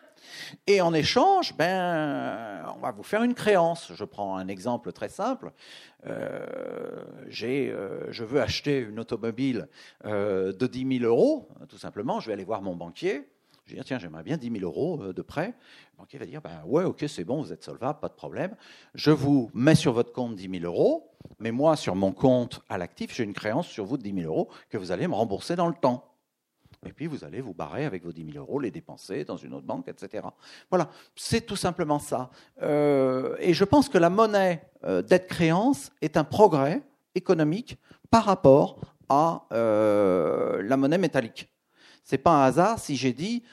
Et 0.67 0.81
en 0.81 0.93
échange, 0.93 1.55
ben, 1.55 2.65
on 2.75 2.79
va 2.79 2.91
vous 2.91 3.03
faire 3.03 3.23
une 3.23 3.33
créance. 3.33 3.93
Je 3.95 4.03
prends 4.03 4.35
un 4.35 4.49
exemple 4.49 4.91
très 4.91 5.07
simple. 5.07 5.53
Euh, 6.05 7.01
euh, 7.41 8.07
je 8.09 8.23
veux 8.25 8.41
acheter 8.41 8.79
une 8.79 8.99
automobile 8.99 9.69
euh, 10.03 10.51
de 10.51 10.67
10 10.67 10.99
000 10.99 11.09
euros, 11.09 11.47
tout 11.69 11.77
simplement. 11.77 12.19
Je 12.19 12.27
vais 12.27 12.33
aller 12.33 12.43
voir 12.43 12.61
mon 12.61 12.75
banquier. 12.75 13.29
Je 13.65 13.71
vais 13.71 13.75
dire, 13.75 13.85
tiens, 13.85 13.99
j'aimerais 13.99 14.23
bien 14.23 14.35
10 14.35 14.51
000 14.59 14.65
euros 14.65 15.13
de 15.13 15.21
prêt. 15.21 15.53
Le 15.93 15.99
banquier 15.99 16.19
va 16.19 16.25
dire, 16.25 16.41
ben, 16.41 16.61
ouais, 16.65 16.83
ok, 16.83 17.05
c'est 17.07 17.23
bon, 17.23 17.41
vous 17.41 17.53
êtes 17.53 17.63
solvable, 17.63 17.99
pas 18.01 18.09
de 18.09 18.15
problème. 18.15 18.53
Je 18.95 19.11
vous 19.11 19.49
mets 19.53 19.75
sur 19.75 19.93
votre 19.93 20.11
compte 20.11 20.35
10 20.35 20.59
000 20.59 20.65
euros, 20.65 21.09
mais 21.39 21.51
moi, 21.51 21.77
sur 21.77 21.95
mon 21.95 22.11
compte 22.11 22.61
à 22.67 22.77
l'actif, 22.77 23.15
j'ai 23.15 23.23
une 23.23 23.33
créance 23.33 23.67
sur 23.67 23.85
vous 23.85 23.95
de 23.95 24.03
10 24.03 24.23
000 24.23 24.27
euros 24.29 24.49
que 24.69 24.77
vous 24.77 24.91
allez 24.91 25.07
me 25.07 25.15
rembourser 25.15 25.55
dans 25.55 25.67
le 25.67 25.75
temps. 25.75 26.03
Et 26.85 26.93
puis 26.93 27.07
vous 27.07 27.25
allez 27.25 27.41
vous 27.41 27.53
barrer 27.53 27.85
avec 27.85 28.03
vos 28.03 28.13
10 28.13 28.31
000 28.33 28.37
euros, 28.37 28.59
les 28.59 28.71
dépenser 28.71 29.25
dans 29.25 29.35
une 29.35 29.53
autre 29.53 29.65
banque, 29.65 29.87
etc. 29.89 30.27
Voilà, 30.69 30.89
c'est 31.15 31.41
tout 31.41 31.57
simplement 31.57 31.99
ça. 31.99 32.29
Euh, 32.61 33.35
et 33.39 33.53
je 33.53 33.65
pense 33.65 33.89
que 33.89 33.97
la 33.97 34.09
monnaie 34.09 34.61
euh, 34.85 35.01
dette-créance 35.01 35.91
est 36.01 36.15
un 36.15 36.23
progrès 36.23 36.81
économique 37.15 37.77
par 38.09 38.23
rapport 38.23 38.79
à 39.09 39.45
euh, 39.51 40.61
la 40.63 40.77
monnaie 40.77 40.97
métallique. 40.97 41.49
C'est 42.03 42.17
pas 42.17 42.43
un 42.43 42.45
hasard 42.45 42.79
si 42.79 42.95
j'ai 42.95 43.13
dit 43.13 43.43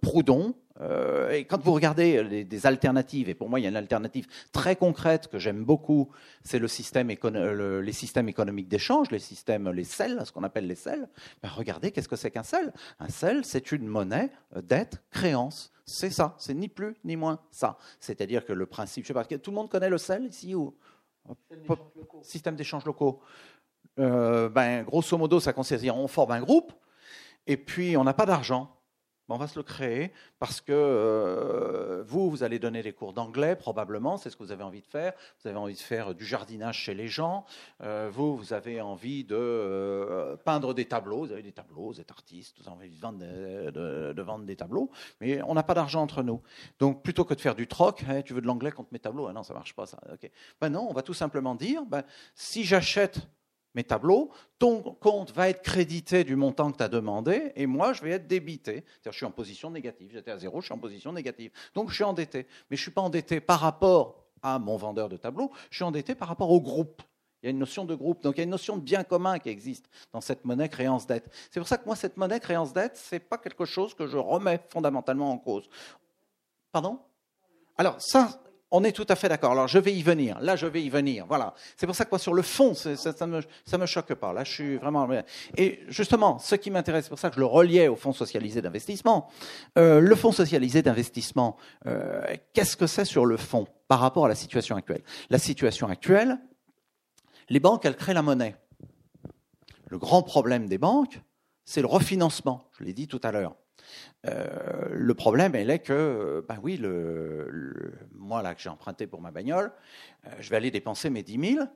Proudhon. 0.00 0.54
Euh, 0.80 1.30
et 1.30 1.44
quand 1.44 1.60
vous 1.62 1.72
regardez 1.72 2.22
les, 2.22 2.44
des 2.44 2.66
alternatives, 2.66 3.28
et 3.28 3.34
pour 3.34 3.48
moi 3.50 3.60
il 3.60 3.64
y 3.64 3.66
a 3.66 3.68
une 3.68 3.76
alternative 3.76 4.26
très 4.52 4.76
concrète 4.76 5.28
que 5.28 5.38
j'aime 5.38 5.64
beaucoup, 5.64 6.10
c'est 6.42 6.58
le 6.58 6.68
système 6.68 7.10
le- 7.22 7.80
les 7.82 7.92
systèmes 7.92 8.28
économiques 8.28 8.68
d'échange, 8.68 9.10
les 9.10 9.18
systèmes, 9.18 9.68
les 9.70 9.84
CEL, 9.84 10.22
ce 10.24 10.32
qu'on 10.32 10.42
appelle 10.44 10.66
les 10.66 10.74
CEL. 10.74 11.08
Ben, 11.42 11.48
regardez, 11.50 11.90
qu'est-ce 11.90 12.08
que 12.08 12.16
c'est 12.16 12.30
qu'un 12.30 12.42
CEL 12.42 12.72
Un 12.98 13.08
CEL, 13.08 13.44
c'est 13.44 13.72
une 13.72 13.86
monnaie 13.86 14.30
euh, 14.56 14.62
dette 14.62 15.02
créance. 15.10 15.70
C'est 15.84 16.10
ça, 16.10 16.34
c'est 16.38 16.54
ni 16.54 16.68
plus 16.68 16.94
ni 17.04 17.16
moins 17.16 17.40
ça. 17.50 17.76
C'est-à-dire 17.98 18.44
que 18.46 18.52
le 18.52 18.64
principe, 18.66 19.04
je 19.04 19.08
sais 19.08 19.14
pas, 19.14 19.24
tout 19.24 19.50
le 19.50 19.56
monde 19.56 19.68
connaît 19.68 19.90
le 19.90 19.98
CEL 19.98 20.24
ici 20.24 20.54
ou? 20.54 20.74
Système 22.22 22.56
d'échange 22.56 22.84
locaux. 22.84 23.20
Euh, 23.98 24.48
ben, 24.48 24.82
grosso 24.84 25.16
modo, 25.18 25.40
ça 25.40 25.52
consiste 25.52 25.80
à 25.80 25.82
dire 25.82 25.96
on 25.96 26.08
forme 26.08 26.30
un 26.32 26.40
groupe 26.40 26.72
et 27.46 27.56
puis 27.56 27.96
on 27.96 28.04
n'a 28.04 28.14
pas 28.14 28.24
d'argent. 28.26 28.74
Ben, 29.30 29.36
on 29.36 29.38
va 29.38 29.46
se 29.46 29.56
le 29.56 29.62
créer 29.62 30.12
parce 30.40 30.60
que 30.60 30.72
euh, 30.72 32.02
vous, 32.04 32.28
vous 32.30 32.42
allez 32.42 32.58
donner 32.58 32.82
des 32.82 32.92
cours 32.92 33.12
d'anglais, 33.12 33.54
probablement, 33.54 34.16
c'est 34.16 34.28
ce 34.28 34.36
que 34.36 34.42
vous 34.42 34.50
avez 34.50 34.64
envie 34.64 34.80
de 34.80 34.86
faire. 34.88 35.12
Vous 35.40 35.48
avez 35.48 35.56
envie 35.56 35.74
de 35.74 35.78
faire 35.78 36.16
du 36.16 36.24
jardinage 36.26 36.78
chez 36.78 36.94
les 36.94 37.06
gens. 37.06 37.44
Euh, 37.80 38.10
vous, 38.12 38.36
vous 38.36 38.52
avez 38.52 38.80
envie 38.80 39.22
de 39.22 39.36
euh, 39.38 40.36
peindre 40.36 40.74
des 40.74 40.86
tableaux. 40.86 41.26
Vous 41.26 41.30
avez 41.32 41.44
des 41.44 41.52
tableaux, 41.52 41.92
vous 41.92 42.00
êtes 42.00 42.10
artiste, 42.10 42.56
vous 42.60 42.66
avez 42.66 42.76
envie 42.76 42.90
de 42.90 43.00
vendre, 43.00 43.18
des- 44.44 44.46
des 44.46 44.56
tableaux, 44.56 44.90
mais 45.20 45.40
on 45.42 45.54
n'a 45.54 45.62
pas 45.62 45.74
d'argent 45.74 46.02
entre 46.02 46.24
nous. 46.24 46.42
Donc 46.80 47.04
plutôt 47.04 47.24
que 47.24 47.34
de 47.34 47.40
faire 47.40 47.54
du 47.54 47.68
troc, 47.68 48.02
hein, 48.08 48.22
tu 48.22 48.34
veux 48.34 48.40
de 48.40 48.46
l'anglais 48.48 48.72
contre 48.72 48.88
mes 48.90 48.98
tableaux? 48.98 49.28
Ah 49.28 49.32
Non, 49.32 49.44
ça 49.44 49.54
marche 49.54 49.74
pas. 49.76 49.84
Ben 50.60 50.70
non, 50.70 50.88
on 50.90 50.92
va 50.92 51.02
tout 51.02 51.14
simplement 51.14 51.54
dire, 51.54 51.84
ben, 51.86 52.02
si 52.34 52.64
j'achète 52.64 53.20
mes 53.74 53.84
tableaux, 53.84 54.30
ton 54.58 54.82
compte 54.82 55.32
va 55.32 55.48
être 55.48 55.62
crédité 55.62 56.24
du 56.24 56.36
montant 56.36 56.72
que 56.72 56.78
tu 56.78 56.82
as 56.82 56.88
demandé, 56.88 57.52
et 57.56 57.66
moi, 57.66 57.92
je 57.92 58.02
vais 58.02 58.10
être 58.10 58.26
débité. 58.26 58.84
C'est-à-dire, 58.86 59.12
je 59.12 59.16
suis 59.16 59.26
en 59.26 59.30
position 59.30 59.70
négative. 59.70 60.10
J'étais 60.12 60.30
à 60.30 60.38
zéro, 60.38 60.60
je 60.60 60.66
suis 60.66 60.74
en 60.74 60.78
position 60.78 61.12
négative. 61.12 61.50
Donc, 61.74 61.90
je 61.90 61.94
suis 61.94 62.04
endetté. 62.04 62.46
Mais 62.70 62.76
je 62.76 62.80
ne 62.80 62.84
suis 62.84 62.90
pas 62.90 63.00
endetté 63.00 63.40
par 63.40 63.60
rapport 63.60 64.16
à 64.42 64.58
mon 64.58 64.76
vendeur 64.76 65.08
de 65.08 65.16
tableaux, 65.16 65.50
je 65.70 65.76
suis 65.76 65.84
endetté 65.84 66.14
par 66.14 66.28
rapport 66.28 66.50
au 66.50 66.60
groupe. 66.60 67.02
Il 67.42 67.46
y 67.46 67.48
a 67.48 67.50
une 67.50 67.58
notion 67.58 67.84
de 67.86 67.94
groupe, 67.94 68.22
donc 68.22 68.36
il 68.36 68.38
y 68.38 68.40
a 68.40 68.44
une 68.44 68.50
notion 68.50 68.76
de 68.76 68.82
bien 68.82 69.02
commun 69.02 69.38
qui 69.38 69.48
existe 69.48 69.88
dans 70.12 70.20
cette 70.20 70.44
monnaie 70.44 70.68
créance-dette. 70.68 71.30
C'est 71.50 71.58
pour 71.58 71.68
ça 71.68 71.78
que 71.78 71.86
moi, 71.86 71.96
cette 71.96 72.18
monnaie 72.18 72.40
créance-dette, 72.40 72.98
ce 72.98 73.14
n'est 73.14 73.20
pas 73.20 73.38
quelque 73.38 73.64
chose 73.64 73.94
que 73.94 74.06
je 74.06 74.18
remets 74.18 74.60
fondamentalement 74.68 75.30
en 75.30 75.38
cause. 75.38 75.68
Pardon? 76.70 77.00
Alors, 77.78 77.96
ça, 77.98 78.42
on 78.70 78.84
est 78.84 78.92
tout 78.92 79.06
à 79.08 79.16
fait 79.16 79.28
d'accord. 79.28 79.52
Alors, 79.52 79.68
je 79.68 79.78
vais 79.78 79.92
y 79.92 80.02
venir. 80.02 80.38
Là, 80.40 80.56
je 80.56 80.66
vais 80.66 80.82
y 80.82 80.90
venir. 80.90 81.26
Voilà. 81.26 81.54
C'est 81.76 81.86
pour 81.86 81.96
ça 81.96 82.04
que 82.04 82.10
moi, 82.10 82.18
sur 82.18 82.34
le 82.34 82.42
fond, 82.42 82.74
ça, 82.74 82.96
ça 82.96 83.26
me 83.78 83.86
choque 83.86 84.14
pas. 84.14 84.32
Là, 84.32 84.44
je 84.44 84.52
suis 84.52 84.76
vraiment. 84.76 85.08
Et 85.56 85.80
justement, 85.88 86.38
ce 86.38 86.54
qui 86.54 86.70
m'intéresse, 86.70 87.04
c'est 87.04 87.10
pour 87.10 87.18
ça 87.18 87.30
que 87.30 87.36
je 87.36 87.40
le 87.40 87.46
reliais 87.46 87.88
au 87.88 87.96
fonds 87.96 88.12
socialisé 88.12 88.62
d'investissement. 88.62 89.28
Euh, 89.78 90.00
le 90.00 90.14
fonds 90.14 90.32
socialisé 90.32 90.82
d'investissement, 90.82 91.56
euh, 91.86 92.22
qu'est-ce 92.52 92.76
que 92.76 92.86
c'est 92.86 93.04
sur 93.04 93.26
le 93.26 93.36
fond 93.36 93.66
par 93.88 94.00
rapport 94.00 94.26
à 94.26 94.28
la 94.28 94.34
situation 94.34 94.76
actuelle? 94.76 95.02
La 95.30 95.38
situation 95.38 95.88
actuelle, 95.88 96.38
les 97.48 97.60
banques, 97.60 97.84
elles 97.84 97.96
créent 97.96 98.14
la 98.14 98.22
monnaie. 98.22 98.56
Le 99.88 99.98
grand 99.98 100.22
problème 100.22 100.68
des 100.68 100.78
banques, 100.78 101.20
c'est 101.64 101.80
le 101.80 101.88
refinancement. 101.88 102.68
Je 102.78 102.84
l'ai 102.84 102.92
dit 102.92 103.08
tout 103.08 103.20
à 103.24 103.32
l'heure. 103.32 103.56
Euh, 104.26 104.88
le 104.90 105.14
problème, 105.14 105.54
elle 105.54 105.70
est 105.70 105.78
que, 105.80 106.44
ben 106.48 106.58
oui, 106.62 106.76
le, 106.76 107.92
moi 108.14 108.42
là 108.42 108.54
que 108.54 108.60
j'ai 108.60 108.68
emprunté 108.68 109.06
pour 109.06 109.20
ma 109.20 109.30
bagnole, 109.30 109.72
euh, 110.26 110.30
je 110.40 110.50
vais 110.50 110.56
aller 110.56 110.70
dépenser 110.70 111.10
mes 111.10 111.22
10 111.22 111.54
000. 111.54 111.66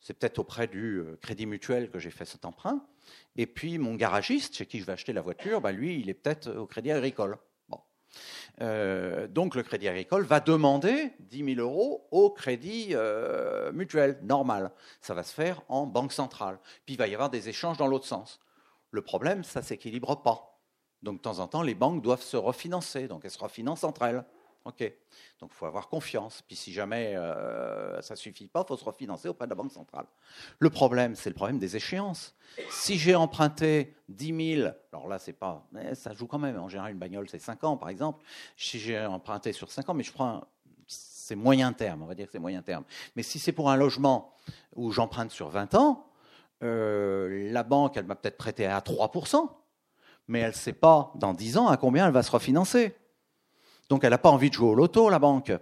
C'est 0.00 0.14
peut-être 0.14 0.38
auprès 0.38 0.66
du 0.66 0.98
euh, 0.98 1.18
Crédit 1.22 1.46
Mutuel 1.46 1.90
que 1.90 1.98
j'ai 1.98 2.10
fait 2.10 2.26
cet 2.26 2.44
emprunt. 2.44 2.84
Et 3.36 3.46
puis 3.46 3.78
mon 3.78 3.94
garagiste, 3.94 4.54
chez 4.56 4.66
qui 4.66 4.80
je 4.80 4.84
vais 4.84 4.92
acheter 4.92 5.12
la 5.12 5.22
voiture, 5.22 5.60
ben 5.60 5.72
lui, 5.72 5.98
il 5.98 6.10
est 6.10 6.14
peut-être 6.14 6.50
au 6.50 6.66
Crédit 6.66 6.92
Agricole. 6.92 7.38
Donc 9.30 9.56
le 9.56 9.64
Crédit 9.64 9.88
Agricole 9.88 10.24
va 10.24 10.38
demander 10.38 11.10
10 11.18 11.56
000 11.56 11.60
euros 11.60 12.06
au 12.12 12.30
Crédit 12.30 12.94
Mutuel, 13.72 14.20
normal. 14.22 14.70
Ça 15.00 15.14
va 15.14 15.24
se 15.24 15.34
faire 15.34 15.62
en 15.68 15.86
banque 15.86 16.12
centrale. 16.12 16.60
Puis 16.86 16.94
il 16.94 16.96
va 16.96 17.08
y 17.08 17.14
avoir 17.14 17.30
des 17.30 17.48
échanges 17.48 17.76
dans 17.76 17.88
l'autre 17.88 18.06
sens. 18.06 18.38
Le 18.92 19.02
problème, 19.02 19.42
ça 19.42 19.60
s'équilibre 19.62 20.22
pas. 20.22 20.53
Donc, 21.04 21.18
de 21.18 21.22
temps 21.22 21.38
en 21.38 21.46
temps, 21.46 21.62
les 21.62 21.74
banques 21.74 22.02
doivent 22.02 22.22
se 22.22 22.36
refinancer. 22.36 23.06
Donc, 23.06 23.24
elles 23.24 23.30
se 23.30 23.38
refinancent 23.38 23.84
entre 23.84 24.02
elles. 24.02 24.24
OK. 24.64 24.80
Donc, 25.38 25.50
il 25.52 25.54
faut 25.54 25.66
avoir 25.66 25.88
confiance. 25.88 26.42
Puis, 26.46 26.56
si 26.56 26.72
jamais 26.72 27.14
euh, 27.14 28.00
ça 28.00 28.14
ne 28.14 28.18
suffit 28.18 28.46
pas, 28.46 28.62
il 28.64 28.68
faut 28.68 28.76
se 28.78 28.84
refinancer 28.84 29.28
auprès 29.28 29.44
de 29.44 29.50
la 29.50 29.54
Banque 29.54 29.70
centrale. 29.70 30.06
Le 30.58 30.70
problème, 30.70 31.14
c'est 31.14 31.28
le 31.28 31.34
problème 31.34 31.58
des 31.58 31.76
échéances. 31.76 32.34
Si 32.70 32.96
j'ai 32.96 33.14
emprunté 33.14 33.94
10 34.08 34.54
000, 34.56 34.68
alors 34.92 35.06
là, 35.06 35.18
c'est 35.18 35.34
pas. 35.34 35.66
Mais 35.72 35.94
ça 35.94 36.14
joue 36.14 36.26
quand 36.26 36.38
même. 36.38 36.58
En 36.58 36.70
général, 36.70 36.92
une 36.92 36.98
bagnole, 36.98 37.28
c'est 37.28 37.38
5 37.38 37.62
ans, 37.64 37.76
par 37.76 37.90
exemple. 37.90 38.24
Si 38.56 38.78
j'ai 38.78 38.98
emprunté 39.04 39.52
sur 39.52 39.70
5 39.70 39.90
ans, 39.90 39.94
mais 39.94 40.04
je 40.04 40.12
prends. 40.12 40.42
C'est 40.86 41.36
moyen 41.36 41.72
terme, 41.72 42.02
on 42.02 42.06
va 42.06 42.14
dire 42.14 42.26
que 42.26 42.32
c'est 42.32 42.38
moyen 42.38 42.62
terme. 42.62 42.84
Mais 43.16 43.22
si 43.22 43.38
c'est 43.38 43.52
pour 43.52 43.70
un 43.70 43.76
logement 43.76 44.34
où 44.76 44.90
j'emprunte 44.90 45.30
sur 45.30 45.48
20 45.48 45.74
ans, 45.74 46.06
euh, 46.62 47.50
la 47.50 47.62
banque, 47.62 47.96
elle 47.96 48.04
m'a 48.04 48.14
peut-être 48.14 48.36
prêté 48.36 48.66
à 48.66 48.80
3 48.82 49.10
mais 50.28 50.40
elle 50.40 50.48
ne 50.48 50.52
sait 50.52 50.72
pas 50.72 51.12
dans 51.16 51.34
10 51.34 51.58
ans 51.58 51.68
à 51.68 51.76
combien 51.76 52.06
elle 52.06 52.12
va 52.12 52.22
se 52.22 52.30
refinancer. 52.30 52.94
Donc 53.88 54.04
elle 54.04 54.10
n'a 54.10 54.18
pas 54.18 54.30
envie 54.30 54.48
de 54.48 54.54
jouer 54.54 54.68
au 54.68 54.74
loto, 54.74 55.08
la 55.10 55.18
banque. 55.18 55.52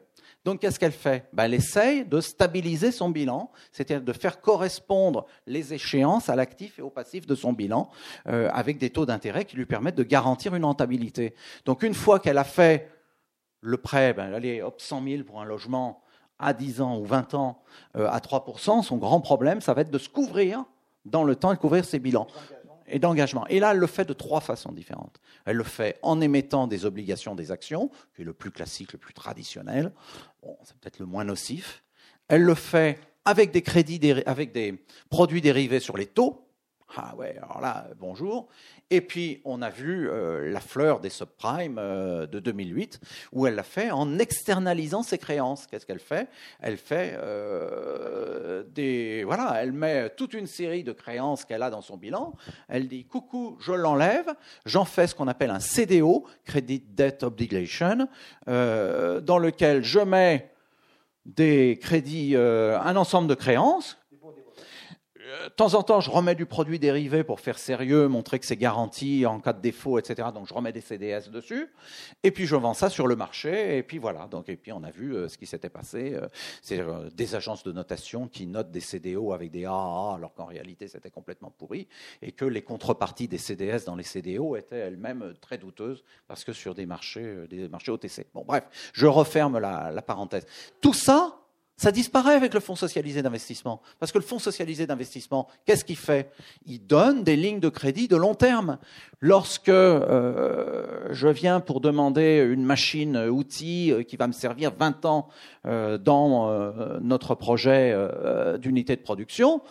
Donc 0.44 0.60
qu'est-ce 0.60 0.78
qu'elle 0.78 0.92
fait? 0.92 1.28
Ben, 1.32 1.44
Elle 1.44 1.54
essaye 1.54 2.04
de 2.04 2.20
stabiliser 2.20 2.90
son 2.90 3.10
bilan, 3.10 3.50
c'est-à-dire 3.70 4.04
de 4.04 4.12
faire 4.12 4.40
correspondre 4.40 5.26
les 5.46 5.72
échéances 5.72 6.28
à 6.28 6.36
l'actif 6.36 6.78
et 6.78 6.82
au 6.82 6.90
passif 6.90 7.26
de 7.26 7.34
son 7.34 7.52
bilan, 7.52 7.90
euh, 8.28 8.48
avec 8.52 8.78
des 8.78 8.90
taux 8.90 9.06
d'intérêt 9.06 9.44
qui 9.44 9.56
lui 9.56 9.66
permettent 9.66 9.96
de 9.96 10.02
garantir 10.02 10.54
une 10.54 10.64
rentabilité. 10.64 11.34
Donc 11.64 11.82
une 11.82 11.94
fois 11.94 12.18
qu'elle 12.18 12.38
a 12.38 12.44
fait 12.44 12.90
le 13.60 13.76
prêt, 13.76 14.12
ben, 14.14 14.34
allez, 14.34 14.62
hop, 14.62 14.80
100 14.80 15.04
000 15.04 15.22
pour 15.22 15.40
un 15.40 15.44
logement 15.44 16.02
à 16.38 16.52
10 16.52 16.80
ans 16.80 16.98
ou 16.98 17.04
20 17.04 17.34
ans 17.34 17.62
euh, 17.96 18.08
à 18.10 18.18
3%, 18.18 18.82
son 18.82 18.96
grand 18.96 19.20
problème, 19.20 19.60
ça 19.60 19.74
va 19.74 19.82
être 19.82 19.92
de 19.92 19.98
se 19.98 20.08
couvrir 20.08 20.64
dans 21.04 21.22
le 21.22 21.36
temps 21.36 21.52
et 21.52 21.54
de 21.54 21.60
couvrir 21.60 21.84
ses 21.84 22.00
bilans 22.00 22.26
et 22.92 22.98
d'engagement. 22.98 23.46
Et 23.48 23.58
là, 23.58 23.72
elle 23.72 23.78
le 23.78 23.86
fait 23.86 24.04
de 24.04 24.12
trois 24.12 24.40
façons 24.40 24.70
différentes. 24.70 25.20
Elle 25.44 25.56
le 25.56 25.64
fait 25.64 25.98
en 26.02 26.20
émettant 26.20 26.66
des 26.66 26.84
obligations 26.84 27.34
des 27.34 27.50
actions, 27.50 27.90
qui 28.14 28.22
est 28.22 28.24
le 28.24 28.34
plus 28.34 28.50
classique, 28.50 28.92
le 28.92 28.98
plus 28.98 29.14
traditionnel. 29.14 29.92
C'est 30.62 30.76
peut-être 30.76 30.98
le 30.98 31.06
moins 31.06 31.24
nocif. 31.24 31.82
Elle 32.28 32.42
le 32.42 32.54
fait 32.54 33.00
avec 33.24 33.50
des 33.50 33.62
crédits, 33.62 34.22
avec 34.26 34.52
des 34.52 34.84
produits 35.08 35.40
dérivés 35.40 35.80
sur 35.80 35.96
les 35.96 36.06
taux, 36.06 36.46
ah 36.96 37.14
ouais, 37.16 37.36
alors 37.42 37.60
là, 37.60 37.86
bonjour. 37.98 38.48
Et 38.90 39.00
puis, 39.00 39.40
on 39.46 39.62
a 39.62 39.70
vu 39.70 40.10
euh, 40.10 40.50
la 40.50 40.60
fleur 40.60 41.00
des 41.00 41.08
subprimes 41.08 41.78
euh, 41.78 42.26
de 42.26 42.38
2008, 42.38 43.00
où 43.32 43.46
elle 43.46 43.54
l'a 43.54 43.62
fait 43.62 43.90
en 43.90 44.18
externalisant 44.18 45.02
ses 45.02 45.16
créances. 45.16 45.66
Qu'est-ce 45.66 45.86
qu'elle 45.86 45.98
fait? 45.98 46.28
Elle 46.60 46.76
fait 46.76 47.14
euh, 47.16 48.64
des. 48.68 49.24
Voilà, 49.24 49.54
elle 49.62 49.72
met 49.72 50.10
toute 50.10 50.34
une 50.34 50.46
série 50.46 50.84
de 50.84 50.92
créances 50.92 51.46
qu'elle 51.46 51.62
a 51.62 51.70
dans 51.70 51.80
son 51.80 51.96
bilan. 51.96 52.34
Elle 52.68 52.88
dit 52.88 53.06
coucou, 53.06 53.56
je 53.60 53.72
l'enlève, 53.72 54.30
j'en 54.66 54.84
fais 54.84 55.06
ce 55.06 55.14
qu'on 55.14 55.28
appelle 55.28 55.50
un 55.50 55.60
CDO, 55.60 56.26
Credit 56.44 56.84
Debt 56.88 57.22
Obligation, 57.22 58.08
dans 58.46 59.38
lequel 59.38 59.82
je 59.82 60.00
mets 60.00 60.50
des 61.24 61.78
crédits, 61.80 62.36
un 62.36 62.96
ensemble 62.96 63.28
de 63.28 63.34
créances 63.34 64.01
de 65.44 65.48
temps 65.48 65.74
en 65.74 65.82
temps, 65.82 66.00
je 66.00 66.10
remets 66.10 66.34
du 66.34 66.46
produit 66.46 66.78
dérivé 66.78 67.24
pour 67.24 67.40
faire 67.40 67.58
sérieux, 67.58 68.08
montrer 68.08 68.38
que 68.38 68.46
c'est 68.46 68.56
garanti 68.56 69.24
en 69.26 69.40
cas 69.40 69.52
de 69.52 69.60
défaut, 69.60 69.98
etc. 69.98 70.28
Donc, 70.34 70.46
je 70.46 70.54
remets 70.54 70.72
des 70.72 70.80
CDS 70.80 71.30
dessus. 71.30 71.72
Et 72.22 72.30
puis, 72.30 72.46
je 72.46 72.56
vends 72.56 72.74
ça 72.74 72.90
sur 72.90 73.06
le 73.06 73.16
marché. 73.16 73.78
Et 73.78 73.82
puis, 73.82 73.98
voilà. 73.98 74.26
Donc, 74.26 74.48
et 74.48 74.56
puis, 74.56 74.72
on 74.72 74.82
a 74.82 74.90
vu 74.90 75.14
euh, 75.14 75.28
ce 75.28 75.38
qui 75.38 75.46
s'était 75.46 75.68
passé. 75.68 76.14
Euh, 76.14 76.28
c'est 76.60 76.80
euh, 76.80 77.08
des 77.10 77.34
agences 77.34 77.62
de 77.62 77.72
notation 77.72 78.28
qui 78.28 78.46
notent 78.46 78.70
des 78.70 78.80
CDO 78.80 79.32
avec 79.32 79.50
des 79.50 79.64
AAA, 79.64 80.14
alors 80.16 80.34
qu'en 80.34 80.46
réalité, 80.46 80.88
c'était 80.88 81.10
complètement 81.10 81.50
pourri. 81.50 81.88
Et 82.20 82.32
que 82.32 82.44
les 82.44 82.62
contreparties 82.62 83.28
des 83.28 83.38
CDS 83.38 83.84
dans 83.86 83.96
les 83.96 84.04
CDO 84.04 84.56
étaient 84.56 84.76
elles-mêmes 84.76 85.34
très 85.40 85.58
douteuses 85.58 86.04
parce 86.28 86.44
que 86.44 86.52
sur 86.52 86.74
des 86.74 86.86
marchés, 86.86 87.46
des 87.48 87.68
marchés 87.68 87.92
OTC. 87.92 88.26
Bon, 88.34 88.44
bref, 88.46 88.64
je 88.92 89.06
referme 89.06 89.58
la, 89.58 89.90
la 89.90 90.02
parenthèse. 90.02 90.46
Tout 90.80 90.94
ça, 90.94 91.41
ça 91.82 91.90
disparaît 91.90 92.36
avec 92.36 92.54
le 92.54 92.60
fonds 92.60 92.76
socialisé 92.76 93.22
d'investissement. 93.22 93.82
Parce 93.98 94.12
que 94.12 94.18
le 94.18 94.24
fonds 94.24 94.38
socialisé 94.38 94.86
d'investissement, 94.86 95.48
qu'est-ce 95.66 95.84
qu'il 95.84 95.96
fait? 95.96 96.30
Il 96.64 96.86
donne 96.86 97.24
des 97.24 97.34
lignes 97.34 97.58
de 97.58 97.68
crédit 97.68 98.06
de 98.06 98.14
long 98.14 98.36
terme. 98.36 98.78
Lorsque 99.24 99.68
euh, 99.68 101.06
je 101.10 101.28
viens 101.28 101.60
pour 101.60 101.80
demander 101.80 102.44
une 102.44 102.64
machine 102.64 103.16
outil 103.16 103.92
euh, 103.92 104.02
qui 104.02 104.16
va 104.16 104.26
me 104.26 104.32
servir 104.32 104.72
20 104.76 105.04
ans 105.04 105.28
euh, 105.64 105.96
dans 105.96 106.50
euh, 106.50 106.98
notre 107.00 107.36
projet 107.36 107.92
euh, 107.94 108.58
d'unité 108.58 108.96
de 108.96 109.00
production, 109.00 109.62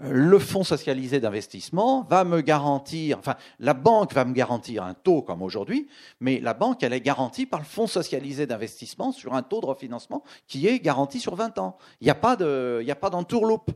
le 0.00 0.38
fonds 0.38 0.62
socialisé 0.62 1.20
d'investissement 1.20 2.02
va 2.02 2.24
me 2.24 2.42
garantir, 2.42 3.18
enfin, 3.18 3.36
la 3.60 3.72
banque 3.72 4.12
va 4.12 4.26
me 4.26 4.34
garantir 4.34 4.82
un 4.84 4.92
taux 4.92 5.22
comme 5.22 5.40
aujourd'hui, 5.40 5.88
mais 6.20 6.38
la 6.38 6.52
banque, 6.52 6.82
elle 6.82 6.92
est 6.92 7.00
garantie 7.00 7.46
par 7.46 7.60
le 7.60 7.66
fonds 7.66 7.86
socialisé 7.86 8.46
d'investissement 8.46 9.10
sur 9.10 9.32
un 9.32 9.42
taux 9.42 9.62
de 9.62 9.66
refinancement 9.66 10.22
qui 10.46 10.68
est 10.68 10.80
garanti 10.80 11.18
sur 11.18 11.34
20 11.34 11.56
ans. 11.56 11.78
Il 12.02 12.04
n'y 12.04 12.10
a 12.10 12.14
pas 12.14 12.36
d'entourloupe. 12.36 13.70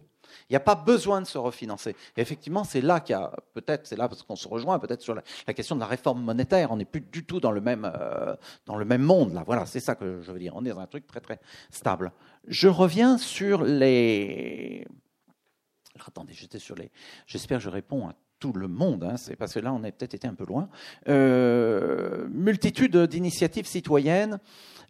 Il 0.49 0.53
n'y 0.53 0.57
a 0.57 0.61
pas 0.61 0.75
besoin 0.75 1.21
de 1.21 1.27
se 1.27 1.39
refinancer. 1.39 1.97
Et 2.17 2.21
effectivement, 2.21 2.65
c'est 2.65 2.81
là 2.81 3.01
qu'il 3.01 3.15
y 3.15 3.19
a 3.19 3.33
peut-être, 3.55 3.87
c'est 3.87 3.97
là 3.97 4.09
parce 4.09 4.23
qu'on 4.23 4.37
se 4.37 4.49
rejoint 4.49 4.79
peut-être 4.79 5.03
sur 5.03 5.15
la, 5.15 5.55
question 5.55 5.75
de 5.77 5.81
la 5.81 5.87
réforme 5.87 6.23
monétaire. 6.23 6.71
On 6.71 6.77
n'est 6.77 6.85
plus 6.85 7.01
du 7.01 7.25
tout 7.25 7.41
dans 7.41 7.53
le 7.53 7.61
même 7.61 7.91
euh, 7.95 8.35
dans 8.67 8.77
le 8.77 8.85
même 8.85 9.03
monde 9.03 9.35
là. 9.35 9.43
Voilà, 9.47 9.67
c'est 9.67 9.81
ça 9.81 9.95
que 9.95 10.21
je 10.23 10.33
veux 10.33 10.39
dire. 10.39 10.53
On 10.57 10.65
est 10.65 10.71
dans 10.71 10.81
un 10.81 10.87
truc 10.87 11.07
très 11.07 11.21
très 11.21 11.41
stable. 11.71 12.13
Je 12.47 12.69
reviens 12.69 13.19
sur 13.19 13.63
les 13.63 14.87
attendez, 16.07 16.33
j'étais 16.33 16.59
sur 16.59 16.75
les. 16.75 16.91
J'espère 17.27 17.59
que 17.59 17.65
je 17.65 17.69
réponds 17.69 18.09
à 18.09 18.15
tout 18.39 18.53
le 18.53 18.67
monde, 18.67 19.05
hein, 19.05 19.17
c'est 19.17 19.37
parce 19.37 19.55
que 19.55 19.61
là 19.61 19.73
on 19.73 19.85
a 19.85 19.93
peut-être 19.93 20.15
été 20.15 20.27
un 20.27 20.35
peu 20.35 20.45
loin. 20.45 20.69
Euh, 21.09 22.27
multitude 22.29 22.97
d'initiatives 22.97 23.67
citoyennes. 23.67 24.41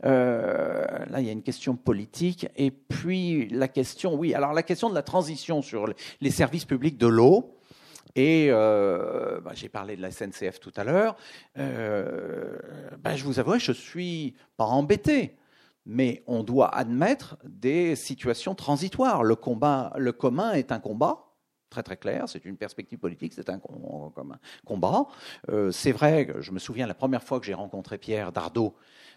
Euh, 0.05 0.85
là, 1.09 1.21
il 1.21 1.27
y 1.27 1.29
a 1.29 1.33
une 1.33 1.43
question 1.43 1.77
politique. 1.77 2.49
Et 2.57 2.71
puis 2.71 3.49
la 3.49 3.69
question, 3.69 4.15
oui, 4.15 4.35
alors 4.35 4.53
la 4.53 4.63
question 4.63 4.91
de 4.91 4.95
la 4.95 5.03
transition 5.03 5.63
sur 5.63 5.87
les 6.21 6.31
services 6.31 6.65
publics 6.65 6.99
de 6.99 7.07
l'eau. 7.07 7.57
Et 8.15 8.49
euh, 8.51 9.41
bah, 9.41 9.53
j'ai 9.55 9.69
parlé 9.69 9.97
de 9.97 10.03
la 10.03 10.11
SNCF 10.11 10.61
tout 10.61 10.73
à 10.77 10.85
l'heure. 10.85 11.17
Bah, 11.57 13.17
je 13.17 13.25
vous 13.25 13.39
avoue, 13.39 13.59
je 13.59 13.73
suis 13.73 14.35
pas 14.57 14.65
embêté 14.65 15.37
mais 15.85 16.23
on 16.27 16.43
doit 16.43 16.75
admettre 16.75 17.37
des 17.45 17.97
situations 17.97 18.55
transitoires. 18.55 19.25
Le, 19.25 19.35
combat, 19.35 19.93
le 19.97 20.13
commun 20.13 20.53
est 20.53 20.73
un 20.73 20.79
combat, 20.79 21.33
très 21.71 21.83
très 21.83 21.97
clair, 21.97 22.29
c'est 22.29 22.45
une 22.45 22.57
perspective 22.57 22.99
politique, 22.99 23.33
c'est 23.35 23.49
un, 23.49 23.61
combat. 24.65 25.07
Euh, 25.49 25.71
c'est 25.73 25.93
vrai, 25.93 26.29
je 26.41 26.53
me 26.53 26.59
souviens 26.59 26.87
la 26.87 26.95
première 26.95 27.23
fois 27.23 27.41
que 27.41 27.47
j'ai 27.47 27.55
rencontré 27.55 27.99
Pierre 27.99 28.31
Dardot, 28.31 28.77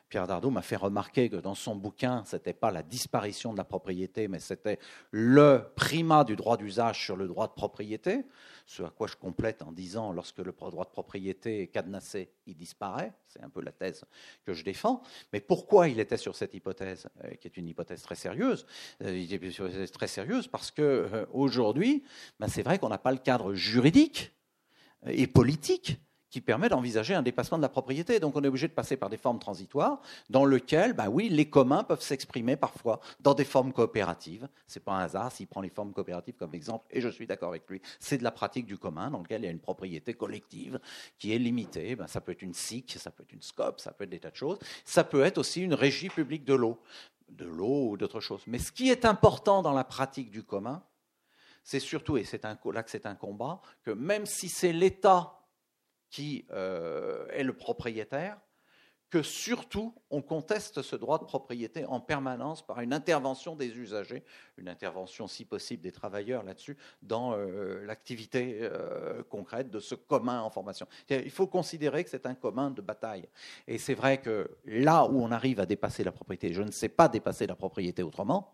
Pierre 0.09 0.27
Dardot 0.27 0.51
m'a 0.51 0.61
fait 0.61 0.75
remarquer 0.75 1.29
que 1.29 1.37
dans 1.37 1.55
son 1.55 1.75
bouquin, 1.75 2.23
ce 2.25 2.35
n'était 2.35 2.53
pas 2.53 2.71
la 2.71 2.83
disparition 2.83 3.53
de 3.53 3.57
la 3.57 3.63
propriété, 3.63 4.27
mais 4.27 4.39
c'était 4.39 4.79
le 5.11 5.63
primat 5.75 6.23
du 6.23 6.35
droit 6.35 6.57
d'usage 6.57 7.03
sur 7.03 7.15
le 7.15 7.27
droit 7.27 7.47
de 7.47 7.53
propriété. 7.53 8.25
Ce 8.67 8.83
à 8.83 8.89
quoi 8.89 9.07
je 9.07 9.15
complète 9.15 9.61
en 9.61 9.71
disant, 9.71 10.11
lorsque 10.11 10.39
le 10.39 10.51
droit 10.51 10.85
de 10.85 10.89
propriété 10.89 11.61
est 11.63 11.67
cadenassé, 11.67 12.31
il 12.45 12.55
disparaît. 12.55 13.13
C'est 13.27 13.43
un 13.43 13.49
peu 13.49 13.61
la 13.61 13.71
thèse 13.71 14.05
que 14.45 14.53
je 14.53 14.63
défends. 14.63 15.01
Mais 15.33 15.39
pourquoi 15.39 15.87
il 15.87 15.99
était 15.99 16.17
sur 16.17 16.35
cette 16.35 16.53
hypothèse, 16.53 17.07
euh, 17.23 17.31
qui 17.35 17.47
est 17.47 17.57
une 17.57 17.67
hypothèse 17.67 18.01
très 18.01 18.15
sérieuse? 18.15 18.65
Euh, 19.03 19.87
très 19.91 20.07
sérieuse 20.07 20.47
parce 20.47 20.71
que 20.71 21.27
aujourd'hui, 21.31 22.03
ben 22.39 22.47
c'est 22.47 22.63
vrai 22.63 22.79
qu'on 22.79 22.89
n'a 22.89 22.97
pas 22.97 23.11
le 23.11 23.17
cadre 23.17 23.53
juridique 23.53 24.33
et 25.07 25.27
politique 25.27 25.99
qui 26.35 26.41
permet 26.41 26.67
d'envisager 26.67 27.13
un 27.13 27.21
dépassement 27.21 27.57
de 27.57 27.61
la 27.61 27.69
propriété. 27.69 28.19
Donc 28.19 28.35
on 28.35 28.43
est 28.43 28.49
obligé 28.49 28.67
de 28.67 28.73
passer 28.73 28.97
par 28.97 29.09
des 29.09 29.15
formes 29.15 29.39
transitoires 29.39 30.01
dans 30.29 30.43
lesquelles, 30.43 30.91
bah 30.91 31.07
oui, 31.07 31.29
les 31.29 31.49
communs 31.49 31.85
peuvent 31.85 32.01
s'exprimer 32.01 32.57
parfois 32.57 32.99
dans 33.21 33.33
des 33.33 33.45
formes 33.45 33.71
coopératives. 33.71 34.49
C'est 34.67 34.83
pas 34.83 34.91
un 34.91 34.99
hasard 34.99 35.31
s'il 35.31 35.47
prend 35.47 35.61
les 35.61 35.69
formes 35.69 35.93
coopératives 35.93 36.35
comme 36.35 36.53
exemple, 36.53 36.87
et 36.91 36.99
je 36.99 37.07
suis 37.07 37.25
d'accord 37.25 37.47
avec 37.47 37.69
lui. 37.69 37.81
C'est 38.01 38.17
de 38.17 38.23
la 38.25 38.31
pratique 38.31 38.65
du 38.65 38.77
commun 38.77 39.11
dans 39.11 39.19
lequel 39.19 39.43
il 39.43 39.45
y 39.45 39.47
a 39.47 39.51
une 39.51 39.61
propriété 39.61 40.13
collective 40.13 40.77
qui 41.17 41.33
est 41.33 41.37
limitée. 41.37 41.95
Ben, 41.95 42.07
ça 42.07 42.19
peut 42.19 42.33
être 42.33 42.41
une 42.41 42.53
SIC, 42.53 42.97
ça 42.99 43.11
peut 43.11 43.23
être 43.23 43.31
une 43.31 43.41
SCOP, 43.41 43.79
ça 43.79 43.93
peut 43.93 44.03
être 44.03 44.09
des 44.09 44.19
tas 44.19 44.31
de 44.31 44.35
choses. 44.35 44.59
Ça 44.83 45.05
peut 45.05 45.23
être 45.23 45.37
aussi 45.37 45.61
une 45.61 45.73
régie 45.73 46.09
publique 46.09 46.43
de 46.43 46.55
l'eau, 46.55 46.81
de 47.29 47.45
l'eau 47.45 47.91
ou 47.91 47.95
d'autres 47.95 48.19
choses. 48.19 48.41
Mais 48.45 48.59
ce 48.59 48.73
qui 48.73 48.89
est 48.89 49.05
important 49.05 49.61
dans 49.61 49.71
la 49.71 49.85
pratique 49.85 50.31
du 50.31 50.43
commun, 50.43 50.83
c'est 51.63 51.79
surtout, 51.79 52.17
et 52.17 52.25
c'est 52.25 52.43
là 52.43 52.83
que 52.83 52.91
c'est 52.91 53.05
un 53.05 53.15
combat, 53.15 53.61
que 53.83 53.91
même 53.91 54.25
si 54.25 54.49
c'est 54.49 54.73
l'État 54.73 55.31
qui 56.15 56.45
euh, 56.53 57.27
est 57.33 57.43
le 57.43 57.51
propriétaire, 57.51 58.37
que 59.09 59.21
surtout 59.21 59.93
on 60.09 60.21
conteste 60.21 60.81
ce 60.81 60.95
droit 60.95 61.19
de 61.19 61.25
propriété 61.25 61.85
en 61.85 61.99
permanence 61.99 62.65
par 62.65 62.79
une 62.79 62.93
intervention 62.93 63.57
des 63.57 63.77
usagers, 63.77 64.23
une 64.55 64.69
intervention 64.69 65.27
si 65.27 65.43
possible 65.43 65.83
des 65.83 65.91
travailleurs 65.91 66.43
là-dessus, 66.43 66.77
dans 67.01 67.33
euh, 67.33 67.85
l'activité 67.85 68.59
euh, 68.61 69.23
concrète 69.23 69.69
de 69.69 69.81
ce 69.81 69.93
commun 69.93 70.41
en 70.41 70.49
formation. 70.49 70.87
Il 71.09 71.31
faut 71.31 71.47
considérer 71.47 72.05
que 72.05 72.09
c'est 72.09 72.25
un 72.25 72.33
commun 72.33 72.71
de 72.71 72.81
bataille. 72.81 73.27
Et 73.67 73.77
c'est 73.77 73.93
vrai 73.93 74.21
que 74.21 74.49
là 74.63 75.05
où 75.07 75.21
on 75.21 75.31
arrive 75.31 75.59
à 75.59 75.65
dépasser 75.65 76.05
la 76.05 76.13
propriété, 76.13 76.53
je 76.53 76.61
ne 76.61 76.71
sais 76.71 76.87
pas 76.87 77.09
dépasser 77.09 77.45
la 77.45 77.55
propriété 77.55 78.03
autrement, 78.03 78.53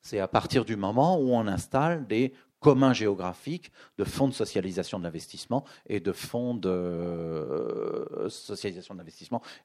c'est 0.00 0.20
à 0.20 0.28
partir 0.28 0.64
du 0.64 0.76
moment 0.76 1.18
où 1.18 1.34
on 1.34 1.46
installe 1.46 2.06
des 2.06 2.32
commun 2.64 2.94
géographique 2.94 3.70
de 3.98 4.04
fonds 4.04 4.26
de 4.26 4.32
socialisation 4.32 4.98
de 4.98 5.04
l'investissement 5.04 5.64
et 5.86 6.00
de 6.00 6.12
fonds 6.12 6.54
de 6.54 6.70
euh, 6.70 8.28
socialisation 8.30 8.94
de 8.94 9.04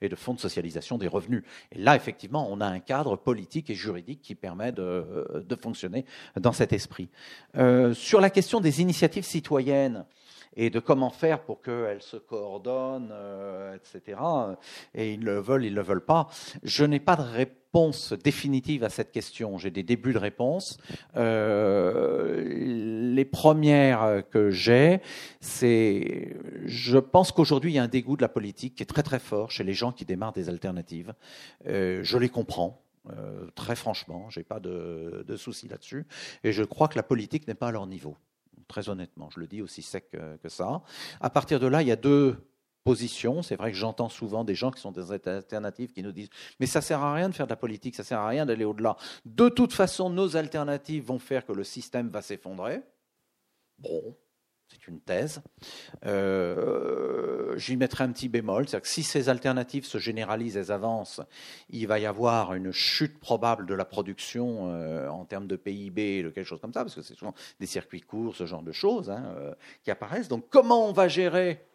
et 0.01 0.09
de 0.09 0.15
fonds 0.17 0.33
de 0.33 0.39
socialisation 0.41 0.97
des 0.97 1.07
revenus. 1.07 1.43
Et 1.71 1.79
là, 1.79 1.95
effectivement, 1.95 2.49
on 2.51 2.59
a 2.59 2.65
un 2.65 2.79
cadre 2.81 3.15
politique 3.15 3.69
et 3.69 3.73
juridique 3.73 4.21
qui 4.21 4.35
permet 4.35 4.73
de, 4.73 5.45
de 5.47 5.55
fonctionner 5.55 6.03
dans 6.37 6.51
cet 6.51 6.73
esprit. 6.73 7.07
Euh, 7.55 7.93
sur 7.93 8.19
la 8.19 8.29
question 8.29 8.59
des 8.59 8.81
initiatives 8.81 9.23
citoyennes, 9.23 10.05
et 10.55 10.69
de 10.69 10.79
comment 10.79 11.09
faire 11.09 11.41
pour 11.41 11.61
qu'elles 11.61 12.01
se 12.01 12.17
coordonnent, 12.17 13.11
euh, 13.11 13.75
etc. 13.75 14.19
Et 14.93 15.13
ils 15.13 15.23
le 15.23 15.39
veulent, 15.39 15.65
ils 15.65 15.71
ne 15.71 15.77
le 15.77 15.81
veulent 15.81 16.05
pas. 16.05 16.27
Je 16.63 16.85
n'ai 16.85 16.99
pas 16.99 17.15
de 17.15 17.21
réponse 17.21 18.13
définitive 18.13 18.83
à 18.83 18.89
cette 18.89 19.11
question. 19.11 19.57
J'ai 19.57 19.71
des 19.71 19.83
débuts 19.83 20.13
de 20.13 20.17
réponse. 20.17 20.77
Euh, 21.15 22.43
les 23.13 23.25
premières 23.25 24.23
que 24.31 24.49
j'ai, 24.49 25.01
c'est, 25.39 26.35
je 26.65 26.97
pense 26.97 27.31
qu'aujourd'hui 27.31 27.71
il 27.71 27.75
y 27.75 27.79
a 27.79 27.83
un 27.83 27.87
dégoût 27.87 28.17
de 28.17 28.21
la 28.21 28.29
politique 28.29 28.75
qui 28.75 28.83
est 28.83 28.87
très 28.87 29.03
très 29.03 29.19
fort 29.19 29.51
chez 29.51 29.63
les 29.63 29.73
gens 29.73 29.91
qui 29.91 30.05
démarrent 30.05 30.33
des 30.33 30.49
alternatives. 30.49 31.13
Euh, 31.67 32.01
je 32.03 32.17
les 32.17 32.29
comprends. 32.29 32.81
très 33.55 33.75
franchement, 33.75 34.29
j'ai 34.29 34.43
pas 34.43 34.59
de, 34.59 35.25
de 35.27 35.35
soucis 35.35 35.67
là-dessus, 35.67 36.05
et 36.43 36.51
je 36.51 36.63
crois 36.63 36.87
que 36.87 36.95
la 36.95 37.03
politique 37.03 37.47
n'est 37.47 37.55
pas 37.55 37.69
à 37.69 37.71
leur 37.71 37.87
niveau 37.87 38.15
très 38.69 38.87
honnêtement. 38.87 39.29
Je 39.31 39.41
le 39.41 39.47
dis 39.47 39.61
aussi 39.61 39.81
sec 39.81 40.09
que, 40.11 40.49
ça. 40.49 40.81
À 41.19 41.29
partir 41.29 41.59
de 41.59 41.67
là, 41.67 41.81
il 41.81 41.89
y 41.89 41.91
a 41.91 41.97
deux 41.97 42.37
positions. 42.85 43.41
C'est 43.41 43.57
vrai 43.57 43.71
que 43.71 43.77
j'entends 43.77 44.07
souvent 44.07 44.45
des 44.45 44.55
gens 44.55 44.71
qui 44.71 44.79
sont 44.79 44.93
des 44.93 45.11
alternatives 45.11 45.91
qui 45.91 46.01
nous 46.01 46.13
disent 46.13 46.29
Mais 46.61 46.65
ça 46.65 46.79
sert 46.79 47.01
à 47.01 47.13
rien 47.13 47.27
de 47.27 47.35
faire 47.35 47.47
de 47.47 47.51
la 47.51 47.57
politique, 47.57 47.95
ça 47.95 48.05
sert 48.05 48.19
à 48.19 48.29
rien 48.29 48.45
d'aller 48.45 48.63
au-delà. 48.63 48.95
De 49.25 49.49
toute 49.49 49.73
façon, 49.73 50.09
nos 50.09 50.37
alternatives 50.37 51.03
vont 51.03 51.19
faire 51.19 51.45
que 51.45 51.51
le 51.51 51.65
système 51.65 52.07
va 52.07 52.21
s'effondrer. 52.21 52.81
Bon, 53.79 54.15
c'est 54.69 54.87
une 54.87 54.99
thèse. 54.99 55.41
Euh, 56.05 57.57
J'y 57.57 57.75
mettrai 57.75 58.03
un 58.03 58.11
petit 58.11 58.29
bémol, 58.29 58.67
c'est-à-dire 58.67 58.83
que 58.83 58.87
si 58.87 59.03
ces 59.03 59.29
alternatives 59.29 59.85
se 59.85 59.97
généralisent, 59.97 60.57
elles 60.57 60.71
avancent, 60.71 61.21
il 61.69 61.87
va 61.87 61.99
y 61.99 62.05
avoir 62.05 62.53
une 62.53 62.71
chute 62.71 63.19
probable 63.19 63.65
de 63.65 63.73
la 63.73 63.85
production 63.85 64.71
euh, 64.71 65.07
en 65.09 65.25
termes 65.25 65.47
de 65.47 65.55
PIB, 65.55 66.23
de 66.23 66.29
quelque 66.29 66.45
chose 66.45 66.61
comme 66.61 66.73
ça, 66.73 66.83
parce 66.83 66.95
que 66.95 67.01
c'est 67.01 67.15
souvent 67.15 67.33
des 67.59 67.65
circuits 67.65 68.01
courts, 68.01 68.35
ce 68.35 68.45
genre 68.45 68.63
de 68.63 68.71
choses 68.71 69.09
hein, 69.09 69.33
euh, 69.37 69.53
qui 69.83 69.91
apparaissent. 69.91 70.27
Donc 70.27 70.45
comment 70.49 70.87
on 70.87 70.93
va 70.93 71.07
gérer 71.07 71.65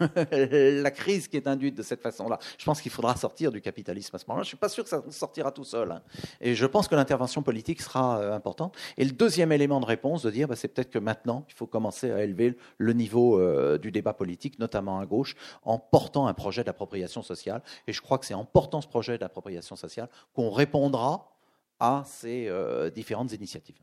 la 0.32 0.90
crise 0.90 1.28
qui 1.28 1.36
est 1.36 1.46
induite 1.46 1.76
de 1.76 1.82
cette 1.82 2.02
façon-là. 2.02 2.38
Je 2.58 2.64
pense 2.64 2.80
qu'il 2.80 2.90
faudra 2.90 3.16
sortir 3.16 3.52
du 3.52 3.60
capitalisme 3.60 4.14
à 4.16 4.18
ce 4.18 4.24
moment-là. 4.28 4.42
Je 4.42 4.46
ne 4.46 4.50
suis 4.50 4.56
pas 4.56 4.68
sûr 4.68 4.84
que 4.84 4.90
ça 4.90 5.02
sortira 5.10 5.52
tout 5.52 5.64
seul. 5.64 5.90
Hein. 5.92 6.02
Et 6.40 6.54
je 6.54 6.66
pense 6.66 6.88
que 6.88 6.94
l'intervention 6.94 7.42
politique 7.42 7.80
sera 7.80 8.18
euh, 8.18 8.34
importante. 8.34 8.76
Et 8.96 9.04
le 9.04 9.12
deuxième 9.12 9.52
élément 9.52 9.80
de 9.80 9.86
réponse, 9.86 10.22
de 10.22 10.30
dire, 10.30 10.48
bah, 10.48 10.56
c'est 10.56 10.68
peut-être 10.68 10.90
que 10.90 10.98
maintenant, 10.98 11.44
il 11.48 11.54
faut 11.54 11.66
commencer 11.66 12.10
à 12.10 12.22
élever 12.22 12.56
le 12.78 12.92
niveau 12.92 13.38
euh, 13.38 13.78
du 13.78 13.92
débat 13.92 14.12
politique, 14.12 14.58
notamment 14.58 14.98
à 14.98 15.06
gauche, 15.06 15.36
en 15.62 15.78
portant 15.78 16.26
un 16.26 16.34
projet 16.34 16.64
d'appropriation 16.64 17.22
sociale. 17.22 17.62
Et 17.86 17.92
je 17.92 18.00
crois 18.00 18.18
que 18.18 18.26
c'est 18.26 18.34
en 18.34 18.44
portant 18.44 18.80
ce 18.80 18.88
projet 18.88 19.18
d'appropriation 19.18 19.76
sociale 19.76 20.08
qu'on 20.34 20.50
répondra 20.50 21.32
à 21.78 22.02
ces 22.06 22.46
euh, 22.48 22.90
différentes 22.90 23.32
initiatives. 23.32 23.76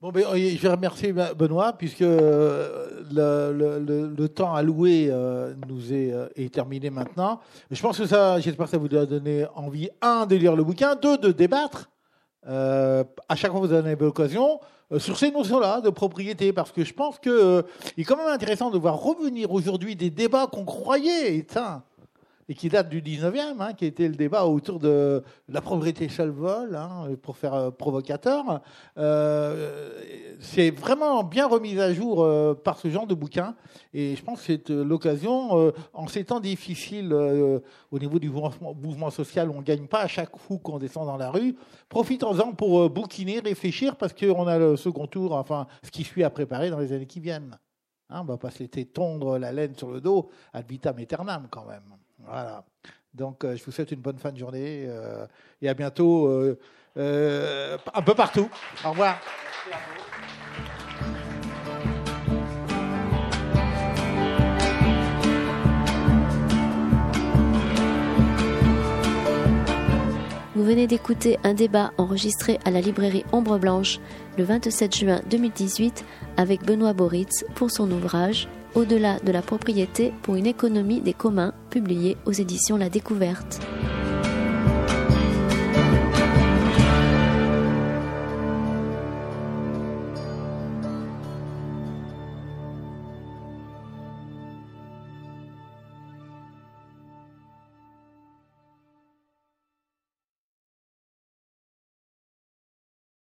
Bon, 0.00 0.10
ben, 0.12 0.24
je 0.34 0.62
vais 0.62 0.68
remercier 0.68 1.12
Benoît, 1.12 1.74
puisque 1.74 2.00
euh, 2.00 3.02
le, 3.12 4.26
temps 4.28 4.54
alloué 4.54 5.08
euh, 5.10 5.52
nous 5.68 5.92
est, 5.92 6.14
est, 6.36 6.50
terminé 6.50 6.88
maintenant. 6.88 7.38
Je 7.70 7.82
pense 7.82 7.98
que 7.98 8.06
ça, 8.06 8.40
j'espère 8.40 8.64
que 8.64 8.70
ça 8.70 8.78
vous 8.78 8.96
a 8.96 9.04
donné 9.04 9.44
envie, 9.54 9.90
un, 10.00 10.24
de 10.24 10.36
lire 10.36 10.56
le 10.56 10.64
bouquin, 10.64 10.94
deux, 10.94 11.18
de 11.18 11.32
débattre. 11.32 11.90
à 12.46 13.04
chaque 13.36 13.50
fois 13.50 13.60
que 13.60 13.66
vous 13.66 13.74
en 13.74 13.84
avez 13.84 13.94
l'occasion, 13.96 14.58
sur 14.96 15.18
ces 15.18 15.30
notions-là 15.30 15.82
de 15.82 15.90
propriété, 15.90 16.54
parce 16.54 16.72
que 16.72 16.82
je 16.82 16.94
pense 16.94 17.18
qu'il 17.18 17.62
est 17.98 18.04
quand 18.04 18.16
même 18.16 18.32
intéressant 18.32 18.70
de 18.70 18.78
voir 18.78 18.98
revenir 18.98 19.52
aujourd'hui 19.52 19.96
des 19.96 20.08
débats 20.08 20.46
qu'on 20.46 20.64
croyait 20.64 21.36
éteints 21.36 21.82
et 22.50 22.54
qui 22.54 22.68
date 22.68 22.88
du 22.88 23.00
19e, 23.00 23.60
hein, 23.60 23.74
qui 23.74 23.86
était 23.86 24.08
le 24.08 24.16
débat 24.16 24.44
autour 24.44 24.80
de 24.80 25.22
la 25.48 25.60
propriété 25.60 26.08
seul 26.08 26.30
vol, 26.30 26.74
hein, 26.74 27.06
pour 27.22 27.36
faire 27.36 27.54
euh, 27.54 27.70
provocateur. 27.70 28.60
Euh, 28.98 30.36
c'est 30.40 30.72
vraiment 30.72 31.22
bien 31.22 31.46
remis 31.46 31.78
à 31.78 31.94
jour 31.94 32.24
euh, 32.24 32.54
par 32.54 32.76
ce 32.80 32.90
genre 32.90 33.06
de 33.06 33.14
bouquin. 33.14 33.54
Et 33.94 34.16
je 34.16 34.24
pense 34.24 34.40
que 34.40 34.46
c'est 34.46 34.68
l'occasion, 34.68 35.72
en 35.92 36.08
ces 36.08 36.24
temps 36.24 36.40
difficiles 36.40 37.12
au 37.12 37.98
niveau 37.98 38.18
du 38.18 38.30
mouvement, 38.30 39.10
social, 39.10 39.48
où 39.48 39.54
on 39.54 39.60
ne 39.60 39.64
gagne 39.64 39.86
pas 39.86 40.00
à 40.00 40.08
chaque 40.08 40.30
coup 40.30 40.58
qu'on 40.58 40.78
descend 40.78 41.06
dans 41.06 41.16
la 41.16 41.30
rue, 41.30 41.54
profitons-en 41.88 42.52
pour 42.52 42.90
bouquiner, 42.90 43.38
réfléchir, 43.38 43.94
parce 43.96 44.12
qu'on 44.12 44.46
a 44.46 44.58
le 44.58 44.76
second 44.76 45.06
tour, 45.06 45.34
enfin, 45.34 45.66
ce 45.84 45.90
qui 45.90 46.02
suit 46.02 46.24
à 46.24 46.30
préparer 46.30 46.70
dans 46.70 46.78
les 46.78 46.92
années 46.92 47.06
qui 47.06 47.20
viennent. 47.20 47.56
Hein, 48.08 48.20
on 48.20 48.24
ne 48.24 48.28
va 48.28 48.38
pas 48.38 48.50
se 48.50 48.60
laisser 48.64 48.86
tondre 48.86 49.38
la 49.38 49.52
laine 49.52 49.76
sur 49.76 49.90
le 49.90 50.00
dos 50.00 50.30
ad 50.52 50.66
vitam 50.68 50.98
aeternam 50.98 51.46
quand 51.50 51.66
même. 51.66 51.99
Voilà. 52.30 52.64
Donc, 53.12 53.44
euh, 53.44 53.56
je 53.56 53.64
vous 53.64 53.72
souhaite 53.72 53.90
une 53.90 54.00
bonne 54.00 54.18
fin 54.18 54.30
de 54.30 54.38
journée 54.38 54.84
euh, 54.86 55.26
et 55.60 55.68
à 55.68 55.74
bientôt 55.74 56.28
euh, 56.28 57.78
un 57.92 58.02
peu 58.02 58.14
partout. 58.14 58.48
Au 58.84 58.90
revoir. 58.90 59.18
Vous 70.54 70.66
venez 70.66 70.86
d'écouter 70.86 71.38
un 71.42 71.54
débat 71.54 71.90
enregistré 71.96 72.60
à 72.64 72.70
la 72.70 72.80
librairie 72.80 73.24
Ombre 73.32 73.58
Blanche 73.58 73.98
le 74.38 74.44
27 74.44 74.94
juin 74.94 75.20
2018 75.28 76.04
avec 76.36 76.64
Benoît 76.64 76.92
Boritz 76.92 77.44
pour 77.54 77.70
son 77.70 77.90
ouvrage 77.90 78.46
au-delà 78.74 79.18
de 79.20 79.32
la 79.32 79.42
propriété 79.42 80.12
pour 80.22 80.36
une 80.36 80.46
économie 80.46 81.00
des 81.00 81.12
communs, 81.12 81.54
publié 81.70 82.16
aux 82.26 82.32
éditions 82.32 82.76
La 82.76 82.88
Découverte. 82.88 83.60